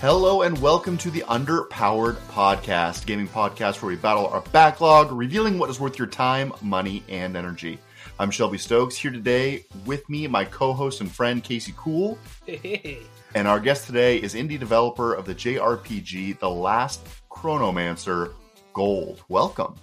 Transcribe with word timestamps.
Hello 0.00 0.42
and 0.42 0.56
welcome 0.62 0.96
to 0.98 1.10
the 1.10 1.22
Underpowered 1.22 2.18
Podcast, 2.28 3.04
gaming 3.04 3.26
podcast 3.26 3.82
where 3.82 3.88
we 3.88 3.96
battle 3.96 4.28
our 4.28 4.42
backlog, 4.52 5.10
revealing 5.10 5.58
what 5.58 5.68
is 5.70 5.80
worth 5.80 5.98
your 5.98 6.06
time, 6.06 6.52
money, 6.62 7.02
and 7.08 7.36
energy. 7.36 7.80
I'm 8.20 8.30
Shelby 8.30 8.58
Stokes 8.58 8.96
here 8.96 9.10
today 9.10 9.64
with 9.86 10.08
me, 10.08 10.28
my 10.28 10.44
co-host 10.44 11.00
and 11.00 11.10
friend 11.10 11.42
Casey 11.42 11.74
Cool. 11.76 12.16
Hey. 12.46 13.00
And 13.34 13.48
our 13.48 13.58
guest 13.58 13.86
today 13.86 14.18
is 14.18 14.34
indie 14.34 14.56
developer 14.56 15.14
of 15.14 15.24
the 15.24 15.34
JRPG 15.34 16.38
The 16.38 16.48
Last 16.48 17.04
Chronomancer, 17.28 18.34
Gold. 18.74 19.24
Welcome. 19.28 19.74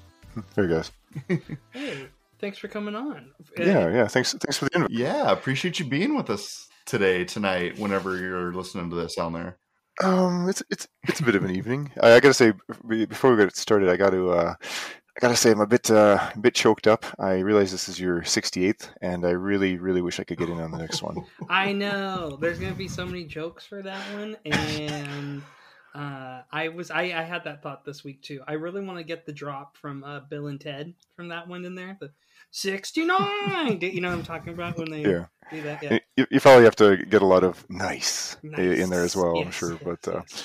There 0.54 0.64
you 0.64 0.76
guys. 0.76 0.92
Hey, 1.72 2.08
thanks 2.40 2.58
for 2.58 2.70
coming 2.70 2.96
on. 2.96 3.32
Yeah, 3.58 3.90
yeah. 3.90 4.08
Thanks, 4.08 4.32
thanks 4.32 4.56
for 4.56 4.66
the 4.66 4.76
invite. 4.76 4.92
Yeah, 4.92 5.30
appreciate 5.30 5.78
you 5.80 5.86
being 5.86 6.16
with 6.16 6.30
us 6.30 6.70
today, 6.86 7.26
tonight, 7.26 7.78
whenever 7.78 8.16
you're 8.16 8.54
listening 8.54 8.90
to 8.92 8.96
this 8.96 9.16
down 9.16 9.34
there. 9.34 9.58
Um, 10.04 10.50
it's 10.50 10.64
it's 10.70 10.88
it's 11.08 11.20
a 11.20 11.24
bit 11.24 11.36
of 11.36 11.44
an 11.44 11.52
evening. 11.56 11.92
I, 12.02 12.14
I 12.14 12.20
got 12.20 12.30
to 12.30 12.34
say 12.34 12.54
before 12.88 13.32
we 13.32 13.38
get 13.38 13.56
started, 13.56 13.90
I 13.90 13.98
got 13.98 14.12
to 14.12 14.32
uh, 14.32 14.56
I 15.18 15.20
got 15.20 15.30
to 15.30 15.36
say 15.36 15.52
I'm 15.52 15.62
a 15.62 15.68
bit 15.68 15.90
uh, 15.90 16.32
a 16.36 16.40
bit 16.40 16.56
choked 16.56 16.88
up. 16.88 17.06
I 17.20 17.40
realize 17.40 17.72
this 17.72 17.88
is 17.88 18.00
your 18.00 18.22
68th, 18.22 18.90
and 19.02 19.26
I 19.26 19.32
really 19.32 19.78
really 19.78 20.02
wish 20.02 20.20
I 20.20 20.24
could 20.24 20.38
get 20.38 20.50
in 20.50 20.60
on 20.60 20.72
the 20.72 20.78
next 20.78 21.02
one. 21.02 21.26
I 21.50 21.72
know 21.72 22.38
there's 22.42 22.60
gonna 22.60 22.74
be 22.74 22.88
so 22.88 23.06
many 23.06 23.24
jokes 23.24 23.66
for 23.66 23.82
that 23.82 24.02
one, 24.14 24.36
and 24.46 25.42
uh, 25.94 26.42
I 26.52 26.68
was 26.68 26.92
I, 26.92 27.04
I 27.04 27.24
had 27.24 27.46
that 27.46 27.64
thought 27.64 27.86
this 27.86 28.04
week 28.04 28.22
too. 28.22 28.42
I 28.46 28.54
really 28.54 28.84
want 28.84 28.98
to 28.98 29.04
get 29.04 29.26
the 29.26 29.32
drop 29.32 29.78
from 29.78 30.04
uh, 30.04 30.20
Bill 30.22 30.48
and 30.48 30.60
Ted 30.60 30.94
from 31.16 31.30
that 31.30 31.48
one 31.48 31.64
in 31.64 31.76
there. 31.76 31.98
The 32.00 32.12
sixty 32.56 33.04
nine. 33.06 33.80
you 33.82 34.00
know 34.02 34.10
what 34.10 34.18
I'm 34.20 34.24
talking 34.24 34.54
about 34.54 34.78
when 34.78 34.90
they 34.90 35.02
Yeah. 35.02 35.26
do 35.52 35.62
that? 35.64 35.84
Yeah. 35.84 36.00
You, 36.16 36.26
you 36.32 36.40
probably 36.40 36.64
have 36.64 36.76
to 36.78 36.98
get 36.98 37.22
a 37.22 37.26
lot 37.26 37.44
of 37.44 37.66
nice, 37.70 38.38
Nice. 38.44 38.80
in 38.80 38.90
there 38.90 39.04
as 39.04 39.16
well. 39.16 39.38
I'm 39.40 39.52
sure, 39.52 39.74
yes, 39.74 39.82
but 39.84 40.08
uh, 40.08 40.22
yes. 40.30 40.44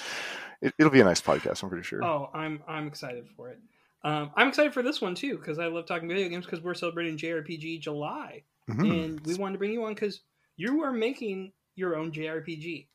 it, 0.63 0.75
it'll 0.79 0.93
be 0.93 1.01
a 1.01 1.05
nice 1.05 1.21
podcast. 1.21 1.63
I'm 1.63 1.69
pretty 1.69 1.85
sure. 1.85 2.03
Oh, 2.05 2.29
I'm 2.35 2.63
I'm 2.67 2.87
excited 2.89 3.29
for 3.37 3.49
it. 3.51 3.59
Um, 4.03 4.31
I'm 4.35 4.49
excited 4.49 4.73
for 4.75 4.83
this 4.83 5.01
one 5.01 5.15
too 5.15 5.37
because 5.39 5.59
I 5.59 5.67
love 5.67 5.87
talking 5.87 6.09
video 6.09 6.29
games 6.29 6.47
because 6.47 6.61
we're 6.63 6.75
celebrating 6.75 7.17
JRPG 7.17 7.81
July, 7.81 8.43
Mhm. 8.69 9.05
and 9.05 9.21
we 9.27 9.35
wanted 9.37 9.53
to 9.55 9.59
bring 9.59 9.73
you 9.73 9.85
on 9.85 9.95
because 9.95 10.21
you 10.57 10.83
are 10.83 10.93
making 10.93 11.53
your 11.77 11.97
own 11.97 12.11
JRPG. 12.13 12.89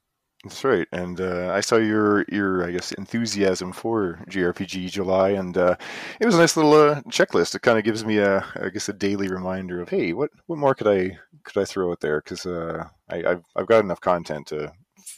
That's 0.46 0.64
right, 0.64 0.88
and 0.92 1.20
uh, 1.20 1.52
I 1.52 1.60
saw 1.62 1.78
your 1.78 2.24
your 2.30 2.68
I 2.68 2.72
guess 2.72 2.92
enthusiasm 2.92 3.72
for 3.74 4.20
JRPG 4.30 4.92
July, 4.92 5.32
and 5.32 5.58
uh, 5.58 5.76
it 6.20 6.26
was 6.28 6.36
a 6.36 6.38
nice 6.38 6.56
little 6.56 6.74
uh, 6.74 7.02
checklist. 7.10 7.56
It 7.56 7.64
kind 7.64 7.80
of 7.80 7.84
gives 7.84 8.06
me 8.06 8.20
a 8.20 8.46
I 8.56 8.70
guess 8.70 8.88
a 8.88 8.94
daily 8.94 9.28
reminder 9.28 9.82
of 9.82 9.90
hey, 9.90 10.14
what 10.14 10.30
what 10.46 10.60
more 10.60 10.76
could 10.76 10.88
I 10.88 11.18
could 11.46 11.60
I 11.60 11.66
throw 11.66 11.92
out 11.92 12.00
there? 12.02 12.22
Because 12.22 12.46
uh, 12.46 12.88
I 13.10 13.26
I've, 13.26 13.44
I've 13.56 13.66
got 13.66 13.84
enough 13.84 14.02
content 14.02 14.46
to 14.48 14.72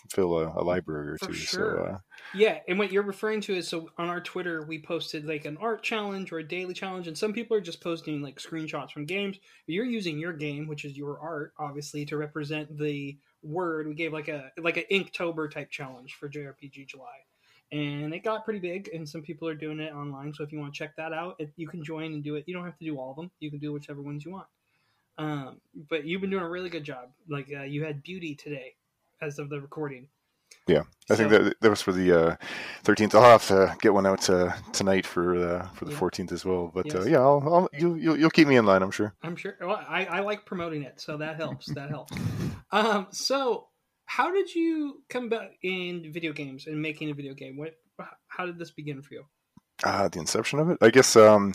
fill 0.10 0.40
a, 0.40 0.48
a 0.62 0.64
library 0.64 1.10
or 1.10 1.18
For 1.18 1.34
two. 1.34 1.34
sure. 1.34 1.78
So 1.78 1.84
uh, 1.96 1.98
Yeah, 2.32 2.60
and 2.70 2.80
what 2.80 2.92
you're 2.92 3.04
referring 3.04 3.42
to 3.42 3.56
is 3.56 3.68
so 3.68 3.90
on 3.98 4.08
our 4.10 4.22
Twitter 4.22 4.64
we 4.66 4.82
posted 4.82 5.26
like 5.26 5.46
an 5.46 5.58
art 5.58 5.84
challenge 5.84 6.32
or 6.32 6.40
a 6.40 6.48
daily 6.48 6.74
challenge, 6.74 7.08
and 7.08 7.18
some 7.18 7.34
people 7.34 7.58
are 7.58 7.62
just 7.62 7.82
posting 7.82 8.22
like 8.22 8.40
screenshots 8.40 8.92
from 8.92 9.06
games. 9.06 9.40
You're 9.66 9.86
using 9.86 10.18
your 10.20 10.34
game, 10.34 10.68
which 10.68 10.86
is 10.86 10.98
your 10.98 11.20
art, 11.20 11.54
obviously, 11.60 12.06
to 12.06 12.18
represent 12.18 12.78
the 12.78 13.18
word. 13.44 13.88
We 13.88 13.94
gave 13.96 14.14
like 14.14 14.28
a 14.28 14.52
like 14.58 14.78
an 14.78 14.84
Inktober 14.92 15.50
type 15.52 15.70
challenge 15.70 16.16
for 16.16 16.30
JRPG 16.30 16.88
July, 16.88 17.26
and 17.72 18.14
it 18.14 18.24
got 18.24 18.46
pretty 18.46 18.60
big. 18.60 18.90
And 18.94 19.08
some 19.08 19.22
people 19.22 19.48
are 19.48 19.56
doing 19.56 19.80
it 19.80 19.94
online. 19.94 20.34
So 20.34 20.44
if 20.44 20.52
you 20.52 20.60
want 20.60 20.74
to 20.74 20.78
check 20.78 20.96
that 20.98 21.14
out, 21.14 21.36
it, 21.40 21.52
you 21.56 21.68
can 21.68 21.84
join 21.84 22.14
and 22.14 22.24
do 22.24 22.36
it. 22.36 22.46
You 22.48 22.54
don't 22.54 22.66
have 22.66 22.78
to 22.78 22.86
do 22.86 22.98
all 22.98 23.12
of 23.12 23.16
them. 23.16 23.32
You 23.40 23.50
can 23.50 23.60
do 23.60 23.74
whichever 23.74 24.02
ones 24.02 24.26
you 24.26 24.32
want. 24.32 24.48
Um, 25.18 25.62
but 25.90 26.06
you've 26.06 26.22
been 26.22 26.30
doing 26.30 26.44
a 26.44 26.50
really 26.50 26.70
good 26.70 26.84
job. 26.84 27.10
Like 27.28 27.52
uh, 27.56 27.64
you 27.64 27.84
had 27.84 28.04
beauty 28.04 28.36
today, 28.36 28.76
as 29.22 29.40
of 29.40 29.50
the 29.50 29.60
recording. 29.60 30.08
Yeah, 30.68 30.82
I 31.10 31.16
think 31.16 31.30
that 31.32 31.56
that 31.62 31.70
was 31.70 31.82
for 31.82 31.92
the 31.94 32.12
uh, 32.12 32.36
13th. 32.84 33.16
I'll 33.16 33.22
have 33.32 33.48
to 33.48 33.76
get 33.82 33.94
one 33.94 34.06
out 34.06 34.30
uh, 34.30 34.52
tonight 34.74 35.06
for 35.06 35.36
uh, 35.36 35.68
for 35.70 35.86
the 35.86 35.92
Yeah. 35.92 36.00
14th 36.00 36.32
as 36.32 36.44
well. 36.46 36.72
But 36.74 36.94
uh, 36.94 37.00
Yes. 37.00 37.08
yeah, 37.10 37.20
I'll, 37.20 37.42
I'll 37.54 37.70
you 37.74 37.96
you'll, 37.96 38.18
you'll 38.20 38.30
keep 38.30 38.48
me 38.48 38.58
in 38.58 38.66
line. 38.66 38.82
I'm 38.84 38.92
sure. 38.92 39.14
I'm 39.24 39.36
sure. 39.36 39.56
Well, 39.62 39.82
I, 39.88 40.06
I 40.06 40.20
like 40.22 40.46
promoting 40.46 40.84
it, 40.84 41.00
so 41.00 41.18
that 41.18 41.38
helps. 41.38 41.68
That 41.74 41.90
helps. 41.90 42.14
Um, 42.72 43.08
so, 43.12 43.68
how 44.06 44.32
did 44.34 44.54
you 44.54 45.04
come 45.10 45.30
back 45.30 45.52
in 45.64 46.12
video 46.12 46.34
games 46.34 46.68
and 46.68 46.82
making 46.82 47.10
a 47.10 47.14
video 47.14 47.34
game? 47.34 47.56
What? 47.58 47.76
How 48.28 48.46
did 48.46 48.60
this 48.60 48.72
begin 48.72 49.02
for 49.02 49.14
you? 49.14 49.24
Ah, 49.86 50.08
the 50.10 50.20
inception 50.20 50.60
of 50.60 50.70
it. 50.70 50.78
I 50.82 50.90
guess. 50.90 51.16
Um, 51.16 51.54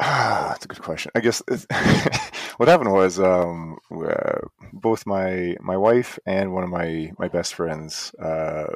ah, 0.00 0.48
that's 0.50 0.64
a 0.66 0.68
good 0.68 0.82
question. 0.82 1.10
I 1.14 1.20
guess 1.20 1.42
it's- 1.50 1.66
what 2.58 2.68
happened 2.68 2.92
was 2.92 3.18
um, 3.20 3.78
uh, 3.90 4.40
both 4.72 5.06
my 5.06 5.56
my 5.60 5.76
wife 5.76 6.18
and 6.26 6.52
one 6.52 6.64
of 6.64 6.70
my 6.70 7.12
my 7.18 7.28
best 7.28 7.54
friends 7.54 8.12
uh, 8.20 8.66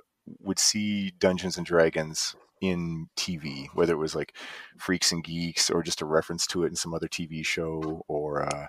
would 0.40 0.58
see 0.58 1.10
Dungeons 1.18 1.56
and 1.56 1.66
Dragons 1.66 2.34
in 2.60 3.08
TV, 3.16 3.66
whether 3.74 3.92
it 3.92 3.98
was 3.98 4.14
like 4.14 4.36
Freaks 4.78 5.10
and 5.10 5.24
Geeks 5.24 5.68
or 5.68 5.82
just 5.82 6.00
a 6.00 6.06
reference 6.06 6.46
to 6.46 6.62
it 6.62 6.68
in 6.68 6.76
some 6.76 6.94
other 6.94 7.08
TV 7.08 7.44
show, 7.44 8.04
or 8.06 8.44
uh, 8.44 8.66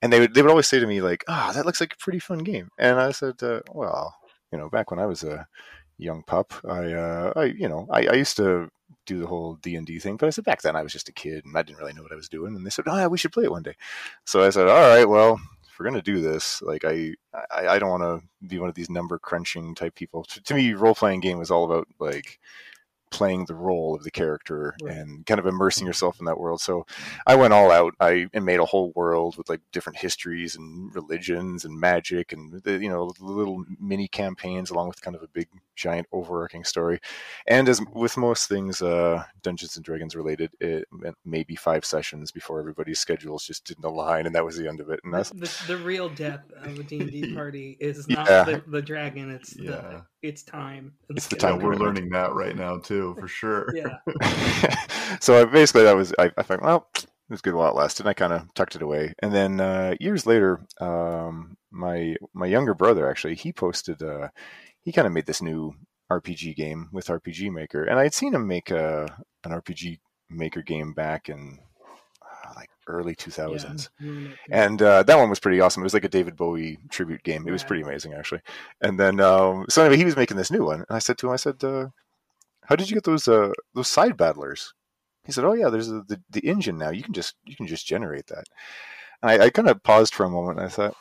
and 0.00 0.12
they 0.12 0.20
would 0.20 0.32
they 0.32 0.42
would 0.42 0.50
always 0.50 0.68
say 0.68 0.78
to 0.78 0.86
me 0.86 1.00
like, 1.00 1.24
"Ah, 1.26 1.50
that 1.54 1.66
looks 1.66 1.80
like 1.80 1.94
a 1.94 2.02
pretty 2.04 2.20
fun 2.20 2.38
game," 2.38 2.70
and 2.78 3.00
I 3.00 3.10
said, 3.10 3.42
uh, 3.42 3.60
"Well, 3.72 4.14
you 4.52 4.58
know, 4.58 4.70
back 4.70 4.92
when 4.92 5.00
I 5.00 5.06
was 5.06 5.24
a 5.24 5.46
young 5.98 6.22
pup, 6.22 6.52
I 6.64 6.92
uh, 6.92 7.32
I 7.34 7.44
you 7.46 7.68
know 7.68 7.88
I, 7.90 8.06
I 8.06 8.14
used 8.14 8.36
to 8.36 8.70
do 9.06 9.18
the 9.18 9.26
whole 9.26 9.56
D 9.56 9.76
and 9.76 9.86
D 9.86 9.98
thing. 9.98 10.16
But 10.16 10.26
I 10.26 10.30
said 10.30 10.44
back 10.44 10.62
then 10.62 10.76
I 10.76 10.82
was 10.82 10.92
just 10.92 11.08
a 11.08 11.12
kid 11.12 11.44
and 11.44 11.56
I 11.56 11.62
didn't 11.62 11.78
really 11.78 11.92
know 11.92 12.02
what 12.02 12.12
I 12.12 12.16
was 12.16 12.28
doing. 12.28 12.56
And 12.56 12.64
they 12.64 12.70
said, 12.70 12.84
"Oh, 12.88 12.96
yeah, 12.96 13.06
we 13.06 13.18
should 13.18 13.32
play 13.32 13.44
it 13.44 13.50
one 13.50 13.62
day." 13.62 13.74
So 14.24 14.42
I 14.42 14.50
said, 14.50 14.68
"All 14.68 14.80
right, 14.80 15.04
well, 15.04 15.40
if 15.68 15.78
we're 15.78 15.86
gonna 15.86 16.02
do 16.02 16.20
this, 16.20 16.62
like 16.62 16.84
I 16.84 17.14
I, 17.50 17.68
I 17.68 17.78
don't 17.78 17.90
want 17.90 18.02
to 18.02 18.46
be 18.46 18.58
one 18.58 18.68
of 18.68 18.74
these 18.74 18.90
number 18.90 19.18
crunching 19.18 19.74
type 19.74 19.94
people. 19.94 20.24
To, 20.24 20.42
to 20.42 20.54
me, 20.54 20.74
role 20.74 20.94
playing 20.94 21.20
game 21.20 21.40
is 21.40 21.50
all 21.50 21.64
about 21.64 21.88
like." 21.98 22.38
Playing 23.12 23.44
the 23.44 23.54
role 23.54 23.94
of 23.94 24.02
the 24.02 24.10
character 24.10 24.74
Right. 24.82 24.96
and 24.96 25.24
kind 25.26 25.38
of 25.38 25.46
immersing 25.46 25.86
yourself 25.86 26.18
in 26.18 26.26
that 26.26 26.40
world 26.40 26.60
so 26.60 26.84
i 27.26 27.34
went 27.36 27.52
all 27.52 27.70
out 27.70 27.94
i 28.00 28.26
and 28.32 28.44
made 28.44 28.58
a 28.60 28.64
whole 28.64 28.92
world 28.96 29.36
with 29.36 29.48
like 29.48 29.60
different 29.72 29.98
histories 29.98 30.56
and 30.56 30.94
religions 30.94 31.64
and 31.64 31.78
magic 31.78 32.32
and 32.32 32.62
the, 32.64 32.78
you 32.78 32.88
know 32.88 33.12
little 33.20 33.64
mini 33.78 34.08
campaigns 34.08 34.70
along 34.70 34.88
with 34.88 35.00
kind 35.02 35.14
of 35.14 35.22
a 35.22 35.28
big 35.28 35.48
giant 35.76 36.06
overarching 36.12 36.64
story 36.64 36.98
and 37.46 37.68
as 37.68 37.80
with 37.94 38.16
most 38.16 38.48
things 38.48 38.82
uh, 38.82 39.24
Dungeons 39.42 39.76
and 39.76 39.84
Dragons 39.84 40.14
related, 40.14 40.50
it 40.60 40.86
meant 40.92 41.16
maybe 41.24 41.56
five 41.56 41.84
sessions 41.84 42.30
before 42.30 42.60
everybody's 42.60 43.00
schedules 43.00 43.44
just 43.44 43.64
didn't 43.64 43.84
align, 43.84 44.26
and 44.26 44.34
that 44.34 44.44
was 44.44 44.56
the 44.56 44.68
end 44.68 44.80
of 44.80 44.90
it. 44.90 45.00
And 45.04 45.12
that's 45.12 45.30
The, 45.30 45.50
the 45.66 45.76
real 45.84 46.08
death 46.08 46.44
of 46.62 46.78
a 46.78 46.82
D 46.82 47.00
and 47.00 47.10
D 47.10 47.26
party 47.34 47.76
is 47.80 48.08
not 48.08 48.26
Yeah. 48.28 48.44
the, 48.44 48.62
the 48.68 48.82
dragon; 48.82 49.30
it's 49.30 49.54
Yeah. 49.54 49.70
the 49.70 50.02
it's 50.22 50.42
time. 50.42 50.92
It's 51.10 51.26
the 51.28 51.36
Yeah, 51.36 51.40
time 51.52 51.58
we're 51.58 51.74
learning 51.74 52.10
that 52.10 52.32
right 52.32 52.56
now 52.56 52.78
too, 52.78 53.01
for 53.18 53.28
sure. 53.28 53.66
Yeah, 53.74 53.98
so 55.20 55.40
I, 55.40 55.44
basically, 55.44 55.84
that 55.84 55.96
was 55.96 56.12
I, 56.18 56.30
I 56.36 56.42
thought, 56.42 56.62
well, 56.62 56.88
it 56.96 57.06
was 57.28 57.42
good 57.42 57.54
while 57.54 57.70
it 57.70 57.76
lasted. 57.76 58.02
And 58.02 58.10
I 58.10 58.14
kind 58.14 58.32
of 58.32 58.52
tucked 58.54 58.76
it 58.76 58.82
away, 58.82 59.14
and 59.20 59.32
then 59.32 59.60
uh, 59.60 59.94
years 60.00 60.26
later, 60.26 60.60
um, 60.80 61.56
my 61.70 62.16
my 62.32 62.46
younger 62.46 62.74
brother 62.74 63.10
actually 63.10 63.34
he 63.34 63.52
posted 63.52 64.02
uh, 64.02 64.28
he 64.82 64.92
kind 64.92 65.06
of 65.06 65.12
made 65.12 65.26
this 65.26 65.42
new 65.42 65.74
RPG 66.10 66.56
game 66.56 66.88
with 66.92 67.06
RPG 67.06 67.50
Maker, 67.52 67.84
and 67.84 67.98
I 67.98 68.04
had 68.04 68.14
seen 68.14 68.34
him 68.34 68.46
make 68.46 68.70
a 68.70 69.06
an 69.44 69.52
RPG 69.52 69.98
Maker 70.30 70.62
game 70.62 70.92
back 70.92 71.28
in 71.28 71.58
uh, 72.22 72.52
like 72.56 72.70
early 72.86 73.14
2000s 73.14 73.26
yeah. 73.26 73.44
thousands. 73.44 73.90
Mm, 74.00 74.34
and 74.50 74.82
uh, 74.82 75.02
that 75.02 75.18
one 75.18 75.30
was 75.30 75.40
pretty 75.40 75.60
awesome. 75.60 75.82
It 75.82 75.84
was 75.84 75.94
like 75.94 76.04
a 76.04 76.08
David 76.08 76.36
Bowie 76.36 76.78
tribute 76.90 77.22
game. 77.22 77.46
It 77.46 77.52
was 77.52 77.64
pretty 77.64 77.82
amazing, 77.82 78.14
actually. 78.14 78.42
And 78.80 78.98
then, 78.98 79.20
um, 79.20 79.66
so 79.68 79.82
anyway, 79.82 79.98
he 79.98 80.04
was 80.04 80.16
making 80.16 80.36
this 80.36 80.50
new 80.50 80.64
one, 80.64 80.84
and 80.88 80.96
I 80.96 80.98
said 80.98 81.18
to 81.18 81.28
him, 81.28 81.32
I 81.32 81.36
said, 81.36 81.62
uh, 81.62 81.88
"How 82.72 82.76
did 82.76 82.88
you 82.88 82.96
get 82.96 83.04
those 83.04 83.28
uh, 83.28 83.52
those 83.74 83.88
side 83.88 84.16
battlers?" 84.16 84.72
He 85.24 85.32
said, 85.32 85.44
"Oh 85.44 85.52
yeah, 85.52 85.68
there's 85.68 85.90
a, 85.90 86.00
the 86.08 86.22
the 86.30 86.40
engine 86.40 86.78
now. 86.78 86.88
You 86.90 87.02
can 87.02 87.12
just 87.12 87.34
you 87.44 87.54
can 87.54 87.66
just 87.66 87.86
generate 87.86 88.28
that." 88.28 88.44
And 89.22 89.30
I, 89.30 89.44
I 89.46 89.50
kind 89.50 89.68
of 89.68 89.82
paused 89.82 90.14
for 90.14 90.24
a 90.24 90.30
moment, 90.30 90.58
and 90.58 90.66
I 90.66 90.70
thought. 90.70 90.96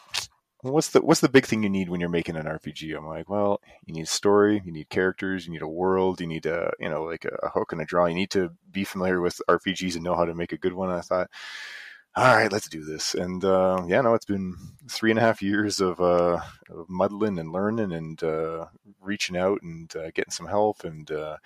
What's 0.63 0.90
the 0.90 1.01
what's 1.01 1.22
the 1.22 1.30
big 1.30 1.48
thing 1.48 1.63
you 1.63 1.69
need 1.69 1.90
when 1.90 2.00
you're 2.00 2.10
making 2.10 2.36
an 2.36 2.46
RPG? 2.46 2.96
I'm 2.96 3.07
like, 3.07 3.28
well, 3.28 3.62
you 3.86 3.96
need 3.96 4.07
story, 4.07 4.62
you 4.63 4.72
need 4.72 4.90
characters, 4.90 5.48
you 5.48 5.54
need 5.54 5.63
a 5.63 5.68
world, 5.68 6.22
you 6.22 6.28
need 6.28 6.46
a 6.46 6.72
you 6.80 6.88
know 6.88 7.04
like 7.04 7.25
a, 7.25 7.34
a 7.42 7.50
hook 7.50 7.72
and 7.72 7.81
a 7.81 7.86
draw. 7.86 8.06
You 8.06 8.13
need 8.13 8.30
to 8.31 8.51
be 8.72 8.84
familiar 8.84 9.22
with 9.22 9.42
RPGs 9.50 9.96
and 9.96 10.04
know 10.04 10.16
how 10.16 10.25
to 10.25 10.36
make 10.36 10.51
a 10.51 10.60
good 10.60 10.74
one. 10.74 10.90
And 10.90 11.00
I 11.00 11.01
thought, 11.01 11.31
all 12.16 12.36
right, 12.36 12.52
let's 12.52 12.68
do 12.68 12.84
this. 12.84 13.13
And 13.13 13.44
uh, 13.46 13.84
yeah, 13.88 14.02
no, 14.02 14.13
it's 14.13 14.25
been 14.25 14.56
three 14.90 15.12
and 15.12 15.19
a 15.19 15.22
half 15.22 15.42
years 15.42 15.80
of, 15.80 16.02
uh, 16.02 16.42
of 16.69 16.90
muddling 16.90 17.40
and 17.40 17.52
learning 17.52 17.94
and 17.94 18.22
uh, 18.22 18.66
reaching 19.00 19.38
out 19.38 19.62
and 19.62 19.94
uh, 19.96 20.12
getting 20.12 20.31
some 20.31 20.48
help 20.48 20.84
and 20.84 21.10
uh, 21.10 21.38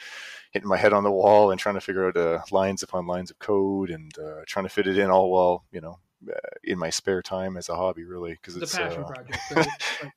hitting 0.52 0.68
my 0.68 0.78
head 0.78 0.94
on 0.94 1.04
the 1.04 1.12
wall 1.12 1.52
and 1.52 1.60
trying 1.60 1.76
to 1.76 1.82
figure 1.82 2.08
out 2.08 2.18
uh, 2.18 2.42
lines 2.52 2.82
upon 2.82 3.06
lines 3.06 3.30
of 3.30 3.38
code 3.40 3.92
and 3.92 4.18
uh, 4.18 4.42
trying 4.48 4.66
to 4.66 4.70
fit 4.70 4.88
it 4.88 4.98
in 4.98 5.12
all 5.12 5.32
while 5.32 5.64
you 5.72 5.82
know 5.82 6.00
in 6.64 6.80
my 6.80 6.90
spare 6.90 7.22
time 7.22 7.58
as 7.58 7.70
a 7.70 7.76
hobby, 7.76 8.04
really, 8.04 8.32
because 8.32 8.58
it's 8.58 8.74
a 8.74 8.78
passion 8.78 9.04
project. 9.04 9.38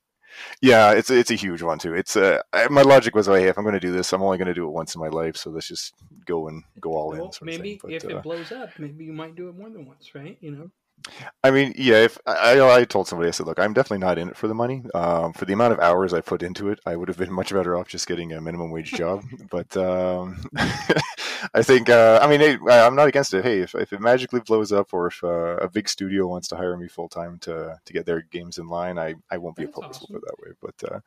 Yeah, 0.61 0.91
it's 0.91 1.09
it's 1.09 1.31
a 1.31 1.35
huge 1.35 1.61
one 1.61 1.79
too. 1.79 1.93
It's 1.93 2.15
uh, 2.15 2.41
my 2.69 2.81
logic 2.81 3.15
was, 3.15 3.27
oh, 3.27 3.33
hey, 3.33 3.47
if 3.47 3.57
I'm 3.57 3.63
going 3.63 3.73
to 3.73 3.79
do 3.79 3.91
this, 3.91 4.13
I'm 4.13 4.21
only 4.21 4.37
going 4.37 4.47
to 4.47 4.53
do 4.53 4.67
it 4.67 4.71
once 4.71 4.95
in 4.95 5.01
my 5.01 5.07
life, 5.07 5.35
so 5.35 5.49
let's 5.49 5.67
just 5.67 5.93
go 6.29 6.47
and 6.47 6.63
go 6.79 6.91
all 6.91 7.13
in. 7.13 7.19
well, 7.19 7.29
of 7.29 7.41
maybe. 7.41 7.79
But, 7.81 7.91
if 7.91 8.05
uh, 8.05 8.17
it 8.17 8.23
blows 8.23 8.51
up, 8.51 8.69
maybe 8.77 9.03
you 9.03 9.13
might 9.13 9.35
do 9.35 9.49
it 9.49 9.57
more 9.57 9.69
than 9.69 9.85
once, 9.85 10.13
right? 10.15 10.37
You 10.39 10.51
know. 10.51 10.71
I 11.45 11.51
mean, 11.51 11.73
yeah. 11.77 12.03
If 12.03 12.17
I, 12.25 12.59
I 12.61 12.83
told 12.83 13.07
somebody, 13.07 13.29
I 13.29 13.31
said, 13.31 13.45
"Look, 13.45 13.57
I'm 13.57 13.73
definitely 13.73 14.05
not 14.05 14.17
in 14.17 14.29
it 14.29 14.37
for 14.37 14.47
the 14.47 14.53
money. 14.53 14.83
Um, 14.93 15.31
for 15.33 15.45
the 15.45 15.53
amount 15.53 15.73
of 15.73 15.79
hours 15.79 16.13
I 16.13 16.19
put 16.21 16.43
into 16.43 16.69
it, 16.69 16.79
I 16.85 16.95
would 16.95 17.07
have 17.07 17.17
been 17.17 17.31
much 17.39 17.53
better 17.53 17.77
off 17.77 17.87
just 17.87 18.07
getting 18.07 18.33
a 18.33 18.41
minimum 18.41 18.69
wage 18.71 18.91
job." 18.91 19.23
but 19.49 19.75
um, 19.77 20.41
I 21.53 21.63
think, 21.63 21.89
uh, 21.89 22.19
I 22.21 22.27
mean, 22.27 22.41
hey, 22.41 22.57
I'm 22.67 22.95
not 22.95 23.07
against 23.07 23.33
it. 23.33 23.45
Hey, 23.45 23.59
if, 23.59 23.75
if 23.75 23.93
it 23.93 24.01
magically 24.01 24.41
blows 24.41 24.71
up, 24.71 24.93
or 24.93 25.07
if 25.07 25.23
uh, 25.23 25.55
a 25.57 25.69
big 25.69 25.87
studio 25.87 26.27
wants 26.27 26.49
to 26.49 26.57
hire 26.57 26.75
me 26.75 26.87
full 26.87 27.09
time 27.09 27.39
to 27.39 27.79
to 27.83 27.93
get 27.93 28.05
their 28.05 28.21
games 28.21 28.57
in 28.57 28.67
line, 28.67 28.99
I, 28.99 29.15
I 29.31 29.37
won't 29.37 29.55
be 29.55 29.65
That's 29.65 29.77
opposed 29.77 30.03
awesome. 30.03 30.15
to 30.15 30.17
it 30.17 30.23
that 30.25 30.39
way. 30.39 30.51
But 30.61 30.91
uh, 30.91 30.99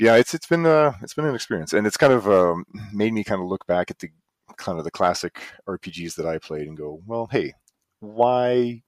yeah, 0.00 0.16
it's 0.16 0.34
it's 0.34 0.46
been 0.46 0.64
uh, 0.64 0.94
it's 1.02 1.14
been 1.14 1.26
an 1.26 1.34
experience, 1.34 1.74
and 1.74 1.86
it's 1.86 1.98
kind 1.98 2.12
of 2.12 2.26
um, 2.28 2.64
made 2.92 3.12
me 3.12 3.22
kind 3.22 3.40
of 3.40 3.48
look 3.48 3.66
back 3.66 3.90
at 3.90 3.98
the 3.98 4.10
kind 4.56 4.78
of 4.78 4.84
the 4.84 4.90
classic 4.90 5.40
RPGs 5.66 6.14
that 6.16 6.26
I 6.26 6.38
played 6.38 6.66
and 6.68 6.76
go, 6.76 7.00
well, 7.06 7.28
hey, 7.30 7.54
why 8.00 8.82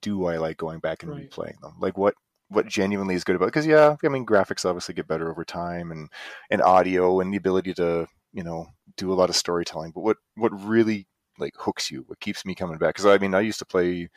do 0.00 0.26
I 0.26 0.36
like 0.38 0.56
going 0.56 0.78
back 0.80 1.02
and 1.02 1.12
Right. 1.12 1.30
replaying 1.30 1.60
them? 1.60 1.74
Like 1.80 1.96
what 1.98 2.14
what 2.48 2.66
genuinely 2.66 3.14
is 3.14 3.24
good 3.24 3.36
about? 3.36 3.46
Because 3.46 3.66
yeah, 3.66 3.96
I 4.04 4.08
mean 4.08 4.26
graphics 4.26 4.64
obviously 4.64 4.94
get 4.94 5.08
better 5.08 5.30
over 5.30 5.44
time 5.44 5.90
and 5.92 6.08
and 6.50 6.62
audio 6.62 7.20
and 7.20 7.32
the 7.32 7.36
ability 7.38 7.74
to 7.74 8.06
you 8.32 8.42
know 8.42 8.66
do 8.96 9.12
a 9.12 9.14
lot 9.14 9.30
of 9.30 9.36
storytelling. 9.36 9.92
But 9.92 10.02
what 10.02 10.16
what 10.36 10.52
really 10.62 11.06
like 11.38 11.54
hooks 11.58 11.90
you? 11.90 12.04
What 12.06 12.20
keeps 12.20 12.44
me 12.44 12.54
coming 12.54 12.78
back? 12.78 12.94
Because 12.94 13.06
I 13.06 13.18
mean 13.18 13.34
I 13.34 13.40
used 13.40 13.58
to 13.60 13.66
play 13.66 14.08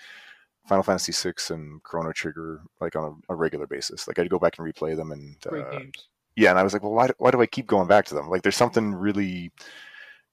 Final 0.68 0.84
Fantasy 0.84 1.12
VI 1.12 1.54
and 1.54 1.82
Chrono 1.84 2.12
Trigger 2.12 2.62
like 2.82 2.96
on 2.96 3.22
a, 3.30 3.34
a 3.34 3.36
regular 3.36 3.68
basis. 3.68 4.08
Like 4.08 4.20
I'd 4.20 4.30
go 4.30 4.40
back 4.40 4.58
and 4.58 4.68
replay 4.68 4.96
them 4.96 5.12
and 5.12 5.38
uh, 5.48 5.80
yeah, 6.36 6.50
and 6.50 6.60
I 6.60 6.64
was 6.64 6.74
like, 6.74 6.84
well, 6.84 6.92
why, 6.92 7.08
do- 7.08 7.14
why 7.18 7.32
do 7.32 7.42
I 7.42 7.46
keep 7.46 7.66
going 7.68 7.88
back 7.88 8.06
to 8.08 8.16
them? 8.16 8.30
Like, 8.30 8.42
there's 8.42 8.58
something 8.58 8.94
really, 8.94 9.52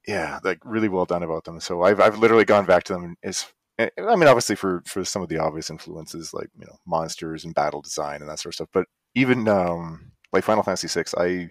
yeah, 0.07 0.41
like 0.45 0.59
really 0.65 0.89
well 0.89 1.05
done 1.05 1.23
about 1.23 1.45
them. 1.45 1.61
So 1.61 1.83
I've 1.83 2.01
I've 2.01 2.19
literally 2.19 2.45
gone 2.45 2.67
back 2.67 2.85
to 2.85 2.95
them. 2.95 3.17
As 3.23 3.47
I 3.79 3.91
mean, 3.99 4.29
obviously 4.29 4.57
for 4.57 4.83
for 4.87 5.05
some 5.05 5.23
of 5.23 5.29
the 5.29 5.39
obvious 5.39 5.71
influences, 5.71 6.35
like 6.35 6.49
you 6.59 6.67
know, 6.67 6.77
monsters 6.87 7.45
and 7.45 7.55
battle 7.55 7.83
design 7.83 8.21
and 8.21 8.31
that 8.31 8.39
sort 8.39 8.53
of 8.53 8.55
stuff. 8.57 8.69
But 8.73 8.87
even 9.15 9.49
um, 9.49 10.13
like 10.33 10.45
Final 10.45 10.63
Fantasy 10.63 10.89
VI, 10.89 11.05
I 11.17 11.51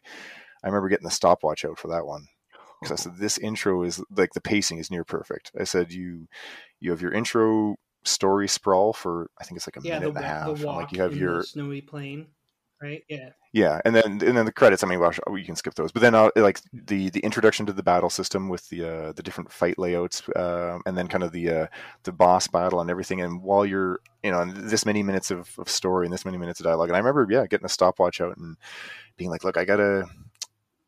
I 0.63 0.67
remember 0.67 0.89
getting 0.89 1.05
the 1.05 1.11
stopwatch 1.11 1.65
out 1.65 1.79
for 1.79 1.87
that 1.89 2.05
one 2.05 2.27
because 2.81 2.99
I 2.99 3.01
said 3.03 3.17
this 3.17 3.37
intro 3.37 3.83
is 3.83 4.03
like 4.15 4.33
the 4.33 4.41
pacing 4.41 4.79
is 4.79 4.91
near 4.91 5.03
perfect. 5.03 5.51
I 5.59 5.63
said 5.63 5.91
you 5.91 6.27
you 6.79 6.91
have 6.91 7.01
your 7.01 7.13
intro 7.13 7.75
story 8.03 8.47
sprawl 8.47 8.93
for 8.93 9.29
I 9.39 9.43
think 9.43 9.57
it's 9.57 9.67
like 9.67 9.77
a 9.77 9.81
Yeah, 9.81 9.99
minute 9.99 10.09
the, 10.09 10.15
and 10.15 10.25
a 10.25 10.27
half. 10.27 10.45
the 10.47 10.53
and, 10.53 10.65
walk 10.65 10.81
like 10.83 10.91
you 10.97 11.01
have 11.03 11.15
your 11.15 11.37
the 11.37 11.43
snowy 11.43 11.81
plain, 11.81 12.27
right? 12.81 13.03
Yeah. 13.09 13.29
yeah, 13.53 13.81
and 13.85 13.95
then 13.95 14.05
and 14.05 14.37
then 14.37 14.45
the 14.45 14.51
credits. 14.51 14.83
I 14.83 14.87
mean, 14.87 14.99
well, 14.99 15.13
you 15.35 15.45
can 15.45 15.55
skip 15.55 15.75
those. 15.75 15.91
But 15.91 16.01
then, 16.01 16.15
uh, 16.15 16.29
like 16.35 16.59
the 16.73 17.09
the 17.09 17.19
introduction 17.21 17.65
to 17.67 17.73
the 17.73 17.83
battle 17.83 18.09
system 18.09 18.49
with 18.49 18.67
the 18.69 18.83
uh, 18.83 19.11
the 19.13 19.23
different 19.23 19.51
fight 19.51 19.77
layouts, 19.77 20.27
uh, 20.29 20.79
and 20.85 20.97
then 20.97 21.07
kind 21.07 21.23
of 21.23 21.31
the 21.31 21.49
uh, 21.49 21.67
the 22.03 22.11
boss 22.11 22.47
battle 22.47 22.81
and 22.81 22.89
everything. 22.89 23.21
And 23.21 23.41
while 23.41 23.65
you're, 23.65 23.99
you 24.23 24.31
know, 24.31 24.45
this 24.45 24.85
many 24.85 25.03
minutes 25.03 25.31
of, 25.31 25.49
of 25.59 25.69
story 25.69 26.05
and 26.05 26.13
this 26.13 26.25
many 26.25 26.37
minutes 26.37 26.59
of 26.59 26.65
dialogue, 26.65 26.89
and 26.89 26.95
I 26.95 26.99
remember, 26.99 27.27
yeah, 27.29 27.45
getting 27.47 27.65
a 27.65 27.69
stopwatch 27.69 28.21
out 28.21 28.37
and 28.37 28.57
being 29.17 29.29
like, 29.29 29.43
look, 29.43 29.57
I 29.57 29.65
gotta 29.65 30.07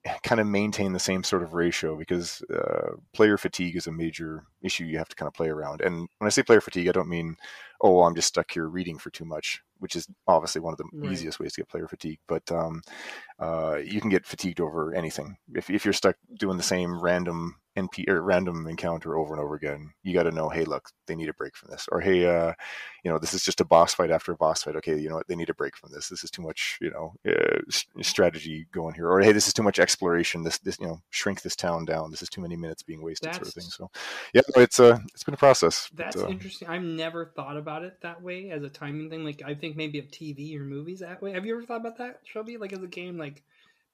kind 0.24 0.42
of 0.42 0.48
maintain 0.48 0.94
the 0.94 1.00
same 1.00 1.24
sort 1.24 1.44
of 1.44 1.54
ratio 1.54 1.96
because 1.96 2.42
uh, 2.54 2.96
player 3.14 3.38
fatigue 3.38 3.76
is 3.76 3.88
a 3.88 3.92
major 3.92 4.44
issue 4.62 4.86
you 4.86 4.98
have 4.98 5.10
to 5.10 5.16
kind 5.16 5.28
of 5.28 5.34
play 5.34 5.50
around. 5.50 5.82
And 5.82 6.08
when 6.18 6.28
I 6.28 6.30
say 6.30 6.44
player 6.44 6.62
fatigue, 6.62 6.88
I 6.88 6.92
don't 6.92 7.10
mean, 7.10 7.38
oh, 7.82 8.04
I'm 8.04 8.16
just 8.16 8.28
stuck 8.28 8.52
here 8.52 8.68
reading 8.68 8.98
for 8.98 9.10
too 9.10 9.26
much, 9.26 9.62
which 9.84 9.96
is 9.98 10.08
obviously 10.28 10.62
one 10.62 10.74
of 10.74 10.78
the 10.78 10.86
Right. 10.94 11.12
easiest 11.12 11.40
ways 11.40 11.54
to 11.54 11.62
get 11.62 11.70
player 11.70 11.88
fatigue. 11.90 12.20
But 12.28 12.50
um, 12.52 12.82
uh, 13.38 13.80
you 13.84 14.00
can 14.00 14.10
get 14.10 14.26
fatigued 14.26 14.62
over 14.62 14.94
anything 14.96 15.36
if 15.54 15.70
if 15.70 15.86
you're 15.86 15.94
stuck 15.94 16.16
doing 16.40 16.58
the 16.58 16.64
same 16.64 17.00
random 17.02 17.58
NP 17.76 18.08
or 18.08 18.22
random 18.22 18.68
encounter 18.68 19.18
over 19.18 19.34
and 19.34 19.42
over 19.42 19.56
again. 19.56 19.92
You 20.04 20.14
got 20.14 20.24
to 20.24 20.32
know, 20.32 20.50
hey, 20.50 20.64
look, 20.64 20.90
they 21.08 21.16
need 21.16 21.30
a 21.30 21.34
break 21.34 21.56
from 21.56 21.72
this, 21.72 21.88
or 21.92 22.00
hey, 22.00 22.26
uh, 22.26 22.54
you 23.04 23.12
know, 23.12 23.18
this 23.18 23.34
is 23.34 23.44
just 23.44 23.62
a 23.62 23.66
boss 23.66 23.94
fight 23.94 24.12
after 24.12 24.32
a 24.32 24.38
boss 24.38 24.64
fight. 24.64 24.76
Okay, 24.78 24.98
you 24.98 25.10
know 25.10 25.16
what, 25.16 25.28
they 25.28 25.36
need 25.36 25.50
a 25.50 25.54
break 25.54 25.76
from 25.76 25.92
this. 25.92 26.10
This 26.10 26.24
is 26.24 26.32
too 26.32 26.42
much, 26.42 26.78
you 26.82 26.92
know, 26.92 27.14
uh, 27.28 27.60
strategy 28.02 28.68
going 28.72 28.94
here, 28.94 29.10
or 29.10 29.22
hey, 29.22 29.32
this 29.32 29.48
is 29.48 29.54
too 29.54 29.64
much 29.64 29.80
exploration. 29.80 30.44
This 30.44 30.60
this 30.60 30.80
you 30.80 30.88
know, 30.88 31.02
shrink 31.10 31.42
this 31.42 31.56
town 31.56 31.86
down. 31.86 32.12
This 32.12 32.22
is 32.22 32.30
too 32.30 32.42
many 32.42 32.56
minutes 32.56 32.84
being 32.84 33.02
wasted, 33.02 33.34
sort 33.34 33.48
of 33.48 33.54
thing. 33.54 33.64
So, 33.64 33.90
yeah, 34.34 34.42
it's 34.56 34.80
uh, 34.80 35.00
it's 35.14 35.24
been 35.24 35.34
a 35.34 35.38
process. 35.38 35.90
but, 35.94 36.06
That's 36.06 36.18
uh, 36.18 36.28
interesting. 36.28 36.68
I've 36.68 36.84
never 36.84 37.26
thought 37.36 37.58
about 37.58 37.84
it 37.84 38.02
that 38.02 38.22
way 38.22 38.52
as 38.52 38.64
a 38.64 38.70
timing 38.70 39.10
thing. 39.10 39.24
Like 39.24 39.42
I 39.46 39.56
think 39.56 39.76
maybe 39.76 40.00
of 40.00 40.08
TV 40.08 40.56
or 40.58 40.64
movies 40.64 41.00
that 41.00 41.22
way. 41.22 41.34
Have 41.34 41.46
you 41.46 41.56
ever 41.56 41.66
thought 41.66 41.82
about 41.82 41.98
that, 41.98 42.20
Shelby? 42.24 42.58
Like 42.58 42.74
as 42.74 42.84
a 42.84 42.88
game, 42.88 43.18
like 43.18 43.44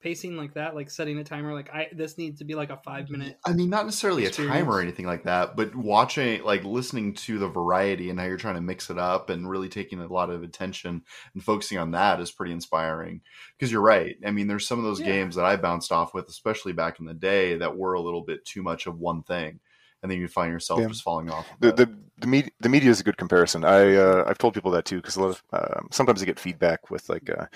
pacing 0.01 0.37
like 0.37 0.53
that, 0.53 0.75
like 0.75 0.89
setting 0.89 1.17
a 1.17 1.23
timer. 1.23 1.53
Like 1.53 1.69
I 1.73 1.87
this 1.91 2.17
needs 2.17 2.39
to 2.39 2.45
be 2.45 2.55
like 2.55 2.69
a 2.69 2.77
five 2.77 3.09
minute. 3.09 3.37
I 3.45 3.53
mean, 3.53 3.69
not 3.69 3.85
necessarily 3.85 4.25
a 4.25 4.29
timer 4.29 4.73
or 4.73 4.81
anything 4.81 5.05
like 5.05 5.23
that, 5.23 5.55
but 5.55 5.75
watching, 5.75 6.43
like 6.43 6.63
listening 6.63 7.13
to 7.15 7.37
the 7.39 7.47
variety 7.47 8.09
and 8.09 8.19
how 8.19 8.25
you're 8.25 8.37
trying 8.37 8.55
to 8.55 8.61
mix 8.61 8.89
it 8.89 8.97
up 8.97 9.29
and 9.29 9.49
really 9.49 9.69
taking 9.69 9.99
a 9.99 10.07
lot 10.07 10.29
of 10.29 10.43
attention 10.43 11.03
and 11.33 11.43
focusing 11.43 11.77
on 11.77 11.91
that 11.91 12.19
is 12.19 12.31
pretty 12.31 12.53
inspiring. 12.53 13.21
Because 13.57 13.71
you're 13.71 13.81
right. 13.81 14.15
I 14.25 14.31
mean, 14.31 14.47
there's 14.47 14.67
some 14.67 14.79
of 14.79 14.85
those 14.85 14.99
Yeah. 14.99 15.07
games 15.07 15.35
that 15.35 15.45
I 15.45 15.55
bounced 15.55 15.91
off 15.91 16.13
with, 16.13 16.27
especially 16.29 16.73
back 16.73 16.99
in 16.99 17.05
the 17.05 17.13
day, 17.13 17.57
that 17.57 17.77
were 17.77 17.93
a 17.93 18.01
little 18.01 18.21
bit 18.21 18.45
too 18.45 18.63
much 18.63 18.87
of 18.87 18.99
one 18.99 19.23
thing. 19.23 19.59
And 20.01 20.09
then 20.09 20.19
you 20.19 20.29
find 20.29 20.49
yourself 20.51 20.79
Yeah. 20.79 20.87
just 20.87 21.03
falling 21.03 21.29
off. 21.29 21.51
of 21.51 21.59
the 21.59 21.71
the 21.73 21.99
the 22.19 22.27
media, 22.27 22.51
the 22.61 22.69
media 22.69 22.89
is 22.89 23.01
a 23.01 23.03
good 23.03 23.17
comparison. 23.17 23.65
I 23.65 23.95
uh, 23.95 24.23
I've 24.27 24.37
told 24.37 24.53
people 24.53 24.71
that 24.71 24.85
too 24.85 24.97
because 24.97 25.17
a 25.17 25.21
lot 25.21 25.29
of 25.31 25.43
um, 25.51 25.89
sometimes 25.91 26.21
I 26.21 26.25
get 26.25 26.39
feedback 26.39 26.89
with 26.89 27.09
like, 27.09 27.29
uh, 27.29 27.47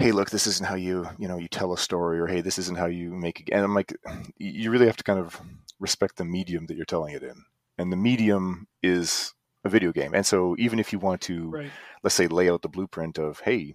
"Hey, 0.00 0.12
look, 0.12 0.30
this 0.30 0.46
isn't 0.46 0.66
how 0.66 0.76
you 0.76 1.06
you 1.18 1.28
know 1.28 1.38
you 1.38 1.48
tell 1.48 1.72
a 1.72 1.78
story," 1.78 2.18
or 2.18 2.26
"Hey, 2.26 2.40
this 2.40 2.58
isn't 2.58 2.78
how 2.78 2.86
you 2.86 3.12
make." 3.12 3.48
A... 3.50 3.54
And 3.54 3.64
I'm 3.64 3.74
like, 3.74 3.94
you 4.38 4.70
really 4.70 4.86
have 4.86 4.96
to 4.96 5.04
kind 5.04 5.18
of 5.18 5.40
respect 5.78 6.16
the 6.16 6.24
medium 6.24 6.66
that 6.66 6.76
you're 6.76 6.86
telling 6.86 7.14
it 7.14 7.22
in, 7.22 7.44
and 7.78 7.92
the 7.92 7.96
medium 7.96 8.66
is 8.82 9.34
a 9.64 9.68
video 9.68 9.92
game. 9.92 10.14
And 10.14 10.24
so 10.24 10.56
even 10.58 10.78
if 10.78 10.92
you 10.92 10.98
want 10.98 11.20
to, 11.22 11.50
Right. 11.50 11.70
let's 12.02 12.14
say, 12.14 12.26
lay 12.28 12.48
out 12.50 12.62
the 12.62 12.68
blueprint 12.68 13.18
of, 13.18 13.40
hey, 13.40 13.74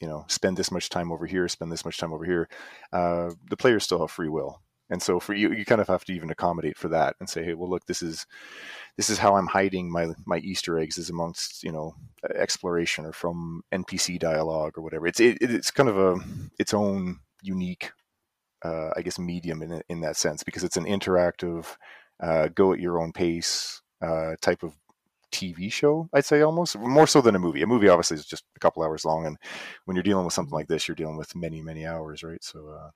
you 0.00 0.08
know, 0.08 0.24
spend 0.28 0.56
this 0.56 0.70
much 0.70 0.88
time 0.88 1.12
over 1.12 1.26
here, 1.26 1.46
spend 1.48 1.70
this 1.70 1.84
much 1.84 1.98
time 1.98 2.12
over 2.14 2.24
here, 2.24 2.48
uh, 2.92 3.32
the 3.50 3.56
players 3.56 3.84
still 3.84 4.00
have 4.00 4.10
free 4.10 4.28
will. 4.30 4.62
And 4.90 5.02
so 5.02 5.20
for 5.20 5.34
you, 5.34 5.52
you 5.52 5.64
kind 5.64 5.80
of 5.80 5.88
have 5.88 6.04
to 6.06 6.12
even 6.12 6.30
accommodate 6.30 6.78
for 6.78 6.88
that 6.88 7.16
and 7.20 7.28
say, 7.28 7.44
hey, 7.44 7.54
well, 7.54 7.68
look, 7.68 7.86
this 7.86 8.02
is 8.02 8.26
this 8.96 9.10
is 9.10 9.18
how 9.18 9.36
I'm 9.36 9.46
hiding 9.46 9.90
my 9.90 10.08
my 10.24 10.38
Easter 10.38 10.78
eggs 10.78 10.98
is 10.98 11.10
amongst 11.10 11.62
you 11.62 11.72
know 11.72 11.94
exploration 12.34 13.04
or 13.04 13.12
from 13.12 13.62
NPC 13.72 14.18
dialogue 14.18 14.78
or 14.78 14.82
whatever. 14.82 15.06
It's 15.06 15.20
it, 15.20 15.38
it's 15.40 15.70
kind 15.70 15.88
of 15.88 15.98
a 15.98 16.16
its 16.58 16.72
own 16.72 17.20
unique, 17.42 17.92
uh, 18.64 18.90
I 18.96 19.02
guess, 19.02 19.18
medium 19.18 19.62
in 19.62 19.82
in 19.88 20.00
that 20.00 20.16
sense 20.16 20.42
because 20.42 20.64
it's 20.64 20.76
an 20.76 20.86
interactive, 20.86 21.76
uh, 22.20 22.48
go 22.48 22.72
at 22.72 22.80
your 22.80 23.00
own 23.00 23.12
pace 23.12 23.82
uh, 24.02 24.36
type 24.40 24.62
of 24.62 24.74
TV 25.32 25.72
show. 25.72 26.08
I'd 26.12 26.24
say 26.24 26.42
almost 26.42 26.78
more 26.78 27.06
so 27.06 27.20
than 27.20 27.34
a 27.34 27.38
movie. 27.38 27.62
A 27.62 27.66
movie 27.66 27.88
obviously 27.88 28.16
is 28.16 28.26
just 28.26 28.44
a 28.56 28.60
couple 28.60 28.82
hours 28.82 29.04
long, 29.04 29.26
and 29.26 29.36
when 29.84 29.96
you're 29.96 30.02
dealing 30.02 30.24
with 30.24 30.34
something 30.34 30.54
like 30.54 30.68
this, 30.68 30.88
you're 30.88 30.94
dealing 30.94 31.16
with 31.16 31.34
many 31.36 31.62
many 31.62 31.86
hours, 31.86 32.22
right? 32.22 32.42
So. 32.42 32.68
Uh, 32.68 32.90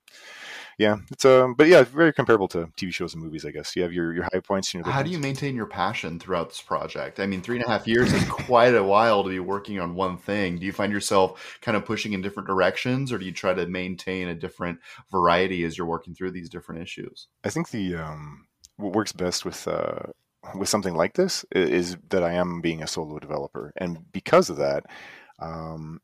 yeah, 0.79 0.97
it's 1.11 1.25
um, 1.25 1.53
but 1.53 1.67
yeah, 1.67 1.83
very 1.83 2.11
comparable 2.11 2.47
to 2.49 2.67
TV 2.77 2.93
shows 2.93 3.13
and 3.13 3.23
movies, 3.23 3.45
I 3.45 3.51
guess. 3.51 3.75
You 3.75 3.83
have 3.83 3.93
your, 3.93 4.13
your 4.13 4.23
high 4.23 4.39
points 4.39 4.73
and 4.73 4.83
your 4.83 4.91
How 4.91 5.03
do 5.03 5.09
you 5.09 5.19
maintain 5.19 5.55
your 5.55 5.65
passion 5.65 6.19
throughout 6.19 6.49
this 6.49 6.61
project? 6.61 7.19
I 7.19 7.25
mean, 7.25 7.41
three 7.41 7.57
and 7.57 7.65
a 7.65 7.69
half 7.69 7.87
years 7.87 8.11
is 8.11 8.23
quite 8.29 8.75
a 8.75 8.83
while 8.83 9.23
to 9.23 9.29
be 9.29 9.39
working 9.39 9.79
on 9.79 9.95
one 9.95 10.17
thing. 10.17 10.57
Do 10.57 10.65
you 10.65 10.71
find 10.71 10.91
yourself 10.91 11.59
kind 11.61 11.77
of 11.77 11.85
pushing 11.85 12.13
in 12.13 12.21
different 12.21 12.47
directions, 12.47 13.11
or 13.11 13.17
do 13.17 13.25
you 13.25 13.31
try 13.31 13.53
to 13.53 13.67
maintain 13.67 14.27
a 14.27 14.35
different 14.35 14.79
variety 15.11 15.63
as 15.63 15.77
you're 15.77 15.87
working 15.87 16.15
through 16.15 16.31
these 16.31 16.49
different 16.49 16.81
issues? 16.81 17.27
I 17.43 17.49
think 17.49 17.69
the 17.69 17.95
um, 17.95 18.47
what 18.77 18.93
works 18.93 19.11
best 19.11 19.45
with 19.45 19.67
uh, 19.67 20.07
with 20.55 20.69
something 20.69 20.95
like 20.95 21.13
this 21.13 21.45
is 21.51 21.97
that 22.09 22.23
I 22.23 22.33
am 22.33 22.61
being 22.61 22.83
a 22.83 22.87
solo 22.87 23.19
developer, 23.19 23.73
and 23.77 24.11
because 24.11 24.49
of 24.49 24.57
that, 24.57 24.85
um, 25.39 26.01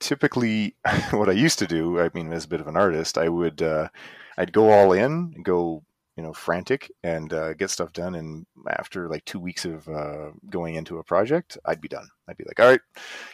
typically 0.00 0.76
what 1.12 1.28
I 1.28 1.32
used 1.32 1.58
to 1.60 1.66
do, 1.66 2.00
I 2.00 2.10
mean, 2.14 2.32
as 2.32 2.44
a 2.44 2.48
bit 2.48 2.60
of 2.60 2.68
an 2.68 2.76
artist, 2.76 3.16
I 3.16 3.28
would 3.28 3.62
uh, 3.62 3.88
I'd 4.36 4.52
go 4.52 4.70
all 4.70 4.92
in, 4.92 5.34
go 5.42 5.82
you 6.16 6.22
know 6.22 6.32
frantic, 6.34 6.90
and 7.02 7.32
uh, 7.32 7.54
get 7.54 7.70
stuff 7.70 7.92
done. 7.92 8.14
And 8.16 8.46
after 8.68 9.08
like 9.08 9.24
two 9.24 9.40
weeks 9.40 9.64
of 9.64 9.88
uh, 9.88 10.30
going 10.50 10.74
into 10.74 10.98
a 10.98 11.04
project, 11.04 11.56
I'd 11.64 11.80
be 11.80 11.88
done. 11.88 12.08
I'd 12.28 12.36
be 12.36 12.44
like, 12.44 12.60
all 12.60 12.68
right, 12.68 12.80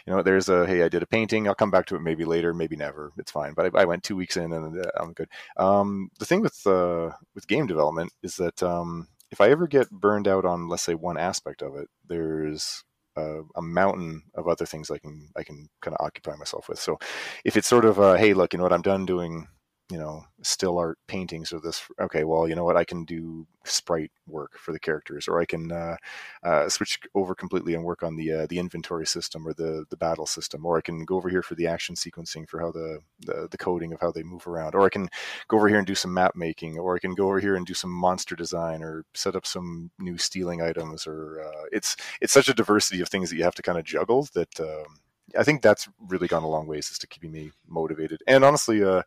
you 0.05 0.13
know, 0.13 0.21
there's 0.21 0.49
a 0.49 0.65
hey, 0.65 0.83
I 0.83 0.89
did 0.89 1.03
a 1.03 1.07
painting. 1.07 1.47
I'll 1.47 1.55
come 1.55 1.71
back 1.71 1.85
to 1.87 1.95
it 1.95 2.01
maybe 2.01 2.25
later, 2.25 2.53
maybe 2.53 2.75
never. 2.75 3.11
It's 3.17 3.31
fine. 3.31 3.53
But 3.53 3.75
I, 3.75 3.81
I 3.81 3.85
went 3.85 4.03
two 4.03 4.15
weeks 4.15 4.37
in, 4.37 4.53
and 4.53 4.85
uh, 4.85 4.91
I'm 4.97 5.13
good. 5.13 5.29
Um, 5.57 6.09
the 6.19 6.25
thing 6.25 6.41
with 6.41 6.65
uh, 6.65 7.11
with 7.35 7.47
game 7.47 7.67
development 7.67 8.13
is 8.23 8.35
that 8.37 8.61
um, 8.63 9.07
if 9.31 9.41
I 9.41 9.49
ever 9.49 9.67
get 9.67 9.89
burned 9.91 10.27
out 10.27 10.45
on, 10.45 10.67
let's 10.67 10.83
say, 10.83 10.95
one 10.95 11.17
aspect 11.17 11.61
of 11.61 11.75
it, 11.75 11.87
there's 12.07 12.83
a, 13.15 13.41
a 13.55 13.61
mountain 13.61 14.23
of 14.35 14.47
other 14.47 14.65
things 14.65 14.89
I 14.89 14.97
can 14.97 15.29
I 15.35 15.43
can 15.43 15.69
kind 15.81 15.95
of 15.95 16.05
occupy 16.05 16.35
myself 16.35 16.69
with. 16.69 16.79
So 16.79 16.97
if 17.43 17.57
it's 17.57 17.67
sort 17.67 17.85
of 17.85 17.99
uh, 17.99 18.13
hey, 18.15 18.33
look, 18.33 18.53
you 18.53 18.57
know 18.57 18.63
what, 18.63 18.73
I'm 18.73 18.81
done 18.81 19.05
doing 19.05 19.47
you 19.91 19.97
know 19.97 20.23
still 20.43 20.77
art 20.77 20.99
paintings 21.07 21.51
or 21.51 21.59
this 21.59 21.81
okay 21.99 22.23
well 22.23 22.47
you 22.47 22.55
know 22.55 22.63
what 22.63 22.77
i 22.77 22.83
can 22.83 23.03
do 23.05 23.45
sprite 23.65 24.11
work 24.27 24.57
for 24.57 24.71
the 24.71 24.79
characters 24.79 25.27
or 25.27 25.41
i 25.41 25.45
can 25.45 25.71
uh, 25.71 25.95
uh, 26.43 26.69
switch 26.69 26.99
over 27.15 27.33
completely 27.33 27.73
and 27.73 27.83
work 27.83 28.03
on 28.03 28.15
the 28.15 28.31
uh, 28.31 28.47
the 28.47 28.59
inventory 28.59 29.05
system 29.05 29.47
or 29.47 29.53
the 29.53 29.85
the 29.89 29.97
battle 29.97 30.27
system 30.27 30.65
or 30.65 30.77
i 30.77 30.81
can 30.81 31.03
go 31.05 31.15
over 31.15 31.27
here 31.27 31.41
for 31.41 31.55
the 31.55 31.65
action 31.65 31.95
sequencing 31.95 32.47
for 32.47 32.59
how 32.59 32.71
the, 32.71 32.99
the 33.21 33.47
the 33.49 33.57
coding 33.57 33.91
of 33.91 33.99
how 33.99 34.11
they 34.11 34.23
move 34.23 34.45
around 34.47 34.75
or 34.75 34.85
i 34.85 34.89
can 34.89 35.09
go 35.47 35.57
over 35.57 35.67
here 35.67 35.79
and 35.79 35.87
do 35.87 35.95
some 35.95 36.13
map 36.13 36.35
making 36.35 36.77
or 36.77 36.95
i 36.95 36.99
can 36.99 37.15
go 37.15 37.25
over 37.25 37.39
here 37.39 37.55
and 37.55 37.65
do 37.65 37.73
some 37.73 37.91
monster 37.91 38.35
design 38.35 38.83
or 38.83 39.03
set 39.15 39.35
up 39.35 39.45
some 39.45 39.89
new 39.97 40.17
stealing 40.17 40.61
items 40.61 41.07
or 41.07 41.41
uh, 41.41 41.65
it's 41.71 41.95
it's 42.21 42.33
such 42.33 42.47
a 42.47 42.53
diversity 42.53 43.01
of 43.01 43.09
things 43.09 43.29
that 43.29 43.37
you 43.37 43.43
have 43.43 43.55
to 43.55 43.63
kind 43.63 43.79
of 43.79 43.83
juggle 43.83 44.27
that 44.33 44.59
um, 44.59 44.99
I 45.37 45.43
think 45.43 45.61
that's 45.61 45.87
really 46.07 46.27
gone 46.27 46.43
a 46.43 46.47
long 46.47 46.67
ways 46.67 46.89
as 46.91 46.97
to 46.99 47.07
keeping 47.07 47.31
me 47.31 47.51
motivated. 47.67 48.23
And 48.27 48.43
honestly, 48.43 48.83
uh, 48.83 49.03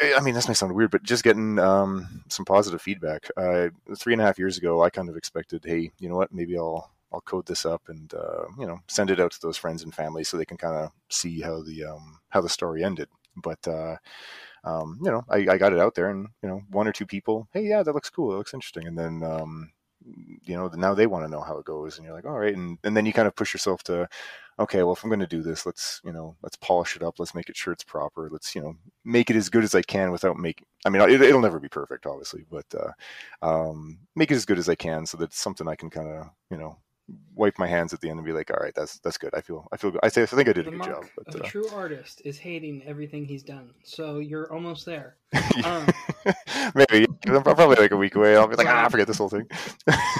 I 0.00 0.20
mean, 0.20 0.34
this 0.34 0.48
may 0.48 0.54
sound 0.54 0.74
weird, 0.74 0.90
but 0.90 1.02
just 1.02 1.24
getting 1.24 1.58
um, 1.58 2.22
some 2.28 2.44
positive 2.44 2.82
feedback. 2.82 3.28
Uh, 3.36 3.68
three 3.96 4.12
and 4.12 4.20
a 4.20 4.24
half 4.24 4.38
years 4.38 4.58
ago, 4.58 4.82
I 4.82 4.90
kind 4.90 5.08
of 5.08 5.16
expected, 5.16 5.64
hey, 5.64 5.90
you 5.98 6.08
know 6.08 6.16
what? 6.16 6.32
Maybe 6.32 6.58
I'll 6.58 6.90
I'll 7.12 7.20
code 7.22 7.46
this 7.46 7.64
up 7.64 7.82
and 7.88 8.12
uh, 8.12 8.44
you 8.58 8.66
know 8.66 8.80
send 8.88 9.10
it 9.10 9.20
out 9.20 9.30
to 9.32 9.40
those 9.40 9.56
friends 9.56 9.82
and 9.82 9.94
family 9.94 10.24
so 10.24 10.36
they 10.36 10.44
can 10.44 10.56
kind 10.58 10.76
of 10.76 10.90
see 11.08 11.40
how 11.40 11.62
the 11.62 11.84
um, 11.84 12.20
how 12.28 12.40
the 12.40 12.48
story 12.48 12.84
ended. 12.84 13.08
But 13.36 13.66
uh, 13.66 13.96
um, 14.64 14.98
you 15.02 15.10
know, 15.10 15.24
I, 15.30 15.46
I, 15.48 15.58
got 15.58 15.72
it 15.72 15.78
out 15.78 15.94
there, 15.94 16.10
and 16.10 16.28
you 16.42 16.48
know, 16.48 16.62
one 16.70 16.88
or 16.88 16.92
two 16.92 17.06
people, 17.06 17.48
hey, 17.52 17.62
yeah, 17.62 17.82
that 17.82 17.94
looks 17.94 18.10
cool, 18.10 18.30
that 18.30 18.36
looks 18.36 18.54
interesting, 18.54 18.86
and 18.86 18.98
then 18.98 19.22
um, 19.22 19.70
you 20.44 20.56
know, 20.56 20.68
now 20.68 20.94
they 20.94 21.06
want 21.06 21.24
to 21.24 21.30
know 21.30 21.40
how 21.40 21.58
it 21.58 21.64
goes, 21.64 21.96
and 21.96 22.04
you're 22.04 22.14
like, 22.14 22.26
all 22.26 22.38
right, 22.38 22.54
and 22.54 22.78
and 22.84 22.96
then 22.96 23.06
you 23.06 23.12
kind 23.12 23.28
of 23.28 23.36
push 23.36 23.52
yourself 23.54 23.82
to, 23.84 24.08
okay, 24.58 24.82
well, 24.82 24.92
if 24.92 25.02
I'm 25.02 25.10
going 25.10 25.20
to 25.20 25.26
do 25.26 25.42
this, 25.42 25.66
let's 25.66 26.00
you 26.04 26.12
know, 26.12 26.36
let's 26.42 26.56
polish 26.56 26.96
it 26.96 27.02
up, 27.02 27.18
let's 27.18 27.34
make 27.34 27.48
it 27.48 27.56
sure 27.56 27.72
it's 27.72 27.84
proper, 27.84 28.28
let's 28.30 28.54
you 28.54 28.60
know, 28.62 28.74
make 29.04 29.30
it 29.30 29.36
as 29.36 29.48
good 29.48 29.64
as 29.64 29.74
I 29.74 29.82
can 29.82 30.10
without 30.10 30.38
making. 30.38 30.66
I 30.84 30.90
mean, 30.90 31.02
it, 31.02 31.20
will 31.20 31.40
never 31.40 31.60
be 31.60 31.68
perfect, 31.68 32.06
obviously, 32.06 32.44
but 32.50 32.66
uh, 32.74 32.92
um, 33.42 33.98
make 34.14 34.30
it 34.30 34.36
as 34.36 34.46
good 34.46 34.58
as 34.58 34.68
I 34.68 34.74
can 34.74 35.06
so 35.06 35.18
that 35.18 35.26
it's 35.26 35.40
something 35.40 35.68
I 35.68 35.76
can 35.76 35.90
kind 35.90 36.08
of 36.08 36.30
you 36.50 36.58
know 36.58 36.78
wipe 37.34 37.58
my 37.58 37.66
hands 37.66 37.92
at 37.92 38.00
the 38.00 38.08
end 38.08 38.18
and 38.18 38.26
be 38.26 38.32
like, 38.32 38.50
all 38.50 38.58
right, 38.60 38.74
that's 38.74 38.98
that's 38.98 39.18
good. 39.18 39.30
I 39.34 39.40
feel 39.40 39.68
I 39.72 39.76
feel 39.76 39.90
good. 39.90 40.00
I, 40.02 40.08
say, 40.08 40.22
I 40.22 40.26
think 40.26 40.48
I 40.48 40.52
did 40.52 40.64
the 40.64 40.70
a 40.70 40.72
good 40.72 40.84
job. 40.84 41.04
But, 41.16 41.34
a 41.34 41.44
uh, 41.44 41.46
true 41.46 41.68
artist 41.72 42.22
is 42.24 42.38
hating 42.38 42.82
everything 42.84 43.24
he's 43.24 43.42
done, 43.42 43.70
so 43.84 44.18
you're 44.18 44.52
almost 44.52 44.86
there. 44.86 45.16
Um, 45.64 45.86
Maybe 46.74 47.06
I'm 47.26 47.42
probably 47.42 47.76
like 47.76 47.90
a 47.90 47.96
week 47.96 48.14
away. 48.14 48.36
I'll 48.36 48.46
be 48.46 48.56
like, 48.56 48.66
ah, 48.66 48.88
forget 48.88 49.06
this 49.06 49.16
whole 49.16 49.30
thing. 49.30 49.48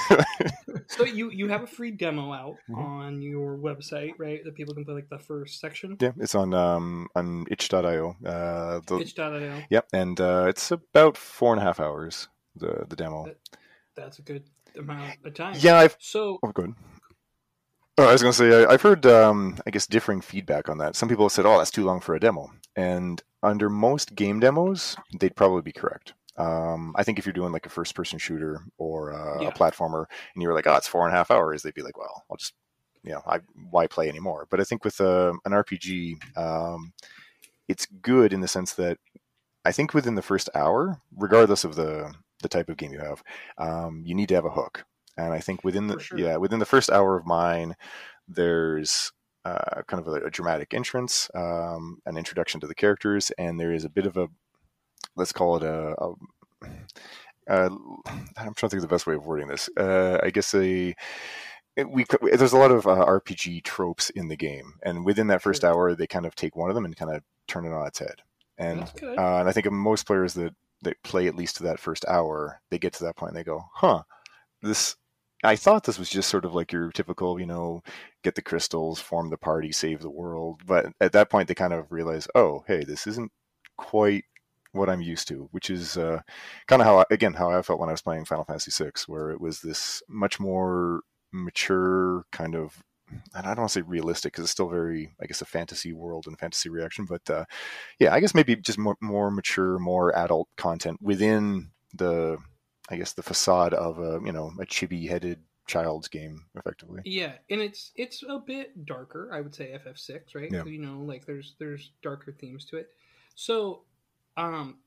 so 0.87 1.05
you 1.05 1.31
you 1.31 1.49
have 1.49 1.63
a 1.63 1.67
free 1.67 1.91
demo 1.91 2.33
out 2.33 2.57
mm-hmm. 2.69 2.75
on 2.75 3.21
your 3.21 3.59
website, 3.59 4.15
right? 4.19 4.43
That 4.45 4.55
people 4.55 4.75
can 4.75 4.85
play 4.85 4.95
like 4.95 5.11
the 5.11 5.19
first 5.19 5.61
section. 5.61 5.99
Yeah, 6.01 6.13
it's 6.19 6.35
on 6.35 6.55
um 6.55 7.09
on 7.15 7.47
itch.io. 7.51 8.17
Uh, 8.25 8.81
the, 8.87 8.99
itch.io. 8.99 9.63
Yep, 9.69 9.89
and 9.93 10.21
uh, 10.21 10.47
it's 10.49 10.71
about 10.71 11.19
four 11.19 11.53
and 11.53 11.61
a 11.61 11.65
half 11.65 11.81
hours. 11.81 12.29
The 12.57 12.87
the 12.89 12.97
demo. 12.97 13.27
That, 13.27 13.39
that's 13.95 14.19
a 14.19 14.23
good 14.23 14.45
amount 14.77 15.19
of 15.25 15.35
time. 15.35 15.57
Yeah, 15.59 15.77
I've 15.79 15.97
so. 15.99 16.39
Oh, 16.43 16.53
good. 16.53 16.75
Oh, 17.99 18.07
I 18.07 18.13
was 18.13 18.21
going 18.21 18.33
to 18.33 18.37
say, 18.37 18.65
I, 18.67 18.73
have 18.73 18.83
heard, 18.83 19.07
um, 19.07 19.57
I 19.67 19.71
guess, 19.71 19.87
differing 19.87 20.21
feedback 20.21 20.69
on 20.69 20.77
that. 20.79 20.97
Some 20.97 21.09
people 21.09 21.25
have 21.25 21.33
said, 21.33 21.47
"Oh, 21.47 21.57
that's 21.57 21.71
too 21.71 21.85
long 21.85 22.01
for 22.01 22.15
a 22.15 22.21
demo," 22.21 22.51
and 22.77 23.23
under 23.43 23.71
most 23.71 24.15
game 24.15 24.39
demos, 24.39 24.97
they'd 25.19 25.37
probably 25.37 25.63
be 25.63 25.73
correct. 25.73 26.13
Um, 26.37 26.95
I 26.97 27.05
think 27.05 27.19
if 27.19 27.25
you're 27.25 27.33
doing 27.33 27.53
like 27.53 27.65
a 27.65 27.71
first-person 27.71 28.19
shooter 28.19 28.61
or 28.77 29.15
uh, 29.15 29.41
yeah. 29.41 29.49
a 29.49 29.53
platformer, 29.53 30.05
and 30.35 30.43
you're 30.43 30.53
like, 30.53 30.67
"Oh, 30.67 30.77
it's 30.77 30.89
four 30.89 31.07
and 31.07 31.15
a 31.15 31.17
half 31.17 31.31
hours," 31.31 31.63
they'd 31.63 31.73
be 31.73 31.83
like, 31.83 31.97
"Well, 31.97 32.25
I'll 32.31 32.37
just, 32.37 32.53
you 33.03 33.13
know, 33.13 33.23
I, 33.27 33.41
why 33.71 33.87
play 33.87 34.11
anymore?" 34.11 34.47
But 34.51 34.61
I 34.61 34.65
think 34.65 34.85
with 34.85 35.01
uh, 35.01 35.33
an 35.47 35.53
RPG, 35.53 36.37
um, 36.37 36.93
it's 37.67 37.87
good 37.87 38.35
in 38.35 38.43
the 38.43 38.49
sense 38.49 38.75
that 38.75 38.99
I 39.65 39.73
think 39.73 39.95
within 39.95 40.17
the 40.17 40.23
first 40.23 40.51
hour, 40.55 41.01
regardless 41.17 41.65
of 41.65 41.77
the 41.77 42.15
the 42.47 42.59
type 42.59 42.69
of 42.69 42.77
game 42.77 42.93
you 42.93 43.01
have, 43.01 43.23
um, 43.59 44.03
you 44.07 44.15
need 44.15 44.29
to 44.29 44.35
have 44.35 44.45
a 44.45 44.51
hook. 44.51 44.85
And 45.17 45.33
I 45.33 45.41
think 45.41 45.65
within 45.65 45.87
the 45.87 45.99
sure. 45.99 46.19
yeah 46.19 46.37
within 46.37 46.59
the 46.59 46.67
first 46.67 46.91
hour 46.91 47.17
of 47.17 47.27
mine, 47.27 47.75
there's 48.29 49.13
uh, 49.45 49.83
kind 49.87 50.05
of 50.05 50.09
a, 50.09 50.27
a 50.27 50.31
dramatic 50.31 50.75
entrance, 50.75 51.31
um, 51.35 52.01
an 52.07 52.17
introduction 52.17 52.61
to 52.61 52.67
the 52.67 52.75
characters, 52.75 53.31
and 53.39 53.59
there 53.59 53.73
is 53.73 53.85
a 53.85 53.89
bit 53.89 54.07
of 54.07 54.17
a 54.17 54.29
let's 55.17 55.33
call 55.33 55.57
it 55.57 55.63
a, 55.63 55.95
a 56.03 56.13
uh, 57.49 57.71
I'm 58.37 58.55
trying 58.55 58.55
to 58.55 58.69
think 58.69 58.75
of 58.75 58.83
the 58.83 58.95
best 58.95 59.07
way 59.07 59.15
of 59.15 59.27
wording 59.27 59.49
this. 59.49 59.69
Uh, 59.77 60.19
I 60.23 60.31
guess 60.31 60.55
a 60.55 60.95
we 61.85 62.07
there's 62.23 62.55
a 62.55 62.59
lot 62.59 62.71
of 62.71 62.87
uh, 62.87 63.05
RPG 63.05 63.63
tropes 63.65 64.11
in 64.11 64.29
the 64.29 64.37
game, 64.37 64.75
and 64.83 65.05
within 65.05 65.27
that 65.29 65.43
first 65.43 65.65
hour, 65.65 65.95
they 65.95 66.07
kind 66.07 66.27
of 66.27 66.35
take 66.35 66.57
one 66.57 66.71
of 66.71 66.75
them 66.75 66.85
and 66.85 66.97
kind 66.97 67.15
of 67.15 67.23
turn 67.47 67.67
it 67.67 67.73
on 67.73 67.87
its 67.87 67.99
head. 67.99 68.23
And 68.59 68.81
uh, 69.03 69.41
and 69.41 69.49
I 69.49 69.53
think 69.53 69.71
most 69.71 70.07
players 70.07 70.35
that 70.35 70.55
that 70.83 71.03
play 71.03 71.27
at 71.27 71.37
least 71.37 71.57
to 71.57 71.63
that 71.65 71.81
first 71.81 72.05
hour, 72.07 72.61
they 72.71 72.79
get 72.79 72.93
to 72.95 73.05
that 73.05 73.17
point 73.17 73.31
and 73.31 73.39
they 73.39 73.45
go, 73.45 73.65
"Huh, 73.75 74.03
this." 74.63 74.97
I 75.45 75.55
thought 75.57 75.85
this 75.85 75.99
was 75.99 76.09
just 76.11 76.29
sort 76.31 76.45
of 76.47 76.55
like 76.55 76.73
your 76.73 76.91
typical, 76.93 77.39
you 77.39 77.47
know, 77.47 77.83
get 78.25 78.35
the 78.35 78.43
crystals, 78.43 79.01
form 79.01 79.31
the 79.31 79.37
party, 79.37 79.71
save 79.71 80.01
the 80.01 80.11
world. 80.11 80.63
But 80.67 80.93
at 81.01 81.13
that 81.13 81.31
point, 81.31 81.49
they 81.49 81.55
kind 81.55 81.75
of 81.75 81.93
realize, 81.93 82.27
oh, 82.35 82.65
hey, 82.67 82.85
this 82.85 83.07
isn't 83.07 83.31
quite 83.77 84.25
what 84.73 84.89
I'm 84.89 85.03
used 85.03 85.29
to, 85.29 85.49
which 85.53 85.71
is 85.71 85.97
uh, 85.99 86.21
kind 86.69 86.83
of 86.83 86.87
how, 86.87 86.99
I, 87.01 87.05
again, 87.11 87.35
how 87.35 87.51
I 87.51 87.63
felt 87.63 87.81
when 87.81 87.89
I 87.89 87.93
was 87.93 88.03
playing 88.03 88.25
Final 88.25 88.45
Fantasy 88.45 88.73
VI, 88.85 88.93
where 89.07 89.31
it 89.31 89.41
was 89.41 89.61
this 89.61 90.03
much 90.09 90.41
more 90.41 91.03
mature 91.33 92.25
kind 92.33 92.55
of 92.55 92.83
and 93.09 93.47
I 93.47 93.49
don't 93.49 93.59
want 93.59 93.71
to 93.71 93.81
say 93.81 93.83
realistic 93.83 94.33
because 94.33 94.45
it's 94.45 94.53
still 94.53 94.69
very, 94.69 95.15
I 95.21 95.27
guess, 95.27 95.41
a 95.41 95.47
fantasy 95.47 95.93
world 95.93 96.27
and 96.27 96.39
fantasy 96.39 96.69
reaction. 96.69 97.05
But 97.05 97.29
uh, 97.31 97.45
yeah, 97.99 98.13
I 98.13 98.21
guess 98.21 98.35
maybe 98.35 98.57
just 98.57 98.79
more, 98.79 98.97
more 99.01 99.31
mature, 99.31 99.79
more 99.79 100.17
adult 100.17 100.49
content 100.57 101.01
within 101.03 101.71
the, 101.95 102.39
I 102.91 102.97
guess, 102.97 103.13
the 103.13 103.23
facade 103.23 103.75
of 103.75 103.99
a 103.99 104.21
you 104.25 104.33
know 104.33 104.53
a 104.61 104.67
chibi-headed 104.67 105.41
child's 105.67 106.09
game, 106.09 106.45
effectively. 106.55 107.03
Yeah, 107.05 107.33
and 107.51 107.61
it's 107.61 107.93
it's 107.97 108.23
a 108.29 108.39
bit 108.39 108.87
darker. 108.87 109.31
I 109.33 109.41
would 109.41 109.55
say 109.55 109.79
FF6, 109.85 110.35
right? 110.35 110.51
Yeah. 110.51 110.65
You 110.65 110.81
know, 110.81 111.01
like 111.01 111.27
there's 111.27 111.55
there's 111.59 111.91
darker 112.03 112.33
themes 112.33 112.65
to 112.67 112.77
it. 112.79 112.91
So, 113.35 113.83
um, 114.37 114.79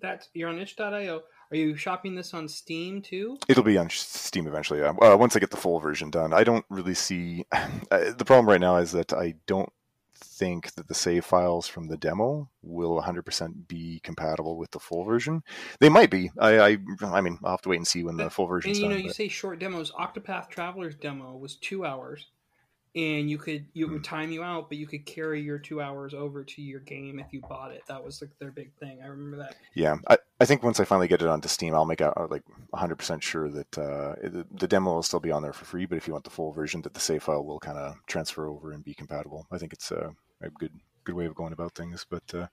that's 0.00 0.28
you're 0.34 0.48
on 0.48 0.58
itch.io. 0.58 1.22
Are 1.50 1.56
you 1.56 1.76
shopping 1.76 2.14
this 2.14 2.34
on 2.34 2.48
Steam 2.48 3.02
too? 3.02 3.38
It'll 3.48 3.62
be 3.62 3.78
on 3.78 3.88
Steam 3.90 4.46
eventually. 4.46 4.80
Yeah. 4.80 4.94
Uh, 5.00 5.16
once 5.16 5.36
I 5.36 5.40
get 5.40 5.50
the 5.50 5.56
full 5.56 5.80
version 5.80 6.10
done, 6.10 6.32
I 6.32 6.44
don't 6.44 6.64
really 6.68 6.94
see 6.94 7.44
uh, 7.52 8.12
the 8.16 8.24
problem 8.24 8.48
right 8.48 8.60
now 8.60 8.76
is 8.76 8.92
that 8.92 9.12
I 9.12 9.34
don't 9.46 9.72
think 10.18 10.74
that 10.74 10.88
the 10.88 10.94
save 10.94 11.24
files 11.24 11.68
from 11.68 11.88
the 11.88 11.96
demo 11.96 12.48
will 12.62 13.00
100% 13.00 13.68
be 13.68 14.00
compatible 14.02 14.56
with 14.56 14.70
the 14.70 14.80
full 14.80 15.04
version. 15.04 15.42
They 15.80 15.88
might 15.88 16.10
be. 16.10 16.30
I, 16.38 16.58
I, 16.58 16.78
I 17.02 17.20
mean, 17.20 17.38
I'll 17.44 17.52
have 17.52 17.62
to 17.62 17.68
wait 17.68 17.76
and 17.76 17.86
see 17.86 18.02
when 18.02 18.16
the 18.16 18.30
full 18.30 18.46
version. 18.46 18.70
And 18.70 18.78
you 18.78 18.88
know, 18.88 18.94
done, 18.94 19.02
you 19.02 19.08
but... 19.08 19.16
say 19.16 19.28
short 19.28 19.58
demos. 19.58 19.92
Octopath 19.92 20.48
Traveler's 20.48 20.96
demo 20.96 21.36
was 21.36 21.56
two 21.56 21.84
hours 21.84 22.26
and 22.96 23.28
you 23.28 23.36
could 23.36 23.66
you 23.74 23.86
would 23.88 23.98
hmm. 23.98 24.02
time 24.02 24.32
you 24.32 24.42
out, 24.42 24.68
but 24.68 24.78
you 24.78 24.86
could 24.86 25.04
carry 25.04 25.40
your 25.42 25.58
two 25.58 25.82
hours 25.82 26.14
over 26.14 26.42
to 26.42 26.62
your 26.62 26.80
game 26.80 27.20
if 27.20 27.26
you 27.30 27.42
bought 27.42 27.70
it. 27.70 27.82
That 27.86 28.02
was 28.02 28.22
like 28.22 28.30
their 28.38 28.50
big 28.50 28.72
thing. 28.80 29.00
I 29.04 29.06
remember 29.06 29.36
that. 29.36 29.54
Yeah, 29.74 29.96
I, 30.08 30.16
I 30.40 30.46
think 30.46 30.62
once 30.62 30.80
I 30.80 30.84
finally 30.84 31.06
get 31.06 31.20
it 31.20 31.28
onto 31.28 31.46
Steam, 31.46 31.74
I'll 31.74 31.84
make 31.84 32.00
out 32.00 32.30
like 32.30 32.42
100 32.70 32.96
percent 32.96 33.22
sure 33.22 33.50
that 33.50 33.78
uh, 33.78 34.14
the, 34.22 34.46
the, 34.50 34.66
demo 34.66 34.94
will 34.94 35.02
still 35.02 35.20
be 35.20 35.30
on 35.30 35.42
there 35.42 35.52
for 35.52 35.66
free. 35.66 35.84
But 35.84 35.98
if 35.98 36.06
you 36.06 36.14
want 36.14 36.24
the 36.24 36.30
full 36.30 36.52
version, 36.52 36.80
that 36.82 36.94
the 36.94 37.00
save 37.00 37.22
file 37.22 37.44
will 37.44 37.60
kind 37.60 37.76
of 37.76 37.96
transfer 38.06 38.48
over 38.48 38.72
and 38.72 38.82
be 38.82 38.94
compatible. 38.94 39.46
I 39.52 39.58
think 39.58 39.74
it's 39.74 39.90
a, 39.90 40.14
a 40.40 40.48
good 40.48 40.72
good 41.04 41.14
way 41.14 41.26
of 41.26 41.34
going 41.34 41.52
about 41.52 41.74
things. 41.74 42.06
But 42.08 42.34
uh, 42.34 42.46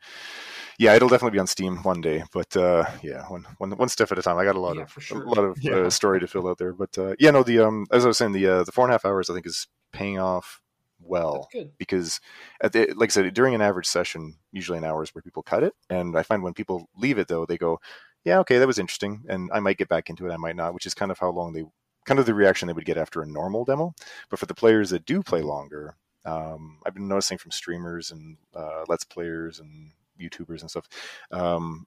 yeah, 0.78 0.94
it'll 0.94 1.08
definitely 1.08 1.36
be 1.36 1.40
on 1.40 1.48
Steam 1.48 1.78
one 1.84 2.02
day. 2.02 2.24
But 2.34 2.56
uh, 2.58 2.86
yeah, 3.02 3.24
one, 3.30 3.46
one, 3.60 3.72
one 3.72 3.90
step 3.90 4.12
at 4.12 4.20
a 4.20 4.22
time. 4.22 4.38
I 4.38 4.44
got 4.44 4.56
a 4.56 4.60
lot 4.60 4.76
yeah, 4.76 4.84
of 4.84 4.96
sure. 5.00 5.24
a 5.24 5.30
lot 5.30 5.40
of 5.40 5.58
yeah. 5.62 5.76
uh, 5.76 5.90
story 5.90 6.20
to 6.20 6.28
fill 6.28 6.50
out 6.50 6.58
there. 6.58 6.74
But 6.74 6.98
uh, 6.98 7.16
yeah, 7.18 7.32
no, 7.32 7.44
the 7.44 7.60
um, 7.60 7.86
as 7.92 8.04
I 8.04 8.10
was 8.10 8.18
saying, 8.18 8.34
the 8.34 8.48
uh, 8.48 8.64
the 8.66 8.74
four 8.74 8.84
and 8.84 8.92
a 8.92 8.94
half 8.94 9.06
hours 9.06 9.30
I 9.30 9.34
think 9.34 9.48
is 9.48 9.68
paying 9.94 10.20
off 10.20 10.62
well 11.06 11.50
because 11.78 12.20
at 12.62 12.74
the, 12.74 12.92
like 12.96 13.10
I 13.10 13.12
said 13.12 13.34
during 13.34 13.56
an 13.56 13.62
average 13.62 13.86
session 13.86 14.36
usually 14.52 14.78
an 14.78 14.84
hour 14.84 15.04
is 15.04 15.14
where 15.14 15.22
people 15.22 15.44
cut 15.44 15.64
it. 15.64 15.74
And 15.90 16.18
I 16.18 16.24
find 16.24 16.44
when 16.44 16.54
people 16.54 16.90
leave 16.98 17.18
it 17.18 17.28
though 17.28 17.46
they 17.46 17.58
go 17.58 17.80
yeah 18.24 18.40
okay 18.40 18.58
that 18.58 18.68
was 18.68 18.80
interesting 18.80 19.24
and 19.28 19.50
I 19.54 19.60
might 19.60 19.78
get 19.78 19.90
back 19.90 20.10
into 20.10 20.26
it 20.28 20.34
I 20.34 20.38
might 20.38 20.56
not 20.56 20.74
which 20.74 20.86
is 20.86 20.94
kind 20.94 21.12
of 21.12 21.20
how 21.20 21.30
long 21.30 21.54
they 21.54 21.64
kind 22.06 22.20
of 22.20 22.26
the 22.26 22.34
reaction 22.34 22.68
they 22.68 22.74
would 22.74 22.86
get 22.86 22.98
after 22.98 23.22
a 23.22 23.28
normal 23.28 23.64
demo. 23.64 23.94
But 24.30 24.40
for 24.40 24.46
the 24.46 24.54
players 24.54 24.90
that 24.90 25.06
do 25.06 25.22
play 25.22 25.42
longer 25.42 25.96
um, 26.26 26.80
I've 26.86 26.94
been 26.94 27.08
noticing 27.08 27.38
from 27.38 27.52
streamers 27.52 28.12
and 28.12 28.38
uh, 28.56 28.86
let's 28.88 29.04
players 29.04 29.60
and 29.60 29.92
YouTubers 30.20 30.62
and 30.62 30.70
stuff 30.70 30.88
um, 31.32 31.86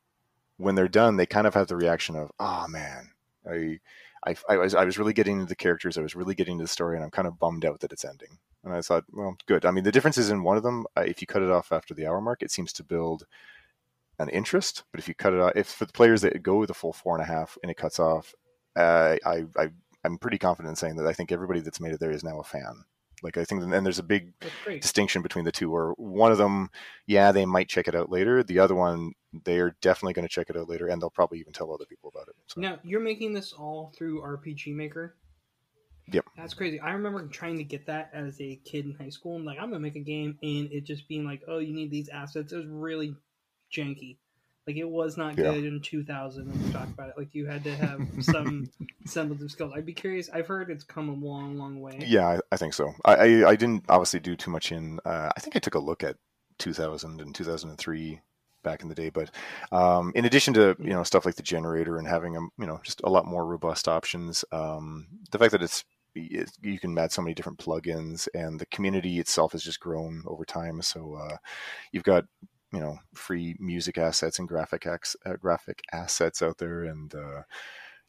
when 0.58 0.74
they're 0.74 0.88
done 0.88 1.16
they 1.16 1.26
kind 1.26 1.46
of 1.46 1.54
have 1.54 1.68
the 1.68 1.76
reaction 1.76 2.16
of 2.16 2.30
oh 2.38 2.66
man 2.68 3.10
I 3.50 3.80
I, 4.26 4.34
I, 4.48 4.56
was 4.56 4.74
I 4.74 4.84
was 4.84 4.98
really 4.98 5.12
getting 5.12 5.34
into 5.34 5.48
the 5.48 5.56
characters. 5.56 5.96
I 5.96 6.02
was 6.02 6.16
really 6.16 6.34
getting 6.34 6.52
into 6.52 6.64
the 6.64 6.68
story, 6.68 6.96
and 6.96 7.04
I'm 7.04 7.10
kind 7.10 7.28
of 7.28 7.38
bummed 7.38 7.64
out 7.64 7.80
that 7.80 7.92
it's 7.92 8.04
ending. 8.04 8.38
And 8.64 8.74
I 8.74 8.80
thought, 8.80 9.04
well, 9.12 9.36
good. 9.46 9.64
I 9.64 9.70
mean, 9.70 9.84
the 9.84 9.92
difference 9.92 10.18
is 10.18 10.30
in 10.30 10.42
one 10.42 10.56
of 10.56 10.62
them. 10.62 10.86
Uh, 10.96 11.04
if 11.06 11.20
you 11.20 11.26
cut 11.26 11.42
it 11.42 11.50
off 11.50 11.70
after 11.70 11.94
the 11.94 12.06
hour 12.06 12.20
mark, 12.20 12.42
it 12.42 12.50
seems 12.50 12.72
to 12.74 12.84
build 12.84 13.24
an 14.18 14.28
interest. 14.30 14.84
But 14.90 15.00
if 15.00 15.08
you 15.08 15.14
cut 15.14 15.32
it 15.32 15.40
off, 15.40 15.52
if 15.54 15.68
for 15.68 15.84
the 15.84 15.92
players 15.92 16.22
that 16.22 16.42
go 16.42 16.56
with 16.56 16.68
the 16.68 16.74
full 16.74 16.92
four 16.92 17.14
and 17.14 17.22
a 17.22 17.32
half 17.32 17.56
and 17.62 17.70
it 17.70 17.76
cuts 17.76 18.00
off, 18.00 18.34
uh, 18.74 19.16
I, 19.24 19.44
I 19.56 19.70
I'm 20.04 20.18
pretty 20.18 20.38
confident 20.38 20.70
in 20.70 20.76
saying 20.76 20.96
that 20.96 21.06
I 21.06 21.12
think 21.12 21.32
everybody 21.32 21.60
that's 21.60 21.80
made 21.80 21.92
it 21.92 22.00
there 22.00 22.10
is 22.10 22.24
now 22.24 22.40
a 22.40 22.44
fan. 22.44 22.84
Like 23.22 23.36
I 23.36 23.44
think, 23.44 23.62
and 23.62 23.86
there's 23.86 23.98
a 23.98 24.02
big 24.02 24.32
distinction 24.80 25.22
between 25.22 25.44
the 25.44 25.52
two. 25.52 25.70
Where 25.70 25.90
one 25.92 26.32
of 26.32 26.38
them, 26.38 26.70
yeah, 27.06 27.32
they 27.32 27.46
might 27.46 27.68
check 27.68 27.88
it 27.88 27.94
out 27.94 28.10
later. 28.10 28.42
The 28.42 28.58
other 28.58 28.74
one, 28.74 29.12
they 29.44 29.58
are 29.58 29.74
definitely 29.80 30.12
going 30.12 30.26
to 30.28 30.32
check 30.32 30.50
it 30.50 30.56
out 30.56 30.68
later, 30.68 30.88
and 30.88 31.00
they'll 31.00 31.10
probably 31.10 31.38
even 31.38 31.52
tell 31.52 31.72
other 31.72 31.86
people 31.86 32.12
about 32.14 32.28
it. 32.28 32.34
So. 32.46 32.60
Now 32.60 32.78
you're 32.82 33.00
making 33.00 33.32
this 33.32 33.52
all 33.52 33.92
through 33.96 34.20
RPG 34.22 34.74
Maker. 34.74 35.16
Yep. 36.12 36.24
That's 36.36 36.54
crazy. 36.54 36.78
I 36.78 36.92
remember 36.92 37.26
trying 37.26 37.56
to 37.58 37.64
get 37.64 37.86
that 37.86 38.10
as 38.12 38.40
a 38.40 38.56
kid 38.64 38.84
in 38.84 38.94
high 38.94 39.08
school. 39.08 39.36
I'm 39.36 39.44
like, 39.44 39.58
I'm 39.58 39.70
gonna 39.70 39.80
make 39.80 39.96
a 39.96 40.00
game, 40.00 40.38
and 40.42 40.70
it 40.70 40.84
just 40.84 41.08
being 41.08 41.24
like, 41.24 41.42
oh, 41.48 41.58
you 41.58 41.74
need 41.74 41.90
these 41.90 42.08
assets. 42.08 42.52
It 42.52 42.58
was 42.58 42.66
really 42.68 43.14
janky. 43.74 44.18
Like 44.66 44.76
it 44.76 44.88
was 44.88 45.16
not 45.16 45.36
Yeah. 45.36 45.52
good 45.52 45.64
in 45.64 45.80
2000 45.80 46.48
when 46.48 46.64
we 46.64 46.72
talked 46.72 46.92
about 46.92 47.10
it. 47.10 47.14
Like 47.16 47.34
you 47.34 47.46
had 47.46 47.62
to 47.64 47.76
have 47.76 48.00
some 48.20 48.68
semblance 49.06 49.42
of 49.42 49.50
skills. 49.50 49.72
I'd 49.76 49.86
be 49.86 49.92
curious. 49.92 50.28
I've 50.30 50.48
heard 50.48 50.70
it's 50.70 50.82
come 50.82 51.08
a 51.08 51.12
long, 51.12 51.56
long 51.56 51.80
way. 51.80 51.98
Yeah, 52.06 52.26
I, 52.26 52.40
I 52.50 52.56
think 52.56 52.74
so. 52.74 52.92
I, 53.04 53.14
I, 53.14 53.50
I 53.50 53.56
didn't 53.56 53.84
obviously 53.88 54.20
do 54.20 54.34
too 54.34 54.50
much 54.50 54.72
in. 54.72 54.98
Uh, 55.04 55.30
I 55.36 55.40
think 55.40 55.54
I 55.54 55.60
took 55.60 55.76
a 55.76 55.78
look 55.78 56.02
at 56.02 56.16
2000 56.58 57.20
and 57.20 57.34
2003 57.34 58.20
back 58.64 58.82
in 58.82 58.88
the 58.88 58.94
day, 58.96 59.10
but 59.10 59.30
um, 59.70 60.10
in 60.16 60.24
addition 60.24 60.52
to 60.54 60.74
you 60.80 60.90
know 60.90 61.04
stuff 61.04 61.24
like 61.24 61.36
the 61.36 61.42
generator 61.42 61.98
and 61.98 62.08
having 62.08 62.36
a 62.36 62.40
you 62.58 62.66
know 62.66 62.80
just 62.82 63.00
a 63.04 63.08
lot 63.10 63.24
more 63.24 63.46
robust 63.46 63.86
options, 63.86 64.44
um, 64.50 65.06
the 65.30 65.38
fact 65.38 65.52
that 65.52 65.62
it's 65.62 65.84
it, 66.16 66.50
you 66.62 66.80
can 66.80 66.98
add 66.98 67.12
so 67.12 67.22
many 67.22 67.34
different 67.34 67.58
plugins 67.58 68.26
and 68.34 68.58
the 68.58 68.66
community 68.66 69.20
itself 69.20 69.52
has 69.52 69.62
just 69.62 69.78
grown 69.78 70.24
over 70.26 70.44
time. 70.44 70.82
So 70.82 71.14
uh, 71.14 71.36
you've 71.92 72.02
got 72.02 72.24
you 72.72 72.80
know 72.80 72.98
free 73.14 73.56
music 73.58 73.98
assets 73.98 74.38
and 74.38 74.48
graphic 74.48 74.86
ex, 74.86 75.16
uh, 75.24 75.34
graphic 75.36 75.82
assets 75.92 76.42
out 76.42 76.58
there, 76.58 76.84
and 76.84 77.14
uh, 77.14 77.42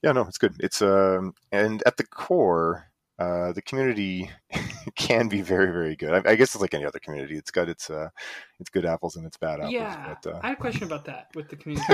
yeah, 0.02 0.12
no, 0.12 0.22
it's 0.22 0.38
good. 0.38 0.56
It's 0.60 0.82
um, 0.82 1.34
and 1.52 1.84
at 1.86 1.98
the 1.98 2.06
core, 2.06 2.88
uh, 3.20 3.52
the 3.54 3.62
community 3.62 4.30
can 4.96 5.28
be 5.28 5.42
very, 5.42 5.72
very 5.72 5.96
good. 5.96 6.14
I, 6.14 6.32
I 6.32 6.36
guess 6.36 6.54
it's 6.54 6.62
like 6.62 6.74
any 6.74 6.86
other 6.86 7.00
community. 7.00 7.36
It's 7.36 7.52
got 7.52 7.70
its 7.70 7.90
uh, 7.90 8.10
it's 8.60 8.70
good 8.70 8.86
apples 8.86 9.16
and 9.16 9.26
its 9.26 9.38
bad 9.38 9.60
apples. 9.60 9.74
Yeah, 9.74 10.16
But, 10.22 10.32
uh, 10.36 10.40
I 10.44 10.50
had 10.50 10.58
a 10.58 10.62
question 10.62 10.84
about 10.84 11.06
that 11.06 11.28
with 11.36 11.50
the 11.50 11.56
community. 11.58 11.94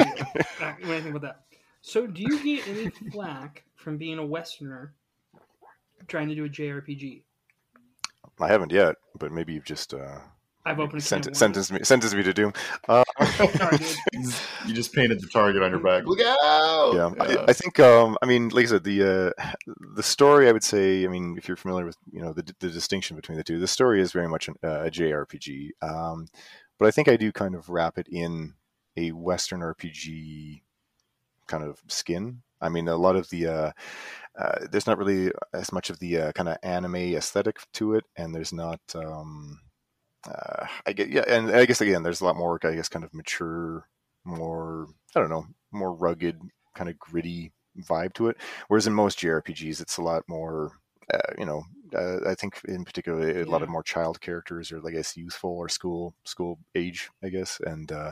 uh, 0.62 0.74
when 0.82 0.91
I 0.91 1.01
think 1.01 1.15
about 1.15 1.22
that, 1.22 1.43
so 1.82 2.08
do 2.08 2.22
you 2.22 2.43
get 2.43 2.67
any 2.67 2.89
flack 3.12 3.63
from 3.75 3.98
being 3.98 4.20
a 4.20 4.25
Westerner 4.25 4.93
trying 6.08 6.29
to 6.29 6.36
do 6.36 6.46
a 6.46 6.50
JRPG? 6.50 7.24
I 8.39 8.48
haven't 8.48 8.72
yet, 8.72 8.96
but 9.17 9.32
maybe 9.32 9.53
you've 9.53 9.65
just 9.65 9.93
uh, 9.93 10.20
I've 10.65 10.79
opened 10.79 11.01
a 11.01 11.05
sent, 11.05 11.27
of 11.27 11.36
sentenced 11.36 11.72
me 11.72 11.79
sentenced 11.84 12.15
me 12.15 12.24
to 12.24 12.34
doom. 12.34 12.53
Uh, 12.88 13.03
you 14.65 14.74
just 14.74 14.93
painted 14.93 15.22
the 15.22 15.27
target 15.27 15.62
on 15.62 15.72
your 15.72 15.79
back. 15.79 16.05
Look 16.05 16.22
out! 16.22 16.93
yeah, 16.93 17.12
I, 17.20 17.46
I 17.50 17.53
think. 17.53 17.79
Um, 17.79 18.17
I 18.22 18.25
mean, 18.25 18.50
like 18.50 18.65
I 18.65 18.70
said, 18.70 18.84
the 18.84 19.34
uh, 19.38 19.43
the 19.96 20.03
story. 20.03 20.48
I 20.48 20.51
would 20.51 20.63
say. 20.63 21.03
I 21.03 21.08
mean, 21.08 21.36
if 21.38 21.48
you're 21.48 21.58
familiar 21.58 21.86
with 21.86 21.98
you 22.12 22.22
know 22.22 22.32
the, 22.32 22.43
the 22.60 22.70
distinction 22.70 23.15
between 23.15 23.38
the 23.38 23.43
two, 23.43 23.60
the 23.60 23.67
story 23.67 24.00
is 24.01 24.13
very 24.13 24.29
much 24.29 24.48
an, 24.48 24.55
uh, 24.63 24.86
a 24.86 24.91
JRPG. 24.91 25.72
Um, 25.82 26.27
but 26.79 26.88
I 26.88 26.91
think 26.91 27.08
I 27.08 27.17
do 27.17 27.32
kind 27.32 27.55
of 27.55 27.70
wrap 27.70 27.98
it 27.98 28.08
in 28.10 28.53
a 28.96 29.12
Western 29.12 29.60
RPG 29.60 30.62
kind 31.48 31.63
of 31.63 31.82
skin. 31.88 32.41
I 32.62 32.70
mean, 32.70 32.88
a 32.88 32.96
lot 32.96 33.17
of 33.17 33.29
the 33.29 33.48
uh, 33.48 33.72
uh, 34.39 34.67
there's 34.72 34.88
not 34.88 34.98
really 34.98 35.32
as 35.53 35.74
much 35.74 35.89
of 35.89 36.00
the 36.00 36.17
uh, 36.17 36.32
kind 36.32 36.48
of 36.48 36.58
anime 36.63 36.96
aesthetic 36.96 37.60
to 37.74 37.96
it, 37.96 38.05
and 38.15 38.34
there's 38.34 38.53
not. 38.53 38.79
Um, 38.96 39.60
uh, 40.27 40.65
I 40.86 40.94
get 40.94 41.10
yeah, 41.10 41.24
and 41.27 41.51
I 41.51 41.65
guess 41.65 41.82
again, 41.82 42.03
there's 42.03 42.22
a 42.22 42.25
lot 42.25 42.38
more. 42.38 42.60
I 42.63 42.75
guess 42.75 42.89
kind 42.89 43.06
of 43.06 43.13
mature, 43.13 43.88
more 44.25 44.88
I 45.15 45.20
don't 45.20 45.30
know, 45.30 45.46
more 45.72 45.94
rugged, 45.94 46.39
kind 46.75 46.89
of 46.89 47.00
gritty 47.00 47.51
vibe 47.89 48.13
to 48.15 48.30
it. 48.30 48.38
Whereas 48.68 48.88
in 48.88 48.94
most 48.94 49.20
JRPGs, 49.20 49.82
it's 49.82 49.98
a 49.98 50.01
lot 50.03 50.24
more. 50.27 50.72
Uh, 51.13 51.34
you 51.38 51.46
know, 51.46 51.63
uh, 51.95 52.19
I 52.27 52.35
think 52.35 52.59
in 52.65 52.83
particular 52.85 53.41
a 53.41 53.45
lot 53.45 53.62
of 53.62 53.69
more 53.69 53.83
child 53.83 54.21
characters, 54.21 54.71
or 54.71 54.81
I 54.85 54.91
guess 54.91 55.17
youthful 55.17 55.51
or 55.51 55.69
school 55.69 56.13
school 56.23 56.59
age, 56.75 57.09
I 57.23 57.29
guess, 57.29 57.59
and 57.65 57.91
uh, 57.91 58.12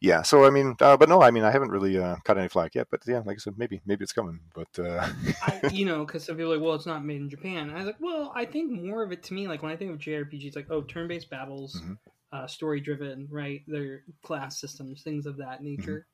yeah. 0.00 0.22
So 0.22 0.44
I 0.44 0.50
mean, 0.50 0.76
uh, 0.80 0.96
but 0.96 1.08
no, 1.08 1.22
I 1.22 1.30
mean, 1.30 1.44
I 1.44 1.50
haven't 1.50 1.70
really 1.70 1.98
uh, 1.98 2.16
caught 2.24 2.38
any 2.38 2.48
flack 2.48 2.74
yet. 2.74 2.88
But 2.90 3.00
yeah, 3.06 3.22
like 3.24 3.36
I 3.36 3.38
said, 3.38 3.58
maybe 3.58 3.80
maybe 3.86 4.02
it's 4.02 4.12
coming. 4.12 4.40
But 4.54 4.78
uh, 4.78 5.08
I, 5.42 5.60
you 5.70 5.84
know, 5.90 6.04
because 6.04 6.24
some 6.24 6.36
people 6.36 6.52
are 6.52 6.56
like, 6.56 6.64
well, 6.64 6.74
it's 6.74 6.86
not 6.86 7.04
made 7.04 7.20
in 7.20 7.30
Japan. 7.30 7.70
I 7.70 7.76
was 7.78 7.86
like, 7.86 8.00
well, 8.00 8.32
I 8.34 8.44
think 8.44 8.72
more 8.72 9.02
of 9.02 9.12
it 9.12 9.22
to 9.24 9.34
me, 9.34 9.48
like 9.48 9.62
when 9.62 9.72
I 9.72 9.76
think 9.76 9.92
of 9.92 9.98
JRPGs, 9.98 10.56
like 10.56 10.66
oh, 10.70 10.82
turn-based 10.82 11.30
battles, 11.30 11.80
Mhm. 11.82 11.98
uh, 12.32 12.46
story-driven, 12.46 13.28
right? 13.30 13.62
They're 13.66 14.02
class 14.22 14.60
systems, 14.60 15.02
things 15.02 15.26
of 15.26 15.36
that 15.38 15.62
nature. 15.62 16.06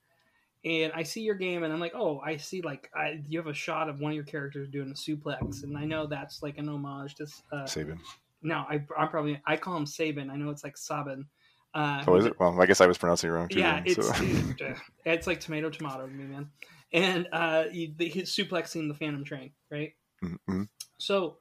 And 0.65 0.93
I 0.95 1.03
see 1.03 1.23
your 1.23 1.35
game, 1.35 1.65
and 1.65 1.73
I'm 1.73 1.81
like, 1.81 1.95
oh, 1.95 2.21
I 2.21 2.37
see 2.37 2.63
like 2.63 2.89
I, 2.95 3.21
you 3.29 3.39
have 3.39 3.49
a 3.49 3.55
shot 3.55 3.89
of 3.89 3.99
one 3.99 4.13
of 4.13 4.15
your 4.15 4.25
characters 4.25 4.69
doing 4.69 4.91
a 4.91 4.95
suplex, 4.95 5.65
and 5.65 5.77
I 5.77 5.85
know 5.85 6.07
that's 6.07 6.41
like 6.43 6.57
an 6.59 6.69
homage 6.69 7.17
to. 7.17 7.27
Uh, 7.51 7.67
Sabin. 7.67 7.99
no, 8.43 8.65
I, 8.69 8.85
I'm 8.97 9.09
probably 9.09 9.41
I 9.45 9.57
call 9.57 9.77
him 9.77 9.87
Sabin. 9.87 10.31
I 10.31 10.37
know 10.37 10.51
it's 10.51 10.63
like 10.63 10.77
Sabin. 10.77 11.27
Uh, 11.75 12.05
Oh, 12.07 12.15
is 12.17 12.27
it? 12.27 12.39
Well, 12.39 12.61
I 12.61 12.67
guess 12.67 12.81
I 12.81 12.87
was 12.87 12.97
pronouncing 12.97 13.31
it 13.31 13.33
wrong 13.33 13.49
too. 13.49 13.59
yeah, 13.59 13.75
then, 13.75 13.83
it's 13.87 14.07
so. 14.07 14.25
dude, 14.25 14.77
it's 15.05 15.27
like 15.27 15.41
tomato 15.41 15.69
tomato 15.69 16.07
to 16.07 16.13
me, 16.13 16.25
man. 16.25 16.49
And 16.93 17.27
uh, 17.33 17.65
he, 17.73 17.95
he's 17.99 18.31
suplexing 18.31 18.87
the 18.87 18.95
Phantom 18.95 19.25
Train, 19.25 19.51
right? 19.71 19.95
Mhm. 20.23 20.69
So, 20.99 21.39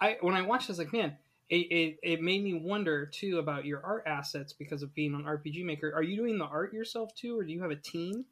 I 0.00 0.16
when 0.22 0.34
I 0.34 0.42
watched 0.42 0.68
this, 0.68 0.78
like, 0.78 0.94
man, 0.94 1.16
it, 1.50 1.56
it, 1.56 1.96
it 2.02 2.22
made 2.22 2.42
me 2.42 2.54
wonder 2.54 3.04
too 3.04 3.38
about 3.38 3.66
your 3.66 3.84
art 3.84 4.04
assets 4.06 4.54
because 4.54 4.82
of 4.82 4.94
being 4.94 5.14
on 5.14 5.24
RPG 5.24 5.62
Maker. 5.64 5.92
Are 5.94 6.02
you 6.02 6.16
doing 6.16 6.38
the 6.38 6.46
art 6.46 6.72
yourself 6.72 7.14
too, 7.14 7.38
or 7.38 7.44
do 7.44 7.52
you 7.52 7.60
have 7.60 7.70
a 7.70 7.76
team 7.76 8.24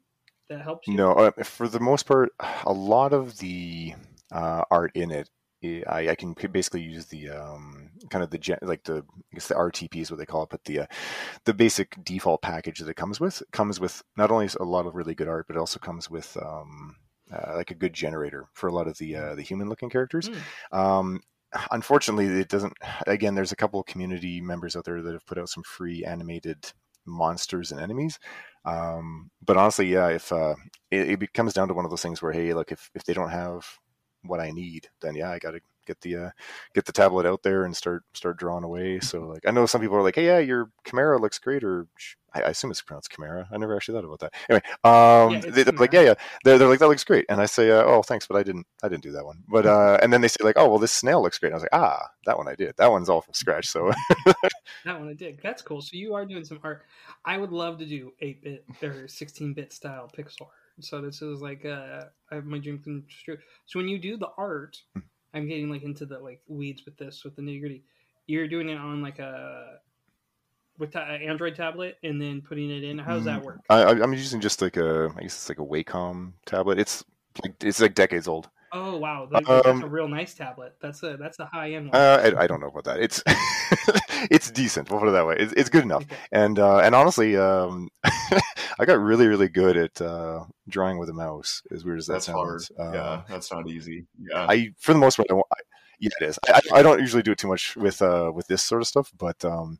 that 0.49 0.61
helps 0.61 0.87
you? 0.87 0.95
No, 0.95 1.13
uh, 1.13 1.43
for 1.43 1.67
the 1.67 1.79
most 1.79 2.05
part, 2.05 2.31
a 2.65 2.73
lot 2.73 3.13
of 3.13 3.37
the 3.37 3.93
uh, 4.31 4.63
art 4.69 4.91
in 4.95 5.11
it, 5.11 5.29
I, 5.63 6.09
I 6.09 6.15
can 6.15 6.35
basically 6.51 6.81
use 6.81 7.05
the 7.05 7.29
um, 7.29 7.91
kind 8.09 8.23
of 8.23 8.31
the 8.31 8.37
gen, 8.37 8.57
like 8.61 8.83
the 8.83 8.97
I 8.97 9.35
guess 9.35 9.47
the 9.47 9.55
RTP 9.55 9.97
is 9.97 10.09
what 10.09 10.17
they 10.17 10.25
call 10.25 10.43
it, 10.43 10.49
but 10.49 10.63
the 10.65 10.81
uh, 10.81 10.85
the 11.45 11.53
basic 11.53 12.03
default 12.03 12.41
package 12.41 12.79
that 12.79 12.89
it 12.89 12.95
comes 12.95 13.19
with 13.19 13.41
it 13.41 13.51
comes 13.51 13.79
with 13.79 14.01
not 14.17 14.31
only 14.31 14.49
a 14.59 14.63
lot 14.63 14.87
of 14.87 14.95
really 14.95 15.13
good 15.13 15.27
art, 15.27 15.45
but 15.47 15.55
it 15.55 15.59
also 15.59 15.79
comes 15.79 16.09
with 16.09 16.35
um, 16.41 16.95
uh, 17.31 17.53
like 17.55 17.71
a 17.71 17.75
good 17.75 17.93
generator 17.93 18.47
for 18.53 18.67
a 18.67 18.73
lot 18.73 18.87
of 18.87 18.97
the 18.97 19.15
uh, 19.15 19.35
the 19.35 19.43
human 19.43 19.69
looking 19.69 19.89
characters. 19.89 20.27
Hmm. 20.71 20.77
Um, 20.77 21.21
unfortunately, 21.69 22.25
it 22.25 22.49
doesn't. 22.49 22.73
Again, 23.05 23.35
there's 23.35 23.51
a 23.51 23.57
couple 23.57 23.79
of 23.79 23.85
community 23.85 24.41
members 24.41 24.75
out 24.75 24.85
there 24.85 25.01
that 25.01 25.13
have 25.13 25.25
put 25.25 25.37
out 25.37 25.49
some 25.49 25.63
free 25.63 26.03
animated 26.03 26.73
monsters 27.05 27.71
and 27.71 27.81
enemies. 27.81 28.19
Um, 28.65 29.31
but 29.43 29.57
honestly, 29.57 29.87
yeah, 29.87 30.09
if 30.09 30.31
uh, 30.31 30.55
it, 30.91 31.21
it 31.21 31.33
comes 31.33 31.53
down 31.53 31.67
to 31.67 31.73
one 31.73 31.85
of 31.85 31.91
those 31.91 32.01
things 32.01 32.21
where, 32.21 32.31
hey, 32.31 32.53
look, 32.53 32.71
if 32.71 32.89
if 32.95 33.03
they 33.03 33.13
don't 33.13 33.29
have 33.29 33.65
what 34.23 34.39
I 34.39 34.51
need, 34.51 34.87
then 35.01 35.15
yeah, 35.15 35.31
I 35.31 35.39
got 35.39 35.51
to 35.51 35.61
get 35.85 36.01
the 36.01 36.15
uh, 36.15 36.29
get 36.73 36.85
the 36.85 36.91
tablet 36.91 37.25
out 37.25 37.43
there 37.43 37.65
and 37.65 37.75
start 37.75 38.03
start 38.13 38.37
drawing 38.37 38.63
away. 38.63 38.99
So 38.99 39.21
like, 39.21 39.47
I 39.47 39.51
know 39.51 39.65
some 39.65 39.81
people 39.81 39.97
are 39.97 40.03
like, 40.03 40.15
hey, 40.15 40.25
yeah, 40.25 40.39
your 40.39 40.71
Chimera 40.85 41.19
looks 41.19 41.39
great, 41.39 41.63
or 41.63 41.87
I, 42.33 42.41
I 42.43 42.49
assume 42.49 42.71
it's 42.71 42.81
pronounced 42.81 43.11
Chimera. 43.11 43.47
I 43.51 43.57
never 43.57 43.75
actually 43.75 43.95
thought 43.95 44.05
about 44.05 44.19
that. 44.19 44.33
Anyway, 44.49 44.63
um, 44.83 45.33
Yeah, 45.33 45.51
they, 45.51 45.61
are 45.63 45.75
like, 45.77 45.93
yeah, 45.93 46.01
yeah, 46.01 46.13
they're, 46.43 46.57
they're 46.57 46.67
like, 46.67 46.79
that 46.79 46.87
looks 46.87 47.03
great, 47.03 47.25
and 47.29 47.41
I 47.41 47.45
say, 47.45 47.71
uh, 47.71 47.83
oh, 47.83 48.01
thanks, 48.01 48.27
but 48.27 48.37
I 48.37 48.43
didn't, 48.43 48.67
I 48.83 48.89
didn't 48.89 49.03
do 49.03 49.11
that 49.13 49.25
one. 49.25 49.43
But 49.47 49.65
uh, 49.65 49.97
and 50.01 50.11
then 50.11 50.21
they 50.21 50.27
say 50.27 50.43
like, 50.43 50.57
oh, 50.57 50.69
well, 50.69 50.79
this 50.79 50.91
snail 50.93 51.21
looks 51.21 51.39
great. 51.39 51.49
And 51.49 51.55
I 51.55 51.57
was 51.57 51.63
like, 51.63 51.73
ah, 51.81 52.09
that 52.25 52.37
one 52.37 52.47
I 52.47 52.55
did. 52.55 52.75
That 52.77 52.91
one's 52.91 53.09
all 53.09 53.21
from 53.21 53.33
scratch. 53.33 53.67
So 53.67 53.91
That 54.85 54.99
one 54.99 55.09
I 55.09 55.13
did. 55.13 55.39
That's 55.43 55.61
cool. 55.61 55.81
So 55.81 55.91
you 55.93 56.13
are 56.15 56.25
doing 56.25 56.43
some 56.43 56.59
art. 56.63 56.83
I 57.25 57.37
would 57.37 57.51
love 57.51 57.77
to 57.79 57.85
do 57.85 58.13
eight 58.21 58.43
bit 58.43 58.65
or 58.83 59.07
sixteen 59.07 59.53
bit 59.53 59.73
style 59.73 60.09
pixel 60.15 60.41
art. 60.47 60.51
So 60.79 61.01
this 61.01 61.21
is 61.21 61.41
like 61.41 61.65
uh, 61.65 62.05
I 62.31 62.35
have 62.35 62.45
my 62.45 62.57
dream 62.57 62.79
come 62.83 63.03
true. 63.23 63.37
So 63.65 63.79
when 63.79 63.87
you 63.87 63.99
do 63.99 64.17
the 64.17 64.29
art, 64.37 64.77
Hmm. 64.95 65.01
I'm 65.33 65.47
getting 65.47 65.69
like 65.69 65.83
into 65.83 66.05
the 66.05 66.19
like 66.19 66.41
weeds 66.47 66.83
with 66.85 66.97
this 66.97 67.23
with 67.23 67.35
the 67.35 67.41
nitty 67.41 67.59
gritty. 67.59 67.83
You're 68.27 68.47
doing 68.47 68.69
it 68.69 68.77
on 68.77 69.01
like 69.01 69.19
a 69.19 69.79
with 70.77 70.91
ta- 70.91 70.99
Android 71.01 71.55
tablet 71.55 71.97
and 72.03 72.21
then 72.21 72.41
putting 72.41 72.69
it 72.71 72.83
in. 72.83 72.97
How 72.97 73.15
does 73.15 73.25
that 73.25 73.41
Mm, 73.41 73.45
work? 73.45 73.61
I, 73.69 73.83
I- 73.83 74.01
I'm 74.03 74.13
using 74.13 74.41
just 74.41 74.61
like 74.61 74.77
a, 74.77 75.13
I 75.17 75.21
guess 75.21 75.35
it's 75.35 75.49
like 75.49 75.59
a 75.59 75.65
Wacom 75.65 76.33
tablet. 76.45 76.79
It's 76.79 77.03
like 77.43 77.55
it's 77.63 77.79
like 77.79 77.95
decades 77.95 78.27
old. 78.27 78.49
Oh 78.73 78.97
wow, 78.97 79.27
that- 79.31 79.43
that's 79.63 79.67
Um, 79.67 79.83
a 79.83 79.87
real 79.87 80.07
nice 80.07 80.33
tablet. 80.33 80.75
That's 80.81 81.03
a 81.03 81.17
that's 81.17 81.39
a 81.39 81.45
high 81.45 81.73
end 81.73 81.89
one. 81.89 81.95
Uh, 82.01 82.31
I, 82.37 82.43
I 82.43 82.47
don't 82.47 82.61
know 82.61 82.67
about 82.67 82.85
that. 82.85 82.99
It's 83.01 83.21
it's 84.31 84.49
decent. 84.51 84.89
We'll 84.89 84.99
put 84.99 85.09
it 85.09 85.11
that 85.11 85.25
way. 85.25 85.35
It's, 85.37 85.53
it's 85.53 85.69
good 85.69 85.83
enough. 85.83 86.03
Okay. 86.03 86.15
And 86.31 86.57
uh, 86.57 86.77
and 86.79 86.95
honestly, 86.95 87.35
um, 87.35 87.89
I 88.79 88.85
got 88.85 88.99
really 88.99 89.27
really 89.27 89.49
good 89.49 89.77
at 89.77 90.01
uh, 90.01 90.45
drawing 90.69 90.97
with 90.97 91.09
a 91.09 91.13
mouse. 91.13 91.61
As 91.71 91.83
weird 91.85 91.99
as 91.99 92.07
that 92.07 92.13
That's 92.13 92.27
hard. 92.27 92.61
sounds. 92.61 92.79
Uh, 92.79 92.91
yeah, 92.93 93.21
that's 93.29 93.51
not 93.51 93.67
easy. 93.67 94.05
Yeah. 94.19 94.45
I 94.49 94.73
for 94.79 94.93
the 94.93 94.99
most 94.99 95.17
part, 95.17 95.29
I, 95.31 95.35
I- 95.35 95.61
yeah, 96.03 96.09
it 96.19 96.25
is. 96.29 96.39
I, 96.49 96.53
I 96.73 96.79
I 96.79 96.81
don't 96.81 96.99
usually 96.99 97.21
do 97.21 97.31
it 97.31 97.37
too 97.37 97.47
much 97.47 97.75
with 97.75 98.01
uh, 98.01 98.31
with 98.33 98.47
this 98.47 98.63
sort 98.63 98.81
of 98.81 98.87
stuff, 98.87 99.11
but 99.19 99.45
um, 99.45 99.77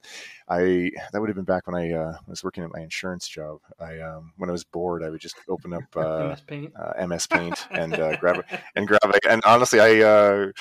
I 0.47 0.91
that 1.11 1.19
would 1.19 1.29
have 1.29 1.35
been 1.35 1.45
back 1.45 1.65
when 1.65 1.75
I 1.75 1.93
uh, 1.93 2.17
was 2.27 2.43
working 2.43 2.63
at 2.63 2.71
my 2.71 2.79
insurance 2.79 3.27
job. 3.27 3.57
I 3.79 3.99
um, 4.01 4.31
when 4.37 4.47
I 4.47 4.51
was 4.51 4.63
bored, 4.63 5.01
I 5.03 5.09
would 5.09 5.19
just 5.19 5.35
open 5.49 5.73
up 5.73 5.81
uh, 5.95 6.27
MS 6.29 6.41
Paint. 6.41 6.73
uh, 6.79 7.07
MS 7.07 7.25
Paint 7.25 7.65
and 7.71 7.95
uh, 7.99 8.17
grab 8.17 8.37
it 8.37 8.45
and 8.75 8.87
grab 8.87 9.01
it. 9.05 9.25
And 9.27 9.41
honestly, 9.45 9.79
I 9.79 10.01
uh, 10.07 10.51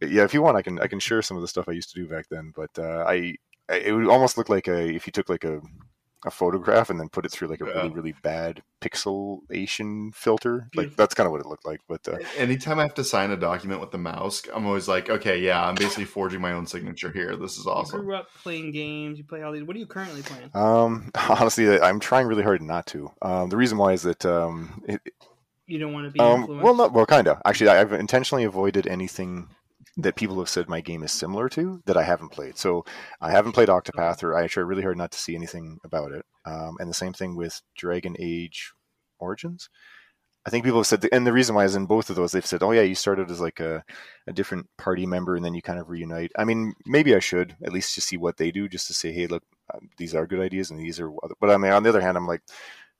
yeah, 0.00 0.24
if 0.24 0.32
you 0.32 0.40
want, 0.40 0.56
I 0.56 0.62
can 0.62 0.80
I 0.80 0.86
can 0.86 0.98
share 0.98 1.20
some 1.20 1.36
of 1.36 1.42
the 1.42 1.48
stuff 1.48 1.68
I 1.68 1.72
used 1.72 1.92
to 1.92 2.00
do 2.00 2.08
back 2.08 2.24
then. 2.30 2.54
But 2.56 2.70
uh, 2.78 3.04
I, 3.06 3.34
I 3.68 3.74
it 3.76 3.92
would 3.92 4.08
almost 4.08 4.38
look 4.38 4.48
like 4.48 4.66
a 4.66 4.78
if 4.94 5.06
you 5.06 5.10
took 5.12 5.28
like 5.28 5.44
a 5.44 5.60
a 6.24 6.30
photograph 6.30 6.90
and 6.90 6.98
then 6.98 7.08
put 7.08 7.24
it 7.26 7.30
through 7.30 7.48
like 7.48 7.60
a 7.60 7.66
Yeah. 7.66 7.72
really 7.74 7.90
really 7.90 8.14
bad 8.22 8.62
pixelation 8.80 10.14
filter. 10.14 10.68
Like 10.74 10.96
that's 10.96 11.14
kind 11.14 11.26
of 11.26 11.32
what 11.32 11.40
it 11.40 11.46
looked 11.46 11.66
like. 11.66 11.80
But 11.88 12.06
uh, 12.08 12.18
Anytime 12.36 12.78
I 12.78 12.82
have 12.82 12.94
to 12.94 13.04
sign 13.04 13.30
a 13.30 13.36
document 13.36 13.80
with 13.80 13.90
the 13.90 13.98
mouse, 13.98 14.42
I'm 14.52 14.66
always 14.66 14.88
like, 14.88 15.08
okay, 15.10 15.38
yeah, 15.40 15.64
I'm 15.64 15.74
basically 15.74 16.04
forging 16.04 16.40
my 16.40 16.52
own 16.52 16.66
signature 16.66 17.10
here. 17.10 17.36
This 17.36 17.58
is 17.58 17.66
You 17.66 17.72
awesome. 17.72 18.00
grew 18.00 18.14
up 18.16 18.28
playing 18.42 18.72
games. 18.72 19.18
You 19.18 19.24
play 19.24 19.42
all 19.42 19.52
these. 19.52 19.64
What 19.64 19.76
are 19.76 19.78
you 19.78 19.86
currently 19.86 20.22
playing? 20.22 20.50
um, 20.54 21.10
honestly, 21.28 21.80
I'm 21.80 22.00
trying 22.00 22.26
really 22.26 22.42
hard 22.42 22.62
not 22.62 22.86
to. 22.88 23.10
Um, 23.22 23.48
the 23.50 23.56
reason 23.56 23.78
why 23.78 23.92
is 23.92 24.02
that 24.02 24.24
um, 24.24 24.82
it, 24.88 25.00
You 25.66 25.78
don't 25.78 25.92
want 25.92 26.06
to 26.06 26.10
be 26.12 26.20
Um, 26.20 26.40
influenced. 26.42 26.64
well, 26.64 26.74
not 26.74 26.92
well, 26.92 27.06
kind 27.06 27.28
of. 27.28 27.40
Actually, 27.44 27.70
I've 27.70 27.92
intentionally 27.92 28.44
avoided 28.44 28.86
anything 28.86 29.48
that 29.96 30.16
people 30.16 30.38
have 30.38 30.48
said 30.48 30.68
my 30.68 30.80
game 30.80 31.02
is 31.02 31.12
similar 31.12 31.48
to 31.50 31.82
that 31.86 31.96
I 31.96 32.02
haven't 32.02 32.30
played. 32.30 32.58
So 32.58 32.84
I 33.20 33.30
haven't 33.30 33.52
played 33.52 33.68
Octopath, 33.68 34.22
or 34.22 34.34
I 34.34 34.46
try 34.46 34.62
really 34.62 34.82
hard 34.82 34.98
not 34.98 35.10
to 35.12 35.18
see 35.18 35.34
anything 35.34 35.78
about 35.84 36.12
it. 36.12 36.24
Um, 36.44 36.76
and 36.78 36.88
the 36.90 36.94
same 36.94 37.12
thing 37.12 37.34
with 37.34 37.62
Dragon 37.76 38.14
Age 38.18 38.72
Origins. 39.18 39.70
I 40.46 40.50
think 40.50 40.64
people 40.64 40.78
have 40.78 40.86
said, 40.86 41.04
and 41.10 41.26
the 41.26 41.32
reason 41.32 41.56
why 41.56 41.64
is 41.64 41.74
in 41.74 41.86
both 41.86 42.08
of 42.08 42.14
those, 42.14 42.30
they've 42.30 42.46
said, 42.46 42.62
"Oh 42.62 42.70
yeah, 42.70 42.82
you 42.82 42.94
started 42.94 43.32
as 43.32 43.40
like 43.40 43.58
a, 43.58 43.82
a 44.28 44.32
different 44.32 44.68
party 44.78 45.04
member, 45.04 45.34
and 45.34 45.44
then 45.44 45.54
you 45.54 45.62
kind 45.62 45.80
of 45.80 45.90
reunite." 45.90 46.30
I 46.38 46.44
mean, 46.44 46.74
maybe 46.86 47.16
I 47.16 47.18
should 47.18 47.56
at 47.64 47.72
least 47.72 47.96
just 47.96 48.06
see 48.06 48.16
what 48.16 48.36
they 48.36 48.52
do, 48.52 48.68
just 48.68 48.86
to 48.86 48.94
say, 48.94 49.12
"Hey, 49.12 49.26
look, 49.26 49.42
um, 49.74 49.90
these 49.96 50.14
are 50.14 50.26
good 50.26 50.38
ideas, 50.38 50.70
and 50.70 50.78
these 50.78 51.00
are." 51.00 51.10
But 51.40 51.50
I 51.50 51.56
mean, 51.56 51.72
on 51.72 51.82
the 51.82 51.88
other 51.88 52.00
hand, 52.00 52.16
I'm 52.16 52.28
like, 52.28 52.42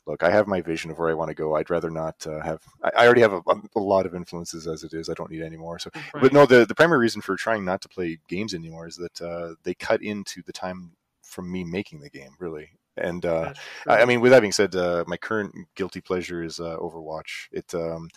look, 0.06 0.22
I 0.22 0.30
have 0.30 0.46
my 0.46 0.60
vision 0.60 0.90
of 0.90 0.98
where 0.98 1.10
I 1.10 1.14
want 1.14 1.28
to 1.28 1.34
go. 1.34 1.56
I'd 1.56 1.70
rather 1.70 1.90
not 1.90 2.26
uh, 2.26 2.40
have. 2.40 2.62
I, 2.82 2.90
I 2.98 3.06
already 3.06 3.22
have 3.22 3.32
a, 3.32 3.42
a 3.74 3.80
lot 3.80 4.06
of 4.06 4.14
influences 4.14 4.66
as 4.66 4.84
it 4.84 4.94
is. 4.94 5.08
I 5.08 5.14
don't 5.14 5.30
need 5.30 5.42
any 5.42 5.56
more. 5.56 5.78
So, 5.78 5.90
Right. 5.94 6.22
but 6.22 6.32
no, 6.32 6.46
the 6.46 6.64
the 6.64 6.74
primary 6.74 7.00
reason 7.00 7.20
for 7.22 7.36
trying 7.36 7.64
not 7.64 7.80
to 7.82 7.88
play 7.88 8.18
games 8.28 8.54
anymore 8.54 8.86
is 8.86 8.96
that 8.96 9.20
uh, 9.20 9.54
they 9.64 9.74
cut 9.74 10.02
into 10.02 10.42
the 10.42 10.52
time 10.52 10.92
from 11.22 11.50
me 11.50 11.64
making 11.64 12.00
the 12.00 12.10
game, 12.10 12.36
really. 12.38 12.70
And 12.98 13.26
uh, 13.26 13.52
I, 13.86 14.02
I 14.02 14.04
mean, 14.06 14.20
with 14.22 14.32
that 14.32 14.40
being 14.40 14.52
said, 14.52 14.74
uh, 14.74 15.04
my 15.06 15.18
current 15.18 15.54
guilty 15.74 16.00
pleasure 16.00 16.42
is 16.42 16.60
uh, 16.60 16.78
Overwatch. 16.78 17.48
It 17.52 17.74
um, 17.74 18.08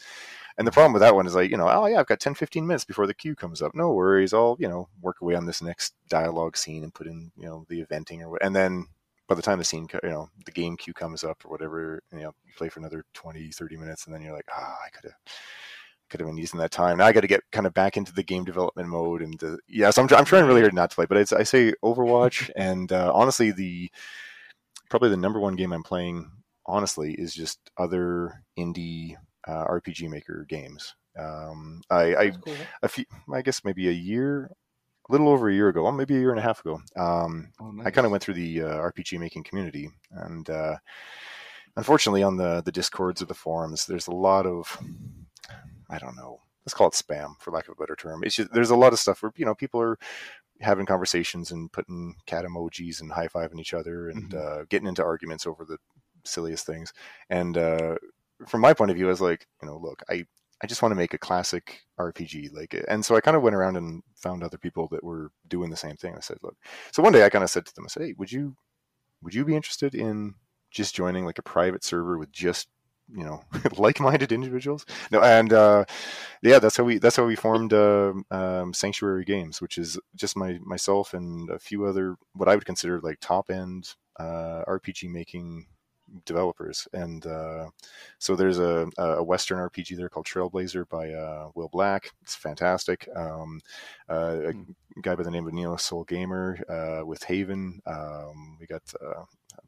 and 0.58 0.68
the 0.68 0.72
problem 0.72 0.94
with 0.94 1.02
that 1.02 1.16
one 1.16 1.26
is 1.28 1.36
like, 1.36 1.52
you 1.52 1.58
know, 1.58 1.68
oh 1.70 1.86
yeah, 1.86 2.00
I've 2.00 2.08
got 2.08 2.20
10, 2.20 2.36
15 2.36 2.66
minutes 2.66 2.86
before 2.86 3.08
the 3.08 3.14
queue 3.14 3.36
comes 3.36 3.62
up. 3.62 3.74
No 3.76 3.92
worries, 3.92 4.34
I'll 4.34 4.56
you 4.60 4.70
know 4.70 4.88
work 5.02 5.22
away 5.22 5.36
on 5.36 5.46
this 5.46 5.62
next 5.62 5.96
dialogue 6.08 6.56
scene 6.56 6.84
and 6.84 6.94
put 6.94 7.08
in 7.08 7.32
you 7.38 7.46
know 7.46 7.66
the 7.68 7.84
eventing 7.84 8.22
or 8.22 8.30
what, 8.30 8.44
and 8.44 8.56
then 8.56 8.88
by 9.30 9.36
the 9.36 9.42
time 9.42 9.60
the 9.60 9.64
scene, 9.64 9.88
you 10.04 10.10
know, 10.10 10.28
the 10.46 10.52
game 10.52 10.76
queue 10.76 10.94
comes 10.94 11.24
up 11.24 11.46
or 11.46 11.52
whatever, 11.52 12.02
you 12.12 12.20
know, 12.20 12.34
you 12.46 12.54
play 12.58 12.68
for 12.68 12.80
another 12.80 13.06
20, 13.14 13.52
30 13.52 13.78
minutes, 13.78 14.06
and 14.06 14.14
then 14.14 14.24
you're 14.24 14.34
like, 14.34 14.48
ah, 14.52 14.78
I 14.86 14.90
could 14.90 15.06
have. 15.06 15.20
Could 16.10 16.22
have 16.22 16.28
been 16.28 16.38
using 16.38 16.60
that 16.60 16.72
time. 16.72 16.98
Now 16.98 17.06
I 17.06 17.12
got 17.12 17.22
to 17.22 17.28
get 17.28 17.44
kind 17.52 17.68
of 17.68 17.74
back 17.76 17.96
into 17.96 18.12
the 18.12 18.24
game 18.24 18.44
development 18.44 18.90
mode, 18.90 19.22
and 19.22 19.44
uh, 19.44 19.58
yeah, 19.68 19.92
so 19.92 20.02
I'm, 20.02 20.10
I'm 20.12 20.26
trying 20.26 20.46
really 20.46 20.62
hard 20.62 20.74
not 20.74 20.90
to 20.90 20.96
play. 20.96 21.06
But 21.06 21.18
it's, 21.18 21.32
I 21.32 21.44
say 21.44 21.72
Overwatch, 21.84 22.50
and 22.56 22.92
uh, 22.92 23.12
honestly, 23.14 23.52
the 23.52 23.92
probably 24.90 25.10
the 25.10 25.18
number 25.18 25.40
one 25.40 25.56
game 25.56 25.72
I'm 25.72 25.84
playing, 25.84 26.32
honestly, 26.66 27.14
is 27.14 27.32
just 27.32 27.60
other 27.78 28.44
indie 28.58 29.18
uh, 29.48 29.66
RPG 29.66 30.10
Maker 30.10 30.48
games. 30.50 30.96
Um, 31.16 31.84
I, 31.92 32.16
I 32.16 32.30
cool. 32.32 32.56
a 32.82 32.88
few, 32.88 33.06
I 33.32 33.44
guess 33.44 33.64
maybe 33.64 33.88
a 33.88 33.92
year, 33.92 34.50
a 35.10 35.12
little 35.12 35.30
over 35.30 35.50
a 35.50 35.54
year 35.54 35.70
ago, 35.70 35.84
well, 35.84 35.92
maybe 35.92 36.16
a 36.16 36.20
year 36.20 36.30
and 36.30 36.40
a 36.40 36.44
half 36.44 36.60
ago. 36.60 36.80
Um, 36.96 37.52
Oh, 37.60 37.74
I 37.84 37.92
kind 37.92 38.06
of 38.06 38.12
went 38.12 38.24
through 38.24 38.36
the 38.36 38.62
uh, 38.62 38.78
RPG 38.78 39.20
making 39.20 39.44
community, 39.44 39.90
and 40.12 40.50
uh, 40.50 40.78
unfortunately, 41.76 42.24
on 42.24 42.38
the 42.38 42.62
the 42.62 42.72
discords 42.72 43.22
or 43.22 43.26
the 43.26 43.34
forums, 43.34 43.86
there's 43.86 44.08
a 44.08 44.12
lot 44.12 44.46
of, 44.46 44.78
I 45.90 45.98
don't 45.98 46.16
know, 46.16 46.42
let's 46.66 46.74
call 46.74 46.88
it 46.88 46.94
spam 46.94 47.34
for 47.40 47.52
lack 47.52 47.68
of 47.68 47.74
a 47.78 47.82
better 47.82 47.96
term. 47.96 48.24
It's 48.24 48.36
just 48.36 48.54
there's 48.54 48.70
a 48.70 48.76
lot 48.76 48.94
of 48.94 49.00
stuff 49.00 49.24
where 49.24 49.32
you 49.36 49.46
know 49.46 49.56
people 49.56 49.82
are 49.82 49.98
having 50.62 50.86
conversations 50.86 51.52
and 51.52 51.72
putting 51.72 52.16
cat 52.26 52.46
emojis 52.46 53.02
and 53.02 53.12
high 53.12 53.28
fiving 53.28 53.60
each 53.60 53.74
other 53.74 54.10
and 54.10 54.36
uh, 54.36 54.66
getting 54.70 54.88
into 54.88 55.04
arguments 55.04 55.48
over 55.48 55.64
the 55.66 55.78
silliest 56.26 56.66
things. 56.66 56.94
And 57.30 57.58
uh, 57.58 57.96
from 58.46 58.62
my 58.62 58.74
point 58.74 58.92
of 58.92 58.98
view, 58.98 59.08
I 59.08 59.10
was 59.10 59.22
like, 59.22 59.48
you 59.62 59.68
know, 59.68 59.78
look, 59.78 60.04
I 60.10 60.26
I 60.62 60.68
just 60.68 60.82
want 60.82 60.92
to 60.92 60.98
make 60.98 61.14
a 61.14 61.18
classic 61.18 61.82
RPG, 62.00 62.54
like, 62.54 62.76
and 62.88 63.04
so 63.04 63.16
I 63.16 63.22
kind 63.22 63.38
of 63.38 63.44
went 63.44 63.56
around 63.56 63.78
and 63.78 64.04
found 64.16 64.44
other 64.44 64.58
people 64.58 64.88
that 64.92 65.04
were 65.04 65.32
doing 65.48 65.70
the 65.70 65.78
same 65.78 65.96
thing. 65.96 66.16
I 66.16 66.20
said, 66.20 66.38
look, 66.44 66.58
so 66.92 67.02
one 67.02 67.14
day 67.14 67.24
I 67.24 67.30
kind 67.30 67.44
of 67.44 67.50
said 67.50 67.66
to 67.66 67.76
them, 67.76 67.86
I 67.86 67.88
said, 67.88 68.04
hey, 68.04 68.14
would 68.18 68.32
you 68.32 68.56
would 69.22 69.34
you 69.34 69.46
be 69.46 69.56
interested 69.56 69.96
in 69.96 70.36
just 70.72 70.96
joining 70.96 71.26
like 71.26 71.40
a 71.40 71.44
private 71.44 71.84
server 71.84 72.18
with 72.18 72.32
just 72.32 72.68
you 73.14 73.24
know 73.24 73.42
like-minded 73.78 74.32
individuals 74.32 74.86
no 75.12 75.20
and 75.22 75.52
uh 75.52 75.84
yeah 76.44 76.60
that's 76.60 76.78
how 76.78 76.84
we 76.84 77.00
that's 77.00 77.16
how 77.16 77.26
we 77.26 77.36
formed 77.36 77.74
uh, 77.74 78.14
um, 78.30 78.74
sanctuary 78.74 79.26
games 79.26 79.62
which 79.62 79.78
is 79.78 80.00
just 80.16 80.38
my 80.38 80.60
myself 80.64 81.14
and 81.14 81.50
a 81.50 81.58
few 81.58 81.86
other 81.86 82.16
what 82.34 82.48
i 82.48 82.56
would 82.56 82.66
consider 82.66 83.00
like 83.02 83.18
top 83.20 83.50
end 83.50 83.96
uh 84.20 84.64
rpg 84.68 85.10
making 85.10 85.66
developers 86.26 86.88
and 86.94 87.26
uh 87.26 87.70
so 88.18 88.36
there's 88.36 88.60
a 88.60 88.88
a 88.98 89.24
western 89.24 89.60
rpg 89.60 89.96
there 89.98 90.10
called 90.10 90.26
trailblazer 90.26 90.88
by 90.90 91.12
uh 91.14 91.50
will 91.56 91.70
black. 91.70 92.12
It's 92.22 92.36
fantastic. 92.36 93.08
Um 93.16 93.62
uh, 94.10 94.38
a 94.50 94.54
Hmm. 94.54 94.64
guy 95.02 95.16
by 95.16 95.24
the 95.24 95.32
name 95.32 95.48
of 95.48 95.54
neo 95.54 95.76
soul 95.78 96.04
gamer 96.04 96.60
uh 96.70 97.06
with 97.06 97.24
haven. 97.24 97.82
Um 97.86 98.58
we 98.60 98.66
got 98.68 98.84
uh 99.02 99.24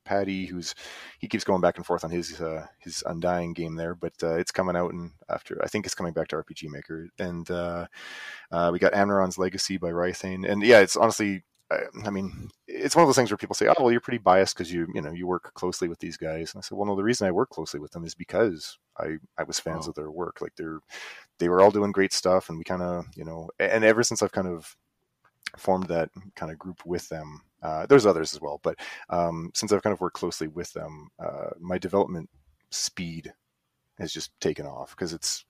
Patty, 0.05 0.45
who's 0.45 0.73
he 1.19 1.27
keeps 1.27 1.43
going 1.43 1.61
back 1.61 1.77
and 1.77 1.85
forth 1.85 2.03
on 2.03 2.09
his 2.11 2.39
uh, 2.41 2.65
his 2.79 3.03
Undying 3.05 3.53
game 3.53 3.75
there, 3.75 3.93
but 3.93 4.13
uh, 4.23 4.35
it's 4.35 4.51
coming 4.51 4.75
out 4.75 4.93
and 4.93 5.11
after 5.29 5.59
I 5.63 5.67
think 5.67 5.85
it's 5.85 5.95
coming 5.95 6.13
back 6.13 6.29
to 6.29 6.37
RPG 6.37 6.67
Maker, 6.69 7.09
and 7.19 7.49
uh, 7.51 7.85
uh, 8.51 8.69
we 8.73 8.79
got 8.79 8.93
Amneron's 8.93 9.37
Legacy 9.37 9.77
by 9.77 9.91
Rythane, 9.91 10.49
and 10.49 10.63
yeah, 10.63 10.79
it's 10.79 10.95
honestly, 10.95 11.43
I, 11.71 12.07
I 12.07 12.09
mean, 12.09 12.49
it's 12.67 12.95
one 12.95 13.03
of 13.03 13.07
those 13.07 13.15
things 13.15 13.31
where 13.31 13.37
people 13.37 13.55
say, 13.55 13.67
oh 13.67 13.75
well, 13.79 13.91
you're 13.91 14.01
pretty 14.01 14.17
biased 14.17 14.55
because 14.55 14.71
you 14.71 14.87
you 14.93 15.01
know 15.01 15.11
you 15.11 15.27
work 15.27 15.53
closely 15.53 15.87
with 15.87 15.99
these 15.99 16.17
guys, 16.17 16.53
and 16.53 16.59
I 16.59 16.61
said, 16.61 16.77
well, 16.77 16.87
no, 16.87 16.95
the 16.95 17.03
reason 17.03 17.27
I 17.27 17.31
work 17.31 17.49
closely 17.49 17.79
with 17.79 17.91
them 17.91 18.05
is 18.05 18.15
because 18.15 18.77
I 18.97 19.17
I 19.37 19.43
was 19.43 19.59
fans 19.59 19.87
Oh. 19.87 19.89
of 19.89 19.95
their 19.95 20.11
work, 20.11 20.41
like 20.41 20.53
they're 20.57 20.79
they 21.39 21.49
were 21.49 21.61
all 21.61 21.71
doing 21.71 21.91
great 21.91 22.13
stuff, 22.13 22.49
and 22.49 22.57
we 22.57 22.63
kind 22.63 22.81
of 22.81 23.05
you 23.15 23.25
know, 23.25 23.49
and 23.59 23.83
ever 23.83 24.03
since 24.03 24.21
I've 24.21 24.31
kind 24.33 24.47
of 24.47 24.75
formed 25.57 25.87
that 25.87 26.09
kind 26.35 26.51
of 26.51 26.59
group 26.59 26.85
with 26.85 27.07
them. 27.09 27.41
Uh, 27.61 27.85
there's 27.85 28.05
others 28.05 28.33
as 28.33 28.41
well, 28.41 28.59
but 28.63 28.77
um, 29.09 29.51
since 29.53 29.71
I've 29.71 29.83
kind 29.83 29.93
of 29.93 30.01
worked 30.01 30.17
closely 30.17 30.47
with 30.47 30.71
them, 30.73 31.09
uh, 31.19 31.49
my 31.59 31.77
development 31.77 32.29
speed 32.71 33.33
has 33.99 34.11
just 34.13 34.31
taken 34.39 34.65
off 34.65 34.91
because 34.91 35.13
it's 35.13 35.45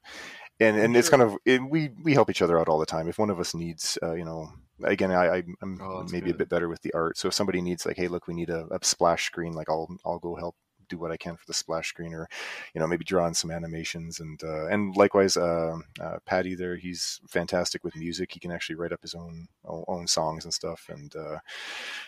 and 0.60 0.78
and 0.78 0.98
it's 0.98 1.10
kind 1.10 1.24
of 1.24 1.38
it, 1.46 1.62
we 1.70 1.92
we 2.04 2.14
help 2.14 2.30
each 2.30 2.42
other 2.42 2.60
out 2.60 2.68
all 2.68 2.80
the 2.80 2.86
time. 2.86 3.08
If 3.08 3.18
one 3.20 3.30
of 3.30 3.40
us 3.40 3.56
needs, 3.56 3.98
uh, 4.04 4.14
you 4.14 4.26
know, 4.26 4.50
again, 4.84 5.12
I, 5.12 5.44
I'm 5.62 5.80
Oh, 5.82 6.04
maybe 6.12 6.32
a 6.32 6.36
bit 6.36 6.50
better 6.50 6.70
with 6.70 6.82
the 6.82 6.94
art. 6.94 7.17
So 7.17 7.28
if 7.28 7.34
somebody 7.34 7.62
needs 7.62 7.86
like, 7.86 7.98
hey, 7.98 8.08
look, 8.08 8.28
we 8.28 8.34
need 8.34 8.50
a, 8.50 8.67
a 8.72 8.80
splash 8.84 9.26
screen, 9.26 9.54
like 9.54 9.70
I'll 9.70 9.88
I'll 10.06 10.20
go 10.20 10.36
help 10.36 10.56
do 10.89 10.98
what 10.98 11.12
I 11.12 11.17
can 11.17 11.36
for 11.38 11.46
the 11.48 11.54
splash 11.54 11.89
screen, 11.89 12.13
or 12.13 12.28
you 12.76 12.82
know, 12.82 12.86
maybe 12.88 13.06
draw 13.06 13.26
on 13.26 13.34
some 13.34 13.50
animations, 13.50 14.20
and 14.20 14.39
uh, 14.44 14.67
and 14.67 14.96
likewise, 14.96 15.38
uh, 15.38 15.78
uh, 16.00 16.17
Patty 16.26 16.54
there, 16.54 16.76
he's 16.76 17.20
fantastic 17.28 17.84
with 17.84 17.96
music. 17.96 18.32
He 18.34 18.39
can 18.39 18.52
actually 18.52 18.76
write 18.76 18.91
up 18.91 19.02
his 19.02 19.15
own 19.15 19.48
own, 19.65 20.06
songs 20.08 20.44
and 20.44 20.54
stuff, 20.54 20.88
and 20.89 21.15
uh, 21.15 21.39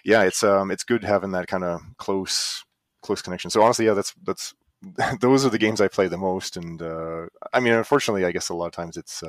yeah, 0.03 0.23
it's 0.23 0.43
um 0.43 0.69
it's 0.69 0.83
good 0.83 1.03
having 1.03 1.31
that 1.31 1.47
kind 1.47 1.63
of 1.63 1.81
close 1.97 2.63
close 3.01 3.21
connection. 3.21 3.49
So 3.49 3.63
honestly, 3.63 3.85
yeah, 3.85 3.93
that's 3.93 4.13
that's 4.23 4.53
those 5.21 5.45
are 5.45 5.49
the 5.49 5.57
games 5.57 5.81
I 5.81 5.87
play 5.87 6.07
the 6.07 6.17
most, 6.17 6.57
and 6.57 6.81
uh, 6.81 7.27
I 7.53 7.59
mean, 7.59 7.73
unfortunately, 7.73 8.25
I 8.25 8.31
guess 8.31 8.49
a 8.49 8.53
lot 8.53 8.67
of 8.67 8.73
times 8.73 8.97
it's. 8.97 9.23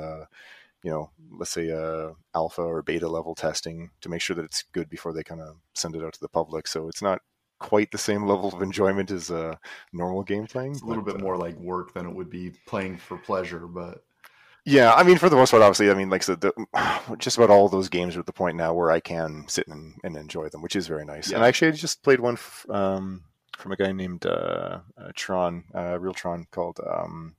You 0.85 0.91
know, 0.91 1.09
let's 1.31 1.49
say 1.49 1.71
uh, 1.71 2.11
alpha 2.35 2.61
or 2.61 2.83
beta 2.83 3.07
level 3.07 3.33
testing 3.33 3.89
to 4.01 4.09
make 4.09 4.21
sure 4.21 4.35
that 4.35 4.45
it's 4.45 4.63
good 4.71 4.87
before 4.87 5.13
they 5.13 5.23
kind 5.23 5.41
of 5.41 5.55
send 5.73 5.95
it 5.95 6.03
out 6.03 6.13
to 6.13 6.19
the 6.19 6.29
public. 6.29 6.67
So 6.67 6.87
it's 6.87 7.01
not 7.01 7.21
quite 7.57 7.89
the 7.91 7.97
same 7.97 8.27
level 8.27 8.53
of 8.53 8.61
enjoyment 8.61 9.09
as 9.09 9.31
uh, 9.31 9.55
normal 9.93 10.21
game 10.21 10.45
playing. 10.45 10.73
It's 10.73 10.83
a 10.83 10.85
little 10.85 11.01
but, 11.03 11.13
bit 11.13 11.21
uh, 11.21 11.23
more 11.23 11.37
like 11.37 11.57
work 11.57 11.95
than 11.95 12.05
it 12.05 12.13
would 12.13 12.29
be 12.29 12.51
playing 12.67 12.97
for 12.97 13.17
pleasure, 13.17 13.65
but 13.65 14.03
Yeah, 14.63 14.93
I 14.93 15.01
mean, 15.01 15.17
for 15.17 15.29
the 15.29 15.35
most 15.35 15.51
part, 15.51 15.63
obviously, 15.63 15.89
I 15.89 15.95
mean, 15.95 16.11
like 16.11 16.21
I 16.21 16.25
said, 16.25 16.41
the, 16.41 16.53
just 17.17 17.37
about 17.37 17.49
all 17.49 17.67
those 17.67 17.89
games 17.89 18.15
are 18.15 18.19
at 18.19 18.27
the 18.27 18.33
point 18.33 18.55
now 18.55 18.73
where 18.75 18.91
I 18.91 18.99
can 18.99 19.45
sit 19.47 19.67
and, 19.67 19.95
and 20.03 20.15
enjoy 20.15 20.49
them, 20.49 20.61
which 20.61 20.75
is 20.75 20.87
very 20.87 21.05
nice. 21.05 21.27
And 21.31 21.39
Yeah. 21.39 21.45
I 21.45 21.47
actually 21.47 21.71
just 21.71 22.03
played 22.03 22.19
one 22.19 22.35
f- 22.35 22.65
um, 22.69 23.23
from 23.57 23.71
a 23.71 23.75
guy 23.75 23.91
named 23.91 24.25
uh, 24.25 24.81
uh, 24.97 25.11
Tron, 25.15 25.63
uh, 25.73 25.97
Real 25.99 26.13
Tron, 26.13 26.45
called. 26.51 26.79
Um, 26.85 27.35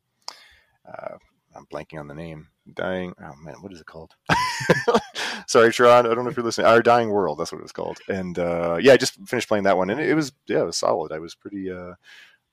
uh, 0.84 1.18
I'm 1.56 1.66
blanking 1.66 1.98
on 1.98 2.08
the 2.08 2.14
name. 2.14 2.48
Dying. 2.74 3.14
Oh 3.22 3.34
man, 3.42 3.56
what 3.60 3.72
is 3.72 3.80
it 3.80 3.86
called? 3.86 4.12
Sorry, 5.46 5.72
Tron. 5.72 6.06
I 6.06 6.14
don't 6.14 6.24
know 6.24 6.30
if 6.30 6.36
you're 6.36 6.44
listening. 6.44 6.66
Our 6.66 6.82
Dying 6.82 7.10
World. 7.10 7.38
That's 7.38 7.52
what 7.52 7.58
it 7.58 7.62
was 7.62 7.72
called. 7.72 7.98
And 8.08 8.38
uh, 8.38 8.78
yeah, 8.80 8.92
I 8.92 8.96
just 8.96 9.14
finished 9.26 9.48
playing 9.48 9.64
that 9.64 9.76
one, 9.76 9.90
and 9.90 10.00
it 10.00 10.14
was 10.14 10.32
yeah, 10.46 10.60
it 10.60 10.66
was 10.66 10.76
solid. 10.76 11.12
I 11.12 11.18
was 11.18 11.34
pretty 11.34 11.70
uh, 11.70 11.94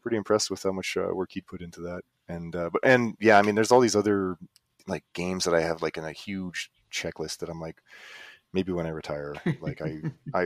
pretty 0.02 0.18
impressed 0.18 0.52
with 0.52 0.62
how 0.62 0.72
much 0.72 0.96
uh, 0.98 1.13
work 1.13 1.32
he'd 1.32 1.48
put 1.48 1.62
into 1.62 1.82
that. 1.82 2.02
And 2.28 2.56
uh, 2.56 2.70
but 2.72 2.82
and 2.84 3.16
yeah, 3.20 3.39
I 3.39 3.42
mean, 3.42 3.56
there's 3.56 3.72
all 3.72 3.80
these 3.80 3.96
other 3.96 4.38
like 4.88 5.04
games 5.13 5.46
that 5.46 5.56
I 5.56 5.62
have 5.62 5.82
like 5.82 5.98
in 5.98 6.06
a 6.06 6.12
huge 6.12 6.70
checklist 6.92 7.39
that 7.39 7.50
I'm 7.50 7.62
like, 7.62 7.82
maybe 8.54 8.72
when 8.72 8.86
I 8.86 8.89
retire, 8.89 9.36
like 9.62 9.82
I 9.82 9.98
I 10.34 10.46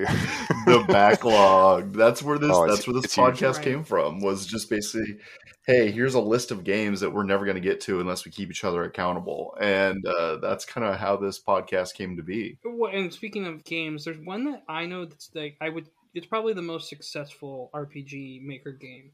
the 0.65 0.86
backlog. 0.88 1.93
That's 1.93 2.24
where 2.24 2.38
this 2.38 2.52
Oh, 2.54 2.67
that's 2.67 2.88
where 2.88 2.93
this 3.00 3.15
podcast 3.15 3.56
Right. 3.56 3.63
came 3.63 3.84
from. 3.84 4.22
Was 4.22 4.46
just 4.46 4.70
basically, 4.70 5.17
hey, 5.65 5.91
here's 5.91 6.13
a 6.15 6.20
list 6.22 6.52
of 6.52 6.63
games 6.63 7.02
that 7.02 7.13
we're 7.13 7.24
never 7.24 7.46
going 7.46 7.56
to 7.56 7.62
get 7.62 7.82
to 7.82 8.00
unless 8.00 8.26
we 8.26 8.32
keep 8.32 8.50
each 8.50 8.63
other 8.63 8.84
accountable, 8.84 9.56
and 9.60 10.06
uh, 10.06 10.38
that's 10.38 10.65
kind 10.65 10.86
of 10.88 10.96
how 10.96 11.17
this 11.17 11.39
podcast 11.41 11.93
came 11.93 12.17
to 12.17 12.24
be. 12.24 12.58
Well, 12.63 12.91
and 12.93 13.13
speaking 13.13 13.46
of 13.46 13.63
games, 13.63 14.06
there's 14.06 14.20
one 14.26 14.46
that 14.46 14.63
I 14.67 14.86
know 14.86 15.06
that's 15.06 15.30
like 15.36 15.58
I 15.62 15.70
would 15.70 15.89
it's 16.13 16.26
probably 16.28 16.54
the 16.54 16.62
most 16.63 16.89
successful 16.89 17.70
RPG 17.76 18.41
Maker 18.43 18.72
game, 18.72 19.12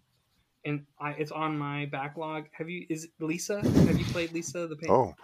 and 0.66 0.86
I, 1.00 1.12
it's 1.12 1.32
on 1.32 1.58
my 1.58 1.86
backlog. 1.86 2.46
Have 2.54 2.70
you? 2.70 2.86
Is 2.90 3.08
Lisa? 3.20 3.62
Have 3.62 4.00
you 4.00 4.06
played 4.06 4.32
Lisa 4.34 4.68
the 4.68 4.76
Paint? 4.76 4.92
Oh, 4.92 5.16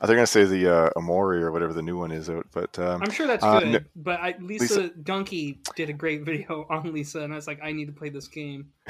I 0.00 0.06
think 0.06 0.16
gonna 0.16 0.26
say 0.26 0.44
the 0.44 0.68
uh, 0.68 0.90
Omori 0.96 1.40
or 1.40 1.52
whatever 1.52 1.72
the 1.72 1.82
new 1.82 1.98
one 1.98 2.10
is 2.10 2.28
out, 2.28 2.46
but 2.52 2.78
um, 2.78 3.02
I'm 3.02 3.10
sure 3.10 3.26
that's 3.26 3.44
uh, 3.44 3.60
good. 3.60 3.68
no- 3.68 3.80
but 3.96 4.20
I, 4.20 4.34
Lisa, 4.40 4.88
Donkey 4.90 5.60
did 5.76 5.88
a 5.90 5.92
great 5.94 6.22
video 6.24 6.66
on 6.70 6.92
Lisa, 6.92 7.20
and 7.20 7.32
I 7.32 7.36
was 7.36 7.46
like, 7.46 7.60
I 7.62 7.72
need 7.72 7.86
to 7.86 7.92
play 7.92 8.08
this 8.08 8.28
game. 8.28 8.70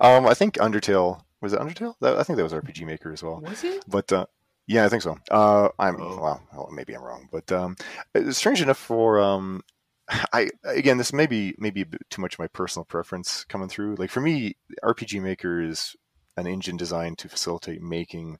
um, 0.00 0.26
I 0.26 0.34
think 0.34 0.54
Undertale 0.54 1.22
was 1.40 1.52
it 1.52 1.60
Undertale? 1.60 1.94
That, 2.00 2.16
I 2.16 2.22
think 2.22 2.36
that 2.38 2.42
was 2.42 2.52
RPG 2.52 2.84
Maker 2.86 3.12
as 3.12 3.22
well. 3.22 3.40
Was 3.40 3.62
it? 3.64 3.84
But 3.88 4.12
uh, 4.12 4.26
yeah, 4.66 4.84
I 4.84 4.88
think 4.88 5.02
so. 5.02 5.16
Uh, 5.30 5.68
I'm 5.78 6.00
Oh. 6.00 6.18
well, 6.20 6.42
well, 6.52 6.68
maybe 6.72 6.94
I'm 6.94 7.02
wrong, 7.02 7.28
but 7.30 7.50
um, 7.52 7.76
it's 8.14 8.38
strange 8.38 8.60
enough 8.62 8.78
for 8.78 9.20
um, 9.20 9.62
I 10.08 10.50
again, 10.64 10.98
this 10.98 11.12
may 11.12 11.26
be 11.26 11.54
maybe 11.58 11.82
a 11.82 11.86
bit 11.86 12.02
too 12.10 12.22
much 12.22 12.34
of 12.34 12.38
my 12.38 12.46
personal 12.46 12.84
preference 12.84 13.44
coming 13.44 13.68
through. 13.68 13.96
Like 13.96 14.10
for 14.10 14.20
me, 14.20 14.56
RPG 14.84 15.20
Maker 15.22 15.60
is 15.60 15.96
an 16.36 16.46
engine 16.46 16.76
designed 16.76 17.18
to 17.18 17.28
facilitate 17.28 17.82
making 17.82 18.38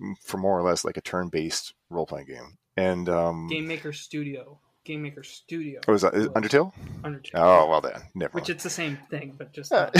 mm, 0.00 0.14
for 0.24 0.38
more 0.38 0.58
or 0.58 0.62
less 0.62 0.84
like 0.84 0.96
a 0.96 1.02
turn-based 1.02 1.74
role-playing 1.90 2.26
game. 2.26 2.58
And 2.76 3.08
um, 3.08 3.48
Game 3.48 3.68
Maker 3.68 3.92
Studio. 3.92 4.60
Game 4.84 5.02
Maker 5.02 5.22
Studio. 5.22 5.80
oh, 5.86 5.92
is 5.92 6.02
that 6.02 6.14
is 6.14 6.28
Undertale? 6.28 6.72
Undertale. 7.02 7.30
Oh 7.34 7.68
well, 7.68 7.80
then 7.80 8.00
never. 8.14 8.32
Which 8.32 8.44
mind. 8.44 8.50
it's 8.50 8.64
the 8.64 8.70
same 8.70 8.98
thing, 9.10 9.34
but 9.36 9.52
just 9.52 9.72
Uh, 9.72 9.90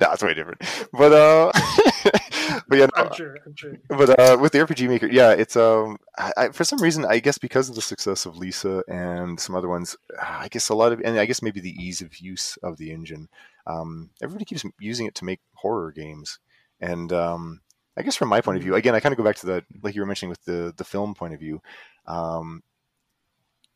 no, 0.00 0.12
it's 0.12 0.22
way 0.22 0.34
different. 0.34 0.60
But 0.92 1.12
uh, 1.12 1.52
but 2.68 2.78
yeah, 2.78 2.86
no, 2.96 3.04
I'm 3.04 3.12
sure. 3.14 3.38
I'm 3.44 3.54
sure. 3.54 3.74
but 3.88 4.18
uh, 4.18 4.36
with 4.40 4.52
the 4.52 4.58
RPG 4.58 4.88
Maker, 4.88 5.06
yeah, 5.06 5.30
it's 5.30 5.56
um, 5.56 5.98
I, 6.18 6.32
I, 6.36 6.48
for 6.48 6.64
some 6.64 6.80
reason, 6.80 7.04
I 7.04 7.18
guess 7.18 7.38
because 7.38 7.68
of 7.68 7.74
the 7.74 7.82
success 7.82 8.26
of 8.26 8.36
Lisa 8.36 8.82
and 8.88 9.38
some 9.38 9.54
other 9.54 9.68
ones, 9.68 9.96
I 10.20 10.48
guess 10.48 10.68
a 10.68 10.74
lot 10.74 10.92
of, 10.92 11.00
and 11.04 11.18
I 11.18 11.26
guess 11.26 11.42
maybe 11.42 11.60
the 11.60 11.74
ease 11.82 12.00
of 12.00 12.18
use 12.18 12.56
of 12.62 12.76
the 12.76 12.90
engine, 12.90 13.28
um, 13.66 14.10
everybody 14.22 14.44
keeps 14.44 14.64
using 14.78 15.06
it 15.06 15.14
to 15.16 15.24
make 15.24 15.40
horror 15.54 15.92
games, 15.92 16.38
and 16.80 17.12
um, 17.12 17.60
I 17.96 18.02
guess 18.02 18.16
from 18.16 18.28
my 18.28 18.40
point 18.40 18.56
of 18.56 18.62
view, 18.62 18.74
again, 18.74 18.94
I 18.94 19.00
kind 19.00 19.12
of 19.12 19.16
go 19.18 19.24
back 19.24 19.36
to 19.36 19.46
that, 19.46 19.64
like 19.82 19.94
you 19.94 20.00
were 20.00 20.06
mentioning 20.06 20.30
with 20.30 20.44
the 20.44 20.72
the 20.76 20.84
film 20.84 21.14
point 21.14 21.34
of 21.34 21.40
view. 21.40 21.62
Um, 22.06 22.62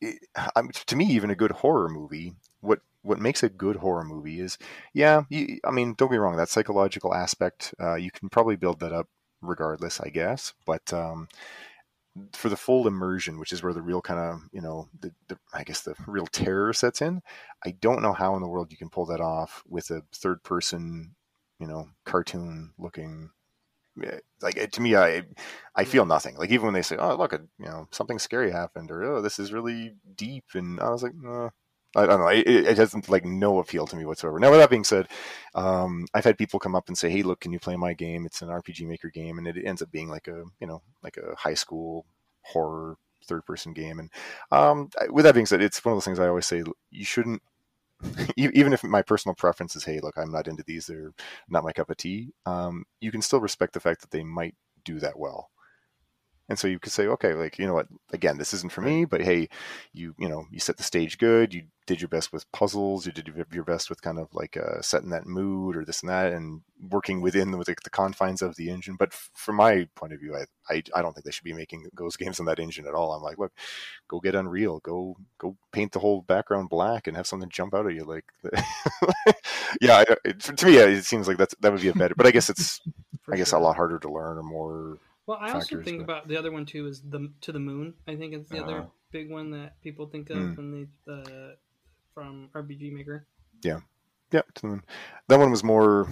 it, 0.00 0.18
I'm, 0.54 0.70
to 0.70 0.96
me, 0.96 1.06
even 1.06 1.30
a 1.30 1.36
good 1.36 1.52
horror 1.52 1.88
movie, 1.88 2.34
what 2.60 2.80
what 3.08 3.20
makes 3.20 3.42
a 3.42 3.48
good 3.50 3.76
horror 3.76 4.04
movie 4.04 4.40
is, 4.40 4.58
yeah, 4.94 5.22
you, 5.30 5.60
I 5.64 5.70
mean, 5.72 5.94
don't 5.94 6.10
be 6.10 6.18
wrong, 6.18 6.36
that 6.36 6.50
psychological 6.50 7.14
aspect, 7.14 7.74
uh, 7.80 7.96
you 7.96 8.10
can 8.12 8.28
probably 8.28 8.56
build 8.56 8.80
that 8.80 8.92
up 8.92 9.08
regardless, 9.42 10.00
I 10.00 10.10
guess. 10.10 10.54
But 10.66 10.92
um, 10.92 11.28
for 12.32 12.48
the 12.48 12.56
full 12.56 12.86
immersion, 12.86 13.38
which 13.38 13.52
is 13.52 13.62
where 13.62 13.72
the 13.72 13.82
real 13.82 14.02
kind 14.02 14.18
of, 14.20 14.40
you 14.52 14.60
know, 14.60 14.88
the, 15.00 15.12
the, 15.28 15.38
I 15.52 15.62
guess 15.64 15.82
the 15.82 15.94
real 16.06 16.26
terror 16.26 16.72
sets 16.72 17.00
in, 17.02 17.22
I 17.64 17.72
don't 17.80 18.02
know 18.02 18.12
how 18.12 18.34
in 18.34 18.42
the 18.42 18.48
world 18.48 18.70
you 18.72 18.78
can 18.78 18.90
pull 18.90 19.06
that 19.06 19.20
off 19.20 19.62
with 19.68 19.90
a 19.90 20.02
third 20.14 20.42
person, 20.42 21.14
you 21.60 21.66
know, 21.66 21.88
cartoon 22.04 22.72
looking. 22.78 23.30
eh, 24.04 24.20
Like 24.42 24.58
eh, 24.58 24.66
to 24.68 24.80
me, 24.82 24.96
I 24.96 25.24
I 25.76 25.84
feel 25.84 26.06
nothing. 26.06 26.36
Like 26.38 26.50
even 26.50 26.66
when 26.66 26.74
they 26.74 26.82
say, 26.82 26.96
"Oh, 26.98 27.16
look, 27.16 27.32
a, 27.34 27.40
you 27.58 27.66
know, 27.66 27.88
something 27.92 28.18
scary 28.20 28.50
happened," 28.52 28.90
or 28.92 29.04
"Oh, 29.04 29.22
this 29.22 29.38
is 29.40 29.52
really 29.52 29.96
deep," 30.16 30.46
and 30.54 30.80
I 30.80 30.90
was 30.90 31.02
like, 31.04 31.14
uh, 31.28 31.50
I 31.98 32.06
don't 32.06 32.20
know. 32.20 32.28
It, 32.28 32.46
it 32.46 32.76
has 32.78 33.08
like 33.08 33.24
no 33.24 33.58
appeal 33.58 33.86
to 33.86 33.96
me 33.96 34.04
whatsoever. 34.04 34.38
Now, 34.38 34.50
with 34.50 34.60
that 34.60 34.70
being 34.70 34.84
said, 34.84 35.08
um, 35.54 36.06
I've 36.14 36.24
had 36.24 36.38
people 36.38 36.60
come 36.60 36.74
up 36.74 36.88
and 36.88 36.96
say, 36.96 37.10
"Hey, 37.10 37.22
look, 37.22 37.40
can 37.40 37.52
you 37.52 37.58
play 37.58 37.76
my 37.76 37.94
game? 37.94 38.26
It's 38.26 38.42
an 38.42 38.48
RPG 38.48 38.86
Maker 38.86 39.10
game," 39.10 39.38
and 39.38 39.46
it 39.46 39.64
ends 39.64 39.82
up 39.82 39.90
being 39.90 40.08
like 40.08 40.28
a 40.28 40.44
you 40.60 40.66
know 40.66 40.82
like 41.02 41.16
a 41.16 41.34
high 41.36 41.54
school 41.54 42.06
horror 42.42 42.96
third 43.24 43.44
person 43.44 43.72
game. 43.72 43.98
And 43.98 44.10
um, 44.50 44.90
with 45.10 45.24
that 45.24 45.34
being 45.34 45.46
said, 45.46 45.62
it's 45.62 45.84
one 45.84 45.92
of 45.92 45.96
those 45.96 46.04
things 46.04 46.18
I 46.18 46.28
always 46.28 46.46
say 46.46 46.62
you 46.90 47.04
shouldn't. 47.04 47.42
Even 48.36 48.72
if 48.72 48.84
my 48.84 49.02
personal 49.02 49.34
preference 49.34 49.74
is, 49.74 49.84
hey, 49.84 49.98
look, 50.00 50.16
I'm 50.16 50.30
not 50.30 50.46
into 50.46 50.62
these; 50.64 50.86
they're 50.86 51.12
not 51.48 51.64
my 51.64 51.72
cup 51.72 51.90
of 51.90 51.96
tea. 51.96 52.32
Um, 52.46 52.84
you 53.00 53.10
can 53.10 53.22
still 53.22 53.40
respect 53.40 53.72
the 53.74 53.80
fact 53.80 54.00
that 54.02 54.10
they 54.10 54.22
might 54.22 54.54
do 54.84 55.00
that 55.00 55.18
well. 55.18 55.50
And 56.48 56.58
so 56.58 56.66
you 56.66 56.78
could 56.78 56.92
say, 56.92 57.06
okay, 57.06 57.34
like 57.34 57.58
you 57.58 57.66
know 57.66 57.74
what? 57.74 57.88
Again, 58.12 58.38
this 58.38 58.54
isn't 58.54 58.72
for 58.72 58.80
me, 58.80 59.04
but 59.04 59.20
hey, 59.20 59.48
you 59.92 60.14
you 60.18 60.28
know 60.28 60.46
you 60.50 60.60
set 60.60 60.78
the 60.78 60.82
stage 60.82 61.18
good. 61.18 61.52
You 61.52 61.64
did 61.86 62.00
your 62.00 62.08
best 62.08 62.32
with 62.32 62.50
puzzles. 62.52 63.06
You 63.06 63.12
did 63.12 63.30
your 63.52 63.64
best 63.64 63.90
with 63.90 64.02
kind 64.02 64.18
of 64.18 64.28
like 64.34 64.56
uh, 64.56 64.80
setting 64.82 65.10
that 65.10 65.26
mood 65.26 65.76
or 65.76 65.84
this 65.84 66.00
and 66.02 66.10
that, 66.10 66.32
and 66.32 66.62
working 66.90 67.20
within 67.20 67.50
the, 67.50 67.58
with 67.58 67.66
the 67.66 67.90
confines 67.90 68.40
of 68.42 68.56
the 68.56 68.70
engine. 68.70 68.96
But 68.98 69.10
f- 69.12 69.30
from 69.34 69.56
my 69.56 69.88
point 69.94 70.12
of 70.12 70.20
view, 70.20 70.36
I, 70.36 70.44
I 70.72 70.82
I 70.94 71.02
don't 71.02 71.12
think 71.14 71.24
they 71.24 71.30
should 71.32 71.44
be 71.44 71.52
making 71.52 71.86
those 71.94 72.16
games 72.18 72.40
on 72.40 72.46
that 72.46 72.58
engine 72.60 72.86
at 72.86 72.94
all. 72.94 73.12
I'm 73.12 73.22
like, 73.22 73.38
look, 73.38 73.52
go 74.08 74.20
get 74.20 74.34
Unreal, 74.34 74.80
go 74.80 75.16
go 75.38 75.56
paint 75.72 75.92
the 75.92 75.98
whole 76.00 76.22
background 76.22 76.68
black 76.70 77.06
and 77.06 77.16
have 77.16 77.26
something 77.26 77.48
jump 77.50 77.74
out 77.74 77.86
at 77.86 77.94
you. 77.94 78.04
Like, 78.04 78.24
yeah, 79.80 80.04
it, 80.24 80.40
to 80.40 80.66
me, 80.66 80.76
it 80.76 81.04
seems 81.04 81.28
like 81.28 81.36
that's 81.38 81.54
that 81.60 81.72
would 81.72 81.82
be 81.82 81.88
a 81.88 81.94
better. 81.94 82.14
But 82.14 82.26
I 82.26 82.30
guess 82.30 82.50
it's 82.50 82.80
I 83.32 83.36
guess 83.36 83.50
sure. 83.50 83.58
a 83.58 83.62
lot 83.62 83.76
harder 83.76 83.98
to 83.98 84.10
learn 84.10 84.38
or 84.38 84.42
more. 84.42 84.98
Well, 85.28 85.38
I 85.40 85.52
also 85.52 85.82
think 85.82 85.98
but- 85.98 86.04
about 86.04 86.28
the 86.28 86.36
other 86.38 86.50
one 86.50 86.64
too 86.66 86.86
is 86.86 87.02
the 87.02 87.30
to 87.42 87.52
the 87.52 87.60
moon. 87.60 87.94
I 88.08 88.16
think 88.16 88.32
it's 88.34 88.48
the 88.50 88.64
other 88.64 88.78
Uh-huh. 88.78 88.88
big 89.12 89.30
one 89.30 89.50
that 89.52 89.80
people 89.82 90.06
think 90.06 90.30
of 90.30 90.38
Mm. 90.38 90.56
when 90.56 90.70
they 91.06 91.12
uh, 91.12 91.54
from 92.14 92.48
RPG 92.54 92.90
Maker. 92.92 93.26
Yeah, 93.62 93.80
yeah, 94.32 94.40
to 94.54 94.62
the 94.62 94.68
moon. 94.68 94.82
that 95.28 95.38
one 95.38 95.50
was 95.50 95.62
more 95.62 96.08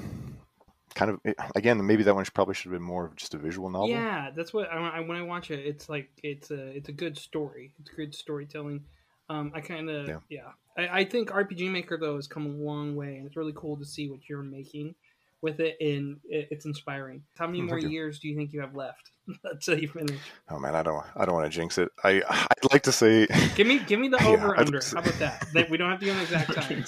kind 0.95 1.11
of 1.11 1.21
again 1.55 1.85
maybe 1.87 2.03
that 2.03 2.15
one 2.15 2.25
should, 2.25 2.33
probably 2.35 2.55
should 2.55 2.71
have 2.73 2.79
been 2.79 2.87
more 2.87 3.07
of 3.07 3.17
just 3.17 3.35
a 3.35 3.39
visual 3.39 3.71
novel. 3.71 3.89
Yeah, 3.89 4.31
that's 4.37 4.53
what 4.53 4.71
I, 4.71 4.77
I 4.99 5.01
when 5.01 5.17
I 5.17 5.23
watch 5.23 5.51
it, 5.51 5.61
it's 5.61 5.89
like 5.89 6.11
it's 6.23 6.51
a 6.51 6.77
it's 6.77 6.89
a 6.91 6.93
good 6.93 7.17
story. 7.17 7.73
It's 7.81 7.91
good 7.91 8.15
storytelling. 8.15 8.85
Um, 9.29 9.51
I 9.55 9.61
kind 9.63 9.89
of 9.91 10.07
Yeah. 10.09 10.21
yeah. 10.29 10.53
I, 10.77 11.01
I 11.01 11.05
think 11.05 11.31
RPG 11.31 11.71
Maker 11.71 11.97
though 11.99 12.17
has 12.17 12.27
come 12.29 12.45
a 12.47 12.51
long 12.51 12.95
way, 12.97 13.17
and 13.17 13.27
it's 13.27 13.37
really 13.37 13.55
cool 13.57 13.77
to 13.79 13.85
see 13.87 14.11
what 14.11 14.29
you're 14.29 14.43
making 14.43 14.95
with 15.43 15.61
it, 15.61 15.77
and 15.81 16.19
it's 16.25 16.65
inspiring. 16.65 17.23
How 17.37 17.47
many 17.47 17.61
Mm, 17.61 17.67
more 17.69 17.79
years 17.79 18.19
do 18.19 18.29
you 18.29 18.37
think 18.37 18.53
you 18.53 18.61
have 18.61 18.75
left 18.75 19.11
until 19.45 19.79
you 19.79 19.89
finish? 19.89 20.21
Oh 20.51 20.59
man, 20.59 20.75
I 20.75 20.83
don't 20.83 21.05
I 21.15 21.25
don't 21.25 21.35
want 21.35 21.51
to 21.51 21.57
jinx 21.57 21.79
it. 21.79 21.91
I 22.03 22.23
I'd 22.29 22.73
like 22.73 22.83
to 22.85 22.93
say 22.93 23.27
Give 23.55 23.67
me 23.67 23.79
give 23.81 24.01
me 24.01 24.09
the 24.09 24.19
Yeah, 24.21 24.29
over 24.29 24.55
I'd 24.55 24.67
under. 24.67 24.81
say- 24.81 24.97
How 24.97 25.03
about 25.03 25.19
that? 25.19 25.47
That 25.55 25.71
we 25.71 25.77
don't 25.77 25.91
have 25.91 26.01
to 26.01 26.05
give 26.07 26.17
an 26.17 26.23
exact 26.23 26.55
time. 26.55 26.85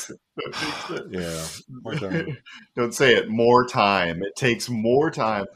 yeah. 1.11 1.45
more 1.83 1.95
time. 1.95 2.39
Don't 2.77 2.95
say 2.95 3.15
it. 3.15 3.29
More 3.29 3.67
time. 3.67 4.23
It 4.23 4.37
takes 4.37 4.69
more 4.69 5.11
time. 5.11 5.47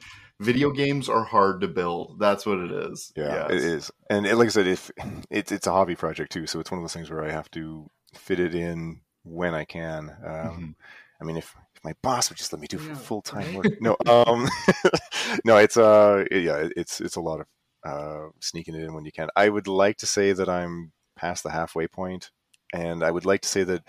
Video 0.40 0.70
games 0.72 1.09
are 1.09 1.22
hard 1.24 1.61
to 1.61 1.68
build. 1.68 2.18
That's 2.18 2.44
what 2.44 2.59
it 2.59 2.72
is. 2.72 3.12
Yeah, 3.16 3.46
Yes. 3.48 3.50
it 3.50 3.62
is, 3.62 3.90
and 4.11 4.26
it, 4.26 4.35
like 4.37 4.46
I 4.46 4.50
said, 4.50 4.66
if 4.66 4.90
it's 5.31 5.52
it's 5.52 5.66
a 5.68 5.72
hobby 5.72 5.94
project 5.94 6.33
too, 6.33 6.46
so 6.46 6.59
it's 6.59 6.70
one 6.70 6.78
of 6.78 6.83
those 6.85 6.92
things 6.94 7.11
where 7.11 7.24
I 7.24 7.31
have 7.31 7.50
to 7.52 7.88
fit 8.14 8.40
it 8.40 8.55
in 8.55 9.00
when 9.22 9.55
I 9.55 9.64
can. 9.64 10.11
Um, 10.24 10.24
Mhm. 10.26 10.74
I 11.20 11.24
mean, 11.24 11.37
if, 11.37 11.55
if 11.55 11.62
my 11.85 11.95
boss 12.03 12.29
would 12.31 12.38
just 12.38 12.53
let 12.53 12.61
me 12.61 12.68
do 12.68 12.79
No, 12.79 12.95
full 12.95 13.23
time 13.23 13.47
right? 13.47 13.55
work, 13.55 13.68
no, 13.81 13.97
um, 14.07 14.49
no, 15.45 15.57
it's 15.57 15.77
uh, 15.77 16.25
yeah, 16.31 16.68
it's 16.77 17.01
it's 17.01 17.16
a 17.16 17.21
lot 17.21 17.40
of 17.40 17.47
uh, 17.85 18.29
sneaking 18.40 18.75
it 18.75 18.83
in 18.83 18.95
when 18.95 19.05
you 19.05 19.12
can. 19.12 19.29
I 19.37 19.49
would 19.49 19.66
like 19.66 19.97
to 19.99 20.07
say 20.07 20.33
that 20.33 20.49
I'm 20.49 20.92
past 21.16 21.42
the 21.42 21.51
halfway 21.51 21.88
point, 21.88 22.31
and 22.73 23.03
I 23.03 23.11
would 23.11 23.27
like 23.27 23.42
to 23.42 23.49
say 23.49 23.64
that, 23.64 23.83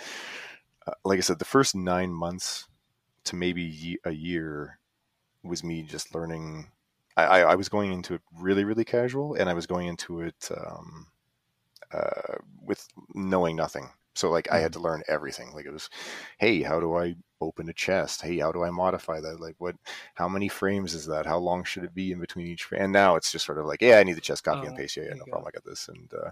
uh, 0.87 0.93
like 1.05 1.17
I 1.17 1.21
said, 1.21 1.39
the 1.39 1.45
first 1.45 1.75
nine 1.75 2.11
months 2.11 2.67
to 3.25 3.35
maybe 3.35 3.61
ye- 3.61 3.99
a 4.05 4.11
year 4.11 4.79
was 5.43 5.63
me 5.63 5.83
just 5.83 6.13
learning. 6.15 6.71
I, 7.17 7.25
I, 7.25 7.39
I 7.51 7.55
was 7.55 7.69
going 7.69 7.93
into 7.93 8.15
it 8.15 8.21
really, 8.39 8.63
really 8.63 8.85
casual, 8.85 9.35
and 9.35 9.49
I 9.49 9.53
was 9.53 9.67
going 9.67 9.87
into 9.87 10.21
it 10.21 10.49
um, 10.55 11.07
uh, 11.93 12.37
with 12.61 12.87
knowing 13.13 13.55
nothing. 13.55 13.89
So 14.15 14.29
like 14.31 14.51
I 14.51 14.59
had 14.59 14.73
to 14.73 14.79
learn 14.79 15.03
everything. 15.07 15.51
Like 15.53 15.65
it 15.65 15.71
was, 15.73 15.89
hey, 16.39 16.61
how 16.61 16.79
do 16.79 16.95
I 16.95 17.15
open 17.41 17.69
a 17.69 17.73
chest? 17.73 18.21
Hey, 18.21 18.37
how 18.39 18.51
do 18.51 18.63
I 18.63 18.69
modify 18.69 19.19
that? 19.21 19.39
Like 19.39 19.55
what? 19.57 19.75
How 20.15 20.29
many 20.29 20.47
frames 20.49 20.93
is 20.93 21.05
that? 21.07 21.25
How 21.25 21.37
long 21.37 21.63
should 21.63 21.83
it 21.83 21.93
be 21.95 22.11
in 22.11 22.19
between 22.19 22.47
each 22.47 22.63
frame? 22.65 22.83
And 22.83 22.93
now 22.93 23.15
it's 23.15 23.31
just 23.31 23.45
sort 23.45 23.57
of 23.59 23.65
like, 23.65 23.81
yeah, 23.81 23.97
I 23.97 24.03
need 24.03 24.15
the 24.17 24.21
chest 24.21 24.43
copy 24.43 24.65
and 24.65 24.75
Oh, 24.75 24.77
paste. 24.77 24.97
Yeah, 24.97 25.03
yeah, 25.03 25.13
no 25.17 25.25
problem. 25.25 25.47
I 25.47 25.51
got 25.57 25.65
this. 25.65 25.87
And 25.87 26.11
uh, 26.13 26.31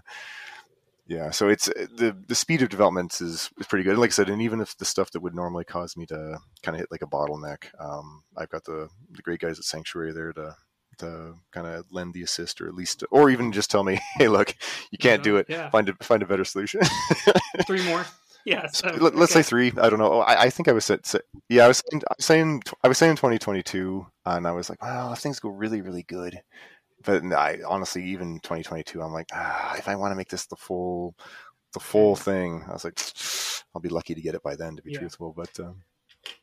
yeah, 1.06 1.30
so 1.30 1.48
it's 1.48 1.66
the 1.66 2.16
the 2.28 2.34
speed 2.34 2.62
of 2.62 2.68
development 2.68 3.20
is 3.20 3.50
is 3.58 3.66
pretty 3.66 3.82
good. 3.84 3.98
Like 3.98 4.10
I 4.10 4.12
said, 4.12 4.30
and 4.30 4.40
even 4.40 4.60
if 4.60 4.76
the 4.76 4.84
stuff 4.84 5.10
that 5.10 5.20
would 5.20 5.34
normally 5.34 5.64
cause 5.64 5.96
me 5.96 6.06
to 6.06 6.38
kind 6.62 6.76
of 6.76 6.80
hit 6.80 6.90
like 6.92 7.02
a 7.02 7.06
bottleneck, 7.06 7.64
um, 7.80 8.22
I've 8.36 8.50
got 8.50 8.64
the 8.64 8.88
the 9.10 9.22
great 9.22 9.40
guys 9.40 9.58
at 9.58 9.64
Sanctuary 9.64 10.12
there 10.12 10.32
to 10.34 10.56
to 10.98 11.34
kind 11.52 11.66
of 11.66 11.84
lend 11.90 12.14
the 12.14 12.22
assist 12.22 12.60
or 12.60 12.68
at 12.68 12.74
least 12.74 13.04
or 13.10 13.30
even 13.30 13.52
just 13.52 13.70
tell 13.70 13.84
me, 13.84 14.00
hey, 14.16 14.28
look, 14.28 14.54
you 14.90 14.98
can't 14.98 15.22
do 15.22 15.36
it. 15.36 15.46
Yeah, 15.48 15.70
Find 15.70 15.88
a 15.88 15.94
find 16.02 16.22
a 16.22 16.26
better 16.26 16.44
solution. 16.44 16.80
three 17.66 17.84
more. 17.84 18.04
Yeah, 18.44 18.66
so, 18.66 18.90
Let, 18.90 19.14
us 19.14 19.30
say 19.30 19.42
three. 19.42 19.72
I 19.80 19.88
don't 19.88 20.00
know. 20.00 20.20
I, 20.20 20.42
I 20.42 20.50
think 20.50 20.66
I 20.66 20.72
was 20.72 20.84
saying, 20.84 21.00
yeah, 21.48 21.64
I 21.64 21.68
was 21.68 21.80
saying, 21.88 22.02
I 22.10 22.14
was 22.16 22.26
saying, 22.26 22.62
I 22.82 22.88
was 22.88 22.98
saying 22.98 23.14
2022, 23.14 24.04
and 24.26 24.48
I 24.48 24.50
was 24.50 24.68
like, 24.68 24.82
well, 24.82 25.12
if 25.12 25.20
things 25.20 25.38
go 25.38 25.48
really, 25.48 25.80
really 25.80 26.02
good, 26.02 26.40
but 27.04 27.22
I 27.32 27.58
honestly, 27.66 28.04
even 28.06 28.40
2022, 28.40 29.00
I'm 29.00 29.12
like, 29.12 29.28
ah, 29.32 29.76
if 29.76 29.86
I 29.86 29.94
want 29.94 30.10
to 30.10 30.16
make 30.16 30.28
this 30.28 30.46
the 30.46 30.56
full, 30.56 31.14
the 31.72 31.80
full 31.80 32.16
thing, 32.16 32.64
I 32.68 32.72
was 32.72 32.84
like, 32.84 33.00
I'll 33.74 33.80
be 33.80 33.88
lucky 33.88 34.14
to 34.14 34.20
get 34.20 34.34
it 34.34 34.42
by 34.42 34.56
then, 34.56 34.74
to 34.76 34.82
be 34.82 34.90
Yeah. 34.90 34.98
truthful. 34.98 35.32
But 35.36 35.58
um, 35.60 35.82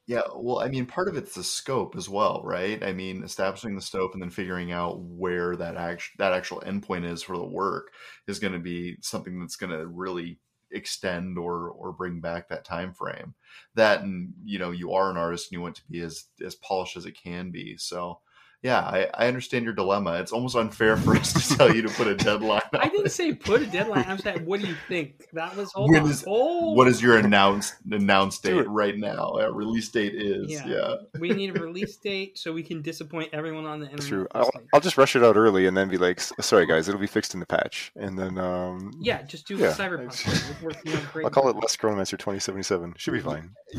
Yeah, 0.07 0.21
well, 0.35 0.59
I 0.59 0.67
mean, 0.69 0.85
part 0.85 1.07
of 1.07 1.15
it's 1.15 1.35
the 1.35 1.43
scope 1.43 1.95
as 1.95 2.09
well, 2.09 2.41
right? 2.43 2.83
I 2.83 2.93
mean, 2.93 3.23
establishing 3.23 3.75
the 3.75 3.81
scope 3.81 4.13
and 4.13 4.21
then 4.21 4.29
figuring 4.29 4.71
out 4.71 4.99
where 4.99 5.55
that 5.55 5.77
act- 5.77 6.11
that 6.17 6.33
actual 6.33 6.61
endpoint 6.61 7.05
is 7.05 7.23
for 7.23 7.37
the 7.37 7.45
work 7.45 7.93
is 8.27 8.39
going 8.39 8.53
to 8.53 8.59
be 8.59 8.97
something 9.01 9.39
that's 9.39 9.55
going 9.55 9.71
to 9.71 9.87
really 9.87 10.39
extend 10.71 11.37
or 11.37 11.69
or 11.71 11.91
bring 11.93 12.19
back 12.21 12.49
that 12.49 12.65
time 12.65 12.93
frame. 12.93 13.33
That 13.75 14.01
and 14.01 14.33
you 14.43 14.59
know 14.59 14.71
you 14.71 14.93
are 14.93 15.09
an 15.09 15.17
artist 15.17 15.47
and 15.47 15.53
you 15.57 15.61
want 15.61 15.75
to 15.77 15.83
be 15.89 16.01
as 16.01 16.25
as 16.45 16.55
polished 16.55 16.97
as 16.97 17.05
it 17.05 17.17
can 17.21 17.51
be. 17.51 17.77
So 17.77 18.19
yeah, 18.61 18.79
I, 18.79 19.07
I 19.13 19.27
understand 19.27 19.63
your 19.65 19.73
dilemma. 19.73 20.13
It's 20.19 20.31
almost 20.31 20.55
unfair 20.55 20.97
for 20.97 21.15
us 21.15 21.31
to 21.33 21.57
tell 21.57 21.73
you 21.73 21.81
to 21.83 21.89
put 21.89 22.07
a 22.07 22.15
deadline. 22.15 22.61
I 22.73 22.89
didn't 22.89 23.09
say 23.11 23.33
put 23.33 23.61
a 23.61 23.65
deadline. 23.65 24.05
I'm 24.07 24.17
saying, 24.17 24.45
what 24.45 24.59
do 24.59 24.67
you 24.67 24.75
think? 24.87 25.27
That 25.33 25.55
was 25.55 25.71
hold 25.71 25.91
When 25.91 26.03
on. 26.03 26.09
is- 26.09 26.23
Hold 26.23 26.75
What 26.77 26.87
is 26.87 27.01
your 27.01 27.17
announced 27.17 27.75
announced 27.89 28.43
date 28.43 28.57
it. 28.57 28.67
right 28.67 28.97
now? 28.97 29.33
Uh, 29.39 29.49
release 29.49 29.87
date 29.89 30.13
is 30.15 30.51
yeah. 30.51 30.67
Yeah. 30.67 30.95
we 31.19 31.29
need 31.29 31.55
a 31.55 31.59
release 31.61 31.95
date 31.97 32.37
so 32.37 32.51
we 32.51 32.63
can 32.63 32.81
disappoint 32.81 33.29
everyone 33.33 33.65
on 33.65 33.79
the 33.79 33.85
internet. 33.85 34.07
True. 34.09 34.27
I'll. 34.35 34.51
I'll 34.73 34.81
just 34.81 34.97
rush 34.97 35.15
it 35.15 35.23
out 35.23 35.37
early 35.37 35.65
and 35.67 35.75
then 35.77 35.87
be 35.89 35.97
like, 35.97 36.19
"Sorry, 36.19 36.65
guys, 36.65 36.87
it'll 36.89 36.99
be 36.99 37.07
fixed 37.07 37.33
in 37.33 37.39
the 37.39 37.45
patch." 37.45 37.91
And 37.95 38.17
then, 38.19 38.37
um, 38.37 38.91
yeah, 38.99 39.21
just 39.23 39.47
do 39.47 39.55
Yeah. 39.57 39.71
cyberpunk. 39.71 40.27
It 40.27 40.55
would 40.63 40.75
work, 40.75 40.85
you 40.85 40.93
know, 40.93 40.99
great. 41.13 41.23
I'll 41.25 41.31
call 41.31 41.49
it 41.49 41.55
Last 41.55 41.79
Chronomancer 41.79 42.17
2077. 42.19 42.95
Should 42.97 43.13
be 43.13 43.19
fine. 43.21 43.51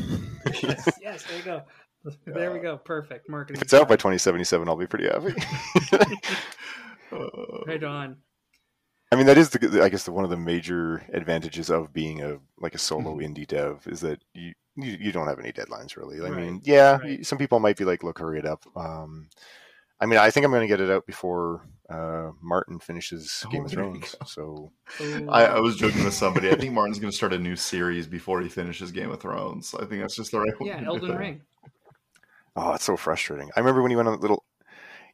yes, 0.63 0.89
yes, 1.01 1.23
there 1.23 1.37
you 1.37 1.43
go. 1.43 1.61
There 2.25 2.51
we 2.51 2.59
go. 2.59 2.77
Perfect 2.77 3.29
marketing. 3.29 3.57
If 3.57 3.61
it's 3.63 3.73
out 3.73 3.87
by 3.87 3.95
2077, 3.95 4.67
I'll 4.67 4.75
be 4.75 4.87
pretty 4.87 5.05
happy. 5.07 5.33
Uh, 7.11 7.27
right 7.67 7.83
on. 7.83 8.15
I 9.11 9.17
mean, 9.17 9.25
that 9.25 9.37
is 9.37 9.49
the 9.49 9.81
I 9.83 9.89
guess 9.89 10.05
the, 10.05 10.13
one 10.13 10.23
of 10.23 10.29
the 10.29 10.37
major 10.37 11.03
advantages 11.13 11.69
of 11.69 11.91
being 11.91 12.21
a 12.21 12.37
like 12.57 12.73
a 12.73 12.77
solo 12.77 13.15
Mm-hmm. 13.17 13.33
indie 13.33 13.45
dev 13.47 13.85
is 13.87 13.99
that 13.99 14.23
you 14.33 14.53
you, 14.77 14.97
you 14.97 15.11
don't 15.11 15.27
have 15.27 15.37
any 15.39 15.51
deadlines 15.51 15.97
really. 15.97 16.19
I 16.25 16.29
Right, 16.29 16.37
mean, 16.41 16.61
yeah, 16.63 16.97
right. 16.99 17.25
some 17.25 17.37
people 17.37 17.59
might 17.59 17.75
be 17.75 17.83
like, 17.83 18.03
"Look, 18.03 18.19
hurry 18.19 18.39
it 18.39 18.45
up." 18.45 18.63
Um, 18.77 19.27
I 19.99 20.05
mean, 20.05 20.19
I 20.19 20.31
think 20.31 20.45
I'm 20.45 20.51
going 20.51 20.61
to 20.61 20.67
get 20.73 20.79
it 20.79 20.89
out 20.89 21.05
before 21.05 21.67
uh, 21.89 22.31
Martin 22.41 22.79
finishes 22.79 23.45
Game 23.51 23.63
Oh, 23.63 23.65
of 23.65 23.71
Thrones. 23.71 24.15
So 24.25 24.71
Oh, 25.01 25.27
I, 25.29 25.43
I 25.43 25.59
was 25.59 25.75
joking 25.75 26.05
with 26.05 26.13
somebody. 26.13 26.49
I 26.49 26.55
think 26.55 26.73
Martin's 26.73 26.97
going 26.99 27.11
to 27.11 27.15
start 27.17 27.33
a 27.33 27.37
new 27.37 27.57
series 27.57 28.07
before 28.07 28.39
he 28.41 28.47
finishes 28.47 28.93
Game 28.93 29.11
of 29.11 29.19
Thrones. 29.19 29.75
I 29.75 29.83
think 29.85 30.01
that's 30.01 30.15
just 30.15 30.31
the 30.31 30.39
right 30.39 30.57
way. 30.61 30.69
yeah, 30.69 30.79
to 30.79 30.85
Elden 30.85 31.09
do 31.09 31.15
it. 31.15 31.19
Ring. 31.19 31.41
Oh, 32.55 32.73
it's 32.73 32.83
so 32.83 32.97
frustrating. 32.97 33.49
I 33.55 33.59
remember 33.59 33.81
when 33.81 33.91
he 33.91 33.95
went 33.95 34.07
on 34.07 34.13
that 34.15 34.21
little. 34.21 34.43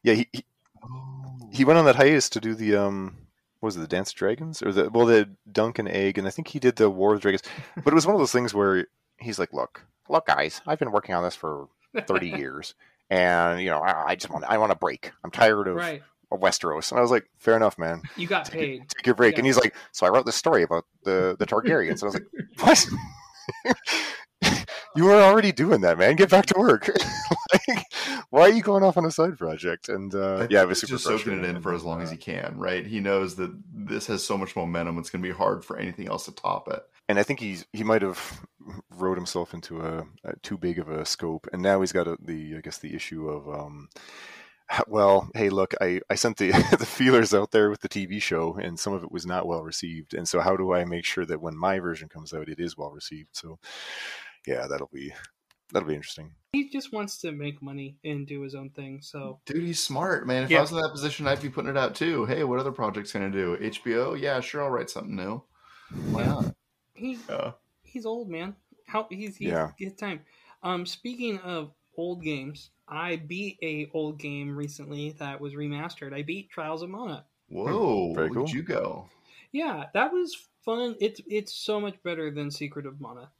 Yeah, 0.02 0.14
he, 0.14 0.28
he 0.32 0.44
Oh. 0.82 1.48
he 1.52 1.64
went 1.64 1.78
on 1.78 1.84
that 1.86 1.96
hiatus 1.96 2.28
to 2.30 2.40
do 2.40 2.54
the 2.54 2.76
um. 2.76 3.16
What 3.60 3.66
was 3.68 3.76
it 3.76 3.80
the 3.80 3.88
Dance 3.88 4.10
of 4.10 4.16
Dragons 4.16 4.62
or 4.62 4.70
the 4.72 4.88
well 4.90 5.04
the 5.06 5.28
Dunk 5.50 5.80
and 5.80 5.88
Egg 5.88 6.16
and 6.16 6.28
I 6.28 6.30
think 6.30 6.46
he 6.46 6.60
did 6.60 6.76
the 6.76 6.88
War 6.88 7.14
of 7.14 7.20
Dragons, 7.20 7.42
but 7.84 7.88
it 7.92 7.94
was 7.94 8.06
one 8.06 8.14
of 8.14 8.20
those 8.20 8.30
things 8.30 8.54
where 8.54 8.86
he's 9.18 9.38
like, 9.40 9.52
look, 9.52 9.84
look, 10.08 10.26
guys, 10.26 10.60
I've 10.66 10.78
been 10.78 10.92
working 10.92 11.14
on 11.16 11.24
this 11.24 11.34
for 11.34 11.66
thirty 12.06 12.28
years, 12.38 12.74
and 13.10 13.60
you 13.60 13.68
know 13.70 13.80
I, 13.80 14.10
I 14.10 14.14
just 14.14 14.30
want 14.32 14.44
I 14.44 14.58
want 14.58 14.70
a 14.70 14.76
break. 14.76 15.10
I'm 15.24 15.32
tired 15.32 15.66
of, 15.66 15.74
right. 15.74 16.00
of 16.30 16.38
Westeros, 16.38 16.92
and 16.92 17.00
I 17.00 17.02
was 17.02 17.10
like, 17.10 17.28
fair 17.38 17.56
enough, 17.56 17.76
man, 17.78 18.02
You 18.16 18.28
got 18.28 18.48
paid. 18.48 18.88
take 18.90 19.04
your 19.06 19.16
break. 19.16 19.32
Yeah. 19.34 19.38
And 19.40 19.46
he's 19.46 19.56
like, 19.58 19.74
so 19.90 20.06
I 20.06 20.10
wrote 20.10 20.24
this 20.26 20.36
story 20.36 20.62
about 20.62 20.84
the 21.02 21.34
the 21.40 21.46
Targaryens, 21.46 22.00
and 22.00 22.04
I 22.04 22.06
was 22.06 22.14
like, 22.14 22.26
what? 24.44 24.57
You 24.98 25.04
were 25.04 25.22
already 25.22 25.52
doing 25.52 25.80
that, 25.82 25.96
man. 25.96 26.16
Get 26.16 26.28
back 26.28 26.46
to 26.46 26.58
work. 26.58 26.90
like, 27.68 27.84
why 28.30 28.42
are 28.42 28.50
you 28.50 28.62
going 28.62 28.82
off 28.82 28.96
on 28.96 29.04
a 29.04 29.12
side 29.12 29.38
project? 29.38 29.88
And 29.88 30.12
uh, 30.12 30.48
yeah, 30.50 30.62
it 30.62 30.68
was 30.68 30.80
he's 30.80 30.90
super 30.90 30.98
just 30.98 31.24
soaking 31.24 31.38
it 31.38 31.44
in 31.44 31.62
for 31.62 31.72
as 31.72 31.84
long 31.84 32.02
as 32.02 32.10
he 32.10 32.16
can, 32.16 32.58
right? 32.58 32.84
He 32.84 32.98
knows 32.98 33.36
that 33.36 33.56
this 33.72 34.08
has 34.08 34.24
so 34.24 34.36
much 34.36 34.56
momentum; 34.56 34.98
it's 34.98 35.08
going 35.08 35.22
to 35.22 35.28
be 35.28 35.34
hard 35.34 35.64
for 35.64 35.78
anything 35.78 36.08
else 36.08 36.24
to 36.24 36.32
top 36.32 36.68
it. 36.68 36.82
and 37.08 37.16
I 37.16 37.22
think 37.22 37.38
he's 37.38 37.64
he 37.72 37.84
might 37.84 38.02
have 38.02 38.40
wrote 38.90 39.16
himself 39.16 39.54
into 39.54 39.80
a, 39.80 40.04
a 40.24 40.36
too 40.42 40.58
big 40.58 40.80
of 40.80 40.88
a 40.88 41.04
scope, 41.04 41.46
and 41.52 41.62
now 41.62 41.80
he's 41.80 41.92
got 41.92 42.08
a, 42.08 42.18
the 42.20 42.56
I 42.56 42.60
guess 42.60 42.78
the 42.78 42.94
issue 42.94 43.28
of 43.28 43.48
um, 43.48 43.88
well, 44.86 45.28
hey, 45.34 45.48
look, 45.48 45.74
I 45.80 46.00
I 46.10 46.14
sent 46.14 46.36
the 46.36 46.50
the 46.78 46.86
feelers 46.86 47.32
out 47.34 47.50
there 47.50 47.70
with 47.70 47.80
the 47.80 47.88
TV 47.88 48.20
show, 48.20 48.58
and 48.60 48.78
some 48.78 48.92
of 48.92 49.02
it 49.02 49.12
was 49.12 49.26
not 49.26 49.46
well 49.46 49.62
received, 49.62 50.14
and 50.14 50.28
so 50.28 50.40
how 50.40 50.56
do 50.56 50.72
I 50.72 50.84
make 50.84 51.04
sure 51.04 51.24
that 51.26 51.40
when 51.40 51.56
my 51.56 51.78
version 51.78 52.08
comes 52.08 52.32
out, 52.32 52.48
it 52.48 52.60
is 52.60 52.76
well 52.76 52.90
received? 52.90 53.30
So, 53.32 53.58
yeah, 54.48 54.66
that'll 54.66 54.90
be 54.92 55.12
that'll 55.72 55.88
be 55.88 55.94
interesting. 55.94 56.32
He 56.52 56.70
just 56.70 56.92
wants 56.92 57.18
to 57.18 57.30
make 57.32 57.60
money 57.60 57.96
and 58.04 58.26
do 58.26 58.40
his 58.40 58.54
own 58.54 58.70
thing. 58.70 59.00
So 59.02 59.38
Dude, 59.44 59.62
he's 59.62 59.82
smart, 59.82 60.26
man. 60.26 60.44
If 60.44 60.50
Yeah. 60.50 60.58
I 60.58 60.60
was 60.62 60.70
in 60.72 60.78
that 60.78 60.90
position, 60.92 61.26
I'd 61.26 61.42
be 61.42 61.50
putting 61.50 61.70
it 61.70 61.76
out 61.76 61.94
too. 61.94 62.24
Hey, 62.24 62.42
what 62.44 62.58
other 62.58 62.72
projects 62.72 63.12
can 63.12 63.22
I 63.22 63.28
do? 63.28 63.56
HBO? 63.60 64.18
Yeah, 64.18 64.40
sure, 64.40 64.64
I'll 64.64 64.70
write 64.70 64.88
something 64.88 65.14
new. 65.14 65.42
Why 66.10 66.24
not? 66.24 66.54
he 66.94 67.18
Yeah. 67.28 67.52
he's 67.82 68.06
old, 68.06 68.28
man. 68.30 68.56
How 68.86 69.06
he's 69.10 69.36
he's 69.36 69.48
Yeah. 69.50 69.72
his 69.78 69.94
time. 69.94 70.20
Um, 70.62 70.86
speaking 70.86 71.38
of 71.40 71.72
old 71.96 72.22
games, 72.22 72.70
I 72.88 73.16
beat 73.16 73.58
a 73.62 73.90
old 73.92 74.18
game 74.18 74.56
recently 74.56 75.10
that 75.18 75.40
was 75.40 75.52
remastered. 75.54 76.14
I 76.14 76.22
beat 76.22 76.48
Trials 76.50 76.82
of 76.82 76.88
Mana. 76.90 77.26
Whoa, 77.50 78.14
Very 78.14 78.30
where'd 78.30 78.46
cool. 78.46 78.48
you 78.48 78.62
go? 78.62 79.08
Yeah, 79.52 79.86
that 79.94 80.12
was 80.12 80.34
fun. 80.64 80.96
It's 81.00 81.20
it's 81.26 81.52
so 81.54 81.78
much 81.80 82.02
better 82.02 82.30
than 82.30 82.50
Secret 82.50 82.86
of 82.86 83.00
Mana. 83.00 83.30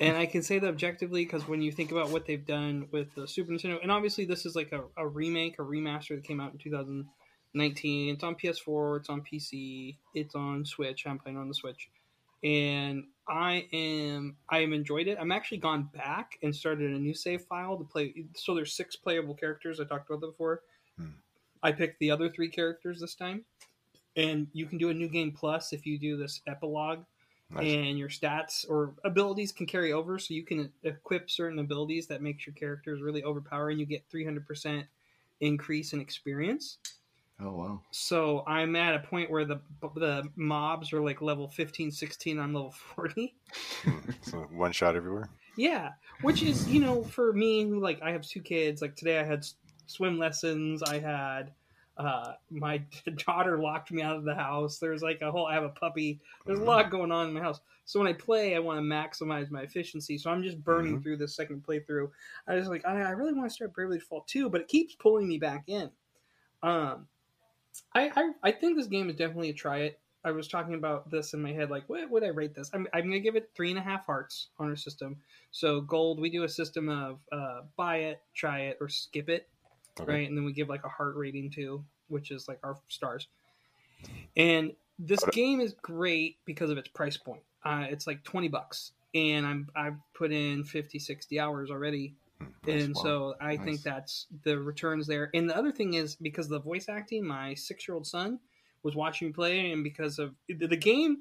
And 0.00 0.16
I 0.16 0.26
can 0.26 0.42
say 0.42 0.58
that 0.58 0.68
objectively 0.68 1.24
because 1.24 1.46
when 1.48 1.62
you 1.62 1.72
think 1.72 1.92
about 1.92 2.10
what 2.10 2.26
they've 2.26 2.44
done 2.44 2.88
with 2.90 3.14
the 3.14 3.26
Super 3.26 3.52
Nintendo, 3.52 3.80
and 3.82 3.90
obviously 3.90 4.24
this 4.24 4.46
is 4.46 4.54
like 4.54 4.72
a, 4.72 4.82
a 4.96 5.06
remake, 5.06 5.58
a 5.58 5.62
remaster 5.62 6.16
that 6.16 6.24
came 6.24 6.40
out 6.40 6.52
in 6.52 6.58
2019. 6.58 8.14
It's 8.14 8.24
on 8.24 8.34
PS4, 8.34 9.00
it's 9.00 9.08
on 9.08 9.22
PC, 9.22 9.96
it's 10.14 10.34
on 10.34 10.64
Switch. 10.64 11.06
I'm 11.06 11.18
playing 11.18 11.38
on 11.38 11.48
the 11.48 11.54
Switch, 11.54 11.88
and 12.42 13.04
I 13.28 13.66
am 13.72 14.36
I 14.48 14.58
am 14.58 14.72
enjoyed 14.72 15.08
it. 15.08 15.18
I'm 15.20 15.32
actually 15.32 15.58
gone 15.58 15.88
back 15.94 16.38
and 16.42 16.54
started 16.54 16.90
a 16.90 16.98
new 16.98 17.14
save 17.14 17.42
file 17.42 17.76
to 17.76 17.84
play. 17.84 18.14
So 18.36 18.54
there's 18.54 18.74
six 18.74 18.96
playable 18.96 19.34
characters. 19.34 19.80
I 19.80 19.84
talked 19.84 20.08
about 20.08 20.20
that 20.20 20.28
before. 20.28 20.62
Hmm. 20.98 21.18
I 21.62 21.72
picked 21.72 21.98
the 21.98 22.10
other 22.10 22.28
three 22.28 22.48
characters 22.48 23.00
this 23.00 23.14
time, 23.14 23.44
and 24.16 24.46
you 24.52 24.66
can 24.66 24.78
do 24.78 24.90
a 24.90 24.94
new 24.94 25.08
game 25.08 25.32
plus 25.32 25.72
if 25.72 25.86
you 25.86 25.98
do 25.98 26.16
this 26.16 26.42
epilogue 26.46 27.04
Nice. 27.54 27.72
and 27.72 27.98
your 27.98 28.08
stats 28.08 28.68
or 28.68 28.94
abilities 29.04 29.52
can 29.52 29.66
carry 29.66 29.92
over 29.92 30.18
so 30.18 30.34
you 30.34 30.42
can 30.42 30.72
equip 30.82 31.30
certain 31.30 31.58
abilities 31.60 32.06
that 32.08 32.20
makes 32.22 32.46
your 32.46 32.54
characters 32.54 33.00
really 33.00 33.22
overpowering 33.22 33.78
you 33.78 33.86
get 33.86 34.08
300% 34.10 34.84
increase 35.40 35.92
in 35.92 36.00
experience 36.00 36.78
Oh 37.40 37.50
wow. 37.52 37.80
so 37.90 38.44
i'm 38.46 38.76
at 38.76 38.94
a 38.94 39.00
point 39.00 39.30
where 39.30 39.44
the 39.44 39.60
the 39.96 40.28
mobs 40.36 40.92
are 40.92 41.00
like 41.00 41.20
level 41.20 41.48
15 41.48 41.90
16 41.90 42.38
i'm 42.38 42.54
level 42.54 42.72
40 42.94 43.34
hmm. 43.82 43.98
so 44.22 44.38
one 44.52 44.70
shot 44.72 44.94
everywhere. 44.96 45.28
yeah 45.56 45.90
which 46.22 46.42
is 46.42 46.68
you 46.68 46.80
know 46.80 47.02
for 47.04 47.32
me 47.32 47.64
who 47.64 47.80
like 47.80 48.00
i 48.02 48.10
have 48.12 48.22
two 48.26 48.40
kids 48.40 48.80
like 48.82 48.94
today 48.96 49.18
i 49.18 49.24
had 49.24 49.44
swim 49.86 50.18
lessons 50.18 50.82
i 50.84 50.98
had 50.98 51.52
uh 51.96 52.32
my 52.50 52.82
daughter 53.26 53.58
locked 53.58 53.92
me 53.92 54.02
out 54.02 54.16
of 54.16 54.24
the 54.24 54.34
house. 54.34 54.78
There's 54.78 55.02
like 55.02 55.20
a 55.22 55.30
whole 55.30 55.46
i 55.46 55.54
have 55.54 55.64
a 55.64 55.70
puppy. 55.70 56.20
There's 56.46 56.60
a 56.60 56.64
lot 56.64 56.90
going 56.90 57.12
on 57.12 57.28
in 57.28 57.34
my 57.34 57.40
house. 57.40 57.60
So 57.84 58.00
when 58.00 58.08
i 58.08 58.12
play 58.12 58.56
i 58.56 58.58
want 58.58 58.78
to 58.78 58.82
maximize 58.82 59.50
my 59.50 59.62
efficiency. 59.62 60.18
So 60.18 60.30
i'm 60.30 60.42
just 60.42 60.62
burning 60.62 61.02
through 61.02 61.18
this 61.18 61.34
second 61.34 61.64
playthrough. 61.66 62.10
I 62.46 62.54
was 62.54 62.68
like 62.68 62.84
i, 62.86 63.00
I 63.00 63.10
really 63.10 63.32
want 63.32 63.48
to 63.48 63.54
start 63.54 63.74
bravely 63.74 63.98
default 63.98 64.26
2 64.28 64.48
but 64.50 64.60
it 64.60 64.68
keeps 64.68 64.94
pulling 64.94 65.28
me 65.28 65.38
back 65.38 65.64
in. 65.68 65.90
Um 66.62 67.06
I, 67.94 68.10
I 68.14 68.32
i 68.44 68.52
think 68.52 68.76
this 68.76 68.86
game 68.86 69.08
is 69.10 69.16
definitely 69.16 69.50
a 69.50 69.54
try 69.54 69.78
it. 69.78 70.00
I 70.24 70.30
was 70.30 70.48
talking 70.48 70.74
about 70.74 71.10
this 71.10 71.34
in 71.34 71.42
my 71.42 71.52
head, 71.52 71.70
like, 71.70 71.86
what 71.86 72.10
would 72.10 72.24
I 72.24 72.28
rate 72.28 72.54
this? 72.54 72.70
I'm, 72.72 72.88
I'm 72.94 73.02
going 73.02 73.12
to 73.12 73.20
give 73.20 73.36
it 73.36 73.50
three 73.54 73.68
and 73.68 73.78
a 73.78 73.82
half 73.82 74.06
hearts 74.06 74.48
on 74.58 74.70
our 74.70 74.76
system. 74.76 75.16
So, 75.50 75.82
gold, 75.82 76.18
we 76.18 76.30
do 76.30 76.44
a 76.44 76.48
system 76.48 76.88
of 76.88 77.18
uh, 77.30 77.60
buy 77.76 77.96
it, 77.96 78.22
try 78.34 78.60
it, 78.60 78.78
or 78.80 78.88
skip 78.88 79.28
it, 79.28 79.48
Okay. 80.00 80.12
right? 80.12 80.28
And 80.28 80.36
then 80.36 80.44
we 80.44 80.52
give 80.52 80.68
like 80.68 80.84
a 80.84 80.88
heart 80.88 81.16
rating 81.16 81.50
too, 81.50 81.84
which 82.08 82.30
is 82.30 82.48
like 82.48 82.58
our 82.62 82.76
stars. 82.88 83.28
And 84.36 84.72
this 84.98 85.22
it. 85.22 85.32
game 85.32 85.60
is 85.60 85.74
great 85.82 86.36
because 86.44 86.70
of 86.70 86.78
its 86.78 86.88
price 86.88 87.16
point. 87.16 87.42
Uh, 87.64 87.86
it's 87.88 88.06
like 88.06 88.22
20 88.24 88.48
bucks. 88.48 88.92
And 89.14 89.46
I'm 89.46 89.68
I've 89.76 89.94
put 90.12 90.32
in 90.32 90.64
50, 90.64 90.98
60 90.98 91.38
hours 91.38 91.70
already 91.70 92.14
Nice. 92.66 92.84
and 92.84 92.94
Wow. 92.96 93.02
so 93.02 93.34
I 93.40 93.56
think 93.56 93.82
that's 93.82 94.26
the 94.42 94.58
returns 94.58 95.06
there. 95.06 95.30
And 95.34 95.48
the 95.48 95.56
other 95.56 95.70
thing 95.70 95.94
is 95.94 96.16
because 96.16 96.46
of 96.46 96.50
the 96.50 96.58
voice 96.60 96.88
acting, 96.88 97.24
my 97.24 97.54
six 97.54 97.86
year 97.86 97.94
old 97.94 98.06
son 98.06 98.40
was 98.82 98.94
watching 98.96 99.28
me 99.28 99.32
play, 99.32 99.70
and 99.70 99.84
because 99.84 100.18
of 100.18 100.34
the 100.48 100.66
the 100.66 100.76
game 100.76 101.18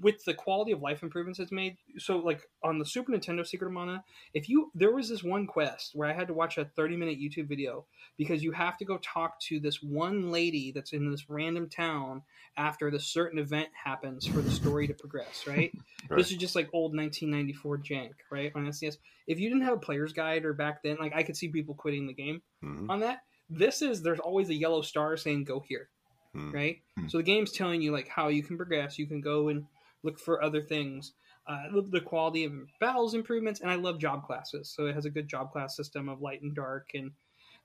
with 0.00 0.24
the 0.24 0.34
quality 0.34 0.72
of 0.72 0.80
life 0.82 1.02
improvements 1.02 1.38
it's 1.38 1.52
made. 1.52 1.76
So 1.98 2.18
like 2.18 2.42
on 2.62 2.78
the 2.78 2.84
Super 2.86 3.12
Nintendo 3.12 3.46
Secret 3.46 3.68
of 3.68 3.72
Mana, 3.72 4.04
if 4.34 4.48
you 4.48 4.70
there 4.74 4.92
was 4.94 5.08
this 5.08 5.22
one 5.22 5.46
quest 5.46 5.90
where 5.94 6.08
I 6.08 6.12
had 6.12 6.28
to 6.28 6.34
watch 6.34 6.58
a 6.58 6.64
30 6.64 6.96
minute 6.96 7.18
YouTube 7.18 7.48
video 7.48 7.86
because 8.16 8.42
you 8.42 8.52
have 8.52 8.76
to 8.78 8.84
go 8.84 8.98
talk 8.98 9.40
to 9.42 9.60
this 9.60 9.82
one 9.82 10.30
lady 10.30 10.72
that's 10.72 10.92
in 10.92 11.10
this 11.10 11.28
random 11.28 11.68
town 11.68 12.22
after 12.56 12.90
the 12.90 13.00
certain 13.00 13.38
event 13.38 13.68
happens 13.72 14.26
for 14.26 14.40
the 14.40 14.50
story 14.50 14.86
to 14.86 14.94
progress, 14.94 15.44
right? 15.46 15.72
Right. 16.08 16.16
This 16.18 16.30
is 16.30 16.36
just 16.36 16.54
like 16.56 16.68
old 16.72 16.96
1994 16.96 17.78
jank, 17.78 18.10
right? 18.30 18.52
On 18.54 18.66
SNES. 18.66 18.96
If 19.26 19.38
you 19.38 19.48
didn't 19.48 19.64
have 19.64 19.74
a 19.74 19.80
player's 19.80 20.12
guide 20.12 20.44
or 20.44 20.52
back 20.52 20.82
then, 20.82 20.96
like 20.98 21.14
I 21.14 21.22
could 21.22 21.36
see 21.36 21.48
people 21.48 21.74
quitting 21.74 22.06
the 22.06 22.14
game 22.14 22.42
Mhm. 22.64 22.90
on 22.90 23.00
that. 23.00 23.20
This 23.48 23.82
is 23.82 24.02
there's 24.02 24.20
always 24.20 24.48
a 24.50 24.54
yellow 24.54 24.80
star 24.82 25.16
saying 25.16 25.44
go 25.44 25.60
here, 25.60 25.88
Hmm. 26.34 26.52
right? 26.52 26.80
Hmm. 26.96 27.08
So 27.08 27.18
the 27.18 27.24
game's 27.24 27.52
telling 27.52 27.82
you 27.82 27.92
like 27.92 28.08
how 28.08 28.28
you 28.28 28.42
can 28.42 28.56
progress. 28.56 28.98
You 28.98 29.06
can 29.06 29.20
go 29.20 29.48
and 29.48 29.66
look 30.02 30.18
for 30.18 30.42
other 30.42 30.62
things. 30.62 31.12
Uh, 31.46 31.70
the- 31.72 31.82
the 31.82 32.00
quality 32.00 32.44
of 32.44 32.52
battles 32.78 33.14
improvements, 33.14 33.60
and 33.60 33.70
I 33.70 33.74
love 33.74 33.98
job 33.98 34.24
classes. 34.24 34.68
So 34.70 34.86
it 34.86 34.94
has 34.94 35.04
a 35.06 35.10
good 35.10 35.26
job 35.26 35.50
class 35.50 35.76
system 35.76 36.08
of 36.08 36.20
light 36.20 36.42
and 36.42 36.54
dark. 36.54 36.90
And 36.94 37.12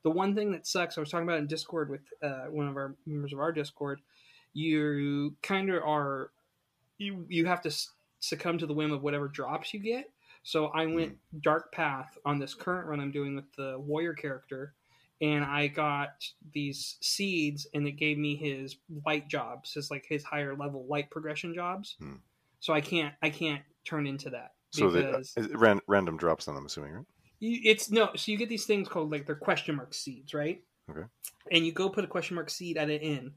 the 0.02 0.10
one 0.10 0.34
thing 0.34 0.50
that 0.52 0.66
sucks, 0.66 0.96
I 0.96 1.00
was 1.00 1.10
talking 1.10 1.28
about 1.28 1.38
in 1.38 1.46
Discord 1.46 1.90
with 1.90 2.00
uh, 2.22 2.46
one 2.46 2.66
of 2.68 2.76
our 2.76 2.96
members 3.06 3.32
of 3.32 3.38
our 3.38 3.52
Discord. 3.52 4.00
You 4.54 5.36
kind 5.42 5.70
of 5.70 5.82
are 5.84 6.30
you 6.98 7.26
you 7.28 7.46
have 7.46 7.60
to 7.62 7.68
s- 7.68 7.92
succumb 8.20 8.58
to 8.58 8.66
the 8.66 8.72
whim 8.74 8.90
of 8.92 9.02
whatever 9.02 9.28
drops 9.28 9.72
you 9.74 9.80
get. 9.80 10.10
So 10.42 10.66
I 10.68 10.86
went 10.86 11.18
dark 11.40 11.70
path 11.72 12.16
on 12.24 12.38
this 12.38 12.54
current 12.54 12.86
run 12.88 13.00
I'm 13.00 13.10
doing 13.10 13.34
with 13.36 13.52
the 13.56 13.78
warrior 13.78 14.14
character, 14.14 14.74
and 15.20 15.44
I 15.44 15.68
got 15.68 16.24
these 16.52 16.96
seeds, 17.00 17.66
and 17.74 17.86
it 17.86 17.92
gave 17.92 18.18
me 18.18 18.36
his 18.36 18.76
light 19.04 19.28
jobs, 19.28 19.72
his 19.72 19.90
like 19.90 20.04
his 20.08 20.22
higher 20.22 20.56
level 20.56 20.86
light 20.86 21.10
progression 21.10 21.54
jobs. 21.54 21.96
Hmm. 21.98 22.16
So 22.60 22.72
I 22.72 22.80
can't 22.80 23.14
I 23.22 23.30
can't 23.30 23.62
turn 23.84 24.06
into 24.06 24.30
that 24.30 24.52
So 24.72 24.90
they, 24.90 25.04
uh, 25.04 25.22
ran, 25.54 25.80
random 25.86 26.16
drops 26.16 26.46
then, 26.46 26.56
I'm 26.56 26.66
assuming, 26.66 26.92
right? 26.92 27.04
it's 27.40 27.90
no. 27.90 28.10
So 28.16 28.32
you 28.32 28.38
get 28.38 28.48
these 28.48 28.64
things 28.66 28.88
called 28.88 29.10
like 29.10 29.26
they're 29.26 29.34
question 29.36 29.76
mark 29.76 29.94
seeds, 29.94 30.34
right? 30.34 30.62
Okay. 30.90 31.06
And 31.52 31.66
you 31.66 31.72
go 31.72 31.88
put 31.88 32.04
a 32.04 32.08
question 32.08 32.34
mark 32.34 32.50
seed 32.50 32.76
at 32.76 32.90
an 32.90 33.00
inn, 33.00 33.32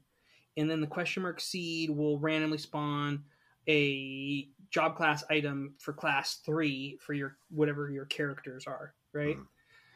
and 0.56 0.70
then 0.70 0.80
the 0.80 0.86
question 0.86 1.22
mark 1.22 1.40
seed 1.40 1.90
will 1.90 2.18
randomly 2.18 2.58
spawn 2.58 3.24
a 3.68 4.48
job 4.70 4.96
class 4.96 5.22
item 5.30 5.74
for 5.78 5.92
class 5.92 6.36
three 6.46 6.98
for 7.00 7.12
your 7.12 7.36
whatever 7.50 7.90
your 7.90 8.06
characters 8.06 8.66
are, 8.66 8.94
right? 9.12 9.36
Mhm. 9.36 9.46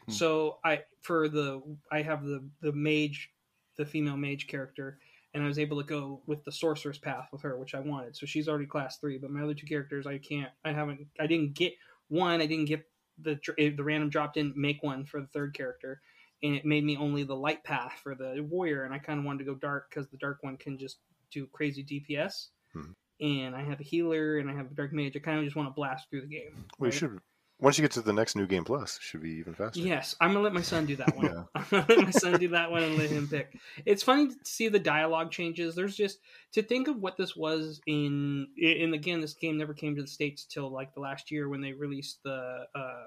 Hmm. 0.05 0.11
So 0.11 0.57
I 0.63 0.81
for 1.01 1.29
the 1.29 1.61
I 1.91 2.01
have 2.01 2.23
the 2.23 2.43
the 2.61 2.71
mage, 2.71 3.31
the 3.77 3.85
female 3.85 4.17
mage 4.17 4.47
character, 4.47 4.99
and 5.33 5.43
I 5.43 5.47
was 5.47 5.59
able 5.59 5.81
to 5.81 5.87
go 5.87 6.21
with 6.25 6.43
the 6.43 6.51
sorceress 6.51 6.97
path 6.97 7.27
with 7.31 7.41
her, 7.41 7.57
which 7.57 7.75
I 7.75 7.79
wanted. 7.79 8.15
So 8.15 8.25
she's 8.25 8.47
already 8.47 8.65
class 8.65 8.97
three, 8.97 9.17
but 9.17 9.31
my 9.31 9.41
other 9.41 9.53
two 9.53 9.67
characters 9.67 10.07
I 10.07 10.17
can't. 10.17 10.51
I 10.63 10.71
haven't. 10.71 11.07
I 11.19 11.27
didn't 11.27 11.53
get 11.53 11.73
one. 12.07 12.41
I 12.41 12.45
didn't 12.45 12.65
get 12.65 12.87
the 13.21 13.39
the 13.57 13.83
random 13.83 14.09
drop 14.09 14.33
didn't 14.33 14.57
make 14.57 14.83
one 14.83 15.05
for 15.05 15.21
the 15.21 15.27
third 15.27 15.53
character, 15.53 16.01
and 16.43 16.55
it 16.55 16.65
made 16.65 16.83
me 16.83 16.97
only 16.97 17.23
the 17.23 17.35
light 17.35 17.63
path 17.63 17.99
for 18.03 18.15
the 18.15 18.45
warrior. 18.49 18.83
And 18.83 18.93
I 18.93 18.99
kind 18.99 19.19
of 19.19 19.25
wanted 19.25 19.39
to 19.39 19.45
go 19.45 19.55
dark 19.55 19.89
because 19.89 20.07
the 20.07 20.17
dark 20.17 20.39
one 20.41 20.57
can 20.57 20.77
just 20.77 20.97
do 21.31 21.47
crazy 21.47 21.83
DPS. 21.83 22.47
Hmm. 22.73 22.91
And 23.21 23.55
I 23.55 23.63
have 23.63 23.79
a 23.79 23.83
healer 23.83 24.39
and 24.39 24.49
I 24.49 24.53
have 24.53 24.71
a 24.71 24.73
dark 24.73 24.91
mage. 24.91 25.15
I 25.15 25.19
kind 25.19 25.39
of 25.39 25.45
just 25.45 25.55
want 25.55 25.69
to 25.69 25.73
blast 25.73 26.09
through 26.09 26.21
the 26.21 26.27
game. 26.27 26.65
Right? 26.79 26.93
should. 26.93 27.19
Once 27.61 27.77
you 27.77 27.81
get 27.81 27.91
to 27.91 28.01
the 28.01 28.11
next 28.11 28.35
new 28.35 28.45
game 28.45 28.65
plus, 28.65 28.97
it 28.97 29.01
should 29.01 29.21
be 29.21 29.31
even 29.31 29.53
faster. 29.53 29.79
Yes, 29.79 30.13
I'm 30.19 30.33
gonna 30.33 30.43
let 30.43 30.53
my 30.53 30.61
son 30.61 30.85
do 30.85 30.97
that 30.97 31.15
one. 31.15 31.25
Yeah. 31.25 31.43
I'm 31.55 31.65
gonna 31.69 31.85
let 31.87 32.05
my 32.05 32.11
son 32.11 32.37
do 32.37 32.49
that 32.49 32.69
one 32.69 32.83
and 32.83 32.97
let 32.97 33.09
him 33.09 33.29
pick. 33.29 33.57
It's 33.85 34.03
funny 34.03 34.27
to 34.27 34.35
see 34.43 34.67
the 34.67 34.79
dialogue 34.79 35.31
changes. 35.31 35.73
There's 35.73 35.95
just 35.95 36.19
to 36.51 36.61
think 36.61 36.89
of 36.89 36.97
what 36.97 37.15
this 37.15 37.35
was 37.35 37.79
in, 37.87 38.47
and 38.61 38.93
again, 38.93 39.21
this 39.21 39.33
game 39.33 39.57
never 39.57 39.73
came 39.73 39.95
to 39.95 40.01
the 40.01 40.07
states 40.07 40.43
till 40.43 40.69
like 40.69 40.93
the 40.93 40.99
last 40.99 41.31
year 41.31 41.47
when 41.47 41.61
they 41.61 41.71
released 41.71 42.23
the 42.23 42.65
uh, 42.75 43.03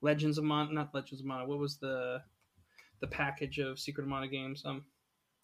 Legends 0.00 0.38
of 0.38 0.44
Mana, 0.44 0.72
not 0.72 0.94
Legends 0.94 1.20
of 1.20 1.26
Mana. 1.26 1.46
What 1.46 1.58
was 1.58 1.76
the 1.76 2.22
the 3.00 3.06
package 3.06 3.58
of 3.58 3.78
Secret 3.78 4.04
of 4.04 4.08
Mana 4.08 4.28
games? 4.28 4.62
Um, 4.64 4.84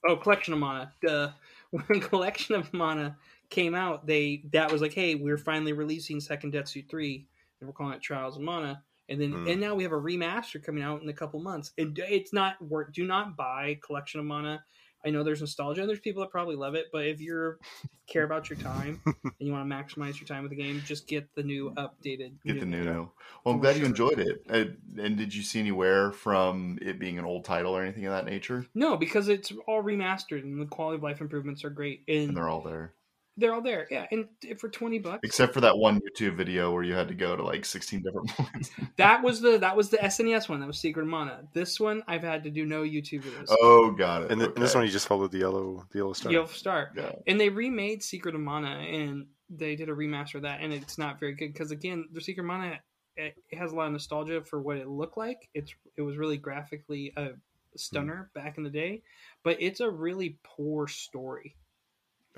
oh, 0.08 0.16
Collection 0.16 0.54
of 0.54 0.60
Mana. 0.60 0.92
Duh. 1.02 1.30
When 1.70 2.00
Collection 2.00 2.54
of 2.54 2.72
Mana 2.72 3.16
came 3.50 3.74
out, 3.74 4.06
they 4.06 4.44
that 4.52 4.70
was 4.70 4.80
like, 4.80 4.94
hey, 4.94 5.16
we're 5.16 5.36
finally 5.36 5.72
releasing 5.72 6.18
Seiken 6.18 6.54
Densetsu 6.54 6.88
three, 6.88 7.26
and 7.64 7.68
we're 7.68 7.74
calling 7.74 7.94
it 7.94 8.02
Trials 8.02 8.36
of 8.36 8.42
Mana. 8.42 8.82
And 9.08 9.20
then 9.20 9.32
Hmm. 9.32 9.46
and 9.48 9.60
now 9.60 9.74
we 9.74 9.82
have 9.82 9.92
a 9.92 9.96
remaster 10.00 10.62
coming 10.62 10.82
out 10.82 11.02
in 11.02 11.08
a 11.08 11.12
couple 11.12 11.40
months. 11.40 11.72
And 11.78 11.98
it's 11.98 12.32
not 12.32 12.60
work. 12.62 12.92
Do 12.94 13.06
not 13.06 13.36
buy 13.36 13.78
Collection 13.84 14.20
of 14.20 14.26
Mana. 14.26 14.64
I 15.06 15.10
know 15.10 15.22
there's 15.22 15.40
nostalgia 15.40 15.82
and 15.82 15.88
there's 15.88 16.00
people 16.00 16.22
that 16.22 16.30
probably 16.30 16.56
love 16.56 16.74
it, 16.74 16.86
but 16.90 17.06
if 17.06 17.20
you're 17.20 17.58
care 18.06 18.24
about 18.24 18.48
your 18.48 18.58
time 18.58 19.00
and 19.06 19.32
you 19.38 19.52
want 19.52 19.68
to 19.68 19.74
maximize 19.74 20.18
your 20.18 20.26
time 20.26 20.42
with 20.42 20.50
the 20.50 20.56
game, 20.56 20.80
just 20.86 21.06
get 21.06 21.34
the 21.34 21.42
new 21.42 21.70
updated. 21.76 22.32
Get 22.46 22.60
the 22.60 22.66
new. 22.66 22.84
one. 22.86 23.08
Well, 23.44 23.54
I'm 23.54 23.60
glad 23.60 23.76
you 23.76 23.84
enjoyed 23.84 24.18
it. 24.18 24.42
And, 24.48 24.78
and 24.98 25.16
did 25.18 25.34
you 25.34 25.42
see 25.42 25.60
anywhere 25.60 26.10
from 26.12 26.78
it 26.80 26.98
being 26.98 27.18
an 27.18 27.26
old 27.26 27.44
title 27.44 27.76
or 27.76 27.82
anything 27.82 28.06
of 28.06 28.12
that 28.12 28.24
nature? 28.24 28.66
No, 28.74 28.96
because 28.96 29.28
it's 29.28 29.52
all 29.68 29.82
remastered 29.82 30.42
and 30.42 30.58
the 30.58 30.66
quality 30.66 30.96
of 30.96 31.02
life 31.02 31.20
improvements 31.20 31.62
are 31.64 31.70
great, 31.70 32.04
and, 32.08 32.28
And 32.28 32.36
they're 32.38 32.48
all 32.48 32.62
there, 32.62 32.94
they're 33.36 33.52
all 33.52 33.62
there. 33.62 33.86
Yeah, 33.90 34.06
and 34.10 34.26
for 34.58 34.68
twenty 34.68 34.98
bucks, 34.98 35.20
except 35.22 35.54
for 35.54 35.60
that 35.60 35.76
one 35.76 36.00
YouTube 36.00 36.36
video 36.36 36.72
where 36.72 36.82
you 36.82 36.94
had 36.94 37.08
to 37.08 37.14
go 37.14 37.36
to 37.36 37.42
like 37.42 37.64
16 37.64 38.02
different 38.02 38.28
points. 38.30 38.70
that 38.96 39.22
was 39.22 39.40
the 39.40 39.58
that 39.58 39.76
was 39.76 39.90
the 39.90 39.98
SNES 39.98 40.48
one. 40.48 40.60
That 40.60 40.66
was 40.66 40.78
Secret 40.78 41.02
of 41.02 41.08
Mana. 41.08 41.42
This 41.52 41.80
one 41.80 42.02
I've 42.06 42.22
had 42.22 42.44
to 42.44 42.50
do 42.50 42.64
no 42.64 42.82
YouTube 42.82 43.22
videos. 43.22 43.46
oh, 43.60 43.90
got 43.92 44.22
it. 44.22 44.30
And, 44.30 44.40
th- 44.40 44.52
and 44.54 44.62
this 44.62 44.74
one, 44.74 44.84
you 44.84 44.90
just 44.90 45.08
followed 45.08 45.32
the 45.32 45.38
yellow, 45.38 45.84
the 45.90 45.98
yellow 45.98 46.12
star. 46.12 46.32
Yellow 46.32 46.46
star. 46.46 46.92
Yeah. 46.96 47.12
And 47.26 47.40
they 47.40 47.48
remade 47.48 48.02
Secret 48.02 48.34
of 48.34 48.40
Mana 48.40 48.68
and 48.68 49.26
they 49.50 49.76
did 49.76 49.88
a 49.88 49.92
remaster 49.92 50.36
of 50.36 50.42
that, 50.42 50.60
and 50.60 50.72
it's 50.72 50.98
not 50.98 51.20
very 51.20 51.34
good 51.34 51.52
because 51.52 51.70
again, 51.70 52.06
the 52.12 52.20
Secret 52.20 52.42
of 52.42 52.46
Mana 52.46 52.78
it 53.16 53.36
it 53.50 53.58
has 53.58 53.72
a 53.72 53.74
lot 53.74 53.86
of 53.86 53.92
nostalgia 53.92 54.42
for 54.42 54.60
what 54.60 54.76
it 54.76 54.88
looked 54.88 55.16
like. 55.16 55.48
It's 55.54 55.72
it 55.96 56.02
was 56.02 56.16
really 56.16 56.36
graphically 56.36 57.12
a 57.16 57.26
hmm. 57.26 57.32
stunner 57.76 58.30
back 58.34 58.58
in 58.58 58.64
the 58.64 58.70
day, 58.70 59.02
but 59.42 59.56
it's 59.60 59.80
a 59.80 59.90
really 59.90 60.38
poor 60.42 60.88
story. 60.88 61.56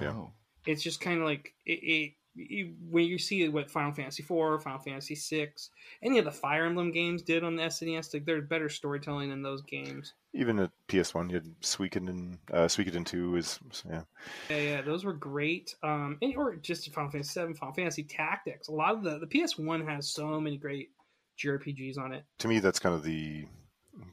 Yeah. 0.01 0.11
Oh. 0.11 0.33
It's 0.67 0.83
just 0.83 1.01
kind 1.01 1.19
of 1.21 1.25
like 1.25 1.55
it, 1.65 1.73
it, 1.73 2.13
it- 2.37 2.75
when 2.91 3.05
you 3.05 3.17
see 3.17 3.49
what 3.49 3.71
Final 3.71 3.93
Fantasy 3.93 4.23
IV, 4.23 4.63
Final 4.63 4.79
Fantasy 4.79 5.15
VI, 5.15 5.49
any 6.03 6.19
of 6.19 6.27
the 6.27 6.31
Fire 6.31 6.67
Emblem 6.67 6.93
games 6.93 7.23
did 7.23 7.43
on 7.43 7.57
the 7.57 7.63
SNES, 7.63 8.13
like 8.13 8.27
there's 8.27 8.47
better 8.47 8.69
storytelling 8.69 9.31
in 9.31 9.41
those 9.43 9.63
games. 9.63 10.13
Even 10.35 10.59
at 10.59 10.71
PS1, 10.89 11.31
you 11.31 11.37
had 11.37 11.61
Suikoden, 11.63 12.37
uh, 12.53 12.67
Suikoden 12.67 13.07
2 13.07 13.37
is, 13.37 13.59
yeah. 13.89 14.03
Yeah, 14.51 14.57
yeah, 14.59 14.83
those 14.83 15.03
were 15.03 15.15
great. 15.15 15.75
Um, 15.83 16.19
and, 16.21 16.37
or 16.37 16.57
just 16.57 16.93
Final 16.93 17.11
Fantasy 17.11 17.31
Seven, 17.31 17.55
Final 17.55 17.73
Fantasy 17.75 18.03
Tactics. 18.03 18.69
A 18.69 18.73
lot 18.73 18.93
of 18.95 19.03
the 19.03 19.19
the 19.19 19.27
PS 19.27 19.57
One 19.59 19.87
has 19.87 20.07
so 20.11 20.39
many 20.39 20.59
great 20.59 20.91
JRPGs 21.43 21.99
on 21.99 22.13
it. 22.13 22.25
To 22.41 22.49
me, 22.49 22.59
that's 22.59 22.79
kind 22.79 22.95
of 22.95 23.03
the 23.03 23.47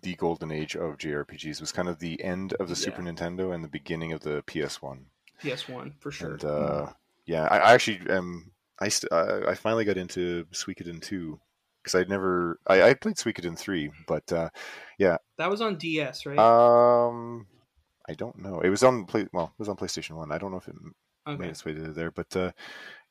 the 0.01 0.15
golden 0.15 0.49
age 0.49 0.77
of 0.77 0.97
JRPGs. 0.97 1.59
was 1.59 1.73
kind 1.73 1.89
of 1.89 1.99
the 1.99 2.23
end 2.23 2.53
of 2.53 2.67
the 2.69 2.73
Yeah. 2.73 2.85
Super 2.85 3.01
Nintendo 3.01 3.53
and 3.53 3.61
the 3.61 3.67
beginning 3.69 4.13
of 4.13 4.21
the 4.21 4.41
PS1. 4.43 4.99
PS 5.43 5.67
One 5.67 5.93
for 5.99 6.11
sure. 6.11 6.33
And 6.33 6.45
uh, 6.45 6.87
yeah, 7.25 7.47
I, 7.49 7.57
I 7.57 7.73
actually 7.73 8.09
um, 8.09 8.51
I 8.79 8.89
st- 8.89 9.11
I 9.11 9.51
I 9.51 9.55
finally 9.55 9.85
got 9.85 9.97
into 9.97 10.45
Suikoden 10.51 11.01
2 11.01 11.39
because 11.81 11.95
I'd 11.95 12.09
never 12.09 12.59
I, 12.67 12.81
I 12.81 12.93
played 12.93 13.15
Suikoden 13.15 13.57
3, 13.57 13.91
but 14.07 14.31
uh, 14.31 14.49
yeah. 14.97 15.17
that 15.37 15.49
was 15.49 15.61
on 15.61 15.77
DS, 15.77 16.25
right? 16.25 16.39
um, 16.39 17.47
I 18.07 18.13
don't 18.13 18.39
know. 18.39 18.59
It 18.61 18.69
was 18.69 18.83
on 18.83 19.05
play 19.05 19.27
well, 19.33 19.53
it 19.53 19.59
was 19.59 19.69
on 19.69 19.77
PlayStation 19.77 20.11
One. 20.11 20.31
I 20.31 20.37
don't 20.37 20.51
know 20.51 20.57
if 20.57 20.67
it 20.67 21.39
made 21.39 21.49
its 21.49 21.65
way 21.65 21.73
to 21.73 21.93
there, 21.93 22.11
but 22.11 22.35
uh, 22.35 22.51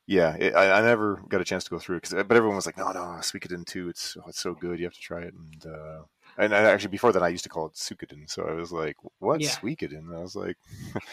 yeah, 0.06 0.34
it, 0.36 0.54
I, 0.54 0.78
I 0.78 0.82
never 0.82 1.22
got 1.28 1.40
a 1.40 1.44
chance 1.44 1.64
to 1.64 1.70
go 1.70 1.78
through 1.78 1.96
it. 1.96 2.02
Cause, 2.02 2.12
but 2.12 2.36
everyone 2.36 2.56
was 2.56 2.66
like, 2.66 2.76
"No, 2.76 2.90
no, 2.92 3.00
Suikoden 3.20 3.64
two, 3.64 3.88
it's 3.88 4.16
oh, 4.18 4.28
it's 4.28 4.40
so 4.40 4.54
good, 4.54 4.78
you 4.78 4.84
have 4.84 4.94
to 4.94 5.00
try 5.00 5.22
it." 5.22 5.34
And 5.34 5.66
uh, 5.66 6.02
and 6.38 6.52
actually, 6.52 6.90
before 6.90 7.12
that, 7.12 7.22
I 7.22 7.28
used 7.28 7.44
to 7.44 7.50
call 7.50 7.66
it 7.66 7.74
Suikoden, 7.74 8.28
so 8.28 8.44
I 8.44 8.52
was 8.52 8.72
like, 8.72 8.96
"What's 9.18 9.42
Yeah. 9.44 9.50
Suikoden?" 9.50 10.16
I 10.16 10.20
was 10.20 10.34
like, 10.36 10.56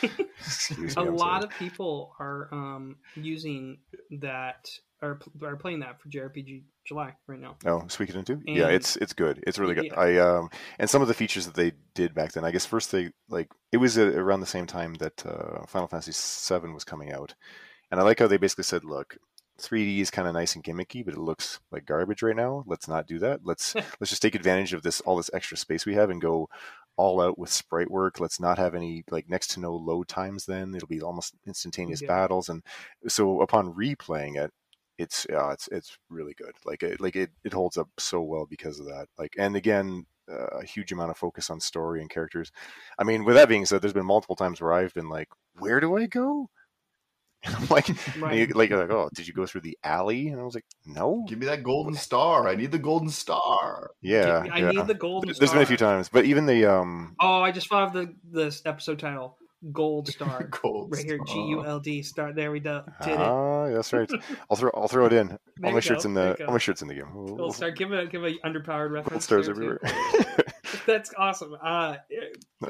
"Excuse 0.40 0.96
A 0.96 1.02
me." 1.02 1.08
I'm 1.08 1.16
lot 1.16 1.42
sorry. 1.42 1.44
of 1.46 1.60
people 1.60 2.16
are 2.20 2.50
um, 2.52 2.98
using 3.16 3.80
that 4.22 4.70
are 5.02 5.20
are 5.44 5.56
playing 5.56 5.80
that 5.80 6.02
for 6.02 6.10
JRPG 6.10 6.64
July 6.86 7.14
right 7.28 7.40
now. 7.40 7.56
Oh, 7.66 7.80
Suikoden 7.88 8.26
two. 8.26 8.42
Yeah, 8.46 8.68
it's 8.68 8.96
it's 8.98 9.14
good. 9.14 9.44
It's 9.48 9.60
really 9.60 9.76
good. 9.76 9.86
Yeah. 9.86 10.00
I 10.00 10.18
um 10.18 10.50
and 10.78 10.90
some 10.90 11.02
of 11.02 11.08
the 11.08 11.14
features 11.14 11.46
that 11.46 11.56
they 11.56 11.72
did 11.94 12.14
back 12.14 12.34
then. 12.34 12.44
I 12.46 12.52
guess 12.52 12.66
first 12.66 12.92
they 12.92 13.12
like 13.30 13.50
it 13.72 13.78
was 13.78 13.98
around 13.98 14.42
the 14.42 14.46
same 14.46 14.66
time 14.66 14.96
that 14.96 15.26
uh, 15.26 15.66
Final 15.68 15.88
Fantasy 15.88 16.12
VII 16.60 16.70
was 16.72 16.84
coming 16.84 17.12
out, 17.12 17.36
and 17.92 18.00
I 18.00 18.04
like 18.04 18.20
how 18.20 18.28
they 18.28 18.38
basically 18.38 18.64
said, 18.66 18.84
"Look, 18.84 19.18
3D 19.60 20.00
is 20.00 20.12
kind 20.12 20.28
of 20.28 20.34
nice 20.34 20.56
and 20.56 20.64
gimmicky, 20.64 21.04
but 21.06 21.14
it 21.14 21.20
looks 21.20 21.60
like 21.72 21.86
garbage 21.86 22.22
right 22.24 22.36
now. 22.36 22.64
Let's 22.68 22.88
not 22.88 23.08
do 23.08 23.20
that. 23.20 23.42
Let's 23.44 23.76
let's 24.00 24.10
just 24.10 24.22
take 24.22 24.36
advantage 24.36 24.74
of 24.74 24.82
this 24.84 25.02
all 25.02 25.18
this 25.18 25.30
extra 25.34 25.58
space 25.58 25.86
we 25.86 25.96
have 25.96 26.10
and 26.10 26.22
go 26.22 26.50
all 26.98 27.22
out 27.22 27.38
with 27.40 27.50
sprite 27.52 27.90
work. 27.92 28.20
Let's 28.20 28.40
not 28.40 28.58
have 28.58 28.76
any 28.76 29.04
like 29.10 29.30
next 29.30 29.48
to 29.52 29.60
no 29.60 29.76
load 29.76 30.08
times. 30.08 30.46
Then 30.46 30.74
it'll 30.76 30.88
be 30.88 31.02
almost 31.02 31.34
instantaneous 31.48 32.02
Yeah. 32.02 32.08
battles, 32.08 32.50
and 32.50 32.64
so 33.08 33.42
upon 33.42 33.74
replaying 33.74 34.38
it, 34.38 34.52
it's 34.98 35.26
yeah, 35.30 35.52
it's 35.54 35.68
it's 35.70 35.98
really 36.10 36.34
good. 36.34 36.54
Like 36.66 36.84
it 36.84 37.00
like 37.00 37.16
it, 37.16 37.32
it 37.44 37.54
holds 37.54 37.78
up 37.78 37.90
so 37.98 38.22
well 38.22 38.46
because 38.50 38.80
of 38.80 38.86
that. 38.88 39.08
Like 39.18 39.34
and 39.38 39.56
again. 39.56 40.06
Uh, 40.32 40.60
a 40.60 40.64
huge 40.64 40.92
amount 40.92 41.10
of 41.10 41.18
focus 41.18 41.50
on 41.50 41.60
story 41.60 42.02
and 42.02 42.10
characters. 42.12 42.52
I 43.00 43.04
mean, 43.04 43.26
with 43.26 43.34
that 43.34 43.50
being 43.50 43.66
said, 43.66 43.82
there's 43.82 43.94
been 43.94 44.06
multiple 44.06 44.36
times 44.36 44.62
where 44.62 44.74
I've 44.74 44.94
been 44.94 45.10
like, 45.10 45.28
"Where 45.58 45.80
do 45.80 45.98
I 45.98 46.06
go?" 46.06 46.52
And 47.44 47.56
I'm 47.58 47.68
like, 47.70 47.88
Right. 48.20 48.54
like, 48.54 48.70
like, 48.72 48.90
oh, 48.90 49.10
did 49.14 49.28
you 49.28 49.34
go 49.34 49.46
through 49.46 49.62
the 49.62 49.78
alley? 49.84 50.28
And 50.28 50.40
I 50.40 50.44
was 50.44 50.56
like, 50.56 50.66
no. 50.86 51.24
Give 51.28 51.40
me 51.40 51.46
that 51.46 51.64
golden 51.64 51.94
star. 51.96 52.48
I 52.48 52.56
need 52.56 52.72
the 52.72 52.80
golden 52.80 53.10
star. 53.10 53.92
Yeah, 54.02 54.46
I 54.52 54.60
yeah. 54.60 54.72
need 54.72 54.88
the 54.88 54.94
golden. 54.94 55.34
There's 55.38 55.52
been 55.52 55.62
a 55.62 55.66
few 55.66 55.78
times, 55.78 56.10
but 56.10 56.26
even 56.26 56.46
the 56.46 56.66
um, 56.66 57.16
Oh, 57.20 57.42
I 57.42 57.52
just 57.52 57.70
thought 57.70 57.84
of 57.88 57.94
the 57.94 58.14
this 58.30 58.62
episode 58.66 59.00
title, 59.00 59.38
Gold 59.72 60.08
Star. 60.12 60.44
Gold 60.52 60.92
right 60.96 61.06
here. 61.06 61.20
G 61.28 61.34
U 61.50 61.66
L 61.66 61.80
D 61.80 62.02
star. 62.02 62.34
There 62.34 62.52
we 62.52 62.60
go. 62.60 62.84
Did 63.04 63.12
it. 63.14 63.20
ah, 63.20 63.68
that's 63.70 63.92
right. 63.94 64.10
I'll 64.50 64.56
throw 64.58 64.72
I'll 64.74 64.88
throw 64.88 65.06
it 65.06 65.14
in. 65.14 65.28
There 65.28 65.38
I'll 65.66 65.74
make 65.74 65.84
sure 65.84 65.96
it's 65.96 66.06
go, 66.06 66.10
in 66.10 66.14
the 66.16 66.30
you 66.32 66.36
go. 66.38 66.46
I'll 66.46 66.54
make 66.54 66.62
sure 66.62 66.72
it's 66.74 66.82
in 66.82 66.88
the 66.88 66.96
game. 66.96 67.14
We'll- 67.14 67.36
Gold 67.36 67.56
Star. 67.56 67.72
Give 67.72 67.92
a 67.94 68.06
give 68.06 68.24
a 68.24 68.34
underpowered 68.46 68.92
reference. 68.92 69.10
Gold 69.10 69.24
stars 69.24 69.50
everywhere. 69.50 69.80
That's 70.86 71.14
awesome. 71.18 71.56
Uh, 71.62 71.98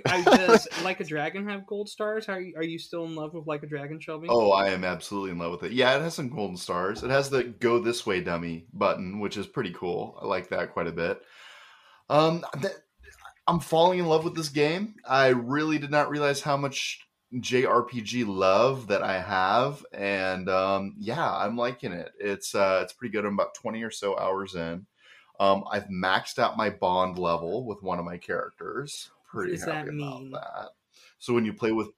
I, 0.05 0.21
does 0.47 0.67
Like 0.83 0.99
a 0.99 1.03
Dragon 1.03 1.47
have 1.47 1.65
gold 1.65 1.89
stars? 1.89 2.29
Are 2.29 2.39
you, 2.39 2.53
are 2.55 2.63
you 2.63 2.77
still 2.77 3.05
in 3.05 3.15
love 3.15 3.33
with 3.33 3.47
Like 3.47 3.63
a 3.63 3.67
Dragon, 3.67 3.99
Shelby? 3.99 4.27
Oh, 4.29 4.51
I 4.51 4.69
am 4.69 4.83
absolutely 4.83 5.31
in 5.31 5.39
love 5.39 5.51
with 5.51 5.63
it. 5.63 5.71
Yeah, 5.71 5.95
it 5.95 6.01
has 6.01 6.13
some 6.13 6.29
golden 6.29 6.57
stars. 6.57 7.03
It 7.03 7.09
has 7.09 7.29
the 7.29 7.43
"Go 7.43 7.79
This 7.79 8.05
Way" 8.05 8.21
dummy 8.21 8.65
button, 8.73 9.19
which 9.19 9.37
is 9.37 9.47
pretty 9.47 9.73
cool. 9.73 10.17
I 10.21 10.25
like 10.25 10.49
that 10.49 10.73
quite 10.73 10.87
a 10.87 10.91
bit. 10.91 11.21
Um, 12.09 12.45
th- 12.61 12.73
I'm 13.47 13.59
falling 13.59 13.99
in 13.99 14.05
love 14.05 14.23
with 14.23 14.35
this 14.35 14.49
game. 14.49 14.95
I 15.07 15.29
really 15.29 15.79
did 15.79 15.91
not 15.91 16.09
realize 16.09 16.41
how 16.41 16.57
much 16.57 17.07
JRPG 17.33 18.27
love 18.27 18.87
that 18.87 19.01
I 19.01 19.19
have, 19.19 19.83
and 19.93 20.49
um, 20.49 20.95
yeah, 20.99 21.31
I'm 21.31 21.57
liking 21.57 21.91
it. 21.91 22.11
It's 22.19 22.53
uh, 22.53 22.81
it's 22.83 22.93
pretty 22.93 23.11
good. 23.11 23.25
I'm 23.25 23.33
about 23.33 23.55
20 23.55 23.83
or 23.83 23.91
so 23.91 24.17
hours 24.17 24.55
in. 24.55 24.85
Um, 25.39 25.63
I've 25.71 25.85
maxed 25.85 26.37
out 26.37 26.57
my 26.57 26.69
bond 26.69 27.17
level 27.17 27.65
with 27.65 27.81
one 27.81 27.97
of 27.97 28.05
my 28.05 28.17
characters. 28.17 29.09
Pretty 29.32 29.53
does 29.53 29.65
that 29.65 29.88
mean? 29.88 29.99
about 29.99 30.32
that. 30.32 30.69
So 31.19 31.34
when 31.34 31.45
you 31.45 31.53
play 31.53 31.71
with 31.71 31.89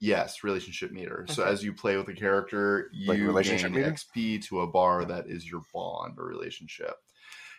yes, 0.00 0.44
relationship 0.44 0.92
meter. 0.92 1.26
So 1.28 1.44
as 1.44 1.62
you 1.62 1.72
play 1.72 1.96
with 1.96 2.08
a 2.08 2.14
character, 2.14 2.90
you 2.92 3.08
Like 3.08 3.18
relationship 3.18 3.72
gain 3.72 3.82
meter? 3.82 3.92
XP 3.92 4.44
to 4.44 4.60
a 4.60 4.66
bar 4.66 5.04
that 5.04 5.26
is 5.26 5.50
your 5.50 5.62
bond 5.72 6.14
or 6.18 6.26
relationship. 6.26 6.94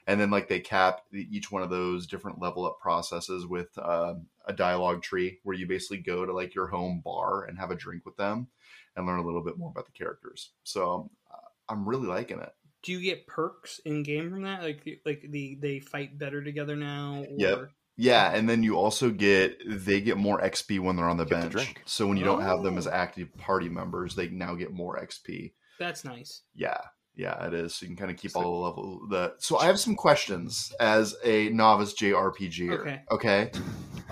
And 0.07 0.19
then 0.19 0.31
like 0.31 0.47
they 0.47 0.59
cap 0.59 1.01
each 1.13 1.51
one 1.51 1.61
of 1.61 1.69
those 1.69 2.07
different 2.07 2.41
level 2.41 2.65
up 2.65 2.79
processes 2.79 3.45
with 3.45 3.69
um, 3.77 4.27
a 4.45 4.53
dialogue 4.53 5.03
tree 5.03 5.39
where 5.43 5.55
you 5.55 5.67
basically 5.67 5.97
go 5.97 6.25
to 6.25 6.33
like 6.33 6.55
your 6.55 6.67
home 6.67 7.01
bar 7.03 7.43
and 7.43 7.59
have 7.59 7.71
a 7.71 7.75
drink 7.75 8.05
with 8.05 8.15
them 8.15 8.47
and 8.95 9.05
learn 9.05 9.19
a 9.19 9.25
little 9.25 9.43
bit 9.43 9.57
more 9.57 9.69
about 9.69 9.85
the 9.85 9.91
characters. 9.91 10.51
So 10.63 11.11
uh, 11.31 11.37
I'm 11.67 11.87
really 11.87 12.07
liking 12.07 12.39
it. 12.39 12.53
Do 12.81 12.93
you 12.93 13.01
get 13.01 13.27
perks 13.27 13.79
in 13.85 14.03
game 14.03 14.31
from 14.31 14.43
that? 14.43 14.63
Like, 14.63 15.01
like 15.05 15.25
the 15.29 15.57
they 15.59 15.79
fight 15.79 16.17
better 16.17 16.41
together 16.41 16.77
now? 16.77 17.25
Or... 17.29 17.35
Yep. 17.37 17.69
Yeah, 18.01 18.31
and 18.33 18.47
then 18.49 18.63
you 18.63 18.77
also 18.77 19.09
get 19.11 19.57
they 19.67 19.99
get 19.99 20.15
more 20.17 20.39
XP 20.41 20.79
when 20.79 20.95
they're 20.95 21.09
on 21.09 21.17
the 21.17 21.25
Get 21.25 21.41
bench. 21.41 21.51
drink. 21.51 21.81
So 21.85 22.07
when 22.07 22.15
you 22.17 22.23
don't 22.23 22.41
have 22.41 22.63
them 22.63 22.77
as 22.77 22.87
Oh. 22.87 22.91
active 22.91 23.35
party 23.37 23.67
members, 23.67 24.15
they 24.15 24.29
now 24.29 24.55
get 24.55 24.71
more 24.71 24.97
XP. 24.97 25.53
That's 25.79 26.05
nice. 26.05 26.43
Yeah, 26.55 26.79
yeah, 27.19 27.45
it 27.45 27.53
is. 27.53 27.75
So 27.75 27.83
you 27.83 27.87
can 27.89 27.97
kind 27.97 28.11
of 28.11 28.17
keep 28.17 28.31
So- 28.31 28.41
all 28.41 28.51
the 28.53 28.65
level. 28.65 29.07
The 29.09 29.33
so 29.39 29.57
I 29.59 29.65
have 29.65 29.79
some 29.79 29.95
questions 29.95 30.71
as 30.79 31.15
a 31.23 31.49
novice 31.49 31.93
JRPG. 31.93 32.71
Okay. 32.79 33.01
Okay. 33.11 33.51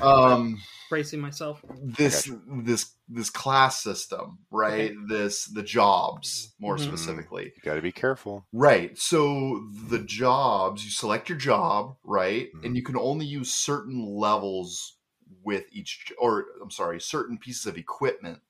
Um, 0.02 0.60
Bracing 0.90 1.20
myself. 1.20 1.64
this 1.82 2.30
this 2.48 2.94
this 3.10 3.30
class 3.30 3.82
system, 3.82 4.40
right? 4.52 4.94
This 5.08 5.46
the 5.46 5.64
jobs 5.64 6.54
more 6.60 6.76
Mhm. 6.78 6.82
specifically. 6.88 7.46
You 7.56 7.62
got 7.64 7.76
to 7.76 7.82
be 7.82 7.92
careful. 7.92 8.46
Right. 8.54 8.98
So 8.98 9.68
the 9.90 10.00
jobs, 10.00 10.84
you 10.86 10.92
select 10.92 11.30
your 11.30 11.38
job, 11.38 11.96
right? 12.04 12.50
Mhm. 12.54 12.66
And 12.66 12.76
you 12.76 12.84
can 12.84 12.98
only 12.98 13.26
use 13.26 13.52
certain 13.52 14.06
levels 14.06 14.98
with 15.44 15.66
each, 15.72 16.12
or 16.20 16.46
I'm 16.62 16.72
sorry, 16.72 17.00
certain 17.02 17.38
pieces 17.38 17.66
of 17.66 17.78
equipment 17.78 18.42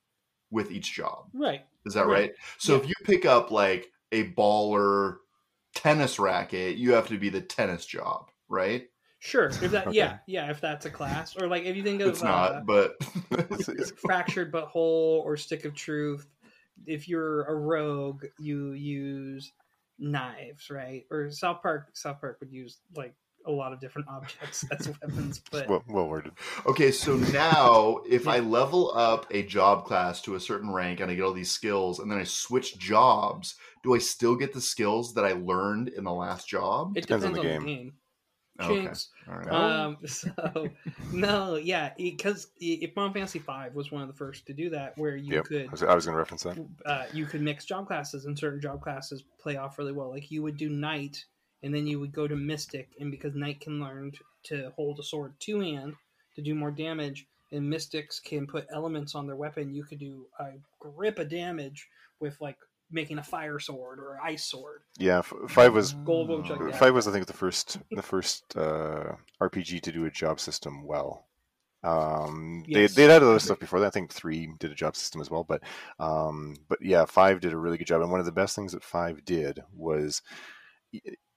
with 0.51 0.72
each 0.72 0.93
job. 0.93 1.30
Right. 1.34 1.62
Is 1.86 1.93
that 1.93 2.08
Right. 2.08 2.20
right? 2.22 2.32
So 2.58 2.74
Yeah. 2.76 2.80
if 2.82 2.88
you 2.89 2.93
pick 3.03 3.26
up 3.26 3.51
like 3.51 3.91
a 4.12 4.32
baller 4.32 5.18
tennis 5.76 6.20
racket, 6.20 6.78
you 6.78 6.93
have 6.93 7.08
to 7.08 7.18
be 7.18 7.30
the 7.30 7.41
tennis 7.41 7.86
job, 7.86 8.32
right? 8.49 8.88
Sure. 9.20 9.47
If 9.47 9.72
that, 9.72 9.88
Okay. 9.88 9.97
yeah, 9.97 10.18
yeah. 10.28 10.49
If 10.51 10.62
that's 10.62 10.86
a 10.86 10.89
class, 10.89 11.36
or 11.36 11.47
like 11.47 11.64
if 11.66 11.76
you 11.76 11.84
think 11.84 12.01
of 12.01 12.10
It's 12.10 12.22
uh, 12.22 12.26
not, 12.26 12.66
but 12.66 12.95
It's- 13.32 13.68
it's- 13.70 13.91
fractured 14.05 14.51
but 14.51 14.66
whole 14.66 15.22
or 15.26 15.38
stick 15.38 15.66
of 15.66 15.74
truth, 15.74 16.28
if 16.86 17.08
you're 17.08 17.43
a 17.45 17.55
rogue, 17.55 18.26
you 18.39 18.72
use 18.74 19.51
knives, 19.99 20.70
right? 20.70 21.05
Or 21.10 21.32
South 21.32 21.62
Park. 21.64 21.89
South 21.93 22.22
Park 22.22 22.38
would 22.39 22.51
use 22.51 22.80
like 22.95 23.16
a 23.48 23.52
lot 23.52 23.74
of 23.74 23.80
different 23.80 24.08
objects 24.08 24.66
as 24.72 24.88
weapons, 25.02 25.41
but 25.52 25.68
well, 25.68 25.84
well 25.88 26.08
worded. 26.08 26.34
Okay, 26.66 26.91
so 26.91 27.16
now 27.16 28.00
if 28.10 28.28
I 28.28 28.39
level 28.39 28.91
up 28.95 29.26
a 29.32 29.43
job 29.43 29.86
class 29.86 30.22
to 30.24 30.36
a 30.36 30.39
certain 30.39 30.72
rank 30.72 31.00
and 31.00 31.10
I 31.12 31.16
get 31.16 31.24
all 31.24 31.34
these 31.34 31.52
skills 31.52 32.00
and 32.00 32.12
then 32.12 32.18
I 32.20 32.24
switch 32.24 32.78
jobs, 32.78 33.56
do 33.84 33.95
I 33.95 34.00
still 34.00 34.36
get 34.36 34.54
the 34.54 34.62
skills 34.62 35.14
that 35.16 35.26
I 35.26 35.34
learned 35.34 35.89
in 35.89 36.04
the 36.04 36.14
last 36.14 36.48
job? 36.48 36.98
it 36.98 37.02
Depends 37.02 37.24
depends 37.24 37.26
on 37.26 37.32
on 37.32 37.34
the 37.34 37.39
the 37.41 37.48
game. 37.60 37.66
game. 37.66 37.93
Okay. 38.60 38.84
Jinx. 38.84 39.10
All 39.30 39.36
right. 39.38 39.52
Um, 39.52 39.98
so 40.06 40.70
no, 41.12 41.56
yeah, 41.58 41.91
because 41.98 42.48
if 42.60 42.93
Final 42.95 43.14
Fantasy 43.14 43.39
V 43.39 43.45
was 43.74 43.91
one 43.91 44.02
of 44.02 44.08
the 44.08 44.16
first 44.16 44.48
to 44.48 44.54
do 44.54 44.70
that, 44.72 44.98
where 44.98 45.16
you 45.16 45.36
Yep. 45.36 45.45
could 45.45 45.68
I 45.68 45.72
was, 45.72 45.82
was 45.84 46.06
going 46.06 46.14
to 46.16 46.20
reference 46.20 46.43
that. 46.43 46.58
uh, 46.86 47.06
you 47.14 47.26
could 47.26 47.41
mix 47.41 47.66
job 47.66 47.86
classes, 47.88 48.26
and 48.26 48.38
certain 48.38 48.60
job 48.60 48.82
classes 48.82 49.24
play 49.39 49.58
off 49.58 49.78
really 49.78 49.91
well. 49.91 50.10
Like 50.10 50.32
you 50.32 50.41
would 50.41 50.58
do 50.58 50.70
knight, 50.70 51.24
and 51.64 51.74
then 51.74 51.88
you 51.88 51.99
would 51.99 52.12
go 52.12 52.28
to 52.28 52.36
mystic, 52.36 52.89
and 52.99 53.12
because 53.12 53.36
knight 53.36 53.62
can 53.62 53.80
learn 53.80 54.12
to, 54.43 54.72
hold 54.76 54.99
a 54.99 55.03
sword 55.03 55.34
two 55.39 55.60
hand 55.60 55.93
to 56.36 56.41
do 56.41 56.55
more 56.55 56.72
damage, 56.72 57.26
and 57.51 57.70
mystics 57.70 58.20
can 58.20 58.47
put 58.47 58.68
elements 58.72 59.16
on 59.16 59.26
their 59.26 59.36
weapon, 59.36 59.74
you 59.74 59.84
could 59.84 59.99
do 59.99 60.26
a 60.39 60.51
grip 60.80 61.20
of 61.20 61.30
damage 61.30 61.88
with 62.20 62.39
like 62.41 62.58
making 62.91 63.18
a 63.18 63.24
fire 63.24 63.60
sword 63.60 63.99
or 63.99 64.20
ice 64.24 64.45
sword. 64.45 64.82
Yeah, 64.97 65.22
five 65.22 65.74
was 65.74 65.93
Gold 65.93 66.30
Witch 66.30 66.76
five 66.76 66.93
was 66.93 67.08
I 67.08 67.12
think 67.12 67.28
the 67.28 67.34
first 67.34 67.78
the 67.91 68.01
first 68.01 68.55
uh, 68.55 69.14
RPG 69.41 69.82
to 69.82 69.91
do 69.91 70.05
a 70.05 70.12
job 70.12 70.39
system 70.39 70.86
well. 70.86 71.26
Um, 71.84 72.64
Yes. 72.68 72.93
they 72.95 73.05
they 73.08 73.14
had 73.14 73.24
other 73.24 73.39
stuff 73.39 73.60
before 73.60 73.80
that. 73.80 73.88
I 73.88 73.91
think 73.91 74.12
three 74.12 74.49
did 74.60 74.72
a 74.72 74.76
job 74.76 74.95
system 74.95 75.22
as 75.22 75.30
well, 75.30 75.43
but 75.43 75.62
um, 75.99 76.55
but 76.68 76.80
yeah, 76.82 77.05
five 77.05 77.39
did 77.39 77.53
a 77.53 77.58
really 77.58 77.78
good 77.78 77.88
job. 77.88 78.01
And 78.01 78.12
one 78.12 78.20
of 78.20 78.26
the 78.26 78.32
best 78.32 78.55
things 78.55 78.74
that 78.74 78.84
five 78.84 79.24
did 79.26 79.62
was 79.74 80.22